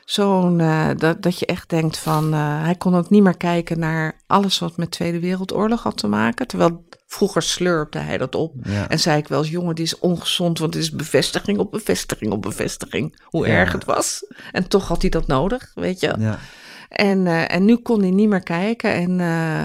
zo'n, 0.05 0.61
eh, 0.61 0.89
dat, 0.97 1.23
dat 1.23 1.39
je 1.39 1.47
echt 1.47 1.69
denkt 1.69 1.99
van, 1.99 2.33
eh, 2.35 2.63
hij 2.63 2.75
kon 2.75 2.95
ook 2.95 3.11
niet 3.11 3.23
meer 3.23 3.37
kijken 3.37 3.79
naar 3.79 4.21
alles 4.27 4.59
wat 4.59 4.77
met 4.77 4.91
Tweede 4.91 5.21
Wereldoorlog 5.21 5.83
had 5.83 5.97
te 5.97 6.07
maken. 6.09 6.47
Terwijl 6.47 6.85
vroeger 7.15 7.43
slurpte 7.43 7.99
hij 7.99 8.19
dat 8.19 8.35
op. 8.35 8.55
Ja. 8.63 8.89
En 8.89 8.99
zei 8.99 9.19
ik 9.19 9.29
wel 9.29 9.39
eens, 9.39 9.51
jongen, 9.51 9.75
dit 9.75 9.87
is 9.87 9.99
ongezond, 9.99 10.59
want 10.59 10.75
het 10.75 10.83
is 10.83 10.91
bevestiging 10.91 11.59
op 11.59 11.71
bevestiging 11.71 12.33
op 12.33 12.43
bevestiging. 12.43 13.21
Hoe 13.25 13.47
Ja. 13.47 13.53
erg 13.55 13.73
het 13.73 13.85
was. 13.85 14.27
En 14.53 14.69
toch 14.69 14.89
had 14.89 15.01
hij 15.01 15.11
dat 15.11 15.27
nodig, 15.27 15.71
weet 15.75 16.01
je. 16.01 16.15
Ja. 16.19 16.39
En, 16.89 17.27
eh, 17.27 17.55
en 17.55 17.65
nu 17.65 17.77
kon 17.77 18.01
hij 18.01 18.11
niet 18.11 18.29
meer 18.29 18.43
kijken. 18.43 18.93
En 18.93 19.21
eh, 19.21 19.63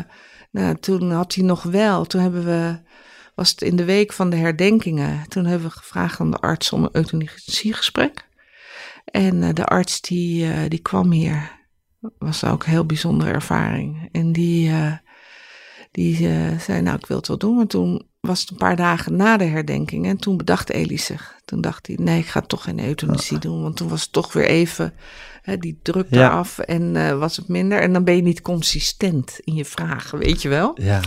nou, 0.52 0.76
toen 0.80 1.12
had 1.12 1.36
hij 1.36 1.44
nog 1.44 1.64
wel, 1.64 2.06
toen 2.06 2.22
hebben 2.22 2.46
we, 2.46 2.80
was 3.36 3.50
het 3.50 3.62
in 3.62 3.76
de 3.76 3.86
week 3.86 4.14
van 4.14 4.30
de 4.30 4.36
herdenkingen, 4.38 5.28
toen 5.28 5.46
hebben 5.46 5.68
we 5.68 5.74
gevraagd 5.74 6.20
aan 6.20 6.32
de 6.32 6.38
arts 6.38 6.72
om 6.74 6.84
een 6.84 6.90
euthanasiegesprek. 6.92 8.28
En 9.06 9.44
eh, 9.44 9.54
de 9.54 9.66
arts 9.66 10.02
die, 10.02 10.68
die 10.68 10.80
kwam 10.82 11.12
hier, 11.12 11.58
was 12.18 12.44
ook 12.44 12.64
een 12.64 12.72
heel 12.72 12.86
bijzondere 12.86 13.32
ervaring. 13.32 14.10
En 14.12 14.32
die, 14.32 14.72
die 16.00 16.28
eh, 16.28 16.60
zei, 16.60 16.82
nou 16.82 16.98
ik 16.98 17.06
wil 17.06 17.18
het 17.18 17.28
wel 17.28 17.38
doen. 17.38 17.56
Maar 17.56 17.68
toen 17.68 18.02
was 18.20 18.42
het 18.42 18.50
een 18.50 18.58
paar 18.58 18.76
dagen 18.76 19.16
na 19.16 19.38
de 19.38 19.44
herdenking 19.44 20.06
en 20.06 20.18
toen 20.18 20.38
bedacht 20.38 20.70
Elie 20.70 21.00
zich. 21.00 21.36
Toen 21.46 21.62
dacht 21.62 21.88
hij, 21.88 21.96
nee 22.02 22.20
ik 22.20 22.28
ga 22.28 22.42
toch 22.42 22.64
geen 22.64 22.80
euthanasie 22.86 23.40
doen. 23.40 23.62
Want 23.62 23.76
toen 23.78 23.90
was 23.90 24.02
het 24.02 24.12
toch 24.12 24.34
weer 24.34 24.46
even 24.46 24.94
hè, 25.42 25.58
die 25.58 25.80
druk 25.84 26.08
Ja. 26.10 26.26
eraf 26.28 26.60
en 26.60 26.96
eh, 26.96 27.18
was 27.18 27.38
het 27.38 27.48
minder. 27.48 27.82
En 27.82 27.94
dan 27.94 28.04
ben 28.04 28.16
je 28.16 28.22
niet 28.22 28.42
consistent 28.42 29.40
in 29.44 29.56
je 29.56 29.66
vragen, 29.66 30.20
weet 30.20 30.42
je 30.42 30.50
wel. 30.50 30.72
ja. 30.82 31.02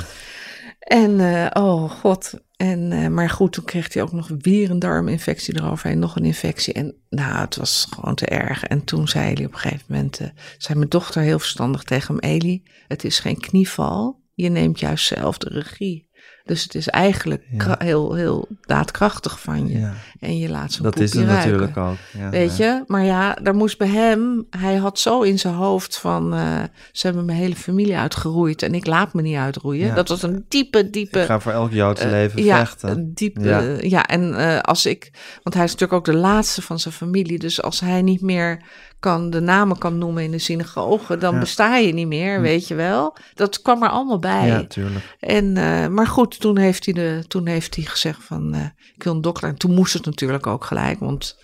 En 0.78 1.20
eh, 1.20 1.62
oh 1.62 1.90
god. 1.90 2.34
En, 2.56 3.12
maar 3.14 3.30
goed, 3.30 3.52
toen 3.52 3.64
kreeg 3.64 3.92
hij 3.94 4.02
ook 4.02 4.12
nog 4.12 4.30
weer 4.38 4.70
een 4.70 4.78
darminfectie 4.78 5.54
eroverheen, 5.56 5.98
nog 5.98 6.16
een 6.16 6.24
infectie. 6.24 6.72
En 6.72 6.94
nou, 7.08 7.38
het 7.40 7.56
was 7.56 7.86
gewoon 7.94 8.14
te 8.14 8.26
erg. 8.26 8.64
En 8.64 8.84
toen 8.84 9.08
zei 9.08 9.30
Elie 9.30 9.46
op 9.46 9.52
een 9.52 9.58
gegeven 9.58 9.84
moment, 9.88 10.20
zei 10.58 10.78
mijn 10.78 10.90
dochter 10.90 11.22
heel 11.22 11.38
verstandig 11.38 11.82
tegen 11.82 12.14
hem, 12.14 12.30
Elie, 12.30 12.62
het 12.88 13.04
is 13.04 13.18
geen 13.18 13.40
knieval, 13.40 14.21
je 14.42 14.48
neemt 14.48 14.80
juist 14.80 15.06
zelf 15.06 15.38
de 15.38 15.48
regie. 15.48 16.10
Dus 16.44 16.62
het 16.62 16.74
is 16.74 16.88
eigenlijk 16.88 17.42
Ja. 17.58 17.76
heel, 17.78 18.14
heel 18.14 18.48
daadkrachtig 18.60 19.40
van 19.40 19.68
je. 19.68 19.78
ja. 19.78 19.92
En 20.20 20.38
je 20.38 20.48
laat 20.48 20.72
zo'n 20.72 20.84
Dat 20.84 20.98
is 20.98 21.10
poepje 21.10 21.26
het 21.26 21.34
ruiken. 21.36 21.50
natuurlijk 21.60 21.76
ook. 21.90 21.96
Ja, 22.22 22.30
Weet 22.30 22.56
je, 22.56 22.84
maar 22.86 23.04
ja, 23.04 23.34
daar 23.42 23.54
moest 23.54 23.78
bij 23.78 23.88
hem, 23.88 24.46
hij 24.50 24.74
had 24.76 24.98
zo 24.98 25.20
in 25.22 25.38
zijn 25.38 25.54
hoofd 25.54 25.98
van, 25.98 26.34
eh, 26.34 26.62
ze 26.92 27.06
hebben 27.06 27.24
mijn 27.24 27.38
hele 27.38 27.56
familie 27.56 27.96
uitgeroeid 27.96 28.62
en 28.62 28.74
ik 28.74 28.86
laat 28.86 29.14
me 29.14 29.22
niet 29.22 29.36
uitroeien. 29.36 29.94
Dat 29.94 30.08
was 30.08 30.22
een 30.22 30.44
diepe, 30.48 30.90
diepe... 30.90 31.20
Ik 31.20 31.26
ga 31.26 31.40
voor 31.40 31.52
elk 31.52 31.72
Joodse 31.72 32.04
eh, 32.04 32.10
leven 32.10 32.44
ja, 32.44 32.58
vechten. 32.58 32.90
een 32.90 33.10
diepe, 33.14 33.40
Ja. 33.48 33.76
ja. 33.80 34.06
en 34.06 34.34
eh, 34.38 34.58
als 34.58 34.86
ik, 34.86 35.10
want 35.42 35.54
hij 35.54 35.64
is 35.64 35.70
natuurlijk 35.72 35.98
ook 36.08 36.14
de 36.14 36.20
laatste 36.20 36.62
van 36.62 36.78
zijn 36.78 36.94
familie, 36.94 37.38
dus 37.38 37.62
als 37.62 37.80
hij 37.80 38.02
niet 38.02 38.20
meer 38.22 38.62
kan, 39.02 39.30
de 39.30 39.40
namen 39.40 39.78
kan 39.78 39.98
noemen 39.98 40.22
in 40.22 40.30
de 40.30 40.38
synagoge, 40.38 41.18
dan 41.18 41.32
Ja. 41.34 41.40
besta 41.40 41.76
je 41.76 41.92
niet 41.92 42.06
meer, 42.06 42.40
weet 42.40 42.68
je 42.68 42.74
wel. 42.74 43.16
Dat 43.34 43.62
kwam 43.62 43.82
er 43.82 43.88
allemaal 43.88 44.18
bij. 44.18 44.46
Ja, 44.46 44.64
tuurlijk. 44.64 45.16
En, 45.20 45.56
eh, 45.56 45.86
maar 45.86 46.06
goed, 46.06 46.40
toen 46.40 46.58
heeft, 46.58 46.84
hij 46.84 46.94
de, 46.94 47.24
toen 47.28 47.46
heeft 47.46 47.74
hij 47.74 47.84
gezegd 47.84 48.24
van, 48.24 48.54
eh, 48.54 48.64
ik 48.94 49.02
wil 49.02 49.14
een 49.14 49.20
dokter. 49.20 49.48
En 49.48 49.56
toen 49.56 49.74
moest 49.74 49.92
het 49.92 50.04
natuurlijk 50.04 50.46
ook 50.46 50.64
gelijk, 50.64 50.98
want 50.98 51.38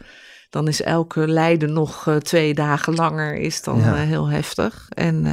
dan 0.51 0.69
is 0.69 0.83
elke 0.83 1.29
lijden 1.29 1.73
nog 1.73 2.07
eh, 2.07 2.17
twee 2.17 2.55
dagen 2.55 2.95
langer, 2.95 3.35
is 3.35 3.63
dan 3.63 3.79
Ja. 3.79 3.95
heel 3.95 4.29
heftig. 4.29 4.87
En, 4.89 5.27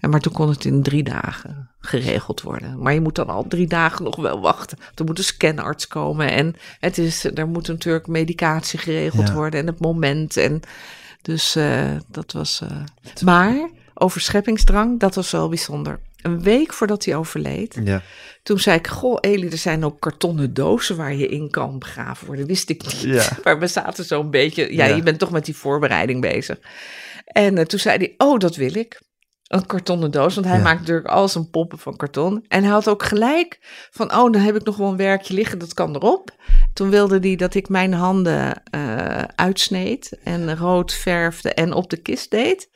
en, 0.00 0.10
maar 0.10 0.20
toen 0.20 0.32
kon 0.32 0.48
het 0.48 0.64
in 0.64 0.82
drie 0.82 1.02
dagen 1.02 1.70
geregeld 1.78 2.42
worden. 2.42 2.78
Maar 2.82 2.94
je 2.94 3.00
moet 3.00 3.14
dan 3.14 3.28
al 3.28 3.44
drie 3.48 3.66
dagen 3.66 4.04
nog 4.04 4.16
wel 4.16 4.40
wachten. 4.40 4.78
Er 4.94 5.04
moet 5.04 5.18
een 5.18 5.24
scanarts 5.24 5.86
komen 5.86 6.30
en 6.30 6.54
het 6.80 6.98
is, 6.98 7.24
er 7.24 7.48
moet 7.48 7.68
natuurlijk 7.68 8.06
medicatie 8.06 8.78
geregeld 8.78 9.28
Ja. 9.28 9.34
worden 9.34 9.60
en 9.60 9.66
het 9.66 9.80
moment. 9.80 10.36
En 10.36 10.60
dus 11.24 11.56
eh, 11.56 11.90
dat 12.08 12.32
was. 12.32 12.60
eh, 12.60 13.22
maar 13.24 13.68
over 13.94 14.20
scheppingsdrang, 14.20 15.00
dat 15.00 15.14
was 15.14 15.30
wel 15.30 15.48
bijzonder. 15.48 16.00
Een 16.22 16.42
week 16.42 16.72
voordat 16.72 17.04
hij 17.04 17.16
overleed, 17.16 17.78
Ja. 17.84 18.02
toen 18.42 18.58
zei 18.58 18.78
ik: 18.78 18.86
Goh, 18.86 19.16
Elie, 19.20 19.50
er 19.50 19.58
zijn 19.58 19.84
ook 19.84 20.00
kartonnen 20.00 20.54
dozen 20.54 20.96
waar 20.96 21.14
je 21.14 21.28
in 21.28 21.50
kan 21.50 21.78
begraven 21.78 22.26
worden. 22.26 22.46
Wist 22.46 22.68
ik 22.70 22.82
niet. 22.82 23.00
Ja. 23.00 23.28
Maar 23.44 23.58
we 23.58 23.66
zaten 23.66 24.04
zo'n 24.04 24.30
beetje. 24.30 24.74
Ja, 24.74 24.84
Ja. 24.86 24.94
je 24.96 25.02
bent 25.02 25.18
toch 25.18 25.30
met 25.30 25.44
die 25.44 25.56
voorbereiding 25.56 26.20
bezig. 26.20 26.58
En 27.24 27.58
eh, 27.58 27.64
toen 27.64 27.78
zei 27.78 27.98
hij: 27.98 28.14
Oh, 28.16 28.38
dat 28.38 28.56
wil 28.56 28.74
ik. 28.76 29.00
Een 29.44 29.66
kartonnen 29.66 30.10
doos, 30.10 30.34
want 30.34 30.46
hij 30.46 30.56
Ja. 30.56 30.62
maakt 30.62 30.80
natuurlijk 30.80 31.06
al 31.06 31.28
zijn 31.28 31.50
poppen 31.50 31.78
van 31.78 31.96
karton. 31.96 32.44
En 32.48 32.62
hij 32.62 32.72
had 32.72 32.88
ook 32.88 33.02
gelijk 33.02 33.58
van, 33.90 34.14
oh, 34.14 34.32
dan 34.32 34.42
heb 34.42 34.56
ik 34.56 34.64
nog 34.64 34.76
wel 34.76 34.88
een 34.90 34.96
werkje 34.96 35.34
liggen, 35.34 35.58
dat 35.58 35.74
kan 35.74 35.94
erop. 35.94 36.30
Toen 36.72 36.90
wilde 36.90 37.18
hij 37.18 37.36
dat 37.36 37.54
ik 37.54 37.68
mijn 37.68 37.92
handen 37.92 38.62
eh, 38.70 39.22
uitsneed 39.34 40.18
en 40.22 40.56
rood 40.56 40.92
verfde 40.92 41.54
en 41.54 41.72
op 41.72 41.90
de 41.90 41.96
kist 41.96 42.30
deed. 42.30 42.68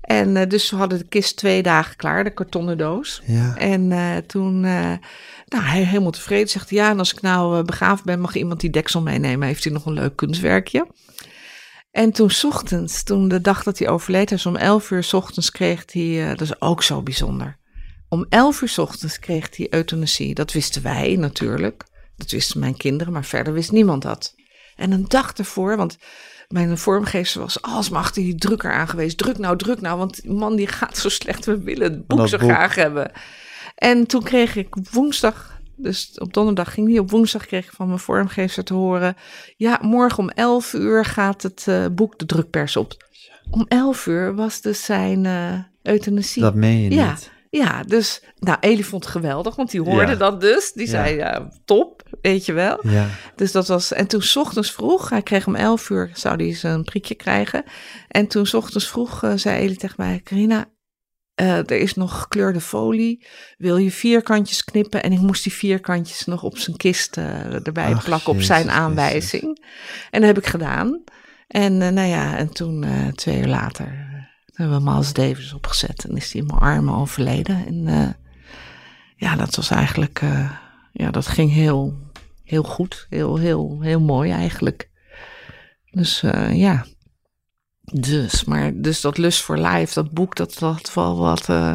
En 0.00 0.36
eh, 0.36 0.48
dus 0.48 0.70
we 0.70 0.76
hadden 0.76 0.98
de 0.98 1.08
kist 1.08 1.36
twee 1.36 1.62
dagen 1.62 1.96
klaar, 1.96 2.24
de 2.24 2.30
kartonnen 2.34 2.78
doos. 2.78 3.22
Ja. 3.24 3.56
En 3.56 3.92
eh, 3.92 4.16
toen, 4.26 4.60
nou, 4.60 5.64
hij 5.64 5.82
helemaal 5.82 6.10
tevreden, 6.10 6.48
zegt 6.48 6.70
ja, 6.70 6.90
en 6.90 6.98
als 6.98 7.12
ik 7.12 7.20
nou 7.20 7.62
begraven 7.62 8.04
ben, 8.04 8.20
mag 8.20 8.34
iemand 8.34 8.60
die 8.60 8.70
deksel 8.70 9.02
meenemen. 9.02 9.46
Heeft 9.48 9.64
hij 9.64 9.72
nog 9.72 9.86
een 9.86 9.92
leuk 9.92 10.16
kunstwerkje. 10.16 10.86
En 11.98 12.12
toen 12.12 12.30
's 12.30 12.44
ochtends, 12.44 13.02
toen 13.02 13.28
de 13.28 13.40
dag 13.40 13.62
dat 13.62 13.78
hij 13.78 13.88
overleed, 13.88 14.28
dus 14.28 14.46
om 14.46 14.56
11 14.56 14.90
uur 14.90 15.02
's 15.02 15.12
ochtends 15.12 15.50
kreeg 15.50 15.92
hij, 15.92 16.22
eh, 16.22 16.28
dat 16.28 16.40
is 16.40 16.60
ook 16.60 16.82
zo 16.82 17.02
bijzonder. 17.02 17.56
Om 18.08 18.26
11 18.28 18.60
uur 18.60 18.68
's 18.68 18.78
ochtends 18.78 19.18
kreeg 19.18 19.56
hij 19.56 19.66
euthanasie. 19.70 20.34
Dat 20.34 20.52
wisten 20.52 20.82
wij 20.82 21.16
natuurlijk. 21.16 21.84
Dat 22.16 22.30
wisten 22.30 22.60
mijn 22.60 22.76
kinderen, 22.76 23.12
maar 23.12 23.24
verder 23.24 23.52
wist 23.52 23.72
niemand 23.72 24.02
dat. 24.02 24.34
En 24.76 24.90
een 24.90 25.08
dag 25.08 25.32
ervoor, 25.32 25.76
want 25.76 25.98
mijn 26.48 26.78
vormgever 26.78 27.40
was 27.40 27.62
alsmaar 27.62 28.00
achter 28.00 28.22
die 28.22 28.34
drukker 28.34 28.72
aan 28.72 28.88
geweest. 28.88 29.18
Druk 29.18 29.38
nou, 29.38 29.56
druk 29.56 29.80
nou, 29.80 29.98
want 29.98 30.22
die 30.22 30.32
man 30.32 30.56
die 30.56 30.66
gaat 30.66 30.96
zo 30.96 31.08
slecht. 31.08 31.44
We 31.44 31.58
willen 31.58 31.92
het 31.92 32.06
boek 32.06 32.28
zo 32.28 32.38
boek. 32.38 32.48
graag 32.48 32.74
hebben. 32.74 33.12
En 33.74 34.06
toen 34.06 34.22
kreeg 34.22 34.56
ik 34.56 34.74
woensdag, 34.90 35.57
dus 35.78 36.12
op 36.18 36.32
donderdag 36.32 36.72
ging 36.74 36.86
die, 36.86 37.00
op 37.00 37.10
woensdag 37.10 37.46
kreeg 37.46 37.64
ik 37.66 37.72
van 37.72 37.86
mijn 37.86 37.98
vormgever 37.98 38.64
te 38.64 38.74
horen. 38.74 39.16
Ja, 39.56 39.78
morgen 39.82 40.18
om 40.18 40.28
11 40.28 40.72
uur 40.72 41.04
gaat 41.04 41.42
het 41.42 41.64
eh, 41.68 41.86
boek 41.92 42.18
de 42.18 42.26
drukpers 42.26 42.76
op. 42.76 43.06
Om 43.50 43.64
11 43.68 44.06
uur 44.06 44.34
was 44.34 44.60
dus 44.60 44.84
zijn 44.84 45.26
eh 45.26 45.52
euthanasie. 45.82 46.42
Dat 46.42 46.54
meen 46.54 46.80
je 46.80 46.90
Ja. 46.90 47.10
niet. 47.10 47.30
Ja, 47.50 47.82
dus, 47.82 48.22
nou, 48.38 48.56
Elie 48.60 48.86
vond 48.86 49.02
het 49.04 49.12
geweldig, 49.12 49.56
want 49.56 49.70
die 49.70 49.80
hoorde 49.82 50.10
Ja. 50.12 50.16
dat 50.18 50.40
dus. 50.40 50.72
Die 50.72 50.84
Ja. 50.86 50.90
zei, 50.90 51.16
ja, 51.16 51.48
top, 51.64 52.02
weet 52.22 52.46
je 52.46 52.52
wel. 52.52 52.78
Ja. 52.88 53.06
Dus 53.36 53.52
dat 53.52 53.68
was, 53.68 53.92
en 53.92 54.06
toen 54.06 54.22
's 54.22 54.36
ochtends 54.36 54.72
vroeg, 54.72 55.08
hij 55.08 55.22
kreeg 55.22 55.46
om 55.46 55.54
11 55.54 55.90
uur, 55.90 56.10
zou 56.14 56.44
hij 56.44 56.54
zijn 56.54 56.84
prikje 56.84 57.14
krijgen. 57.14 57.64
En 58.08 58.26
toen 58.26 58.46
's 58.46 58.54
ochtends 58.54 58.88
vroeg 58.88 59.22
eh, 59.22 59.32
zei 59.34 59.58
Elie 59.60 59.76
tegen 59.76 59.96
mij, 59.98 60.20
Carina, 60.24 60.64
eh, 61.38 61.56
er 61.56 61.78
is 61.78 61.94
nog 61.94 62.20
gekleurde 62.20 62.60
folie. 62.60 63.26
Wil 63.58 63.76
je 63.76 63.90
vierkantjes 63.90 64.64
knippen? 64.64 65.02
En 65.02 65.12
ik 65.12 65.18
moest 65.18 65.42
die 65.42 65.52
vierkantjes 65.52 66.24
nog 66.24 66.42
op 66.42 66.58
zijn 66.58 66.76
kist 66.76 67.16
eh, 67.16 67.66
erbij 67.66 67.94
Ach, 67.94 68.04
plakken 68.04 68.32
op 68.32 68.40
zijn 68.40 68.70
aanwijzing. 68.70 69.66
En 70.10 70.20
dat 70.20 70.34
heb 70.34 70.38
ik 70.38 70.46
gedaan. 70.46 71.04
En 71.46 71.82
eh, 71.82 71.88
nou 71.88 72.08
ja, 72.08 72.36
en 72.36 72.52
toen 72.52 72.86
twee 73.14 73.40
uur 73.40 73.46
later 73.46 74.06
hebben 74.52 74.84
we 74.84 74.90
Miles 74.90 75.12
Davis 75.12 75.52
opgezet. 75.52 76.04
En 76.08 76.16
is 76.16 76.32
hij 76.32 76.40
in 76.40 76.46
mijn 76.46 76.58
armen 76.58 76.94
overleden. 76.94 77.66
En 77.66 78.16
ja, 79.16 79.36
dat 79.36 79.56
was 79.56 79.70
eigenlijk, 79.70 80.20
ja, 80.92 81.10
dat 81.10 81.26
ging 81.26 81.52
heel, 81.52 81.98
heel 82.44 82.62
goed. 82.62 83.06
Heel, 83.10 83.36
heel, 83.36 83.78
heel 83.80 84.00
mooi 84.00 84.30
eigenlijk. 84.30 84.90
Dus 85.90 86.20
ja. 86.52 86.84
Dus, 87.92 88.44
maar 88.44 88.72
dus 88.74 89.00
dat 89.00 89.18
Lust 89.18 89.42
voor 89.42 89.58
Life, 89.58 89.94
dat 89.94 90.10
boek, 90.10 90.36
dat 90.36 90.54
had 90.54 90.94
wel 90.94 91.18
wat. 91.18 91.48
Uh... 91.48 91.74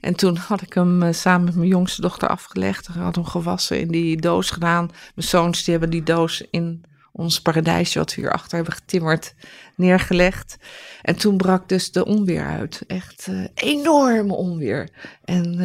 en 0.00 0.14
toen 0.14 0.36
had 0.36 0.62
ik 0.62 0.72
hem 0.72 1.02
uh, 1.02 1.12
samen 1.12 1.44
met 1.44 1.54
mijn 1.54 1.68
jongste 1.68 2.00
dochter 2.00 2.28
afgelegd. 2.28 2.88
Ik 2.88 2.94
had 2.94 3.14
hem 3.14 3.24
gewassen 3.24 3.80
in 3.80 3.88
die 3.88 4.16
doos 4.16 4.50
gedaan. 4.50 4.90
Mijn 5.14 5.28
zoons 5.28 5.64
die 5.64 5.72
hebben 5.72 5.90
die 5.90 6.02
doos 6.02 6.44
in 6.50 6.84
ons 7.12 7.40
paradijsje, 7.40 7.98
wat 7.98 8.14
we 8.14 8.20
hierachter 8.20 8.56
hebben 8.56 8.74
getimmerd, 8.74 9.34
neergelegd. 9.76 10.56
En 11.02 11.16
toen 11.16 11.36
brak 11.36 11.68
dus 11.68 11.92
de 11.92 12.04
onweer 12.04 12.46
uit. 12.46 12.82
Echt 12.86 13.28
enorme 13.54 14.34
onweer. 14.34 14.88
En 15.24 15.56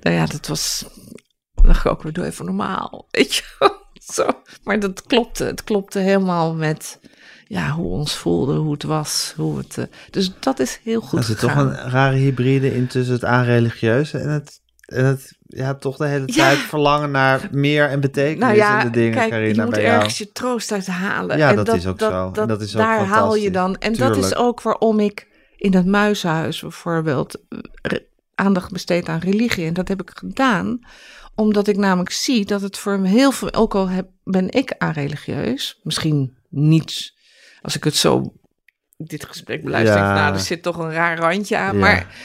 nou 0.00 0.10
ja, 0.16 0.26
dat 0.26 0.46
was. 0.46 0.84
Dacht 1.62 1.84
ik 1.84 1.90
ook 1.90 2.02
weer, 2.02 2.12
doe 2.12 2.24
even 2.24 2.44
normaal. 2.44 3.06
Weet 3.10 3.34
je 3.34 3.42
Zo. 4.12 4.26
Maar 4.62 4.80
dat 4.80 5.02
klopte. 5.02 5.44
Het 5.44 5.64
klopte 5.64 5.98
helemaal 5.98 6.54
met 6.54 7.00
ja, 7.48 7.70
hoe 7.70 7.90
ons 7.90 8.14
voelde, 8.14 8.54
hoe 8.54 8.72
het 8.72 8.82
was. 8.82 9.32
Hoe 9.36 9.58
het, 9.58 9.76
uh, 9.76 9.84
dus 10.10 10.32
dat 10.40 10.58
is 10.58 10.80
heel 10.82 11.00
goed. 11.00 11.18
Er 11.18 11.24
zit 11.24 11.38
toch 11.38 11.56
een 11.56 11.74
rare 11.74 12.16
hybride 12.16 12.74
in 12.74 12.86
tussen 12.86 13.14
het 13.14 13.24
aanreligieuze 13.24 14.18
en 14.18 14.28
het, 14.28 14.60
en 14.86 15.04
het 15.04 15.36
ja, 15.46 15.74
toch 15.74 15.96
de 15.96 16.06
hele 16.06 16.26
tijd 16.26 16.58
verlangen 16.58 17.10
naar 17.10 17.48
meer 17.50 17.88
en 17.88 18.00
betekenis 18.00 18.40
nou 18.40 18.54
ja, 18.54 18.80
in 18.80 18.86
de 18.86 18.92
dingen, 18.92 19.12
kijk, 19.12 19.30
Carina, 19.30 19.54
je 19.54 19.62
moet 19.62 19.70
bij 19.70 19.84
ergens 19.84 20.18
jou. 20.18 20.28
je 20.28 20.34
troost 20.34 20.72
uit 20.72 20.86
halen. 20.86 21.38
Ja, 21.38 21.50
en 21.50 21.56
dat, 21.56 21.74
is 21.74 21.86
ook 21.86 22.00
zo. 22.00 22.30
Dat, 22.30 22.38
en 22.38 22.48
dat 22.48 22.60
is 22.60 22.76
ook 22.76 22.82
daar 22.82 23.04
haal 23.04 23.34
je 23.34 23.50
dan. 23.50 23.76
En 23.76 23.94
dat 23.94 24.16
is 24.16 24.34
ook 24.34 24.62
waarom 24.62 25.00
ik 25.00 25.26
in 25.56 25.74
het 25.74 25.86
muizenhuis 25.86 26.60
bijvoorbeeld 26.60 27.40
aandacht 28.34 28.72
besteed 28.72 29.08
aan 29.08 29.18
religie. 29.18 29.66
En 29.66 29.74
dat 29.74 29.88
heb 29.88 30.00
ik 30.00 30.10
gedaan 30.14 30.80
omdat 31.34 31.68
ik 31.68 31.76
namelijk 31.76 32.10
zie 32.10 32.44
dat 32.44 32.60
het 32.60 32.78
voor 32.78 32.98
heel 32.98 33.32
veel, 33.32 33.52
ook 33.52 33.74
al 33.74 33.88
heb, 33.88 34.08
ben 34.24 34.50
ik 34.50 34.74
aanreligieus, 34.78 35.80
misschien 35.82 36.36
niet, 36.48 37.12
als 37.62 37.76
ik 37.76 37.84
het 37.84 37.96
zo, 37.96 38.32
dit 38.96 39.24
gesprek 39.24 39.64
beluister, 39.64 39.96
Ja. 39.96 40.10
ik, 40.14 40.18
nou, 40.20 40.34
er 40.34 40.40
zit 40.40 40.62
toch 40.62 40.78
een 40.78 40.92
raar 40.92 41.18
randje 41.18 41.56
aan, 41.56 41.78
Ja. 41.78 41.80
maar 41.80 42.16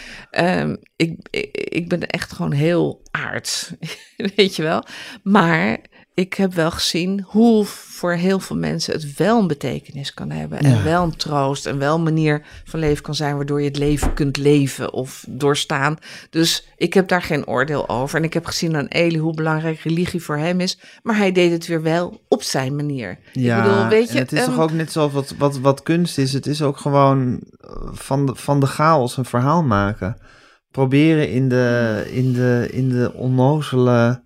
um, 0.61 0.77
ik, 0.95 1.27
ik, 1.29 1.57
ik 1.57 1.87
ben 1.89 2.07
echt 2.07 2.31
gewoon 2.33 2.51
heel 2.51 3.01
aards, 3.11 3.71
weet 4.35 4.55
je 4.55 4.61
wel. 4.63 4.83
Maar 5.23 5.77
ik 6.13 6.33
heb 6.33 6.53
wel 6.53 6.71
gezien 6.71 7.21
hoe 7.27 7.65
voor 8.03 8.13
heel 8.13 8.39
veel 8.39 8.55
mensen 8.55 8.93
het 8.93 9.15
wel 9.15 9.39
een 9.39 9.47
betekenis 9.47 10.13
kan 10.13 10.29
hebben. 10.29 10.59
En 10.59 10.69
Ja. 10.69 10.83
wel 10.83 11.03
een 11.03 11.15
troost 11.15 11.65
en 11.65 11.77
wel 11.77 11.95
een 11.95 12.03
manier 12.03 12.45
van 12.63 12.79
leven 12.79 13.03
kan 13.03 13.15
zijn 13.15 13.35
waardoor 13.35 13.61
je 13.61 13.67
het 13.67 13.77
leven 13.77 14.13
kunt 14.13 14.37
leven 14.37 14.93
of 14.93 15.25
doorstaan. 15.29 15.97
Dus 16.29 16.67
ik 16.77 16.93
heb 16.93 17.07
daar 17.07 17.21
geen 17.21 17.47
oordeel 17.47 17.89
over. 17.89 18.17
En 18.17 18.23
ik 18.23 18.33
heb 18.33 18.45
gezien 18.45 18.75
aan 18.75 18.85
Eli 18.85 19.17
hoe 19.17 19.33
belangrijk 19.33 19.79
religie 19.79 20.23
voor 20.23 20.37
hem 20.37 20.59
is. 20.59 20.79
Maar 21.03 21.17
hij 21.17 21.31
deed 21.31 21.51
het 21.51 21.67
weer 21.67 21.81
wel 21.81 22.21
op 22.27 22.41
zijn 22.41 22.75
manier. 22.75 23.19
Ja, 23.31 23.57
ik 23.57 23.63
bedoel, 23.63 23.87
weet 23.87 24.11
je, 24.11 24.19
het 24.19 24.31
is 24.31 24.39
ehm, 24.39 24.49
toch 24.49 24.59
ook 24.59 24.71
net 24.71 24.91
zoals 24.91 25.11
wat, 25.11 25.33
wat, 25.37 25.59
wat 25.59 25.83
kunst 25.83 26.17
is. 26.17 26.33
Het 26.33 26.47
is 26.47 26.61
ook 26.61 26.77
gewoon 26.77 27.41
eh, 27.59 27.69
van 27.93 28.25
de, 28.25 28.35
van 28.35 28.59
de 28.59 28.67
chaos 28.67 29.17
een 29.17 29.25
verhaal 29.25 29.63
maken. 29.63 30.17
Proberen 30.71 31.29
in 31.29 31.49
de, 31.49 32.03
in 32.11 32.33
de, 32.33 32.67
in 32.71 32.89
de 32.89 33.13
onnozele, 33.13 34.22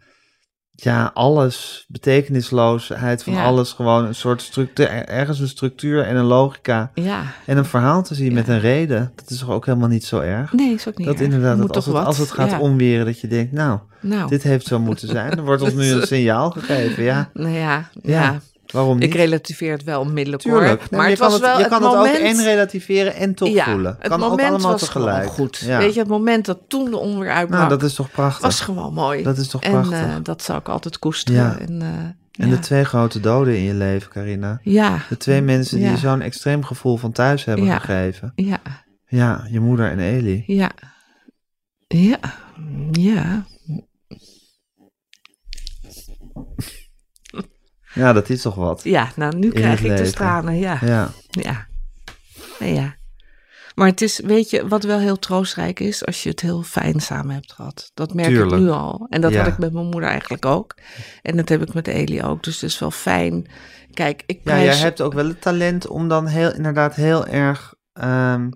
ja, 0.80 1.12
alles, 1.14 1.86
betekenisloosheid 1.88 3.24
van 3.24 3.34
Ja. 3.34 3.44
alles. 3.46 3.72
Gewoon 3.72 4.06
een 4.06 4.16
soort 4.16 4.42
structuur, 4.42 4.88
ergens 4.90 5.40
een 5.40 5.48
structuur 5.48 6.04
en 6.04 6.16
een 6.16 6.26
logica. 6.26 6.92
Ja, 6.94 7.24
En 7.46 7.58
een 7.58 7.66
verhaal 7.66 8.04
te 8.04 8.16
zien 8.16 8.28
Ja. 8.30 8.34
met 8.34 8.48
een 8.48 8.60
reden. 8.60 9.12
Dat 9.16 9.30
is 9.30 9.40
toch 9.40 9.50
ook 9.50 9.66
helemaal 9.66 9.88
niet 9.88 10.06
zo 10.06 10.20
erg? 10.20 10.54
nee, 10.54 10.74
is 10.74 10.88
ook 10.88 10.98
niet 10.98 11.08
Dat 11.08 11.16
erg. 11.16 11.26
inderdaad, 11.26 11.58
dat 11.58 11.76
als, 11.76 11.86
het, 11.86 11.94
wat. 11.94 12.06
als 12.06 12.18
het 12.18 12.32
gaat 12.32 12.60
omweren, 12.60 13.06
dat 13.06 13.20
je 13.20 13.28
denkt, 13.28 13.52
nou, 13.52 13.80
Nou, 14.02 14.30
dit 14.30 14.44
heeft 14.44 14.66
zo 14.68 14.80
moeten 14.80 15.08
zijn. 15.08 15.32
Er 15.32 15.44
wordt 15.44 15.62
ons 15.62 15.74
nu 15.82 15.92
een 15.92 16.08
signaal 16.08 16.50
gegeven, 16.52 17.04
ja. 17.04 17.30
nou 17.34 17.50
Ja, 17.54 17.90
ja. 18.02 18.40
Waarom 18.72 18.94
niet? 18.98 19.04
Ik 19.04 19.14
relativeer 19.14 19.72
het 19.72 19.84
wel 19.84 20.00
onmiddellijk 20.02 20.44
Tuurlijk. 20.44 20.68
hoor. 20.82 20.88
Maar 20.92 21.04
je 21.04 21.10
het 21.10 21.20
kan 21.20 21.30
was 21.32 21.40
wel 21.40 21.56
je 21.58 21.64
het 21.64 21.72
kan 21.72 21.82
moment... 21.82 22.18
het 22.18 22.22
ook 22.22 22.28
en 22.38 22.44
relativeren 22.44 23.16
en 23.16 23.34
toch 23.36 23.50
ja, 23.50 23.64
voelen. 23.66 23.96
het 24.00 24.08
kan 24.10 24.24
ook 24.24 24.30
moment 24.30 24.50
allemaal 24.50 24.72
was 24.72 24.80
tegelijk. 24.82 25.18
gewoon 25.18 25.32
goed. 25.36 25.58
Ja. 25.58 25.78
Weet 25.78 25.94
je, 25.94 26.00
het 26.00 26.10
moment 26.10 26.46
dat 26.46 26.60
toen 26.68 26.90
de 26.90 26.98
onweer 26.98 27.32
uitbrak, 27.32 27.60
nou, 27.60 27.70
dat 27.80 27.84
is 27.84 27.94
toch 27.94 28.12
prachtig. 28.12 28.42
was 28.44 28.60
gewoon 28.60 28.94
mooi. 28.94 29.24
Dat 29.24 29.38
is 29.38 29.48
toch 29.48 29.62
en 29.64 29.72
prachtig. 29.72 30.00
eh, 30.02 30.16
dat 30.24 30.42
zou 30.44 30.60
ik 30.60 30.70
altijd 30.70 31.00
koesteren. 31.00 31.42
Ja. 31.42 31.58
En, 31.60 31.82
eh, 31.82 32.44
en 32.44 32.50
de 32.50 32.60
twee 32.60 32.84
grote 32.84 33.20
doden 33.20 33.56
in 33.58 33.64
je 33.64 33.74
leven, 33.74 34.12
Carina. 34.12 34.60
Ja, 34.64 34.98
De 35.10 35.18
twee 35.18 35.42
mensen 35.42 35.78
die 35.80 35.98
zo'n 35.98 36.22
extreem 36.22 36.64
gevoel 36.64 36.98
van 36.98 37.12
thuis 37.12 37.46
hebben 37.46 37.80
gegeven. 37.82 38.32
ja, 38.36 38.60
Ja, 39.08 39.48
je 39.50 39.60
moeder 39.60 39.92
en 39.92 40.00
Eli. 40.00 40.44
ja. 40.48 40.72
Ja, 41.88 42.18
ja. 42.92 43.46
Ja, 47.94 48.14
dat 48.14 48.30
is 48.30 48.42
toch 48.42 48.56
wat. 48.56 48.82
Ja, 48.84 49.12
nou 49.16 49.36
nu 49.38 49.50
krijg 49.52 49.84
ik 49.84 49.98
de 49.98 50.12
tranen, 50.12 50.58
ja. 50.58 50.78
Ja, 50.82 51.10
Ja. 51.30 51.68
Nee, 52.60 52.74
ja. 52.74 52.96
Maar 53.76 53.88
het 53.88 54.02
is, 54.02 54.20
weet 54.20 54.50
je, 54.50 54.68
wat 54.68 54.84
wel 54.84 55.00
heel 55.00 55.20
troostrijk 55.20 55.80
is, 55.80 56.06
als 56.06 56.24
je 56.24 56.30
het 56.30 56.40
heel 56.42 56.64
fijn 56.64 57.00
samen 57.00 57.34
hebt 57.36 57.54
gehad. 57.54 57.92
Dat 57.94 58.14
merk 58.14 58.28
Tuurlijk. 58.28 58.52
ik 58.52 58.58
nu 58.60 58.70
al. 58.70 59.08
En 59.10 59.22
dat 59.22 59.32
Ja. 59.32 59.38
had 59.40 59.48
ik 59.48 59.58
met 59.58 59.74
mijn 59.74 59.86
moeder 59.86 60.10
eigenlijk 60.10 60.46
ook. 60.46 60.76
En 61.22 61.36
dat 61.38 61.50
heb 61.50 61.62
ik 61.62 61.74
met 61.74 61.88
Eli 61.88 62.24
ook. 62.24 62.44
Dus 62.44 62.62
het 62.62 62.70
is 62.70 62.80
wel 62.80 62.92
fijn. 62.92 63.50
Kijk, 63.94 64.24
ik 64.26 64.40
ja 64.44 64.62
jij 64.62 64.76
hebt 64.76 65.02
ook 65.02 65.14
wel 65.14 65.28
het 65.28 65.42
talent 65.42 65.88
om 65.88 66.08
dan 66.08 66.28
heel, 66.28 66.54
inderdaad 66.54 66.96
heel 66.96 67.28
erg 67.28 67.74
ehm, 67.94 68.50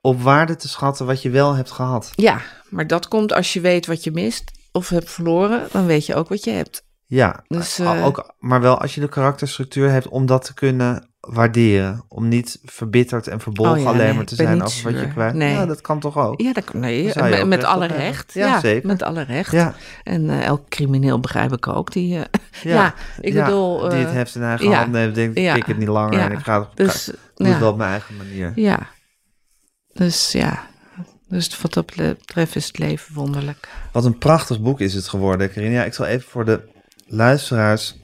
op 0.00 0.22
waarde 0.22 0.56
te 0.56 0.68
schatten 0.68 1.06
wat 1.06 1.22
je 1.22 1.30
wel 1.30 1.54
hebt 1.54 1.70
gehad. 1.70 2.12
Ja, 2.14 2.40
maar 2.68 2.86
dat 2.86 3.08
komt 3.08 3.32
als 3.32 3.52
je 3.52 3.60
weet 3.60 3.86
wat 3.86 4.04
je 4.04 4.10
mist 4.10 4.50
of 4.72 4.88
hebt 4.88 5.10
verloren, 5.10 5.68
dan 5.72 5.86
weet 5.86 6.06
je 6.06 6.14
ook 6.14 6.28
wat 6.28 6.44
je 6.44 6.50
hebt. 6.50 6.84
Ja, 7.08 7.44
Dus, 7.46 7.78
eh, 7.78 8.04
ook, 8.06 8.34
maar 8.38 8.60
wel 8.60 8.80
als 8.80 8.94
je 8.94 9.00
de 9.00 9.08
karakterstructuur 9.08 9.90
hebt 9.90 10.08
om 10.08 10.26
dat 10.26 10.44
te 10.44 10.54
kunnen 10.54 11.08
waarderen. 11.20 12.04
Om 12.08 12.28
niet 12.28 12.58
verbitterd 12.64 13.26
en 13.26 13.40
verbolgen 13.40 13.74
Oh 13.74 13.80
ja, 13.82 13.88
alleen 13.88 14.06
nee, 14.06 14.14
maar 14.14 14.24
te 14.24 14.34
zijn 14.34 14.62
over 14.62 14.92
wat 14.92 15.00
je 15.00 15.08
kwijt. 15.08 15.34
Nee. 15.34 15.52
Ja, 15.52 15.66
dat 15.66 15.80
kan 15.80 16.00
toch 16.00 16.18
ook? 16.18 16.40
Ja, 16.40 16.52
dat, 16.52 16.64
kan- 16.64 16.80
nee, 16.80 17.44
met, 17.44 17.64
alle 17.64 17.86
recht. 17.86 18.32
Ja, 18.32 18.46
Ja, 18.46 18.60
zeker. 18.60 18.86
met 18.86 19.02
alle 19.02 19.22
recht. 19.22 19.52
Ja, 19.52 19.74
En 20.02 20.30
eh, 20.30 20.44
elk 20.44 20.68
crimineel 20.68 21.20
begrijp 21.20 21.52
ik 21.52 21.66
ook. 21.66 21.92
Die, 21.92 22.18
eh, 22.18 22.24
ja. 22.72 22.94
ik 23.20 23.34
bedoel... 23.34 23.88
die 23.88 23.98
het 23.98 24.12
heft 24.12 24.34
in 24.34 24.42
eigen 24.42 24.68
ja, 24.68 24.78
hand 24.78 24.92
neemt, 24.92 25.14
denkt 25.14 25.38
ja, 25.38 25.54
ik 25.54 25.66
het 25.66 25.78
niet 25.78 25.88
langer 25.88 26.20
en 26.20 26.32
ik 26.32 26.38
ga 26.38 26.60
het, 26.60 26.68
dus, 26.74 27.10
doe 27.34 27.46
het 27.48 27.58
wel 27.58 27.70
op 27.70 27.76
mijn 27.76 27.90
eigen 27.90 28.16
manier. 28.16 28.52
ja. 28.54 28.78
Dus 29.92 30.32
ja. 30.32 30.66
Dus 31.28 31.60
wat 31.60 31.74
dat 31.74 31.86
betreft 31.96 32.56
is 32.56 32.66
het 32.66 32.78
leven 32.78 33.14
wonderlijk. 33.14 33.68
Wat 33.92 34.04
een 34.04 34.18
prachtig 34.18 34.60
boek 34.60 34.80
is 34.80 34.94
het 34.94 35.08
geworden, 35.08 35.50
Carina. 35.52 35.72
Ja, 35.74 35.84
ik 35.84 35.94
zal 35.94 36.06
even 36.06 36.28
voor 36.28 36.44
de 36.44 36.74
luisteraars... 37.06 37.94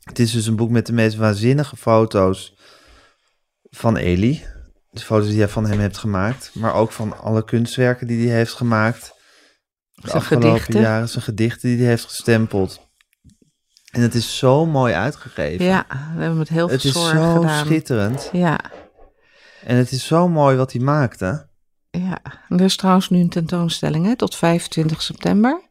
Het 0.00 0.18
is 0.18 0.32
dus 0.32 0.46
een 0.46 0.56
boek 0.56 0.70
met 0.70 0.86
de 0.86 0.92
meest 0.92 1.16
waanzinnige 1.16 1.76
foto's 1.76 2.54
van 3.70 3.96
Eli. 3.96 4.44
De 4.90 5.00
foto's 5.00 5.26
die 5.28 5.36
jij 5.36 5.48
van 5.48 5.66
hem 5.66 5.78
hebt 5.80 5.98
gemaakt. 5.98 6.50
Maar 6.54 6.74
ook 6.74 6.92
van 6.92 7.18
alle 7.20 7.44
kunstwerken 7.44 8.06
die 8.06 8.28
hij 8.28 8.36
heeft 8.36 8.52
gemaakt. 8.54 9.12
De 9.94 10.00
Zijn 10.08 10.16
afgelopen 10.16 10.50
gedichten. 10.50 10.80
jaren. 10.80 11.08
Zijn 11.08 11.24
gedichten 11.24 11.68
die 11.68 11.78
hij 11.78 11.86
heeft 11.86 12.04
gestempeld. 12.04 12.88
En 13.90 14.00
het 14.00 14.14
is 14.14 14.38
zo 14.38 14.66
mooi 14.66 14.94
uitgegeven. 14.94 15.64
Ja, 15.64 15.84
we 15.88 16.20
hebben 16.22 16.38
het 16.38 16.48
heel 16.48 16.66
veel 16.68 16.76
het 16.76 16.84
is 16.84 16.92
zorg 16.92 17.10
zo 17.10 17.34
gedaan. 17.40 17.64
schitterend. 17.66 18.28
Ja, 18.32 18.60
En 19.64 19.76
het 19.76 19.92
is 19.92 20.06
zo 20.06 20.28
mooi 20.28 20.56
wat 20.56 20.72
hij 20.72 20.80
maakte. 20.82 21.48
ja. 21.90 22.18
Er 22.48 22.60
is 22.60 22.76
trouwens 22.76 23.08
nu 23.10 23.18
een 23.20 23.28
tentoonstelling 23.28 24.06
hè, 24.06 24.16
tot 24.16 24.36
25 24.36 25.02
september. 25.02 25.68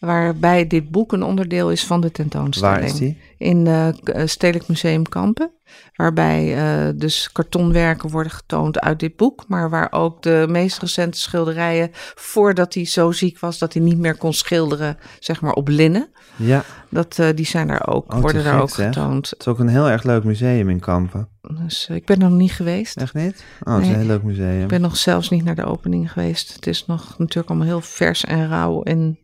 Waarbij 0.00 0.66
dit 0.66 0.90
boek 0.90 1.12
een 1.12 1.22
onderdeel 1.22 1.70
is 1.70 1.84
van 1.86 2.00
de 2.00 2.10
tentoonstelling. 2.10 2.76
Waar 2.78 2.86
is 2.86 2.94
die? 2.94 3.18
in 3.38 3.66
het 3.66 4.30
Stedelijk 4.30 4.68
Museum 4.68 5.08
Kampen. 5.08 5.50
Waarbij 5.96 6.56
eh, 6.56 6.88
dus 6.94 7.32
kartonwerken 7.32 8.10
worden 8.10 8.32
getoond 8.32 8.80
uit 8.80 9.00
dit 9.00 9.16
boek. 9.16 9.44
Maar 9.48 9.70
waar 9.70 9.88
ook 9.92 10.22
de 10.22 10.46
meest 10.48 10.78
recente 10.78 11.18
schilderijen, 11.18 11.90
voordat 12.14 12.74
hij 12.74 12.84
zo 12.86 13.12
ziek 13.12 13.38
was 13.38 13.58
dat 13.58 13.72
hij 13.72 13.82
niet 13.82 13.98
meer 13.98 14.16
kon 14.16 14.32
schilderen, 14.32 14.98
zeg 15.18 15.40
maar 15.40 15.52
op 15.52 15.68
linnen. 15.68 16.08
Ja, 16.36 16.64
Dat, 16.88 17.18
eh, 17.18 17.28
die 17.34 17.46
zijn 17.46 17.66
daar 17.66 17.86
ook, 17.88 18.14
Oh, 18.14 18.20
worden 18.20 18.44
daar 18.44 18.60
ook 18.60 18.70
zeg. 18.70 18.86
getoond. 18.86 19.30
het 19.30 19.40
is 19.40 19.46
ook 19.48 19.58
een 19.58 19.68
heel 19.68 19.88
erg 19.88 20.02
leuk 20.02 20.24
museum 20.24 20.68
in 20.68 20.80
Kampen. 20.80 21.28
Dus 21.66 21.86
eh, 21.88 21.96
ik 21.96 22.04
ben 22.04 22.22
er 22.22 22.28
nog 22.28 22.38
niet 22.38 22.52
geweest. 22.52 22.96
Echt 22.96 23.14
niet? 23.14 23.44
Oh, 23.62 23.72
het 23.74 23.82
is 23.82 23.86
Nee. 23.88 23.94
een 23.96 24.00
heel 24.02 24.10
leuk 24.10 24.22
museum. 24.22 24.62
Ik 24.62 24.68
ben 24.68 24.80
nog 24.80 24.96
zelfs 24.96 25.28
niet 25.30 25.44
naar 25.44 25.54
de 25.54 25.64
opening 25.64 26.12
geweest. 26.12 26.54
Het 26.54 26.66
is 26.66 26.86
nog 26.86 27.18
natuurlijk 27.18 27.48
allemaal 27.48 27.66
heel 27.66 27.80
vers 27.80 28.24
en 28.24 28.48
rauw. 28.48 28.82
En 28.82 29.18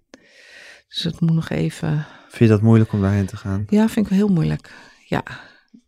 dus 0.89 1.03
het 1.03 1.21
moet 1.21 1.33
nog 1.35 1.49
even. 1.49 2.07
Vind 2.29 2.51
je 2.51 2.57
dat 2.57 2.63
moeilijk 2.63 2.93
om 2.93 3.01
daarheen 3.01 3.27
te 3.27 3.37
gaan? 3.37 3.65
Ja, 3.69 3.89
vind 3.89 4.07
ik 4.07 4.13
wel 4.13 4.27
heel 4.27 4.35
moeilijk. 4.35 4.71
Ja. 5.07 5.23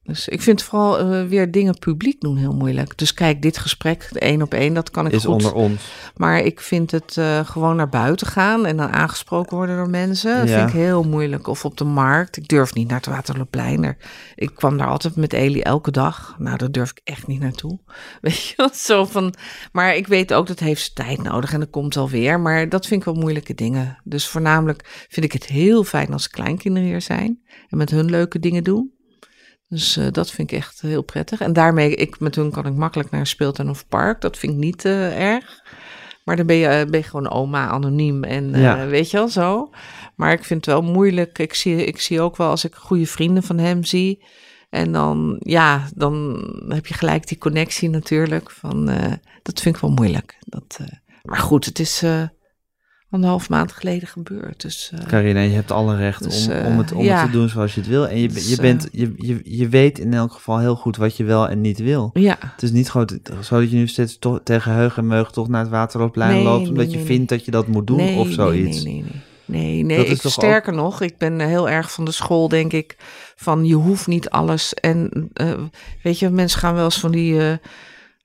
Dus 0.08 0.28
ik 0.28 0.42
vind 0.42 0.62
vooral 0.62 1.00
uh, 1.00 1.28
weer 1.28 1.50
dingen 1.50 1.78
publiek 1.78 2.20
doen 2.20 2.36
heel 2.36 2.54
moeilijk. 2.54 2.98
Dus 2.98 3.14
kijk, 3.14 3.42
dit 3.42 3.58
gesprek, 3.58 4.02
één 4.12 4.42
op 4.42 4.54
één, 4.54 4.74
dat 4.74 4.90
kan 4.90 5.06
ik 5.06 5.12
is 5.12 5.24
goed. 5.24 5.34
onder 5.34 5.52
ons. 5.52 5.82
Maar 6.16 6.40
ik 6.40 6.60
vind 6.60 6.90
het 6.90 7.16
uh, 7.18 7.40
gewoon 7.44 7.76
naar 7.76 7.88
buiten 7.88 8.26
gaan 8.26 8.66
en 8.66 8.76
dan 8.76 8.92
aangesproken 8.92 9.56
worden 9.56 9.76
door 9.76 9.90
mensen, 9.90 10.30
ja. 10.30 10.46
vind 10.46 10.68
ik 10.68 10.74
heel 10.74 11.02
moeilijk. 11.02 11.46
Of 11.46 11.64
op 11.64 11.76
de 11.76 11.84
markt. 11.84 12.36
Ik 12.36 12.48
durf 12.48 12.74
niet 12.74 12.88
naar 12.88 12.96
het 12.96 13.06
Waterloopplein. 13.06 13.96
Ik 14.34 14.54
kwam 14.54 14.78
daar 14.78 14.86
altijd 14.86 15.16
met 15.16 15.32
Eli 15.32 15.60
elke 15.60 15.90
dag. 15.90 16.36
Nou, 16.38 16.56
daar 16.56 16.70
durf 16.70 16.90
ik 16.90 17.00
echt 17.04 17.26
niet 17.26 17.40
naartoe. 17.40 17.78
Weet 18.20 18.46
je, 18.46 18.70
zo 18.72 19.04
van. 19.04 19.34
Maar 19.72 19.96
ik 19.96 20.06
weet 20.06 20.34
ook 20.34 20.46
dat 20.46 20.58
heeft 20.58 20.94
tijd 20.94 21.22
nodig 21.22 21.52
en 21.52 21.60
dat 21.60 21.70
komt 21.70 21.96
alweer. 21.96 22.40
Maar 22.40 22.68
dat 22.68 22.86
vind 22.86 23.00
ik 23.00 23.12
wel 23.12 23.22
moeilijke 23.22 23.54
dingen. 23.54 23.98
Dus 24.04 24.28
voornamelijk 24.28 25.06
vind 25.08 25.26
ik 25.26 25.32
het 25.32 25.46
heel 25.46 25.84
fijn 25.84 26.12
als 26.12 26.30
kleinkinderen 26.30 26.88
hier 26.88 27.02
zijn 27.02 27.40
en 27.68 27.78
met 27.78 27.90
hun 27.90 28.10
leuke 28.10 28.38
dingen 28.38 28.64
doen. 28.64 28.96
Dus 29.68 29.96
uh, 29.96 30.06
dat 30.10 30.30
vind 30.30 30.50
ik 30.50 30.58
echt 30.58 30.80
heel 30.80 31.02
prettig. 31.02 31.40
En 31.40 31.52
daarmee, 31.52 31.94
ik, 31.94 32.20
met 32.20 32.34
hun 32.34 32.50
kan 32.50 32.66
ik 32.66 32.74
makkelijk 32.74 33.10
naar 33.10 33.20
een 33.20 33.26
speeltuin 33.26 33.68
of 33.68 33.88
park. 33.88 34.20
Dat 34.20 34.38
vind 34.38 34.52
ik 34.52 34.58
niet 34.58 34.84
uh, 34.84 35.32
erg. 35.32 35.62
Maar 36.24 36.36
dan 36.36 36.46
ben 36.46 36.56
je, 36.56 36.66
uh, 36.66 36.90
ben 36.90 37.00
je 37.00 37.06
gewoon 37.06 37.30
oma, 37.30 37.68
anoniem 37.68 38.24
en 38.24 38.50
ja. 38.50 38.86
weet 38.86 39.10
je 39.10 39.16
wel 39.16 39.28
zo. 39.28 39.70
Maar 40.14 40.32
ik 40.32 40.44
vind 40.44 40.66
het 40.66 40.74
wel 40.74 40.92
moeilijk. 40.92 41.38
Ik 41.38 41.54
zie, 41.54 41.84
ik 41.84 42.00
zie 42.00 42.20
ook 42.20 42.36
wel 42.36 42.50
als 42.50 42.64
ik 42.64 42.74
goede 42.74 43.06
vrienden 43.06 43.42
van 43.42 43.58
hem 43.58 43.84
zie. 43.84 44.24
En 44.70 44.92
dan, 44.92 45.36
ja, 45.38 45.88
dan 45.94 46.44
heb 46.68 46.86
je 46.86 46.94
gelijk 46.94 47.26
die 47.26 47.38
connectie 47.38 47.88
natuurlijk. 47.88 48.50
Van, 48.50 48.86
dat 49.42 49.60
vind 49.60 49.74
ik 49.74 49.80
wel 49.80 49.90
moeilijk. 49.90 50.36
Dat, 50.40 50.78
maar 51.22 51.38
goed, 51.38 51.64
het 51.64 51.78
is 51.78 52.04
anderhalf 53.10 53.48
maand 53.48 53.72
geleden 53.72 54.08
gebeurd. 54.08 54.60
Dus, 54.60 54.90
uh, 54.94 55.00
Carina, 55.00 55.40
je 55.40 55.54
hebt 55.54 55.70
alle 55.70 55.96
recht 55.96 56.22
dus, 56.22 56.48
om, 56.48 56.64
om, 56.64 56.78
het, 56.78 56.92
om 56.92 57.04
ja. 57.04 57.16
het 57.20 57.26
te 57.26 57.38
doen 57.38 57.48
zoals 57.48 57.74
je 57.74 57.80
het 57.80 57.88
wil. 57.88 58.08
En 58.08 58.18
je, 58.18 58.28
dus, 58.28 58.48
je, 58.48 58.56
bent, 58.60 58.88
je, 58.92 59.12
je, 59.16 59.40
je 59.44 59.68
weet 59.68 59.98
in 59.98 60.14
elk 60.14 60.32
geval 60.32 60.58
heel 60.58 60.76
goed 60.76 60.96
wat 60.96 61.16
je 61.16 61.24
wel 61.24 61.48
en 61.48 61.60
niet 61.60 61.78
wil. 61.78 62.10
Ja. 62.12 62.36
Het 62.40 62.62
is 62.62 62.70
niet 62.70 62.90
gewoon 62.90 63.08
zo 63.42 63.60
dat 63.60 63.70
je 63.70 63.76
nu 63.76 63.86
steeds 63.86 64.18
toch 64.18 64.40
tegen 64.44 64.72
heug 64.72 64.96
en 64.96 65.06
meug 65.06 65.30
toch 65.30 65.48
naar 65.48 65.60
het 65.60 65.70
Waterloopplein 65.70 66.34
nee, 66.34 66.44
loopt... 66.44 66.68
omdat 66.68 66.84
nee, 66.84 66.90
je 66.90 66.96
nee, 66.96 67.06
vindt 67.06 67.28
dat 67.28 67.44
je 67.44 67.50
dat 67.50 67.66
moet 67.66 67.86
doen 67.86 68.16
of 68.16 68.28
zoiets. 68.28 68.82
Nee, 68.84 68.92
nee, 68.92 69.02
nee. 69.02 69.22
Nee, 69.44 69.84
nee, 69.84 70.06
ik, 70.06 70.20
sterker 70.20 70.72
ook... 70.72 70.78
nog, 70.78 71.00
ik 71.00 71.18
ben 71.18 71.40
heel 71.40 71.68
erg 71.68 71.92
van 71.92 72.04
de 72.04 72.10
school, 72.10 72.48
denk 72.48 72.72
ik, 72.72 72.96
van 73.36 73.64
je 73.64 73.74
hoeft 73.74 74.06
niet 74.06 74.30
alles. 74.30 74.74
En 74.74 75.30
uh, 75.34 75.52
weet 76.02 76.18
je, 76.18 76.30
mensen 76.30 76.60
gaan 76.60 76.74
wel 76.74 76.84
eens 76.84 77.00
van 77.00 77.10
die... 77.10 77.32
Uh, 77.32 77.52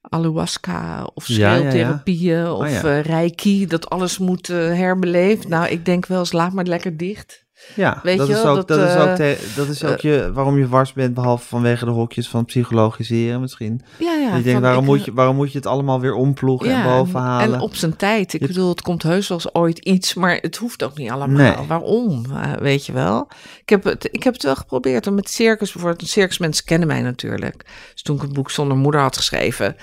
ayahuasca 0.10 1.10
of 1.14 1.26
scheeltherapieën 1.26 2.34
ja, 2.34 2.38
ja, 2.38 2.44
ja. 2.44 2.54
of 2.54 2.84
oh, 2.84 3.00
reiki, 3.02 3.68
dat 3.68 3.90
alles 3.90 4.18
moet 4.18 4.50
uh, 4.50 4.58
herbeleefd. 4.58 5.48
Nou, 5.48 5.68
ik 5.68 5.86
denk 5.86 6.06
wel 6.06 6.20
eens, 6.20 6.32
laat 6.32 6.54
maar 6.54 6.66
lekker 6.66 6.98
dicht. 6.98 7.43
Ja, 7.76 7.99
Weet 8.03 8.18
dat, 8.18 8.27
je 8.27 8.34
is 8.34 8.44
ook, 8.44 8.56
dat, 8.56 8.68
dat, 8.68 8.90
is 8.90 8.95
ook 8.95 9.15
te, 9.15 9.52
dat 9.56 9.68
is 9.68 9.84
ook 9.84 9.99
je, 9.99 10.31
waarom 10.34 10.57
je 10.57 10.68
wars 10.68 10.94
bent, 10.94 11.14
behalve 11.14 11.48
vanwege 11.48 11.85
de 11.85 11.91
hokjes 11.91 12.30
van 12.30 12.45
psychologiseren 12.45 13.41
misschien. 13.41 13.81
Ja, 13.99 14.14
ja. 14.14 14.35
je 14.35 14.44
denkt, 14.44 14.61
waarom, 14.61 14.84
ik, 14.84 14.90
moet 14.90 15.06
je, 15.06 15.14
waarom 15.14 15.35
moet 15.35 15.52
je 15.52 15.57
het 15.57 15.68
allemaal 15.68 15.99
weer 15.99 16.14
omploegen 16.14 16.69
ja, 16.69 16.84
en 16.84 16.84
bovenhalen? 16.84 17.56
En 17.56 17.61
op 17.61 17.76
zijn 17.76 17.95
tijd. 17.95 18.34
Ik 18.34 18.40
je, 18.40 18.48
bedoel, 18.48 18.69
het 18.69 18.81
komt 18.81 19.03
heus 19.03 19.27
wel 19.27 19.38
eens 19.38 19.53
ooit 19.53 19.80
iets, 19.80 20.14
maar 20.14 20.38
het 20.41 20.56
hoeft 20.56 20.84
ook 20.84 20.98
niet 20.98 21.11
allemaal. 21.11 21.56
Nee. 21.56 21.68
Waarom, 21.68 22.26
weet 22.60 22.85
je 22.85 22.91
wel? 22.91 23.27
Ik 23.61 23.69
heb, 23.69 23.84
het, 23.84 24.07
ik 24.11 24.23
heb 24.23 24.34
het 24.34 24.44
wel 24.44 24.56
geprobeerd. 24.56 25.11
Met 25.11 25.30
circus 25.30 25.72
bijvoorbeeld, 25.72 26.10
circusmensen 26.10 26.65
kennen 26.65 26.88
mij 26.88 27.02
natuurlijk. 27.02 27.65
Dus 27.94 28.02
toen 28.02 28.15
ik 28.15 28.22
het 28.22 28.34
boek 28.34 28.52
Zonder 28.52 28.77
Moeder 28.77 29.02
had 29.02 29.18
geschreven 29.18 29.76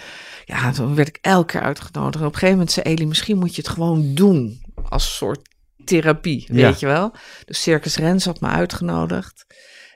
ja, 0.51 0.73
toen 0.73 0.95
werd 0.95 1.09
ik 1.09 1.19
elke 1.21 1.47
keer 1.53 1.61
uitgenodigd. 1.61 2.15
En 2.15 2.27
op 2.27 2.33
een 2.33 2.39
gegeven 2.39 2.55
moment 2.55 2.73
zei 2.73 2.87
Eli, 2.87 3.07
misschien 3.07 3.39
moet 3.39 3.55
je 3.55 3.63
het 3.63 3.71
gewoon 3.71 4.15
doen 4.15 4.63
als 4.89 5.17
soort 5.17 5.49
therapie, 5.85 6.47
ja. 6.47 6.55
weet 6.55 6.81
je 6.81 6.87
wel. 6.87 7.13
Dus 7.45 7.63
Circus 7.63 7.97
Rens 7.97 8.25
had 8.25 8.41
me 8.41 8.49
uitgenodigd. 8.49 9.47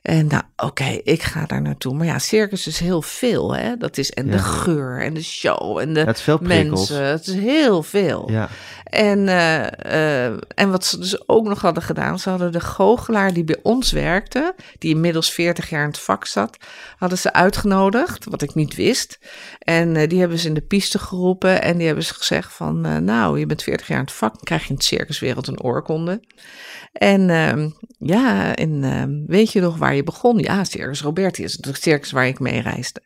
En 0.05 0.27
nou, 0.27 0.43
oké, 0.56 0.65
okay, 0.65 1.01
ik 1.05 1.23
ga 1.23 1.47
daar 1.47 1.62
naartoe. 1.62 1.94
Maar 1.94 2.06
ja, 2.06 2.19
circus 2.19 2.66
is 2.66 2.78
heel 2.78 3.02
veel, 3.02 3.56
hè. 3.56 3.77
Dat 3.77 3.98
is 3.98 4.11
en 4.11 4.27
ja. 4.27 4.32
de 4.32 4.39
geur 4.39 5.02
en 5.02 5.15
de 5.15 5.23
show 5.23 5.78
en 5.78 5.94
de 5.94 6.01
het 6.01 6.16
is 6.16 6.23
veel 6.23 6.39
mensen. 6.40 7.05
Het 7.05 7.27
is 7.27 7.35
heel 7.35 7.82
veel. 7.82 8.31
Ja. 8.31 8.48
En, 8.95 9.19
uh, 9.19 9.66
uh, 9.87 10.27
en 10.55 10.71
wat 10.71 10.85
ze 10.85 10.99
dus 10.99 11.29
ook 11.29 11.47
nog 11.47 11.61
hadden 11.61 11.83
gedaan, 11.83 12.19
ze 12.19 12.31
hadden 12.31 12.53
de 12.53 12.61
goochelaar 12.61 13.33
die 13.33 13.45
bij 13.45 13.59
ons 13.62 13.93
werkte, 13.93 14.55
die 14.79 14.95
inmiddels 14.95 15.33
40 15.33 15.71
jaar 15.71 15.83
in 15.83 15.89
het 15.89 15.99
vak 15.99 16.27
zat, 16.27 16.57
hadden 16.97 17.19
ze 17.19 17.33
uitgenodigd, 17.33 18.25
wat 18.25 18.43
ik 18.43 18.55
niet 18.55 18.75
wist. 18.75 19.19
En 19.59 19.95
uh, 19.95 20.09
die 20.09 20.21
hebben 20.21 20.39
ze 20.39 20.49
in 20.49 20.55
de 20.55 20.61
piste 20.61 20.99
geroepen 20.99 21.62
en 21.62 21.77
die 21.77 21.87
hebben 21.87 22.05
ze 22.05 22.15
gezegd 22.15 22.53
van, 22.53 23.05
nou, 23.05 23.39
je 23.39 23.47
bent 23.47 23.62
40 23.62 23.89
jaar 23.89 23.99
in 23.99 24.05
het 24.05 24.15
vak, 24.15 24.33
dan 24.33 24.45
krijg 24.45 24.62
je 24.62 24.69
in 24.69 24.75
het 24.75 24.85
circuswereld 24.85 25.47
een 25.47 25.62
oorkonde. 25.62 26.21
En 26.93 27.29
uh, 27.29 27.66
ja, 27.99 28.55
en 28.55 28.83
uh, 28.83 29.03
weet 29.27 29.53
je 29.53 29.61
nog 29.61 29.77
waar 29.77 29.95
je 29.95 30.03
begon? 30.03 30.39
Ja, 30.39 30.65
Circus 30.65 31.01
Roberti 31.01 31.43
is 31.43 31.59
het 31.61 31.83
circus 31.83 32.11
waar 32.11 32.27
ik 32.27 32.39
mee 32.39 32.61
reisde. 32.61 33.03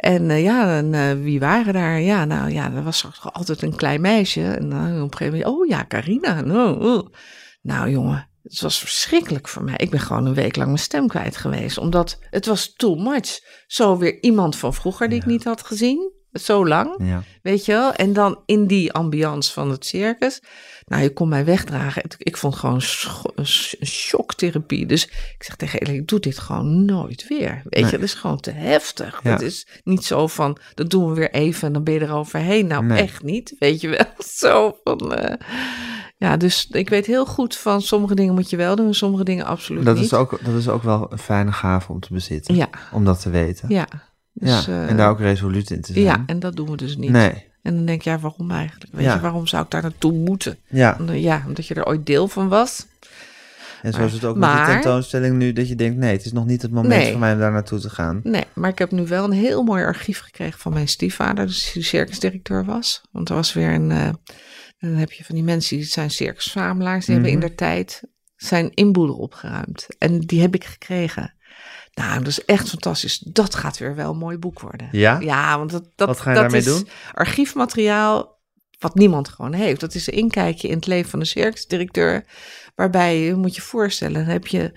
En 0.00 0.28
uh, 0.28 0.42
ja, 0.42 0.76
en, 0.76 0.92
uh, 0.92 1.24
wie 1.24 1.40
waren 1.40 1.72
daar? 1.72 2.00
Ja, 2.00 2.24
nou 2.24 2.50
ja, 2.50 2.72
er 2.72 2.82
was 2.82 3.06
altijd 3.22 3.62
een 3.62 3.76
klein 3.76 4.00
meisje. 4.00 4.42
En 4.42 4.70
uh, 4.70 5.02
op 5.02 5.12
een 5.12 5.16
gegeven 5.16 5.38
moment, 5.38 5.44
oh 5.44 5.66
ja, 5.66 5.84
Carina. 5.88 6.40
Nou, 6.40 6.84
oh. 6.84 7.06
nou 7.62 7.90
jongen, 7.90 8.28
het 8.42 8.60
was 8.60 8.78
verschrikkelijk 8.78 9.48
voor 9.48 9.64
mij. 9.64 9.74
Ik 9.76 9.90
ben 9.90 10.00
gewoon 10.00 10.26
een 10.26 10.34
week 10.34 10.56
lang 10.56 10.68
mijn 10.68 10.78
stem 10.78 11.08
kwijt 11.08 11.36
geweest. 11.36 11.78
Omdat 11.78 12.18
het 12.30 12.46
was 12.46 12.72
too 12.72 12.94
much. 12.94 13.40
Zo 13.66 13.96
weer 13.96 14.22
iemand 14.22 14.56
van 14.56 14.74
vroeger 14.74 15.08
die 15.08 15.16
ja. 15.18 15.22
ik 15.22 15.30
niet 15.30 15.44
had 15.44 15.62
gezien. 15.62 16.12
Zo 16.32 16.66
lang, 16.66 16.94
ja. 16.98 17.22
weet 17.42 17.64
je 17.64 17.72
wel. 17.72 17.92
En 17.92 18.12
dan 18.12 18.42
in 18.46 18.66
die 18.66 18.92
ambiance 18.92 19.52
van 19.52 19.70
het 19.70 19.86
circus. 19.86 20.42
Nou, 20.90 21.02
je 21.02 21.12
kon 21.12 21.28
mij 21.28 21.44
wegdragen. 21.44 22.02
Ik 22.18 22.36
vond 22.36 22.54
gewoon 22.54 22.80
een 23.34 23.46
shocktherapie. 23.86 24.86
Dus 24.86 25.06
ik 25.06 25.42
zeg 25.42 25.56
tegen 25.56 25.80
Ellie, 25.80 26.00
ik 26.00 26.08
doe 26.08 26.20
dit 26.20 26.38
gewoon 26.38 26.84
nooit 26.84 27.28
weer. 27.28 27.62
Weet 27.64 27.82
nee. 27.82 27.84
je, 27.84 27.90
dat 27.90 28.00
is 28.00 28.14
gewoon 28.14 28.40
te 28.40 28.50
heftig. 28.50 29.20
Ja. 29.22 29.30
Het 29.30 29.40
is 29.40 29.66
niet 29.84 30.04
zo 30.04 30.26
van, 30.26 30.58
dat 30.74 30.90
doen 30.90 31.08
we 31.08 31.14
weer 31.14 31.30
even 31.30 31.66
en 31.66 31.72
dan 31.72 31.84
ben 31.84 31.94
je 31.94 32.00
er 32.00 32.12
overheen. 32.12 32.66
Nou, 32.66 32.84
nee. 32.84 33.02
echt 33.02 33.22
niet, 33.22 33.54
weet 33.58 33.80
je 33.80 33.88
wel. 33.88 34.06
Zo 34.38 34.76
van... 34.84 35.12
Uh, 35.18 35.34
ja, 36.16 36.36
dus 36.36 36.66
ik 36.70 36.88
weet 36.88 37.06
heel 37.06 37.26
goed 37.26 37.56
van 37.56 37.82
sommige 37.82 38.14
dingen 38.14 38.34
moet 38.34 38.50
je 38.50 38.56
wel 38.56 38.76
doen 38.76 38.86
en 38.86 38.94
sommige 38.94 39.24
dingen 39.24 39.44
absoluut 39.44 39.84
dat 39.84 39.94
niet. 39.94 40.04
Is 40.04 40.14
ook, 40.14 40.38
dat 40.44 40.54
is 40.54 40.68
ook 40.68 40.82
wel 40.82 41.12
een 41.12 41.18
fijne 41.18 41.52
gave 41.52 41.92
om 41.92 42.00
te 42.00 42.12
bezitten. 42.12 42.54
Ja. 42.54 42.68
Om 42.92 43.04
dat 43.04 43.20
te 43.20 43.30
weten. 43.30 43.68
Ja. 43.68 43.88
Dus, 44.32 44.64
ja, 44.64 44.86
en 44.86 44.96
daar 44.96 45.10
ook 45.10 45.18
resoluut 45.18 45.70
in 45.70 45.80
te 45.80 45.92
zijn. 45.92 46.04
Ja, 46.04 46.22
en 46.26 46.38
dat 46.38 46.56
doen 46.56 46.70
we 46.70 46.76
dus 46.76 46.96
niet. 46.96 47.10
Nee. 47.10 47.49
En 47.62 47.74
dan 47.74 47.84
denk 47.84 47.98
ik, 47.98 48.04
ja, 48.04 48.18
waarom 48.18 48.50
eigenlijk? 48.50 48.92
Weet 48.92 49.04
Ja. 49.04 49.14
je, 49.14 49.20
waarom 49.20 49.46
zou 49.46 49.64
ik 49.64 49.70
daar 49.70 49.82
naartoe 49.82 50.12
moeten? 50.12 50.58
Ja. 50.68 50.98
Ja, 51.12 51.44
omdat 51.46 51.66
je 51.66 51.74
er 51.74 51.86
ooit 51.86 52.06
deel 52.06 52.28
van 52.28 52.48
was. 52.48 52.86
En 53.82 53.92
zo 53.92 54.04
is 54.04 54.12
het 54.12 54.24
ook 54.24 54.36
met 54.36 54.50
die 54.56 54.64
tentoonstelling 54.64 55.36
nu, 55.36 55.52
dat 55.52 55.68
je 55.68 55.74
denkt, 55.74 55.96
nee, 55.98 56.12
het 56.12 56.24
is 56.24 56.32
nog 56.32 56.46
niet 56.46 56.62
het 56.62 56.70
moment 56.70 56.94
Nee. 57.02 57.10
voor 57.10 57.20
mij 57.20 57.32
om 57.32 57.38
daar 57.38 57.52
naartoe 57.52 57.78
te 57.80 57.90
gaan. 57.90 58.20
Nee, 58.22 58.44
maar 58.54 58.70
ik 58.70 58.78
heb 58.78 58.90
nu 58.90 59.06
wel 59.06 59.24
een 59.24 59.32
heel 59.32 59.62
mooi 59.62 59.84
archief 59.84 60.18
gekregen 60.20 60.60
van 60.60 60.72
mijn 60.72 60.88
stiefvader, 60.88 61.46
dus 61.46 61.72
die 61.72 61.82
circusdirecteur 61.82 62.64
was. 62.64 63.00
Want 63.10 63.28
er 63.28 63.34
was 63.34 63.52
weer 63.52 63.72
een, 63.72 63.90
eh, 63.90 64.08
dan 64.78 64.90
heb 64.90 65.12
je 65.12 65.24
van 65.24 65.34
die 65.34 65.44
mensen 65.44 65.76
die 65.76 65.86
zijn 65.86 66.10
circusverzamelaars, 66.10 67.04
die 67.04 67.14
hebben 67.14 67.32
in 67.32 67.38
Mhm. 67.38 67.46
der 67.46 67.56
tijd 67.56 68.02
zijn 68.36 68.70
inboedel 68.74 69.16
opgeruimd. 69.16 69.86
En 69.98 70.18
die 70.20 70.40
heb 70.40 70.54
ik 70.54 70.64
gekregen. 70.64 71.34
Nou, 71.94 72.18
dat 72.18 72.26
is 72.26 72.44
echt 72.44 72.68
fantastisch. 72.68 73.18
Dat 73.18 73.54
gaat 73.54 73.78
weer 73.78 73.94
wel 73.94 74.10
een 74.10 74.18
mooi 74.18 74.38
boek 74.38 74.60
worden. 74.60 74.88
Ja? 74.92 75.18
Ja, 75.20 75.58
want 75.58 75.70
dat, 75.70 75.84
dat, 75.94 76.08
Wat 76.08 76.20
ga 76.20 76.30
je 76.30 76.34
dat 76.34 76.42
daarmee 76.42 76.60
is 76.60 76.66
doen? 76.66 76.88
archiefmateriaal 77.14 78.38
wat 78.78 78.94
niemand 78.94 79.28
gewoon 79.28 79.52
heeft. 79.52 79.80
Dat 79.80 79.94
is 79.94 80.06
een 80.06 80.14
inkijkje 80.14 80.68
in 80.68 80.74
het 80.74 80.86
leven 80.86 81.10
van 81.10 81.18
de 81.18 81.24
circusdirecteur. 81.24 82.24
Waarbij 82.74 83.18
je 83.20 83.34
moet 83.34 83.54
je 83.54 83.62
voorstellen, 83.62 84.14
dan 84.14 84.32
heb 84.32 84.46
je 84.46 84.72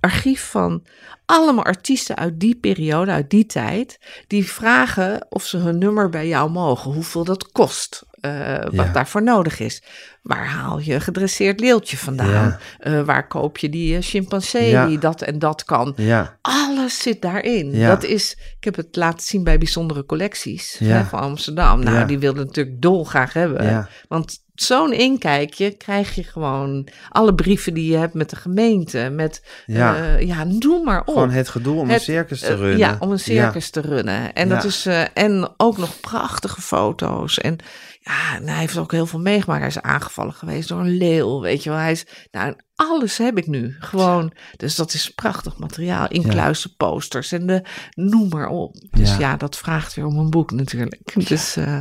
archief 0.00 0.50
van 0.50 0.86
allemaal 1.26 1.64
artiesten 1.64 2.16
uit 2.16 2.40
die 2.40 2.56
periode, 2.56 3.10
uit 3.10 3.30
die 3.30 3.46
tijd, 3.46 3.98
die 4.26 4.44
vragen 4.50 5.26
of 5.28 5.44
ze 5.46 5.56
hun 5.56 5.78
nummer 5.78 6.08
bij 6.08 6.28
jou 6.28 6.50
mogen, 6.50 6.92
hoeveel 6.92 7.24
dat 7.24 7.52
kost, 7.52 8.04
eh, 8.24 8.62
wat 8.64 8.86
Ja. 8.86 8.92
daarvoor 8.92 9.22
nodig 9.22 9.60
is. 9.60 9.82
Waar 10.22 10.46
haal 10.46 10.78
je 10.80 11.00
gedresseerd 11.00 11.60
leeltje 11.60 11.96
vandaan? 11.96 12.28
Ja. 12.30 12.58
Eh, 12.78 13.00
waar 13.02 13.26
koop 13.28 13.58
je 13.58 13.68
die 13.68 13.96
eh, 13.96 14.02
chimpansee 14.02 14.68
Ja. 14.70 14.86
die 14.86 14.98
dat 14.98 15.22
en 15.22 15.38
dat 15.38 15.64
kan? 15.64 15.92
Ja, 15.96 16.38
Alles 16.42 16.98
zit 17.02 17.22
daarin. 17.22 17.70
Ja. 17.72 17.88
Dat 17.88 18.04
is, 18.04 18.36
ik 18.58 18.64
heb 18.64 18.76
het 18.76 18.96
laten 18.96 19.26
zien 19.26 19.44
bij 19.44 19.58
bijzondere 19.58 20.06
collecties 20.06 20.78
hè, 20.78 21.04
van 21.04 21.20
Amsterdam. 21.20 21.82
Nou, 21.82 22.06
die 22.06 22.18
wilden 22.18 22.46
natuurlijk 22.46 22.82
dolgraag 22.82 23.32
hebben. 23.32 23.64
ja, 23.64 23.88
Want 24.08 24.42
zo'n 24.54 24.92
inkijkje 24.92 25.70
krijg 25.70 26.14
je 26.14 26.22
gewoon 26.24 26.88
alle 27.08 27.34
brieven 27.34 27.74
die 27.74 27.90
je 27.90 27.96
hebt 27.96 28.14
met 28.14 28.30
de 28.30 28.36
gemeente, 28.36 29.08
met 29.12 29.42
Ja. 29.66 29.96
ja, 29.96 30.16
ja 30.16 30.44
noem 30.44 30.84
maar 30.84 31.00
op. 31.00 31.06
gewoon 31.14 31.30
het 31.30 31.48
gedoe 31.48 31.76
om 31.80 31.88
Het- 31.88 31.98
een 31.98 32.04
circus 32.04 32.40
te 32.40 32.46
Eh, 32.46 32.54
runnen. 32.56 32.78
Ja, 32.78 32.96
om 32.98 33.10
een 33.10 33.18
circus 33.18 33.70
te 33.70 33.80
runnen. 33.80 34.32
En, 34.32 34.48
dat 34.48 34.64
is, 34.64 34.86
eh, 34.86 35.04
en 35.14 35.54
ook 35.56 35.78
nog 35.78 36.00
prachtige 36.00 36.60
foto's. 36.60 37.38
En 37.38 37.56
ja, 38.00 38.36
en 38.36 38.48
hij 38.48 38.58
heeft 38.58 38.76
ook 38.78 38.92
heel 38.92 39.06
veel 39.06 39.20
meegemaakt. 39.20 39.60
Hij 39.60 39.68
is 39.68 39.80
aangevallen 39.80 40.32
geweest 40.32 40.68
door 40.68 40.80
een 40.80 40.96
leeuw, 40.96 41.40
weet 41.40 41.62
je 41.62 41.70
wel. 41.70 41.78
Hij 41.78 41.92
is, 41.92 42.06
nou, 42.30 42.54
alles 42.74 43.18
heb 43.18 43.38
ik 43.38 43.46
nu. 43.46 43.76
Gewoon, 43.78 44.32
dus 44.56 44.74
dat 44.74 44.92
is 44.94 45.10
prachtig 45.10 45.58
materiaal. 45.58 46.08
Inkluizen 46.08 46.76
posters 46.76 47.32
en 47.32 47.46
de, 47.46 47.62
noem 47.90 48.28
maar 48.28 48.48
op. 48.48 48.74
Dus 48.90 49.16
Ja. 49.16 49.36
dat 49.36 49.56
vraagt 49.56 49.94
weer 49.94 50.06
om 50.06 50.18
een 50.18 50.30
boek 50.30 50.50
natuurlijk. 50.50 51.28
Dus 51.28 51.56
eh, 51.56 51.80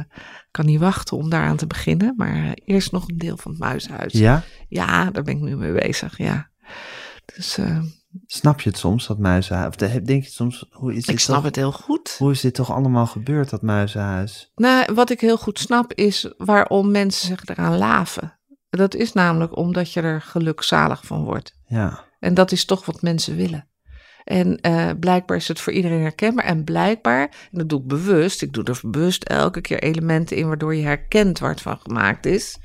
kan 0.54 0.66
niet 0.66 0.80
wachten 0.80 1.18
om 1.18 1.30
daaraan 1.30 1.58
te 1.58 1.68
beginnen. 1.68 2.14
Maar 2.18 2.36
eh, 2.36 2.52
eerst 2.66 2.92
nog 2.92 3.08
een 3.08 3.18
deel 3.18 3.38
van 3.38 3.52
het 3.52 3.60
muishuis. 3.60 4.14
Ja? 4.14 4.44
Ja, 4.68 5.12
daar 5.12 5.24
ben 5.24 5.36
ik 5.36 5.42
nu 5.42 5.56
mee 5.56 5.72
bezig, 5.72 6.18
ja. 6.18 6.50
Dus, 7.36 7.58
eh, 7.58 7.80
Snap 8.26 8.62
je 8.62 8.70
het 8.70 8.78
soms, 8.78 9.08
dat 9.08 9.18
muizenhuis? 9.18 9.68
Of 9.68 9.76
denk 9.76 10.24
je 10.24 10.30
soms, 10.30 10.66
hoe 10.72 10.94
is 10.94 11.06
dit 11.06 11.16
Ik 11.16 11.20
snap 11.20 11.36
toch, 11.36 11.46
het 11.46 11.56
heel 11.56 11.72
goed. 11.72 12.16
Hoe 12.18 12.32
is 12.32 12.42
dit 12.42 12.54
toch 12.54 12.72
allemaal 12.72 13.06
gebeurd, 13.06 13.50
dat 13.50 13.62
muizenhuis? 13.62 14.52
Nou, 14.56 14.94
wat 14.94 15.10
ik 15.10 15.20
heel 15.20 15.38
goed 15.38 15.60
snap 15.60 15.94
is 15.94 16.34
waarom 16.38 16.92
mensen 16.92 17.28
zich 17.28 17.46
eraan 17.46 17.78
laven. 17.78 18.40
Dat 18.70 18.96
is 18.96 19.14
namelijk 19.14 19.58
omdat 19.58 19.94
je 19.94 20.02
er 20.02 20.22
gelukzalig 20.22 21.06
van 21.06 21.24
wordt. 21.24 21.56
Ja. 21.66 22.04
En 22.20 22.34
dat 22.34 22.52
is 22.52 22.66
toch 22.66 22.86
wat 22.86 23.02
mensen 23.02 23.36
willen. 23.36 23.68
En 24.24 24.60
uh, 24.62 24.90
blijkbaar 25.00 25.38
is 25.38 25.48
het 25.48 25.60
voor 25.60 25.74
iedereen 25.74 26.02
herkenbaar. 26.02 26.46
En 26.46 26.64
blijkbaar, 26.64 27.22
en 27.22 27.58
dat 27.58 27.70
doe 27.70 27.80
ik 27.80 27.88
bewust, 27.88 28.42
ik 28.42 28.54
doe 28.54 28.64
er 28.64 28.80
bewust 28.84 29.24
elke 29.24 29.62
keer 29.62 29.84
elementen 29.84 30.38
in 30.38 30.48
waardoor 30.48 30.76
je 30.76 30.84
herkent 30.84 31.40
waar 31.40 31.52
het 31.52 31.62
van 31.62 31.80
gemaakt 31.84 32.26
is. 32.26 32.58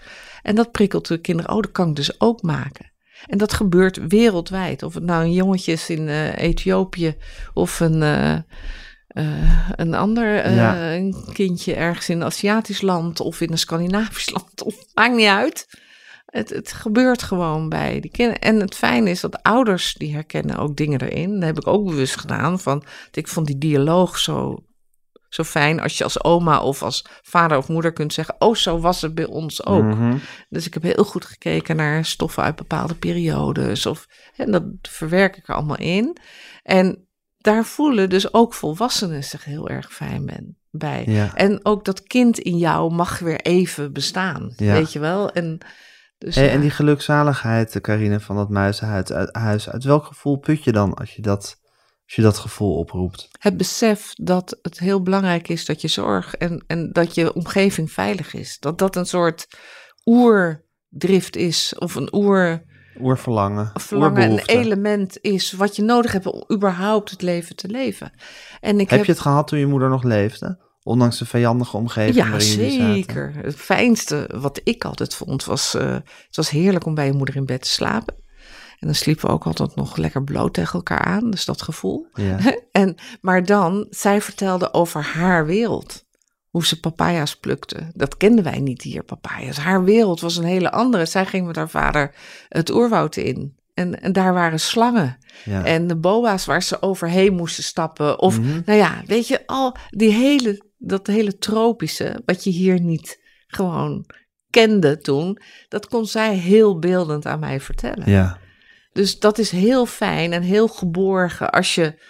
En 0.43 0.55
dat 0.55 0.73
prikkelt 0.73 1.09
de 1.09 1.21
kinderen, 1.21 1.51
oh, 1.53 1.63
dat 1.63 1.73
kan 1.73 1.89
ik 1.89 1.97
dus 1.97 2.21
ook 2.21 2.43
maken. 2.43 2.93
En 3.27 3.39
dat 3.39 3.53
gebeurt 3.53 4.09
wereldwijd. 4.09 4.83
Of 4.83 4.95
het 4.95 5.03
nou 5.03 5.25
een 5.25 5.33
jongetje 5.33 5.73
is 5.73 5.91
in 5.91 6.09
uh, 6.09 6.37
Ethiopië 6.37 7.17
of 7.55 7.81
een, 7.81 8.03
uh, 8.03 8.35
uh, 9.15 9.69
een 9.77 9.95
ander 9.95 10.51
Ja. 10.55 10.95
een 10.95 11.15
kindje 11.33 11.75
ergens 11.75 12.09
in 12.09 12.17
een 12.17 12.27
Aziatisch 12.27 12.81
land 12.81 13.21
of 13.21 13.41
in 13.41 13.51
een 13.51 13.59
Scandinavisch 13.59 14.31
land. 14.37 14.63
Of, 14.63 14.75
maakt 14.95 15.15
niet 15.15 15.27
uit. 15.27 15.67
Het, 16.39 16.51
het 16.51 16.73
gebeurt 16.73 17.23
gewoon 17.23 17.69
bij 17.69 18.01
die 18.01 18.11
kinderen. 18.11 18.41
En 18.41 18.61
het 18.61 18.75
fijne 18.75 19.11
is 19.11 19.21
dat 19.21 19.43
ouders 19.43 19.95
die 19.95 20.15
herkennen 20.15 20.57
ook 20.57 20.77
dingen 20.77 21.01
erin. 21.01 21.33
Dat 21.35 21.43
heb 21.43 21.59
ik 21.59 21.67
ook 21.67 21.85
bewust 21.85 22.17
gedaan. 22.17 22.61
Van, 22.61 22.83
ik 23.13 23.29
vond 23.29 23.47
die 23.47 23.59
dialoog 23.59 24.19
zo, 24.19 24.65
zo 25.29 25.43
fijn 25.43 25.81
als 25.81 25.99
je 25.99 26.05
als 26.05 26.25
oma 26.25 26.61
of 26.61 26.83
als 26.83 27.07
vader 27.23 27.59
of 27.59 27.69
moeder 27.69 27.93
kunt 27.93 28.13
zeggen: 28.13 28.35
Oh, 28.39 28.55
zo 28.55 28.81
was 28.81 29.01
het 29.03 29.15
bij 29.15 29.27
ons 29.27 29.67
ook. 29.67 29.85
Mhm. 29.85 30.17
Dus 30.49 30.67
ik 30.67 30.75
heb 30.75 30.83
heel 30.83 31.05
goed 31.05 31.25
gekeken 31.25 31.77
naar 31.77 32.05
stoffen 32.05 32.43
uit 32.43 32.57
bepaalde 32.57 32.95
periodes. 32.95 33.87
Of, 33.87 34.07
en 34.37 34.51
dat 34.51 34.65
verwerk 34.83 35.37
ik 35.37 35.49
er 35.49 35.55
allemaal 35.55 35.79
in. 35.79 36.17
En 36.63 37.09
daar 37.39 37.65
voelen 37.65 38.09
dus 38.11 38.33
ook 38.33 38.55
volwassenen 38.55 39.25
zich 39.25 39.45
heel 39.45 39.69
erg 39.69 39.93
fijn 39.93 40.27
ben, 40.27 40.59
bij. 40.71 41.05
Ja. 41.07 41.35
En 41.35 41.65
ook 41.65 41.85
dat 41.85 42.03
kind 42.03 42.39
in 42.39 42.57
jou 42.57 42.93
mag 42.93 43.19
weer 43.19 43.41
even 43.41 43.93
bestaan. 43.93 44.53
Ja. 44.57 44.73
Weet 44.73 44.93
je 44.93 44.99
wel? 44.99 45.33
En, 45.33 45.59
dus, 46.19 46.35
Hey, 46.35 46.45
ja. 46.45 46.51
en 46.51 46.61
die 46.61 46.71
gelukzaligheid, 46.71 47.75
eh, 47.75 47.81
Carine, 47.81 48.21
van 48.21 48.37
dat 48.37 48.49
muizenhuis, 48.49 49.13
uit, 49.13 49.35
huis, 49.35 49.69
uit 49.71 49.85
welk 49.85 50.05
gevoel 50.05 50.37
put 50.37 50.65
je 50.65 50.73
dan 50.73 50.95
als 50.95 51.15
je 51.15 51.23
dat, 51.23 51.57
als 52.05 52.15
je 52.15 52.23
dat 52.23 52.39
gevoel 52.39 52.77
oproept? 52.77 53.29
het 53.39 53.57
besef 53.57 54.13
dat 54.15 54.59
het 54.63 54.79
heel 54.79 55.03
belangrijk 55.03 55.49
is 55.49 55.65
dat 55.65 55.81
je 55.81 55.89
zorg 55.89 56.35
en, 56.35 56.65
en 56.67 56.93
dat 56.93 57.15
je 57.15 57.35
omgeving 57.35 57.93
veilig 57.93 58.35
is. 58.35 58.59
Dat 58.59 58.79
dat 58.79 58.97
een 58.97 59.07
soort 59.07 59.47
oerdrift 60.05 61.37
is 61.37 61.75
of 61.79 61.95
een 61.95 62.15
oer 62.15 62.67
Oerverlangen, 63.01 63.71
verlangen, 63.75 64.31
een 64.31 64.39
element 64.39 65.19
is 65.21 65.53
wat 65.53 65.77
je 65.77 65.83
nodig 65.83 66.13
hebt 66.13 66.27
om 66.27 66.45
überhaupt 66.53 67.11
het 67.11 67.23
leven 67.23 67.57
te 67.57 67.69
leven. 67.69 68.13
En 68.61 68.81
ik 68.81 68.91
Heb 68.91 68.99
heb, 68.99 69.07
je 69.07 69.13
het 69.13 69.21
gehad 69.21 69.49
toen 69.49 69.59
je 69.59 69.67
moeder 69.67 69.89
nog 69.89 70.03
leefde? 70.03 70.67
Ondanks 70.83 71.19
de 71.19 71.27
vijandige 71.27 71.77
omgeving 71.77 72.17
ja, 72.17 72.31
waarin 72.31 72.49
jullie 72.49 72.71
zaten? 72.79 72.95
zeker. 72.95 73.33
Het 73.43 73.57
fijnste 73.57 74.31
wat 74.35 74.61
ik 74.65 74.85
altijd 74.85 75.15
vond 75.15 75.45
was, 75.45 75.75
eh, 75.75 75.93
het 76.27 76.37
was 76.37 76.51
heerlijk 76.51 76.87
om 76.87 76.95
bij 76.95 77.07
je 77.07 77.13
moeder 77.13 77.37
in 77.37 77.47
bed 77.47 77.63
te 77.63 77.69
slapen. 77.69 78.15
En 78.79 78.87
dan 78.87 78.95
sliepen 78.95 79.27
we 79.27 79.33
ook 79.33 79.47
altijd 79.47 79.75
nog 79.75 79.97
lekker 79.97 80.25
bloot 80.25 80.55
tegen 80.55 80.73
elkaar 80.75 81.05
aan, 81.05 81.31
dus 81.31 81.45
dat 81.45 81.63
gevoel. 81.63 82.07
Ja. 82.15 82.39
En, 82.73 82.95
maar 83.21 83.45
dan, 83.45 83.87
zij 83.91 84.21
vertelde 84.21 84.73
over 84.73 85.03
haar 85.03 85.47
wereld. 85.47 86.07
Hoe 86.49 86.67
ze 86.67 86.81
papaya's 86.81 87.37
plukte. 87.37 87.91
Dat 87.95 88.17
kenden 88.17 88.45
wij 88.45 88.59
niet 88.61 88.83
hier, 88.83 89.03
papaya's. 89.03 89.57
Haar 89.57 89.85
wereld 89.85 90.21
was 90.21 90.37
een 90.37 90.45
hele 90.45 90.71
andere. 90.73 91.07
Zij 91.07 91.27
ging 91.27 91.47
met 91.47 91.57
haar 91.57 91.69
vader 91.71 92.15
het 92.49 92.71
oerwoud 92.71 93.17
in. 93.17 93.57
En, 93.75 94.01
en 94.03 94.13
daar 94.13 94.35
waren 94.35 94.61
slangen. 94.61 95.19
Ja. 95.45 95.65
En 95.65 95.87
de 95.87 95.97
boa's 95.97 96.45
waar 96.45 96.63
ze 96.63 96.83
overheen 96.83 97.35
moesten 97.35 97.65
stappen. 97.65 98.19
Of, 98.21 98.41
Mhm. 98.41 98.61
nou 98.65 98.79
ja, 98.79 99.03
weet 99.07 99.29
je, 99.29 99.47
al 99.47 99.77
die 99.91 100.13
hele, 100.13 100.63
dat 100.79 101.07
hele 101.07 101.37
tropische, 101.37 102.23
wat 102.25 102.45
je 102.45 102.51
hier 102.51 102.81
niet 102.81 103.25
gewoon 103.47 104.11
kende 104.51 104.99
toen. 104.99 105.39
Dat 105.69 105.87
kon 105.87 106.07
zij 106.07 106.35
heel 106.35 106.79
beeldend 106.79 107.27
aan 107.27 107.41
mij 107.41 107.61
vertellen. 107.61 108.11
ja. 108.11 108.39
Dus 108.93 109.19
dat 109.19 109.39
is 109.39 109.51
heel 109.51 109.87
fijn 109.87 110.33
en 110.33 110.43
heel 110.43 110.69
geborgen 110.69 111.51
als 111.51 111.75
je 111.75 112.03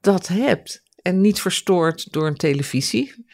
dat 0.00 0.28
hebt. 0.28 0.82
En 1.02 1.20
niet 1.20 1.40
verstoord 1.40 2.12
door 2.12 2.26
een 2.26 2.36
televisie. 2.36 3.26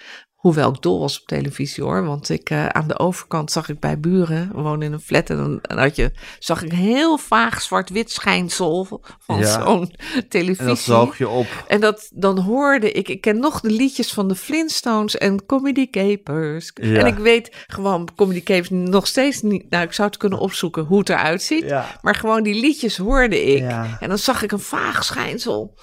Hoewel 0.45 0.69
ik 0.71 0.83
dol 0.83 1.01
was 1.01 1.21
op 1.21 1.27
televisie 1.27 1.83
hoor. 1.83 2.05
Want 2.05 2.29
ik, 2.29 2.51
eh, 2.51 2.67
aan 2.67 2.89
de 2.89 2.99
overkant 2.99 3.51
zag 3.53 3.69
ik 3.69 3.81
bij 3.81 4.01
buren, 4.01 4.51
woonden 4.53 4.89
in 4.89 4.93
een 4.93 5.01
flat. 5.01 5.31
En 5.31 5.37
dan 5.37 5.61
en 5.63 5.79
had 5.79 5.97
je, 5.97 6.13
zag 6.39 6.63
ik 6.63 6.73
heel 6.73 7.19
vaag 7.19 7.63
zwart-wit 7.63 8.11
schijnsel 8.11 9.01
van 9.19 9.39
Ja. 9.39 9.63
zo'n 9.63 9.95
televisie. 10.29 10.61
En 10.63 10.67
dat 10.67 10.79
zoog 10.79 11.19
je 11.19 11.29
op. 11.29 11.47
En 11.67 11.81
dat, 11.81 12.11
dan 12.15 12.39
hoorde 12.39 12.93
ik, 12.93 13.09
ik 13.09 13.21
ken 13.21 13.39
nog 13.39 13.61
de 13.61 13.71
liedjes 13.71 14.13
van 14.13 14.29
de 14.29 14.35
Flintstones 14.35 15.17
en 15.17 15.47
Comedy 15.47 15.91
Capers. 15.91 16.71
Ja. 16.75 16.99
En 16.99 17.07
ik 17.07 17.19
weet 17.19 17.65
gewoon, 17.67 18.09
Comedy 18.17 18.43
Capers 18.43 18.71
nog 18.71 19.07
steeds 19.07 19.43
niet, 19.43 19.71
nou 19.71 19.85
ik 19.85 19.93
zou 19.93 20.09
het 20.09 20.17
kunnen 20.17 20.39
opzoeken 20.39 20.85
hoe 20.85 20.99
het 20.99 21.09
eruit 21.09 21.43
ziet. 21.43 21.65
Ja. 21.65 21.99
Maar 22.03 22.15
gewoon 22.15 22.43
die 22.43 22.61
liedjes 22.61 22.97
hoorde 22.97 23.45
ik. 23.45 23.63
En 24.01 24.09
dan 24.09 24.19
zag 24.19 24.43
ik 24.43 24.53
een 24.53 24.61
vaag 24.61 25.05
schijnsel 25.05 25.75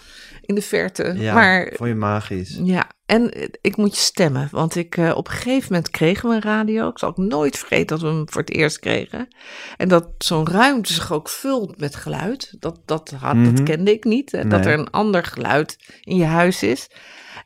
in 0.52 0.56
de 0.62 0.68
verte. 0.68 1.14
Ja, 1.18 1.34
maar 1.34 1.72
vond 1.76 1.90
je 1.90 1.96
magisch. 1.96 2.60
ja, 2.64 2.92
en 3.06 3.32
eh, 3.34 3.48
ik 3.62 3.76
moet 3.78 3.96
je 3.96 4.02
stemmen. 4.02 4.48
Want 4.52 4.76
ik, 4.76 4.98
eh, 4.98 5.12
op 5.16 5.28
een 5.28 5.34
gegeven 5.34 5.68
moment 5.74 5.90
kregen 5.90 6.30
we 6.30 6.36
een 6.36 6.42
radio. 6.42 6.88
Ik 6.90 6.98
zal 7.00 7.10
ook 7.10 7.18
nooit 7.18 7.58
vergeten 7.58 7.88
dat 7.88 8.02
we 8.02 8.08
hem 8.08 8.30
voor 8.30 8.42
het 8.42 8.52
eerst 8.52 8.80
kregen. 8.80 9.28
En 9.78 9.88
dat 9.88 10.08
zo'n 10.18 10.48
ruimte 10.48 10.94
zich 10.94 11.12
ook 11.14 11.30
vult 11.30 11.80
met 11.80 11.96
geluid. 11.96 12.56
Dat, 12.60 12.80
dat, 12.86 13.14
had, 13.20 13.36
Mhm. 13.36 13.56
dat 13.56 13.64
kende 13.64 13.92
ik 13.92 14.04
niet. 14.04 14.32
hè, 14.32 14.48
Dat 14.48 14.64
Nee. 14.64 14.74
er 14.74 14.80
een 14.80 14.90
ander 14.90 15.24
geluid 15.24 15.78
in 16.02 16.16
je 16.16 16.26
huis 16.26 16.64
is. 16.64 16.90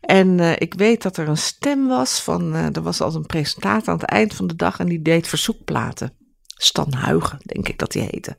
En 0.01 0.39
eh, 0.39 0.51
ik 0.57 0.73
weet 0.73 1.01
dat 1.01 1.17
er 1.17 1.27
een 1.27 1.37
stem 1.37 1.87
was 1.87 2.21
van... 2.21 2.53
eh, 2.55 2.75
er 2.75 2.81
was 2.81 3.01
al 3.01 3.15
een 3.15 3.25
presentator 3.25 3.93
aan 3.93 3.99
het 3.99 4.09
eind 4.09 4.33
van 4.33 4.47
de 4.47 4.55
dag... 4.55 4.79
en 4.79 4.85
die 4.87 5.01
deed 5.01 5.27
verzoekplaten. 5.27 6.13
Stan 6.57 6.93
Huigen, 6.93 7.39
denk 7.41 7.67
ik 7.67 7.77
dat 7.79 7.91
die 7.91 8.01
heette. 8.11 8.37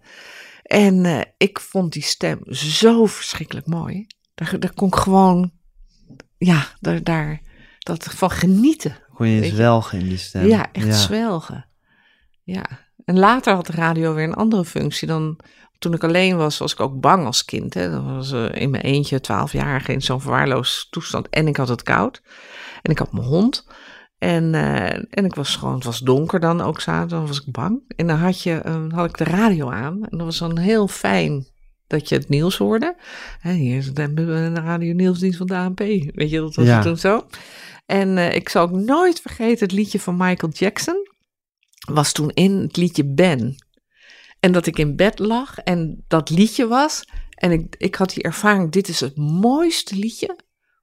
En 0.63 1.05
eh, 1.05 1.21
ik 1.37 1.61
vond 1.61 1.93
die 1.93 2.03
stem 2.03 2.39
zo 2.51 3.07
verschrikkelijk 3.07 3.67
mooi. 3.67 4.07
Daar, 4.37 4.61
daar 4.61 4.75
kon 4.75 4.89
ik 4.89 4.95
gewoon... 4.95 5.53
Ja, 6.39 6.67
daar, 6.81 7.03
daar 7.03 7.41
dat 7.79 8.05
van 8.05 8.31
genieten. 8.31 8.97
Kon 9.15 9.29
je 9.29 9.45
zwelgen 9.45 9.99
in 9.99 10.09
die 10.09 10.17
stem. 10.17 10.47
Ja, 10.47 10.73
echt 10.73 10.97
zwelgen. 10.97 11.67
Ja. 12.43 12.65
En 13.05 13.19
later 13.19 13.55
had 13.55 13.67
de 13.67 13.73
radio 13.73 14.15
weer 14.15 14.25
een 14.25 14.35
andere 14.35 14.65
functie. 14.65 15.09
Dan, 15.09 15.39
toen 15.79 15.95
ik 15.95 16.05
alleen 16.05 16.37
was, 16.37 16.59
was 16.59 16.73
ik 16.73 16.81
ook 16.81 17.01
bang 17.01 17.27
als 17.27 17.45
kind. 17.45 17.75
Hè. 17.75 17.91
Dan 17.91 18.15
was 18.15 18.33
eh, 18.33 18.55
in 18.55 18.71
mijn 18.71 18.83
eentje, 18.83 19.21
twaalf 19.21 19.53
jaar, 19.53 19.91
in 19.91 20.03
zo'n 20.03 20.21
verwaarloosd 20.21 20.93
toestand. 20.93 21.29
En 21.29 21.49
ik 21.49 21.57
had 21.57 21.69
het 21.69 21.83
koud. 21.83 22.23
En 22.83 22.91
ik 22.91 22.99
had 22.99 23.13
mijn 23.13 23.27
hond. 23.27 23.67
En, 24.19 24.55
eh, 24.55 24.95
en 24.95 25.25
ik 25.25 25.35
was 25.35 25.57
gewoon, 25.57 25.75
het 25.75 25.85
was 25.85 25.99
donker 25.99 26.41
dan 26.41 26.61
ook 26.61 26.81
zaterdag, 26.81 27.19
dan 27.19 27.27
was 27.27 27.41
ik 27.41 27.53
bang. 27.53 27.81
En 27.97 28.07
dan 28.07 28.19
had, 28.19 28.43
je, 28.43 28.55
eh, 28.55 28.87
had 28.89 29.09
ik 29.09 29.19
de 29.19 29.25
radio 29.25 29.71
aan. 29.71 30.05
En 30.05 30.19
dat 30.19 30.27
was 30.27 30.39
dan 30.39 30.59
heel 30.59 30.89
fijn 30.89 31.47
dat 31.87 32.09
je 32.09 32.15
het 32.15 32.29
nieuws 32.29 32.57
hoorde. 32.57 32.97
Hè, 33.41 33.53
hier 33.53 33.77
is 33.77 33.93
de, 33.93 34.15
de 34.15 34.53
radio 34.55 34.93
nieuwsdienst 34.93 35.39
van 35.39 35.47
de 35.47 35.57
ANP. 35.57 35.79
Weet 35.79 36.31
je, 36.31 36.39
dat 36.41 36.55
was 36.55 36.67
Ja. 36.67 36.83
toen 36.83 36.97
zo. 36.99 37.27
En 37.87 38.19
eh, 38.19 38.35
ik 38.35 38.49
zal 38.49 38.63
ook 38.63 38.71
nooit 38.71 39.21
vergeten 39.21 39.67
het 39.67 39.73
liedje 39.77 40.01
van 40.01 40.17
Michael 40.17 40.53
Jackson. 40.53 41.09
Was 41.91 42.13
toen 42.13 42.31
in 42.31 42.53
het 42.53 42.77
liedje 42.77 43.05
Ben. 43.05 43.55
En 44.41 44.53
dat 44.53 44.67
ik 44.67 44.79
in 44.79 44.97
bed 44.97 45.19
lag 45.19 45.59
en 45.59 46.05
dat 46.09 46.31
liedje 46.31 46.67
was. 46.67 47.05
En 47.35 47.51
ik, 47.51 47.75
ik 47.79 47.95
had 47.95 48.11
die 48.15 48.23
ervaring, 48.23 48.73
dit 48.73 48.89
is 48.89 49.01
het 49.01 49.17
mooiste 49.17 49.97
liedje 49.97 50.37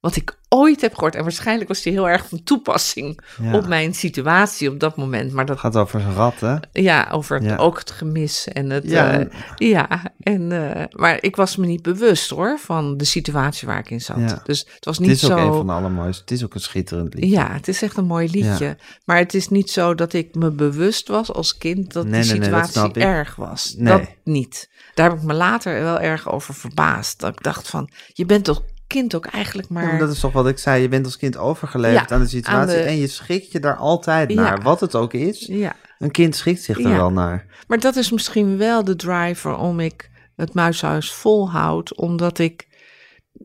wat 0.03 0.15
ik 0.15 0.37
ooit 0.49 0.81
heb 0.81 0.93
gehoord. 0.93 1.15
En 1.15 1.21
waarschijnlijk 1.21 1.67
was 1.67 1.81
die 1.81 1.91
heel 1.93 2.09
erg 2.09 2.27
van 2.27 2.43
toepassing 2.43 3.19
Ja. 3.41 3.55
op 3.55 3.67
mijn 3.67 3.93
situatie 3.93 4.69
op 4.69 4.79
dat 4.79 4.95
moment. 4.97 5.31
Maar 5.31 5.45
dat 5.45 5.61
Het 5.61 5.73
gaat 5.73 5.81
over 5.83 5.99
zijn 6.01 6.13
rat, 6.13 6.39
hè? 6.39 6.55
ja, 6.71 7.07
over 7.11 7.35
het, 7.35 7.45
Ja. 7.45 7.55
ook 7.55 7.79
het 7.79 7.91
gemis 7.91 8.47
en 8.47 8.69
het. 8.69 8.83
Ja, 8.89 9.11
en- 9.11 9.31
ja 9.55 9.87
en, 10.19 10.51
eh, 10.75 10.83
maar 10.91 11.17
ik 11.21 11.35
was 11.35 11.55
me 11.55 11.65
niet 11.65 11.81
bewust 11.81 12.29
hoor 12.29 12.59
van 12.59 12.97
de 12.97 13.05
situatie 13.05 13.67
waar 13.67 13.79
ik 13.79 13.89
in 13.89 14.01
zat. 14.01 14.45
Dus 14.45 14.59
het 14.75 14.85
was 14.85 14.97
Het 14.97 15.05
niet 15.07 15.15
is 15.15 15.31
ook 15.31 15.37
zo. 15.39 15.45
een 15.47 15.53
van 15.53 15.67
de 15.67 15.73
allermooiste. 15.73 16.21
Het 16.21 16.31
is 16.31 16.43
ook 16.43 16.53
een 16.53 16.59
schitterend 16.61 17.13
lied. 17.13 17.29
Ja, 17.31 17.51
het 17.53 17.67
is 17.67 17.81
echt 17.81 17.97
een 17.97 18.05
mooi 18.05 18.29
liedje. 18.29 18.77
Maar 19.05 19.17
het 19.17 19.33
is 19.33 19.49
niet 19.49 19.69
zo 19.71 19.95
dat 19.95 20.13
ik 20.13 20.35
me 20.35 20.51
bewust 20.51 21.07
was 21.07 21.33
als 21.33 21.57
kind 21.57 21.93
dat 21.93 22.05
Nee, 22.05 22.21
die 22.21 22.31
nee, 22.31 22.39
nee, 22.39 22.49
dat 22.49 22.65
situatie 22.65 22.79
snap 22.93 22.97
ik. 22.97 23.03
erg 23.03 23.35
was. 23.35 23.75
Nee. 23.77 23.97
Dat 23.97 24.07
niet. 24.23 24.69
Daar 24.93 25.09
heb 25.09 25.17
ik 25.19 25.23
me 25.25 25.33
later 25.33 25.83
wel 25.83 25.99
erg 25.99 26.31
over 26.31 26.53
verbaasd. 26.53 27.19
Dat 27.19 27.29
ik 27.31 27.43
dacht 27.43 27.69
van, 27.69 27.89
je 28.13 28.25
bent 28.25 28.43
toch 28.45 28.61
kind 28.93 29.15
ook 29.15 29.25
eigenlijk 29.25 29.69
maar... 29.69 29.97
dat 29.99 30.11
is 30.11 30.19
toch 30.19 30.31
wat 30.31 30.47
ik 30.47 30.57
zei. 30.57 30.81
Je 30.81 30.87
bent 30.87 31.05
als 31.05 31.17
kind 31.17 31.37
overgeleverd 31.37 32.09
Ja, 32.09 32.15
aan 32.15 32.21
de 32.21 32.27
situatie. 32.27 32.59
aan 32.59 32.67
de- 32.83 32.89
En 32.89 32.97
je 32.97 33.07
schikt 33.07 33.51
je 33.51 33.59
daar 33.59 33.75
altijd 33.77 34.33
naar. 34.33 34.61
Wat 34.61 34.79
het 34.79 34.95
ook 34.95 35.13
is. 35.13 35.45
Ja, 35.45 35.75
Een 35.99 36.11
kind 36.11 36.35
schikt 36.35 36.61
zich 36.61 36.77
er 36.79 36.89
wel 36.89 37.11
naar. 37.11 37.45
maar 37.67 37.79
dat 37.79 37.95
is 37.95 38.11
misschien 38.11 38.57
wel 38.57 38.83
de 38.83 38.95
driver 38.95 39.55
om 39.55 39.79
ik 39.79 40.09
het 40.35 40.53
muishuis 40.53 41.11
volhoud. 41.11 41.97
Omdat 41.97 42.39
ik, 42.39 42.67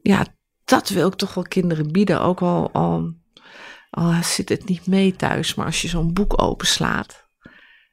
ja, 0.02 0.26
dat 0.64 0.88
wil 0.88 1.08
ik 1.08 1.14
toch 1.14 1.34
wel 1.34 1.44
kinderen 1.44 1.92
bieden. 1.92 2.20
Ook 2.20 2.40
al, 2.42 2.72
al, 2.72 3.12
al 3.90 4.12
zit 4.22 4.48
het 4.48 4.68
niet 4.68 4.86
mee 4.86 5.16
thuis. 5.16 5.54
Maar 5.54 5.66
als 5.66 5.82
je 5.82 5.88
zo'n 5.88 6.12
boek 6.12 6.42
openslaat 6.42 7.26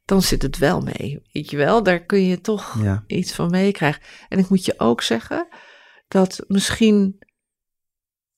dan 0.06 0.22
zit 0.22 0.42
het 0.42 0.58
wel 0.58 0.82
mee. 0.82 1.20
Weet 1.32 1.50
je 1.50 1.58
wel, 1.58 1.84
daar 1.84 2.00
kun 2.06 2.26
je 2.26 2.42
toch 2.42 2.76
Ja. 2.84 3.04
iets 3.08 3.34
van 3.34 3.50
meekrijgen. 3.50 4.02
En 4.30 4.40
ik 4.40 4.50
moet 4.50 4.66
je 4.66 4.74
ook 4.78 5.02
zeggen 5.02 5.48
dat 6.08 6.44
misschien, 6.48 7.16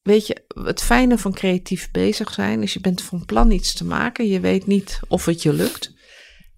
weet 0.07 0.27
je, 0.27 0.43
het 0.63 0.81
fijne 0.81 1.17
van 1.17 1.33
creatief 1.33 1.91
bezig 1.91 2.33
zijn 2.33 2.61
is 2.61 2.73
je 2.73 2.79
bent 2.79 3.01
van 3.01 3.25
plan 3.25 3.51
iets 3.51 3.73
te 3.73 3.85
maken. 3.85 4.27
Je 4.27 4.39
weet 4.39 4.65
niet 4.65 4.99
of 5.07 5.25
het 5.25 5.41
je 5.41 5.53
lukt. 5.53 5.95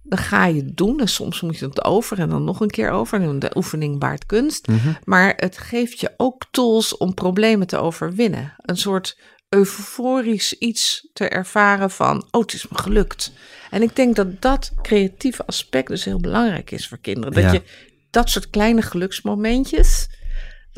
Dan 0.03 0.17
ga 0.19 0.45
je 0.45 0.61
het 0.63 0.77
doen 0.77 0.99
en 0.99 1.07
soms 1.07 1.41
moet 1.41 1.57
je 1.57 1.65
het 1.65 1.83
over 1.83 2.19
en 2.19 2.29
dan 2.29 2.43
nog 2.43 2.59
een 2.59 2.69
keer 2.69 2.89
over. 2.89 3.21
En 3.21 3.39
de 3.39 3.51
oefening 3.55 3.99
baart 3.99 4.25
kunst. 4.25 4.67
Mhm. 4.67 4.93
Maar 5.03 5.33
het 5.35 5.57
geeft 5.57 5.99
je 5.99 6.13
ook 6.17 6.45
tools 6.51 6.97
om 6.97 7.13
problemen 7.13 7.67
te 7.67 7.77
overwinnen. 7.77 8.53
Een 8.57 8.77
soort 8.77 9.17
euforisch 9.49 10.53
iets 10.53 11.09
te 11.13 11.27
ervaren 11.29 11.91
van, 11.91 12.27
oh, 12.31 12.41
het 12.41 12.53
is 12.53 12.67
me 12.67 12.77
gelukt. 12.77 13.31
En 13.69 13.81
ik 13.81 13.95
denk 13.95 14.15
dat 14.15 14.41
dat 14.41 14.71
creatieve 14.81 15.45
aspect 15.45 15.87
dus 15.87 16.03
heel 16.05 16.19
belangrijk 16.19 16.71
is 16.71 16.87
voor 16.87 16.99
kinderen. 16.99 17.33
Dat 17.33 17.43
Ja. 17.43 17.51
je 17.51 17.61
dat 18.09 18.29
soort 18.29 18.49
kleine 18.49 18.81
geluksmomentjes, 18.81 20.09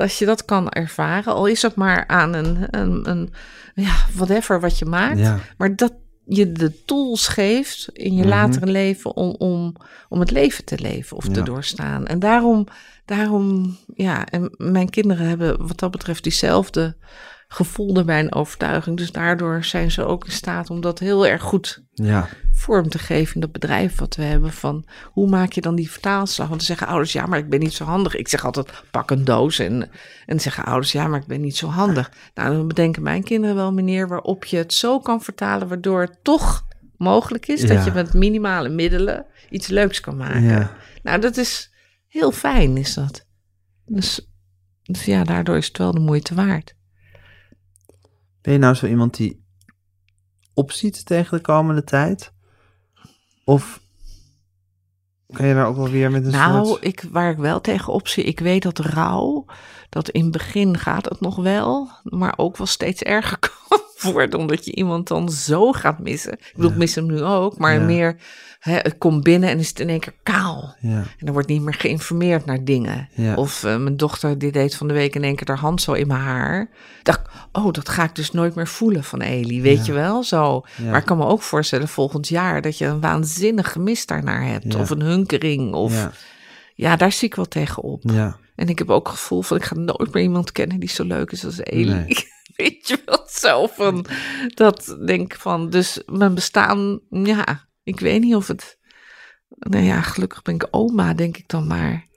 dat 0.01 0.17
je 0.17 0.25
dat 0.25 0.45
kan 0.45 0.69
ervaren. 0.69 1.33
Al 1.33 1.45
is 1.45 1.61
het 1.61 1.75
maar 1.75 2.07
aan 2.07 2.33
een, 2.33 2.67
een, 2.69 3.09
een 3.09 3.33
ja, 3.75 3.95
whatever 4.13 4.59
wat 4.59 4.79
je 4.79 4.85
maakt. 4.85 5.19
Ja. 5.19 5.39
Maar 5.57 5.75
dat 5.75 5.93
je 6.25 6.51
de 6.51 6.83
tools 6.85 7.27
geeft 7.27 7.89
in 7.93 8.13
je 8.13 8.19
Mhm. 8.19 8.29
latere 8.29 8.65
leven 8.65 9.15
om, 9.15 9.35
om, 9.37 9.75
om 10.09 10.19
het 10.19 10.31
leven 10.31 10.65
te 10.65 10.79
leven 10.79 11.17
of 11.17 11.27
te 11.27 11.41
doorstaan. 11.41 12.05
En 12.07 12.19
daarom, 12.19 12.67
daarom, 13.05 13.77
ja, 13.95 14.25
en 14.25 14.53
mijn 14.57 14.89
kinderen 14.89 15.27
hebben 15.27 15.67
wat 15.67 15.79
dat 15.79 15.91
betreft 15.91 16.23
diezelfde 16.23 16.95
gevoel 17.53 17.95
erbij 17.97 18.19
en 18.19 18.33
overtuiging. 18.33 18.97
Dus 18.97 19.11
daardoor 19.11 19.63
zijn 19.63 19.91
ze 19.91 20.05
ook 20.05 20.25
in 20.25 20.31
staat 20.31 20.69
om 20.69 20.81
dat 20.81 20.99
heel 20.99 21.27
erg 21.27 21.41
goed 21.41 21.83
Ja. 21.93 22.27
vorm 22.51 22.89
te 22.89 22.99
geven 22.99 23.35
in 23.35 23.41
dat 23.41 23.51
bedrijf 23.51 23.95
wat 23.99 24.15
we 24.15 24.23
hebben. 24.23 24.51
Van 24.53 24.85
hoe 25.11 25.29
maak 25.29 25.51
je 25.51 25.61
dan 25.61 25.75
die 25.75 25.91
vertaalslag? 25.91 26.47
Want 26.47 26.59
dan 26.59 26.67
zeggen 26.67 26.87
ouders, 26.87 27.11
ja, 27.13 27.25
maar 27.25 27.39
ik 27.39 27.49
ben 27.49 27.59
niet 27.59 27.73
zo 27.73 27.83
handig. 27.85 28.15
Ik 28.15 28.27
zeg 28.27 28.45
altijd, 28.45 28.83
pak 28.91 29.11
een 29.11 29.25
doos. 29.25 29.59
En, 29.59 29.89
en 30.25 30.39
zeggen 30.39 30.65
ouders, 30.65 30.91
ja, 30.91 31.07
maar 31.07 31.19
ik 31.19 31.27
ben 31.27 31.41
niet 31.41 31.57
zo 31.57 31.67
handig. 31.67 32.11
Nou, 32.33 32.55
dan 32.55 32.67
bedenken 32.67 33.03
mijn 33.03 33.23
kinderen 33.23 33.55
wel 33.55 33.67
een 33.67 33.73
manier 33.73 34.07
waarop 34.07 34.45
je 34.45 34.57
het 34.57 34.73
zo 34.73 34.99
kan 34.99 35.21
vertalen, 35.21 35.67
waardoor 35.67 36.01
het 36.01 36.19
toch 36.23 36.65
mogelijk 36.97 37.47
is 37.47 37.61
Ja. 37.61 37.67
dat 37.67 37.85
je 37.85 37.91
met 37.91 38.13
minimale 38.13 38.69
middelen 38.69 39.25
iets 39.49 39.67
leuks 39.67 39.99
kan 39.99 40.17
maken. 40.17 40.41
Ja. 40.43 40.71
Nou, 41.03 41.19
dat 41.21 41.37
is 41.37 41.71
heel 42.07 42.31
fijn, 42.31 42.77
is 42.77 42.93
dat. 42.93 43.25
Dus, 43.85 44.27
dus 44.83 45.05
ja, 45.05 45.23
daardoor 45.23 45.57
is 45.57 45.67
het 45.67 45.77
wel 45.77 45.91
de 45.91 45.99
moeite 45.99 46.35
waard. 46.35 46.75
Ben 48.41 48.53
je 48.53 48.59
nou 48.59 48.75
zo 48.75 48.85
iemand 48.85 49.15
die 49.15 49.43
opziet 50.53 51.05
tegen 51.05 51.37
de 51.37 51.43
komende 51.43 51.83
tijd? 51.83 52.33
Of 53.43 53.81
kan 55.27 55.47
je 55.47 55.53
daar 55.53 55.67
ook 55.67 55.75
wel 55.75 55.89
weer 55.89 56.11
met 56.11 56.25
een 56.25 56.31
Nou, 56.31 56.65
soort... 56.65 56.85
ik, 56.85 57.05
waar 57.11 57.31
ik 57.31 57.37
wel 57.37 57.61
tegen 57.61 57.93
op 57.93 58.07
zie, 58.07 58.23
ik 58.23 58.39
weet 58.39 58.63
dat 58.63 58.79
rouw, 58.79 59.45
dat 59.89 60.09
in 60.09 60.23
het 60.23 60.31
begin 60.31 60.77
gaat 60.77 61.09
het 61.09 61.19
nog 61.19 61.35
wel, 61.35 61.89
maar 62.03 62.33
ook 62.37 62.57
wel 62.57 62.67
steeds 62.67 63.01
erger 63.01 63.39
kan 63.67 63.79
worden, 64.01 64.39
omdat 64.39 64.65
je 64.65 64.75
iemand 64.75 65.07
dan 65.07 65.29
zo 65.29 65.71
gaat 65.71 65.99
missen. 65.99 66.31
Ik 66.33 66.51
bedoel, 66.55 66.71
ik 66.71 66.77
mis 66.77 66.95
hem 66.95 67.05
nu 67.05 67.21
ook, 67.23 67.57
maar 67.57 67.73
Ja. 67.73 67.79
meer, 67.85 68.15
hè, 68.59 68.73
het 68.73 68.97
komt 68.97 69.23
binnen 69.23 69.49
en 69.49 69.59
is 69.59 69.67
het 69.69 69.79
in 69.79 69.89
één 69.89 69.99
keer 69.99 70.13
kaal. 70.23 70.75
Ja, 70.79 71.03
En 71.17 71.27
er 71.27 71.33
wordt 71.33 71.47
niet 71.47 71.61
meer 71.61 71.73
geïnformeerd 71.73 72.45
naar 72.45 72.63
dingen. 72.63 73.09
Of 73.35 73.63
eh, 73.63 73.77
mijn 73.77 73.97
dochter 73.97 74.37
die 74.37 74.51
deed 74.51 74.75
van 74.75 74.87
de 74.87 74.93
week 74.93 75.15
in 75.15 75.23
één 75.23 75.35
keer 75.35 75.47
haar 75.47 75.57
hand 75.57 75.81
zo 75.81 75.91
in 75.93 76.07
mijn 76.07 76.19
haar. 76.19 76.69
Dacht, 77.03 77.21
oh, 77.51 77.71
dat 77.71 77.89
ga 77.89 78.03
ik 78.03 78.15
dus 78.15 78.31
nooit 78.31 78.55
meer 78.55 78.67
voelen 78.67 79.03
van 79.03 79.21
Eli, 79.21 79.61
weet 79.61 79.85
je 79.85 79.93
wel? 79.93 80.23
Zo. 80.23 80.63
Maar 80.89 80.99
ik 80.99 81.05
kan 81.05 81.17
me 81.17 81.25
ook 81.25 81.41
voorstellen 81.41 81.87
volgend 81.87 82.27
jaar 82.27 82.61
dat 82.61 82.77
je 82.77 82.85
een 82.85 83.01
waanzinnig 83.01 83.71
gemis 83.71 84.05
daarnaar 84.05 84.45
hebt. 84.47 84.75
Of 84.75 84.89
een 84.89 85.01
hunkering. 85.01 85.73
Of 85.73 85.93
ja. 85.93 86.11
ja, 86.75 86.95
daar 86.95 87.11
zie 87.11 87.27
ik 87.27 87.35
wel 87.35 87.47
tegen 87.47 87.83
op. 87.83 88.01
ja. 88.03 88.39
En 88.55 88.67
ik 88.69 88.79
heb 88.79 88.89
ook 88.89 89.07
het 89.07 89.15
gevoel 89.17 89.41
van 89.41 89.57
ik 89.57 89.63
ga 89.63 89.75
nooit 89.75 90.13
meer 90.13 90.23
iemand 90.23 90.51
kennen 90.51 90.79
die 90.79 90.89
zo 90.89 91.03
leuk 91.03 91.31
is 91.31 91.45
als 91.45 91.57
Eli. 91.63 91.93
Nee. 91.93 92.07
Weet 92.55 92.87
je 92.87 93.01
wel, 93.05 93.23
zo 93.27 93.67
van 93.67 94.05
dat 94.47 94.97
denk 95.05 95.35
van. 95.35 95.69
Dus 95.69 96.01
mijn 96.05 96.33
bestaan, 96.33 96.99
ja, 97.09 97.67
ik 97.83 97.99
weet 97.99 98.21
niet 98.21 98.35
of 98.35 98.47
het. 98.47 98.79
Nou 99.47 99.83
ja, 99.83 100.01
gelukkig 100.01 100.41
ben 100.41 100.55
ik 100.55 100.67
oma, 100.71 101.13
denk 101.13 101.37
ik 101.37 101.47
dan 101.47 101.67
maar. 101.67 102.07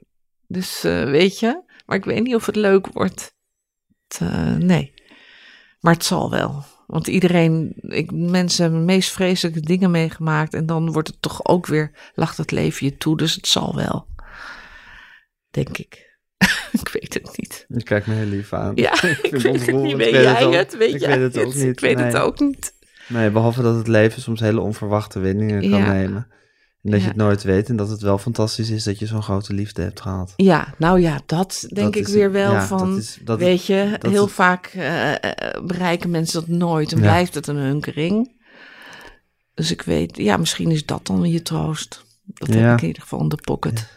Dus 0.47 0.85
eh, 0.85 1.05
weet 1.05 1.39
je, 1.39 1.63
maar 1.87 1.97
ik 1.97 2.05
weet 2.05 2.23
niet 2.23 2.35
of 2.35 2.47
het 2.47 2.57
leuk 2.57 2.87
wordt. 2.87 3.35
Eh, 4.19 4.55
nee, 4.55 4.95
maar 5.81 5.93
het 5.93 6.05
zal 6.05 6.31
wel. 6.31 6.65
Want 6.87 7.07
iedereen, 7.07 7.75
ik, 7.81 8.13
mensen 8.13 8.63
hebben 8.63 8.85
meest 8.85 9.11
vreselijke 9.11 9.61
dingen 9.61 9.91
meegemaakt. 9.91 10.55
En 10.55 10.67
dan 10.67 10.93
wordt 10.93 11.09
het 11.09 11.23
toch 11.23 11.47
ook 11.47 11.67
weer, 11.67 12.13
lacht 12.15 12.37
het 12.37 12.51
leven 12.51 12.87
je 12.87 12.97
toe. 12.97 13.17
Dus 13.17 13.35
het 13.35 13.47
zal 13.47 13.75
wel. 13.75 14.07
Denk 15.51 15.79
ik. 15.79 16.14
ik 16.83 16.89
weet 17.01 17.15
het 17.15 17.37
niet. 17.37 17.65
Je 17.69 17.83
kijkt 17.83 18.07
me 18.07 18.15
heel 18.15 18.27
lief 18.27 18.53
aan. 18.53 18.73
Ja, 18.75 18.93
ik, 19.03 19.19
vind 19.21 19.33
het 19.33 19.43
weet 19.43 19.67
het 19.67 19.77
niet. 19.83 19.97
Weet 19.97 20.11
jij 20.11 20.45
het? 20.53 20.77
Weet 20.77 20.95
ik 20.95 21.01
jij 21.01 21.19
weet 21.19 21.35
het 21.35 21.45
ook 21.47 21.55
niet. 21.55 21.63
Ik 21.65 21.81
weet 21.81 21.99
het 21.99 22.13
Nee. 22.13 22.23
ook 22.23 22.41
niet. 22.41 22.73
Nee, 23.09 23.31
behalve 23.31 23.63
dat 23.63 23.77
het 23.77 23.89
leven 23.89 24.23
soms 24.23 24.41
hele 24.41 24.61
onverwachte 24.61 25.19
wendingen 25.19 25.61
kan 25.71 25.79
Ja. 25.79 25.93
nemen. 25.93 26.27
En 26.83 26.91
dat 26.91 27.01
je 27.01 27.07
het 27.07 27.17
nooit 27.17 27.43
weet 27.43 27.69
en 27.69 27.77
dat 27.77 27.89
het 27.89 28.01
wel 28.01 28.19
fantastisch 28.19 28.71
is 28.71 28.85
dat 28.85 28.99
je 28.99 29.07
zo'n 29.07 29.23
grote 29.23 29.53
liefde 29.53 29.83
hebt 29.83 30.01
gehad. 30.01 30.33
Ja, 30.37 30.75
nou 30.79 31.01
ja, 31.01 31.21
dat 31.27 31.67
denk 31.69 31.93
Dat 31.95 31.97
ik 31.97 32.09
weer 32.15 32.33
wel 32.33 32.53
Ja, 32.53 32.67
van. 32.67 32.89
dat 32.91 32.99
is- 32.99 33.19
dat- 33.25 33.39
weet 33.39 33.67
je, 33.67 33.99
heel 34.01 34.29
vaak 34.29 34.67
eh, 34.67 35.13
eh, 35.13 35.21
bereiken 35.65 36.11
mensen 36.11 36.41
dat 36.41 36.49
nooit 36.49 36.93
en 36.93 37.01
blijft 37.01 37.35
het 37.35 37.47
een 37.47 37.57
hunkering. 37.57 38.43
Dus 39.55 39.71
ik 39.71 39.83
weet, 39.83 40.17
ja, 40.17 40.37
misschien 40.37 40.71
is 40.71 40.87
dat 40.87 41.07
dan 41.07 41.31
je 41.31 41.43
troost. 41.43 42.05
Dat 42.25 42.49
heb 42.49 42.73
ik 42.73 42.81
in 42.81 42.87
ieder 42.87 43.03
geval 43.03 43.21
in 43.21 43.29
de 43.29 43.39
pocket. 43.45 43.97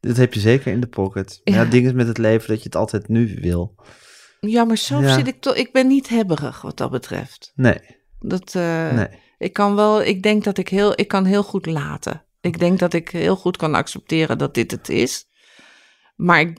Dit 0.00 0.16
heb 0.16 0.34
je 0.34 0.40
zeker 0.40 0.72
in 0.72 0.80
de 0.80 0.86
pocket. 0.86 1.40
Ja, 1.44 1.54
Ja. 1.54 1.60
het 1.60 1.70
ding 1.70 1.86
is 1.86 1.92
met 1.92 2.06
het 2.06 2.18
leven 2.18 2.48
dat 2.48 2.58
je 2.58 2.64
het 2.64 2.76
altijd 2.76 3.08
nu 3.08 3.38
wil. 3.40 3.74
Ja, 4.40 4.64
maar 4.64 4.76
zo 4.76 5.00
Ja. 5.00 5.14
zit 5.14 5.26
ik 5.26 5.40
toch. 5.40 5.54
Ik 5.56 5.72
ben 5.72 5.86
niet 5.86 6.08
hebberig 6.08 6.60
wat 6.62 6.76
dat 6.76 6.90
betreft. 6.90 7.52
Nee, 7.54 7.78
Dat, 8.20 8.54
eh, 8.54 8.92
nee. 8.92 9.08
Ik 9.38 9.52
kan 9.52 9.74
wel, 9.74 10.02
ik 10.02 10.22
denk 10.22 10.44
dat 10.44 10.58
ik 10.58 10.68
heel, 10.68 10.92
ik 11.00 11.08
kan 11.08 11.24
heel 11.24 11.42
goed 11.42 11.66
laten. 11.66 12.24
Ik 12.40 12.58
denk 12.58 12.78
dat 12.78 12.92
ik 12.92 13.08
heel 13.08 13.36
goed 13.36 13.56
kan 13.56 13.74
accepteren 13.74 14.38
dat 14.38 14.54
dit 14.54 14.70
het 14.70 14.88
is. 14.88 15.24
Maar 16.16 16.40
ik, 16.40 16.58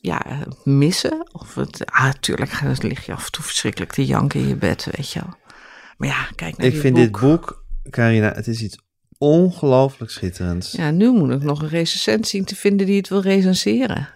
ja, 0.00 0.46
missen, 0.64 1.28
of 1.32 1.54
het, 1.54 1.86
ah, 1.86 2.04
natuurlijk 2.04 2.82
lig 2.82 3.06
je 3.06 3.12
af 3.12 3.24
en 3.26 3.32
toe 3.32 3.44
verschrikkelijk 3.44 3.92
te 3.92 4.04
janken 4.06 4.40
in 4.40 4.48
je 4.48 4.56
bed, 4.56 4.88
weet 4.96 5.10
je 5.10 5.20
wel. 5.20 5.34
Maar 5.96 6.08
ja, 6.08 6.28
kijk 6.34 6.56
naar 6.56 6.66
Ik 6.66 6.76
vind 6.80 6.94
boek. 6.94 7.02
dit 7.02 7.20
boek, 7.20 7.64
Carina, 7.90 8.32
het 8.32 8.46
is 8.46 8.62
iets 8.62 8.78
ongelooflijk 9.22 10.10
schitterends. 10.10 10.72
Ja, 10.72 10.90
nu 10.90 11.10
moet 11.10 11.30
ik 11.30 11.42
nog 11.42 11.62
een 11.62 11.68
recensent 11.68 12.28
zien 12.28 12.44
te 12.44 12.56
vinden 12.56 12.86
die 12.86 12.96
het 12.96 13.08
wil 13.08 13.20
recenseren. 13.20 14.08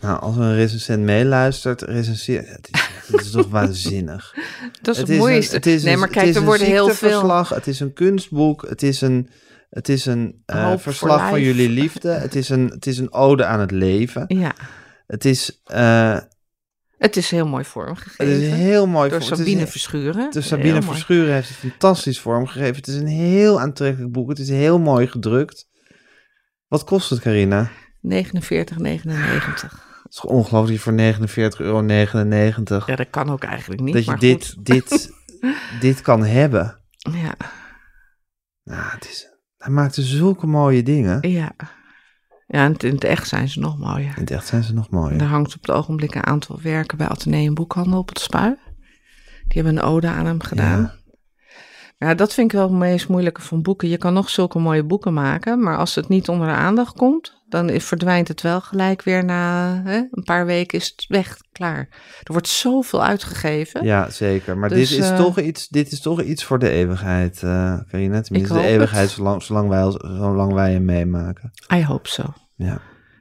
Nou, 0.00 0.20
als 0.20 0.36
een 0.36 0.54
recensent 0.54 1.02
meeluistert, 1.02 1.82
recenseer... 1.82 2.42
Het 2.46 2.68
is, 2.72 2.80
het 3.06 3.20
is 3.24 3.30
toch 3.30 3.48
waanzinnig. 3.58 4.34
Dat 4.82 4.94
is 4.94 5.00
Het 5.00 5.08
het, 5.08 5.08
is 5.08 5.14
een- 5.14 5.20
mooiste. 5.20 5.54
het 5.56 5.66
is 5.66 5.82
nee, 5.82 5.92
een- 5.92 5.98
maar 5.98 6.08
kijk, 6.08 6.34
er 6.34 6.44
worden 6.44 6.66
heel 6.66 6.88
veel. 6.88 7.44
Het 7.46 7.66
is 7.66 7.80
een 7.80 7.92
kunstboek. 7.92 8.68
Het 8.68 8.82
is 8.82 9.00
een, 9.00 9.28
het 9.70 9.88
is 9.88 10.06
een 10.06 10.42
voor 10.46 10.78
verslag 10.78 11.28
van 11.28 11.38
life. 11.38 11.46
jullie 11.46 11.68
liefde. 11.68 12.08
Het 12.10 12.34
is, 12.34 12.48
een, 12.48 12.66
het 12.68 12.86
is 12.86 12.98
een 12.98 13.12
ode 13.12 13.44
aan 13.44 13.60
het 13.60 13.70
leven. 13.70 14.24
Ja, 14.28 14.54
Het 15.06 15.24
is, 15.24 15.60
eh, 15.64 16.18
het 16.98 17.16
is 17.16 17.30
heel 17.30 17.46
mooi 17.46 17.62
het 17.62 17.72
vormgegeven. 17.72 18.40
is 18.40 18.52
heel 18.52 18.86
mooi. 18.86 19.08
door 19.10 19.20
voor- 19.22 19.30
het 19.30 19.38
is 19.38 19.44
Sabine 19.46 19.66
Verschuren. 19.66 20.30
De 20.30 20.40
Sabine. 20.40 20.82
Verschuren 20.82 21.32
heeft 21.34 21.48
het 21.48 21.58
fantastisch 21.58 22.20
vormgegeven. 22.20 22.76
Het 22.76 22.86
is 22.86 22.94
een 22.94 23.06
heel 23.06 23.60
aantrekkelijk 23.60 24.12
boek. 24.12 24.28
Het 24.28 24.38
is 24.38 24.48
heel 24.48 24.78
mooi 24.78 25.06
gedrukt. 25.06 25.68
Wat 26.68 26.84
kost 26.84 27.10
het, 27.10 27.20
Carina? 27.20 27.70
49,99. 28.00 29.84
Het 30.02 30.14
is 30.14 30.20
ongelooflijk 30.20 30.80
voor 30.80 30.92
49,99 30.92 31.60
euro. 31.60 31.82
Ja, 32.86 32.96
dat 32.96 33.10
kan 33.10 33.30
ook 33.30 33.42
eigenlijk 33.42 33.80
niet. 33.80 33.94
dat 33.94 34.04
je 34.04 34.10
maar 34.10 34.18
dit, 34.20 34.52
goed. 34.54 34.64
dit, 34.66 35.10
dit 35.80 36.00
kan 36.00 36.24
hebben. 36.24 36.80
Ja, 37.12 37.34
Nou, 38.64 38.82
het 38.90 39.04
is, 39.08 39.28
hij 39.58 39.72
maakte 39.72 40.02
zulke 40.02 40.46
mooie 40.46 40.82
dingen. 40.82 41.28
ja. 41.30 41.52
Ja, 42.46 42.64
en 42.64 42.76
in 42.76 42.94
het 42.94 43.04
echt 43.04 43.28
zijn 43.28 43.48
ze 43.48 43.60
nog 43.60 43.78
mooier. 43.78 44.12
In 44.16 44.20
het 44.20 44.30
echt 44.30 44.46
zijn 44.46 44.62
ze 44.62 44.74
nog 44.74 44.90
mooier. 44.90 45.20
er 45.20 45.26
hangt 45.26 45.54
op 45.54 45.60
het 45.60 45.70
ogenblik 45.70 46.14
een 46.14 46.26
aantal 46.26 46.58
werken 46.62 46.98
bij 46.98 47.08
Atheneum 47.08 47.54
Boekhandel 47.54 47.98
op 47.98 48.08
het 48.08 48.18
Spui. 48.18 48.56
Die 49.48 49.62
hebben 49.62 49.76
een 49.76 49.88
ode 49.88 50.06
aan 50.06 50.26
hem 50.26 50.42
gedaan. 50.42 50.92
Ja. 51.98 52.14
dat 52.14 52.34
vind 52.34 52.52
ik 52.52 52.58
wel 52.58 52.68
het 52.68 52.78
meest 52.78 53.08
moeilijke 53.08 53.42
van 53.42 53.62
boeken. 53.62 53.88
Je 53.88 53.98
kan 53.98 54.12
nog 54.12 54.30
zulke 54.30 54.58
mooie 54.58 54.84
boeken 54.84 55.12
maken, 55.12 55.60
maar 55.62 55.76
als 55.76 55.94
het 55.94 56.08
niet 56.08 56.28
onder 56.28 56.46
de 56.46 56.52
aandacht 56.52 56.96
komt, 56.96 57.35
dan 57.48 57.80
verdwijnt 57.80 58.28
het 58.28 58.42
wel 58.42 58.60
gelijk 58.60 59.02
weer 59.02 59.24
na 59.24 59.80
hè, 59.84 59.96
een 59.96 60.24
paar 60.24 60.46
weken 60.46 60.78
is 60.78 60.86
het 60.86 61.04
weg, 61.08 61.36
klaar. 61.52 61.88
Er 62.22 62.32
wordt 62.32 62.48
zoveel 62.48 63.04
uitgegeven. 63.04 63.84
Ja, 63.84 64.10
zeker. 64.10 64.58
Maar 64.58 64.68
Dus, 64.68 64.88
dit, 64.88 64.98
is 64.98 65.10
eh, 65.10 65.16
toch 65.16 65.38
iets, 65.40 65.68
dit 65.68 65.92
is 65.92 66.00
toch 66.00 66.22
iets 66.22 66.44
voor 66.44 66.58
de 66.58 66.70
eeuwigheid, 66.70 67.42
eh 67.42 67.78
Carina. 67.88 68.20
Tenminste, 68.20 68.54
de 68.54 68.66
eeuwigheid 68.66 69.10
zolang, 69.10 69.42
zolang, 69.42 69.68
wij, 69.68 69.90
zolang 70.18 70.52
wij 70.52 70.72
hem 70.72 70.84
meemaken. 70.84 71.52
I 71.74 71.84
hope 71.84 72.08
so. 72.08 72.32
Ja. 72.54 72.80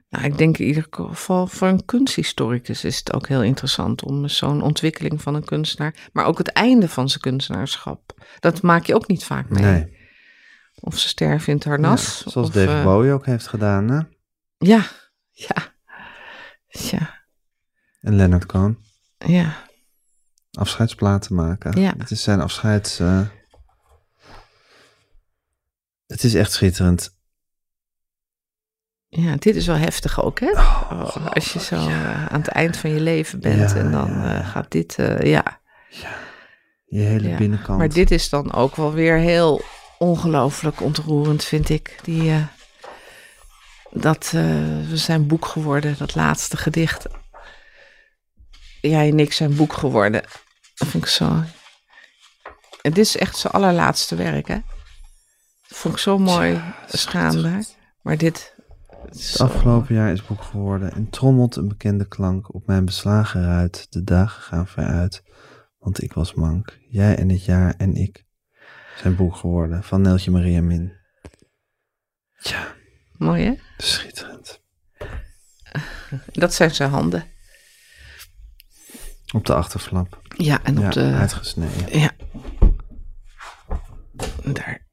Nou, 0.10 0.26
ik 0.26 0.38
denk 0.38 0.58
in 0.58 0.66
ieder 0.66 0.88
geval 0.90 1.48
voor 1.48 1.68
een 1.68 1.86
kunsthistoricus 1.86 2.84
is 2.84 2.98
het 2.98 3.14
ook 3.14 3.28
heel 3.28 3.44
interessant 3.44 4.04
om 4.04 4.28
zo'n 4.28 4.62
ontwikkeling 4.62 5.22
van 5.22 5.36
een 5.36 5.46
kunstenaar, 5.46 5.96
maar 6.12 6.26
ook 6.26 6.38
het 6.38 6.48
einde 6.48 6.90
van 6.90 7.10
zijn 7.10 7.22
kunstenaarschap. 7.22 8.26
Dat 8.40 8.62
maak 8.62 8.86
je 8.86 8.96
ook 8.96 9.08
niet 9.08 9.24
vaak 9.24 9.50
mee. 9.50 9.64
Nee. 9.64 9.94
Of 10.80 10.98
ze 10.98 11.08
sterven 11.08 11.48
in 11.48 11.56
het 11.56 11.64
harnas. 11.64 12.22
Ja, 12.24 12.32
zoals 12.32 12.48
of, 12.48 12.54
David 12.54 12.70
eh, 12.70 12.84
Bowie 12.84 13.12
ook 13.12 13.26
heeft 13.26 13.48
gedaan, 13.48 13.90
hè? 13.90 14.00
Ja, 14.58 14.86
ja, 15.32 15.74
ja, 16.68 17.24
En 18.02 18.16
Leonard 18.16 18.46
Cohen. 18.46 18.78
ja. 19.18 19.64
Afscheidsplaten 20.52 21.36
maken. 21.36 21.82
Ja. 21.82 21.94
Het 21.98 22.12
is 22.12 22.24
zijn 22.24 22.42
afscheids... 22.42 23.00
eh, 23.00 23.22
Het 26.08 26.24
is 26.24 26.34
echt 26.34 26.52
schitterend. 26.52 27.14
Ja, 29.08 29.36
dit 29.36 29.56
is 29.56 29.66
wel 29.68 29.76
heftig 29.76 30.24
ook, 30.24 30.40
hè? 30.40 30.52
Oh, 30.52 31.28
als 31.34 31.54
je 31.54 31.60
zo 31.60 31.76
eh, 31.76 32.26
aan 32.26 32.40
het 32.40 32.48
eind 32.48 32.78
van 32.78 32.90
je 32.90 33.00
leven 33.00 33.40
bent 33.40 33.72
Ja, 33.72 33.78
en 33.78 33.92
dan 33.92 34.12
ja, 34.12 34.40
eh, 34.40 34.50
gaat 34.50 34.72
dit, 34.72 34.96
eh, 35.00 35.20
ja. 35.32 35.62
Je 36.86 37.00
hele 37.00 37.36
binnenkant. 37.38 37.78
Maar 37.78 37.90
dit 37.90 38.12
is 38.12 38.30
dan 38.30 38.54
ook 38.54 38.76
wel 38.76 38.94
weer 38.94 39.18
heel 39.18 39.62
ongelooflijk 39.98 40.82
ontroerend, 40.82 41.44
vind 41.44 41.70
ik. 41.70 42.00
Die, 42.04 42.48
dat 43.96 44.26
eh, 44.26 44.42
we 44.90 44.98
zijn 44.98 45.28
boek 45.28 45.46
geworden, 45.46 45.96
dat 45.98 46.16
laatste 46.16 46.58
gedicht. 46.58 47.06
Jij 48.82 49.10
en 49.10 49.20
ik 49.20 49.34
zijn 49.34 49.56
boek 49.56 49.74
geworden. 49.74 50.22
Dat 50.76 50.88
vind 50.88 51.04
ik 51.04 51.10
zo. 51.10 51.44
En 52.82 52.92
dit 52.92 52.98
is 52.98 53.18
echt 53.18 53.38
zijn 53.38 53.54
allerlaatste 53.54 54.16
werk, 54.16 54.48
hè? 54.48 54.60
Dat 55.68 55.78
vond 55.78 55.94
ik 55.94 56.00
zo 56.00 56.18
mooi 56.18 56.62
schaambaar. 56.88 57.66
Maar 58.02 58.18
dit. 58.18 58.54
Het 59.06 59.42
afgelopen 59.42 59.96
jaar 59.96 60.12
is 60.12 60.26
boek 60.26 60.42
geworden 60.42 60.92
en 60.92 61.10
trommelt 61.10 61.56
een 61.56 61.68
bekende 61.68 62.08
klank 62.08 62.54
op 62.54 62.68
mijn 62.68 62.86
beslagen 62.86 63.44
ruit. 63.46 63.88
De 63.90 64.04
dagen 64.04 64.42
gaan 64.42 64.68
vooruit, 64.68 65.24
want 65.78 66.04
ik 66.04 66.14
was 66.14 66.34
mank. 66.34 66.80
Jij 66.90 67.16
en 67.16 67.30
het 67.30 67.46
jaar 67.46 67.74
en 67.78 67.96
ik 67.96 68.26
zijn 68.98 69.16
boek 69.16 69.36
geworden 69.36 69.84
van 69.84 70.02
Neltje 70.02 70.32
Maria 70.32 70.62
Min. 70.62 70.94
Ja, 72.40 72.75
Mooi, 73.18 73.44
hè? 73.46 73.54
schitterend. 73.78 74.62
Dat 76.32 76.54
zijn 76.54 76.76
zijn 76.76 76.90
handen. 76.90 77.24
Op 79.34 79.46
de 79.46 79.54
achterflap. 79.56 80.22
Ja, 80.38 80.60
en 80.64 80.78
op 80.78 80.84
Ja, 80.84 80.90
de. 80.90 81.14
uitgesneden. 81.20 82.00
Ja. 82.00 82.12
Daar. 84.44 84.84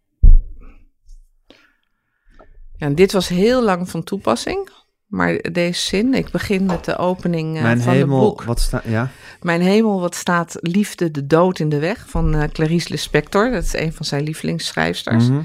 Ja, 2.77 2.87
en 2.87 2.95
dit 2.95 3.13
was 3.13 3.29
heel 3.29 3.63
lang 3.63 3.91
van 3.91 4.03
toepassing. 4.03 4.71
Maar 5.07 5.37
deze 5.53 5.81
zin, 5.87 6.15
ik 6.15 6.31
begin 6.31 6.67
met 6.67 6.85
de 6.85 6.97
opening 6.97 7.57
eh, 7.57 7.63
Mijn 7.63 7.81
van 7.81 7.93
hemel, 7.93 8.19
het 8.19 8.29
boek. 8.29 8.43
wat 8.43 8.61
staat... 8.61 8.85
Ja? 8.85 9.11
Mijn 9.41 9.61
hemel, 9.61 10.01
wat 10.01 10.15
staat 10.15 10.57
liefde 10.61 11.11
de 11.11 11.27
dood 11.27 11.59
in 11.59 11.69
de 11.69 11.79
weg 11.79 12.09
van 12.09 12.35
eh, 12.35 12.49
Clarice 12.49 12.89
Lispector. 12.91 13.51
Dat 13.51 13.65
is 13.65 13.73
een 13.73 13.93
van 13.93 14.07
zijn 14.07 14.23
lievelingsschrijfsters. 14.23 15.29
Mhm. 15.29 15.43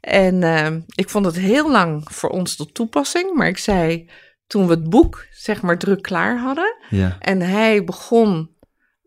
En 0.00 0.42
eh, 0.42 0.76
ik 0.94 1.08
vond 1.08 1.26
het 1.26 1.36
heel 1.36 1.70
lang 1.70 2.06
voor 2.10 2.30
ons 2.30 2.56
tot 2.56 2.74
toepassing. 2.74 3.34
Maar 3.34 3.48
ik 3.48 3.58
zei, 3.58 4.10
toen 4.46 4.66
we 4.66 4.72
het 4.72 4.90
boek 4.90 5.26
zeg 5.30 5.62
maar 5.62 5.78
druk 5.78 6.02
klaar 6.02 6.38
hadden... 6.38 6.76
Ja. 6.88 7.16
En 7.18 7.40
hij 7.40 7.84
begon 7.84 8.50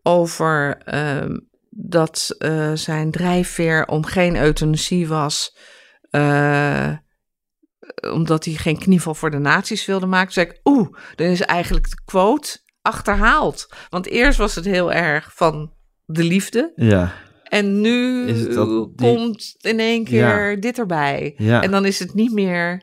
over 0.02 0.78
ehm, 0.84 1.36
dat 1.70 2.34
eh, 2.38 2.72
zijn 2.74 3.10
drijfveer 3.10 3.86
om 3.86 4.04
geen 4.04 4.36
euthanasie 4.36 5.08
was, 5.08 5.56
eh, 6.10 6.92
omdat 8.10 8.44
hij 8.44 8.54
geen 8.54 8.78
knieval 8.78 9.14
voor 9.14 9.30
de 9.30 9.38
nazi's 9.38 9.84
wilde 9.84 10.06
maken. 10.06 10.32
Toen 10.32 10.44
zei 10.44 10.46
ik, 10.46 10.60
oeh, 10.64 10.88
dan 11.14 11.26
is 11.26 11.40
eigenlijk 11.40 11.90
de 11.90 12.00
quote 12.04 12.58
achterhaald. 12.82 13.68
Want 13.88 14.06
eerst 14.06 14.38
was 14.38 14.54
het 14.54 14.64
heel 14.64 14.92
erg 14.92 15.30
van 15.34 15.72
de 16.04 16.24
liefde. 16.24 16.72
Ja. 16.74 17.12
En 17.44 17.80
nu 17.80 18.26
die- 18.32 18.54
komt 18.96 19.54
in 19.60 19.78
één 19.78 20.04
keer 20.04 20.50
Ja. 20.50 20.60
dit 20.60 20.78
erbij. 20.78 21.34
Ja. 21.36 21.62
En 21.62 21.70
dan 21.70 21.84
is 21.84 21.98
het 21.98 22.14
niet 22.14 22.32
meer 22.32 22.82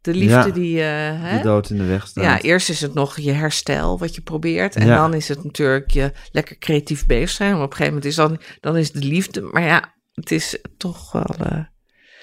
de 0.00 0.14
liefde 0.14 0.34
Ja. 0.46 0.50
die... 0.50 0.80
eh, 0.80 1.22
hè? 1.22 1.36
De 1.36 1.42
dood 1.42 1.70
in 1.70 1.76
de 1.76 1.84
weg 1.84 2.06
staat. 2.06 2.24
Ja, 2.24 2.40
eerst 2.40 2.68
is 2.68 2.80
het 2.80 2.94
nog 2.94 3.18
je 3.18 3.30
herstel 3.32 3.98
wat 3.98 4.14
je 4.14 4.20
probeert. 4.20 4.76
En 4.76 4.86
Ja. 4.86 4.96
dan 4.96 5.14
is 5.14 5.28
het 5.28 5.44
natuurlijk 5.44 5.90
je 5.90 6.12
lekker 6.32 6.58
creatief 6.58 7.06
bezig 7.06 7.30
zijn. 7.30 7.52
Maar 7.52 7.62
op 7.62 7.70
een 7.70 7.76
gegeven 7.76 7.94
moment 7.94 8.10
is 8.10 8.16
dan, 8.16 8.40
dan 8.60 8.76
is 8.76 8.92
de 8.92 8.98
liefde. 9.04 9.40
Maar 9.40 9.62
ja, 9.62 9.94
het 10.12 10.30
is 10.30 10.58
toch 10.76 11.12
wel. 11.12 11.34
eh, 11.38 11.64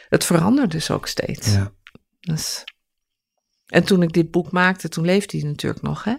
het 0.10 0.26
verandert 0.26 0.72
dus 0.72 0.91
ook 0.91 1.07
steeds. 1.07 1.53
Ja. 1.53 1.72
Dus, 2.20 2.64
en 3.66 3.84
toen 3.84 4.02
ik 4.02 4.14
dit 4.14 4.32
boek 4.32 4.52
maakte, 4.52 4.90
toen 4.90 5.06
leefde 5.06 5.38
hij 5.38 5.48
natuurlijk 5.48 5.82
nog. 5.82 6.03
Hè? 6.03 6.14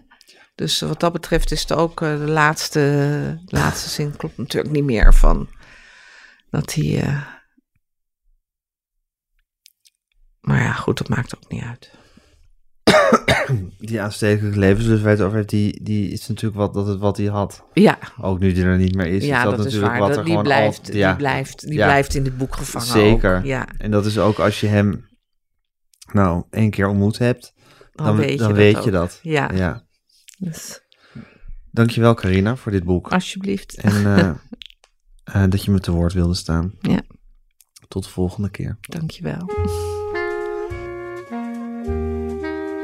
Dus 0.55 0.81
wat 0.81 1.01
dat 1.01 1.13
betreft 1.13 1.51
is 1.53 1.61
het 1.61 1.73
ook 1.73 2.03
eh, 2.03 2.19
de 2.19 2.27
laatste, 2.31 3.41
laatste 3.47 3.89
zin 3.89 4.17
klopt 4.17 4.37
natuurlijk 4.37 4.73
niet 4.75 4.85
meer 4.85 5.15
van 5.15 5.49
dat 6.51 6.75
hij. 6.75 7.03
eh, 7.03 7.27
maar 10.41 10.63
ja, 10.63 10.73
goed, 10.73 10.99
dat 10.99 11.09
maakt 11.09 11.37
ook 11.37 11.51
niet 11.51 11.63
uit. 11.63 11.91
Die 13.79 14.01
aanstekelijke 14.01 14.59
het 15.09 15.21
over 15.21 15.47
die, 15.47 15.83
die 15.83 16.11
is 16.11 16.29
natuurlijk 16.29 16.57
wat, 16.61 16.75
dat 16.75 16.87
het 16.87 16.99
wat 16.99 17.17
hij 17.17 17.27
had. 17.27 17.65
Ja, 17.73 17.99
Ook 18.21 18.39
nu 18.39 18.53
die 18.53 18.65
er 18.65 18.77
niet 18.77 18.95
meer 18.95 19.07
is. 19.07 19.25
ja, 19.25 19.39
is 19.39 19.45
dat, 19.45 19.59
is 19.59 19.65
natuurlijk 19.65 19.91
waar. 19.93 20.01
wat 20.01 20.09
Dat, 20.09 20.17
er 20.19 20.23
die, 20.25 20.33
gewoon 20.33 20.45
blijft, 20.47 20.89
al- 20.91 20.97
ja. 20.97 21.09
die, 21.09 21.17
blijft, 21.17 21.61
die 21.61 21.73
Ja. 21.79 21.87
blijft 21.87 22.15
in 22.15 22.23
dit 22.25 22.37
boek 22.39 22.57
gevangen. 22.57 22.87
Zeker. 22.87 23.37
ook. 23.39 23.45
Ja, 23.45 23.69
En 23.79 23.91
dat 23.91 24.07
is 24.07 24.19
ook 24.19 24.39
als 24.39 24.61
je 24.61 24.67
hem 24.67 25.09
nou 26.13 26.45
één 26.51 26.71
keer 26.71 26.89
ontmoet 26.89 27.19
hebt, 27.19 27.53
dan, 27.93 28.07
dan, 28.07 28.17
weet 28.17 28.31
je 28.31 28.37
dan 28.39 28.49
dat. 28.49 28.57
weet 28.57 28.85
je 28.85 28.91
dat. 28.91 29.19
Ja, 29.23 29.51
Ja. 29.55 29.87
Dus, 30.39 30.81
Dankjewel 31.71 32.15
Carina 32.15 32.57
voor 32.57 32.73
dit 32.73 32.85
boek. 32.85 33.13
alsjeblieft. 33.13 33.77
En 33.77 34.17
eh, 34.17 34.31
eh, 35.33 35.45
dat 35.49 35.65
je 35.65 35.71
me 35.71 35.81
te 35.81 35.93
woord 35.93 36.13
wilde 36.13 36.35
staan. 36.35 36.73
Ja. 36.81 37.01
Tot 37.89 38.05
de 38.05 38.11
volgende 38.11 38.51
keer. 38.51 38.79
Dankjewel. 38.81 39.49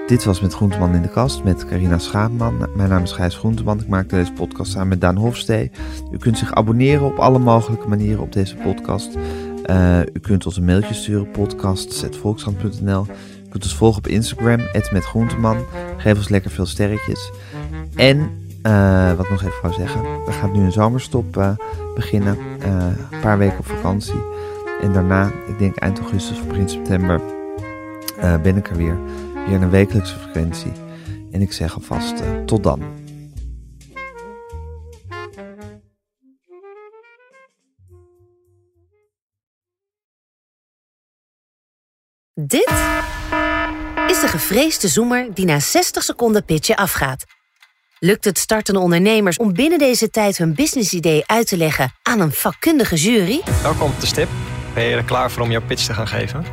Dit 0.06 0.24
was 0.24 0.40
Met 0.40 0.54
Groenteman 0.54 0.94
in 0.94 1.02
de 1.02 1.08
Kast 1.08 1.44
met 1.44 1.66
Carina 1.66 1.98
Schaapman. 1.98 2.68
Mijn 2.76 2.88
naam 2.88 3.02
is 3.02 3.12
Gijs 3.12 3.36
Groenteman. 3.36 3.80
Ik 3.80 3.88
maak 3.88 4.08
deze 4.08 4.32
podcast 4.32 4.72
samen 4.72 4.88
met 4.88 5.00
Daan 5.00 5.16
Hofstee. 5.16 5.70
U 6.12 6.16
kunt 6.16 6.38
zich 6.38 6.54
abonneren 6.54 7.06
op 7.06 7.18
alle 7.18 7.38
mogelijke 7.38 7.88
manieren 7.88 8.22
op 8.22 8.32
deze 8.32 8.54
podcast. 8.56 9.16
Eh, 9.64 10.00
u 10.00 10.20
kunt 10.20 10.46
ons 10.46 10.56
een 10.56 10.64
mailtje 10.64 10.94
sturen, 10.94 11.30
podcast.volkskrant.nl. 11.30 13.06
U 13.46 13.48
kunt 13.48 13.64
ons 13.64 13.76
volgen 13.76 13.98
op 13.98 14.06
Instagram, 14.06 14.60
@metgroenteman. 14.92 15.64
Geef 15.96 16.16
ons 16.16 16.28
lekker 16.28 16.50
veel 16.50 16.66
sterretjes. 16.66 17.30
En, 17.94 18.30
eh, 18.66 19.12
wat 19.12 19.28
nog 19.28 19.42
even 19.42 19.62
wou 19.62 19.74
zeggen, 19.74 20.04
er 20.26 20.32
gaat 20.32 20.52
nu 20.52 20.64
een 20.64 20.72
zomerstop 20.72 21.36
eh, 21.36 21.50
beginnen. 21.94 22.38
Eh, 22.60 22.86
een 23.10 23.20
paar 23.20 23.38
weken 23.38 23.58
op 23.58 23.66
vakantie. 23.66 24.22
En 24.80 24.92
daarna, 24.92 25.30
ik 25.46 25.58
denk 25.58 25.76
eind 25.76 25.98
augustus 25.98 26.40
of 26.40 26.46
begin 26.46 26.68
september, 26.68 27.20
ben 28.42 28.56
ik 28.56 28.68
er 28.68 28.76
weer. 28.76 28.98
Weer 29.34 29.54
in 29.54 29.62
een 29.62 29.70
wekelijkse 29.70 30.18
frequentie. 30.18 30.72
En 31.32 31.40
ik 31.40 31.52
zeg 31.52 31.74
alvast 31.74 32.22
tot 32.46 32.62
dan. 32.62 32.82
Dit 42.34 42.70
is 44.06 44.20
de 44.20 44.28
gevreesde 44.28 44.88
zoemer 44.88 45.34
die 45.34 45.44
na 45.44 45.60
60 45.60 46.02
seconden 46.02 46.44
pitchen 46.44 46.76
afgaat. 46.76 47.35
Lukt 47.98 48.24
het 48.24 48.38
startende 48.38 48.80
ondernemers 48.80 49.36
om 49.36 49.52
binnen 49.52 49.78
deze 49.78 50.10
tijd 50.10 50.38
hun 50.38 50.54
businessidee 50.54 51.22
uit 51.26 51.46
te 51.46 51.56
leggen 51.56 51.92
aan 52.02 52.20
een 52.20 52.32
vakkundige 52.32 52.96
jury? 52.96 53.40
Welkom 53.62 53.90
op 53.90 54.00
de 54.00 54.06
stip. 54.06 54.28
Ben 54.74 54.84
je 54.84 54.96
er 54.96 55.04
klaar 55.04 55.30
voor 55.30 55.42
om 55.42 55.50
jouw 55.50 55.62
pitch 55.66 55.86
te 55.86 55.94
gaan 55.94 56.08
geven? 56.08 56.44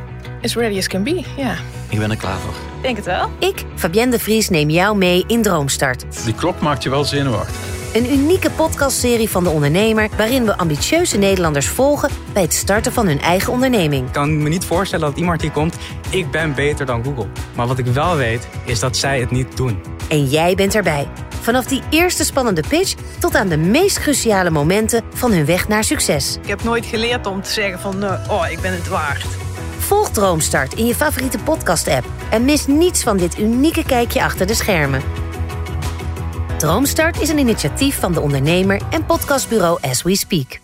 As 0.42 0.54
ready 0.54 0.78
as 0.78 0.86
can 0.88 1.02
be, 1.02 1.22
ja. 1.36 1.56
Ik 1.88 1.98
ben 1.98 2.10
er 2.10 2.16
klaar 2.16 2.38
voor. 2.38 2.54
Denk 2.82 2.96
het 2.96 3.04
wel. 3.04 3.30
Ik, 3.38 3.64
Fabienne 3.74 4.10
de 4.10 4.18
Vries, 4.18 4.48
neem 4.48 4.70
jou 4.70 4.96
mee 4.96 5.24
in 5.26 5.42
Droomstart. 5.42 6.24
Die 6.24 6.34
klok 6.34 6.60
maakt 6.60 6.82
je 6.82 6.90
wel 6.90 7.04
zenuwachtig. 7.04 7.56
Een 7.94 8.12
unieke 8.12 8.50
podcastserie 8.50 9.28
van 9.28 9.44
de 9.44 9.50
ondernemer 9.50 10.08
waarin 10.16 10.44
we 10.44 10.56
ambitieuze 10.56 11.18
Nederlanders 11.18 11.66
volgen 11.66 12.10
bij 12.32 12.42
het 12.42 12.54
starten 12.54 12.92
van 12.92 13.06
hun 13.06 13.20
eigen 13.20 13.52
onderneming. 13.52 14.06
Ik 14.06 14.12
kan 14.12 14.42
me 14.42 14.48
niet 14.48 14.64
voorstellen 14.64 15.08
dat 15.08 15.18
iemand 15.18 15.40
hier 15.40 15.50
komt, 15.50 15.76
ik 16.10 16.30
ben 16.30 16.54
beter 16.54 16.86
dan 16.86 17.04
Google. 17.04 17.26
Maar 17.54 17.66
wat 17.66 17.78
ik 17.78 17.86
wel 17.86 18.16
weet, 18.16 18.48
is 18.64 18.80
dat 18.80 18.96
zij 18.96 19.20
het 19.20 19.30
niet 19.30 19.56
doen. 19.56 19.82
En 20.08 20.24
jij 20.24 20.54
bent 20.54 20.74
erbij. 20.74 21.08
Vanaf 21.44 21.66
die 21.66 21.82
eerste 21.90 22.24
spannende 22.24 22.62
pitch 22.68 22.94
tot 23.18 23.34
aan 23.34 23.48
de 23.48 23.56
meest 23.56 23.98
cruciale 24.00 24.50
momenten 24.50 25.02
van 25.14 25.32
hun 25.32 25.44
weg 25.44 25.68
naar 25.68 25.84
succes. 25.84 26.38
Ik 26.42 26.48
heb 26.48 26.62
nooit 26.62 26.86
geleerd 26.86 27.26
om 27.26 27.42
te 27.42 27.50
zeggen 27.50 27.80
van, 27.80 28.04
eh, 28.04 28.30
oh, 28.30 28.50
ik 28.50 28.60
ben 28.60 28.72
het 28.72 28.88
waard. 28.88 29.24
Volg 29.78 30.10
Droomstart 30.10 30.74
in 30.74 30.86
je 30.86 30.94
favoriete 30.94 31.38
podcast-app 31.38 32.06
en 32.30 32.44
mis 32.44 32.66
niets 32.66 33.02
van 33.02 33.16
dit 33.16 33.38
unieke 33.38 33.84
kijkje 33.84 34.22
achter 34.22 34.46
de 34.46 34.54
schermen. 34.54 35.02
Droomstart 36.58 37.20
is 37.20 37.28
een 37.28 37.38
initiatief 37.38 38.00
van 38.00 38.12
de 38.12 38.20
ondernemer 38.20 38.80
en 38.90 39.06
podcastbureau 39.06 39.78
As 39.80 40.02
We 40.02 40.16
Speak. 40.16 40.63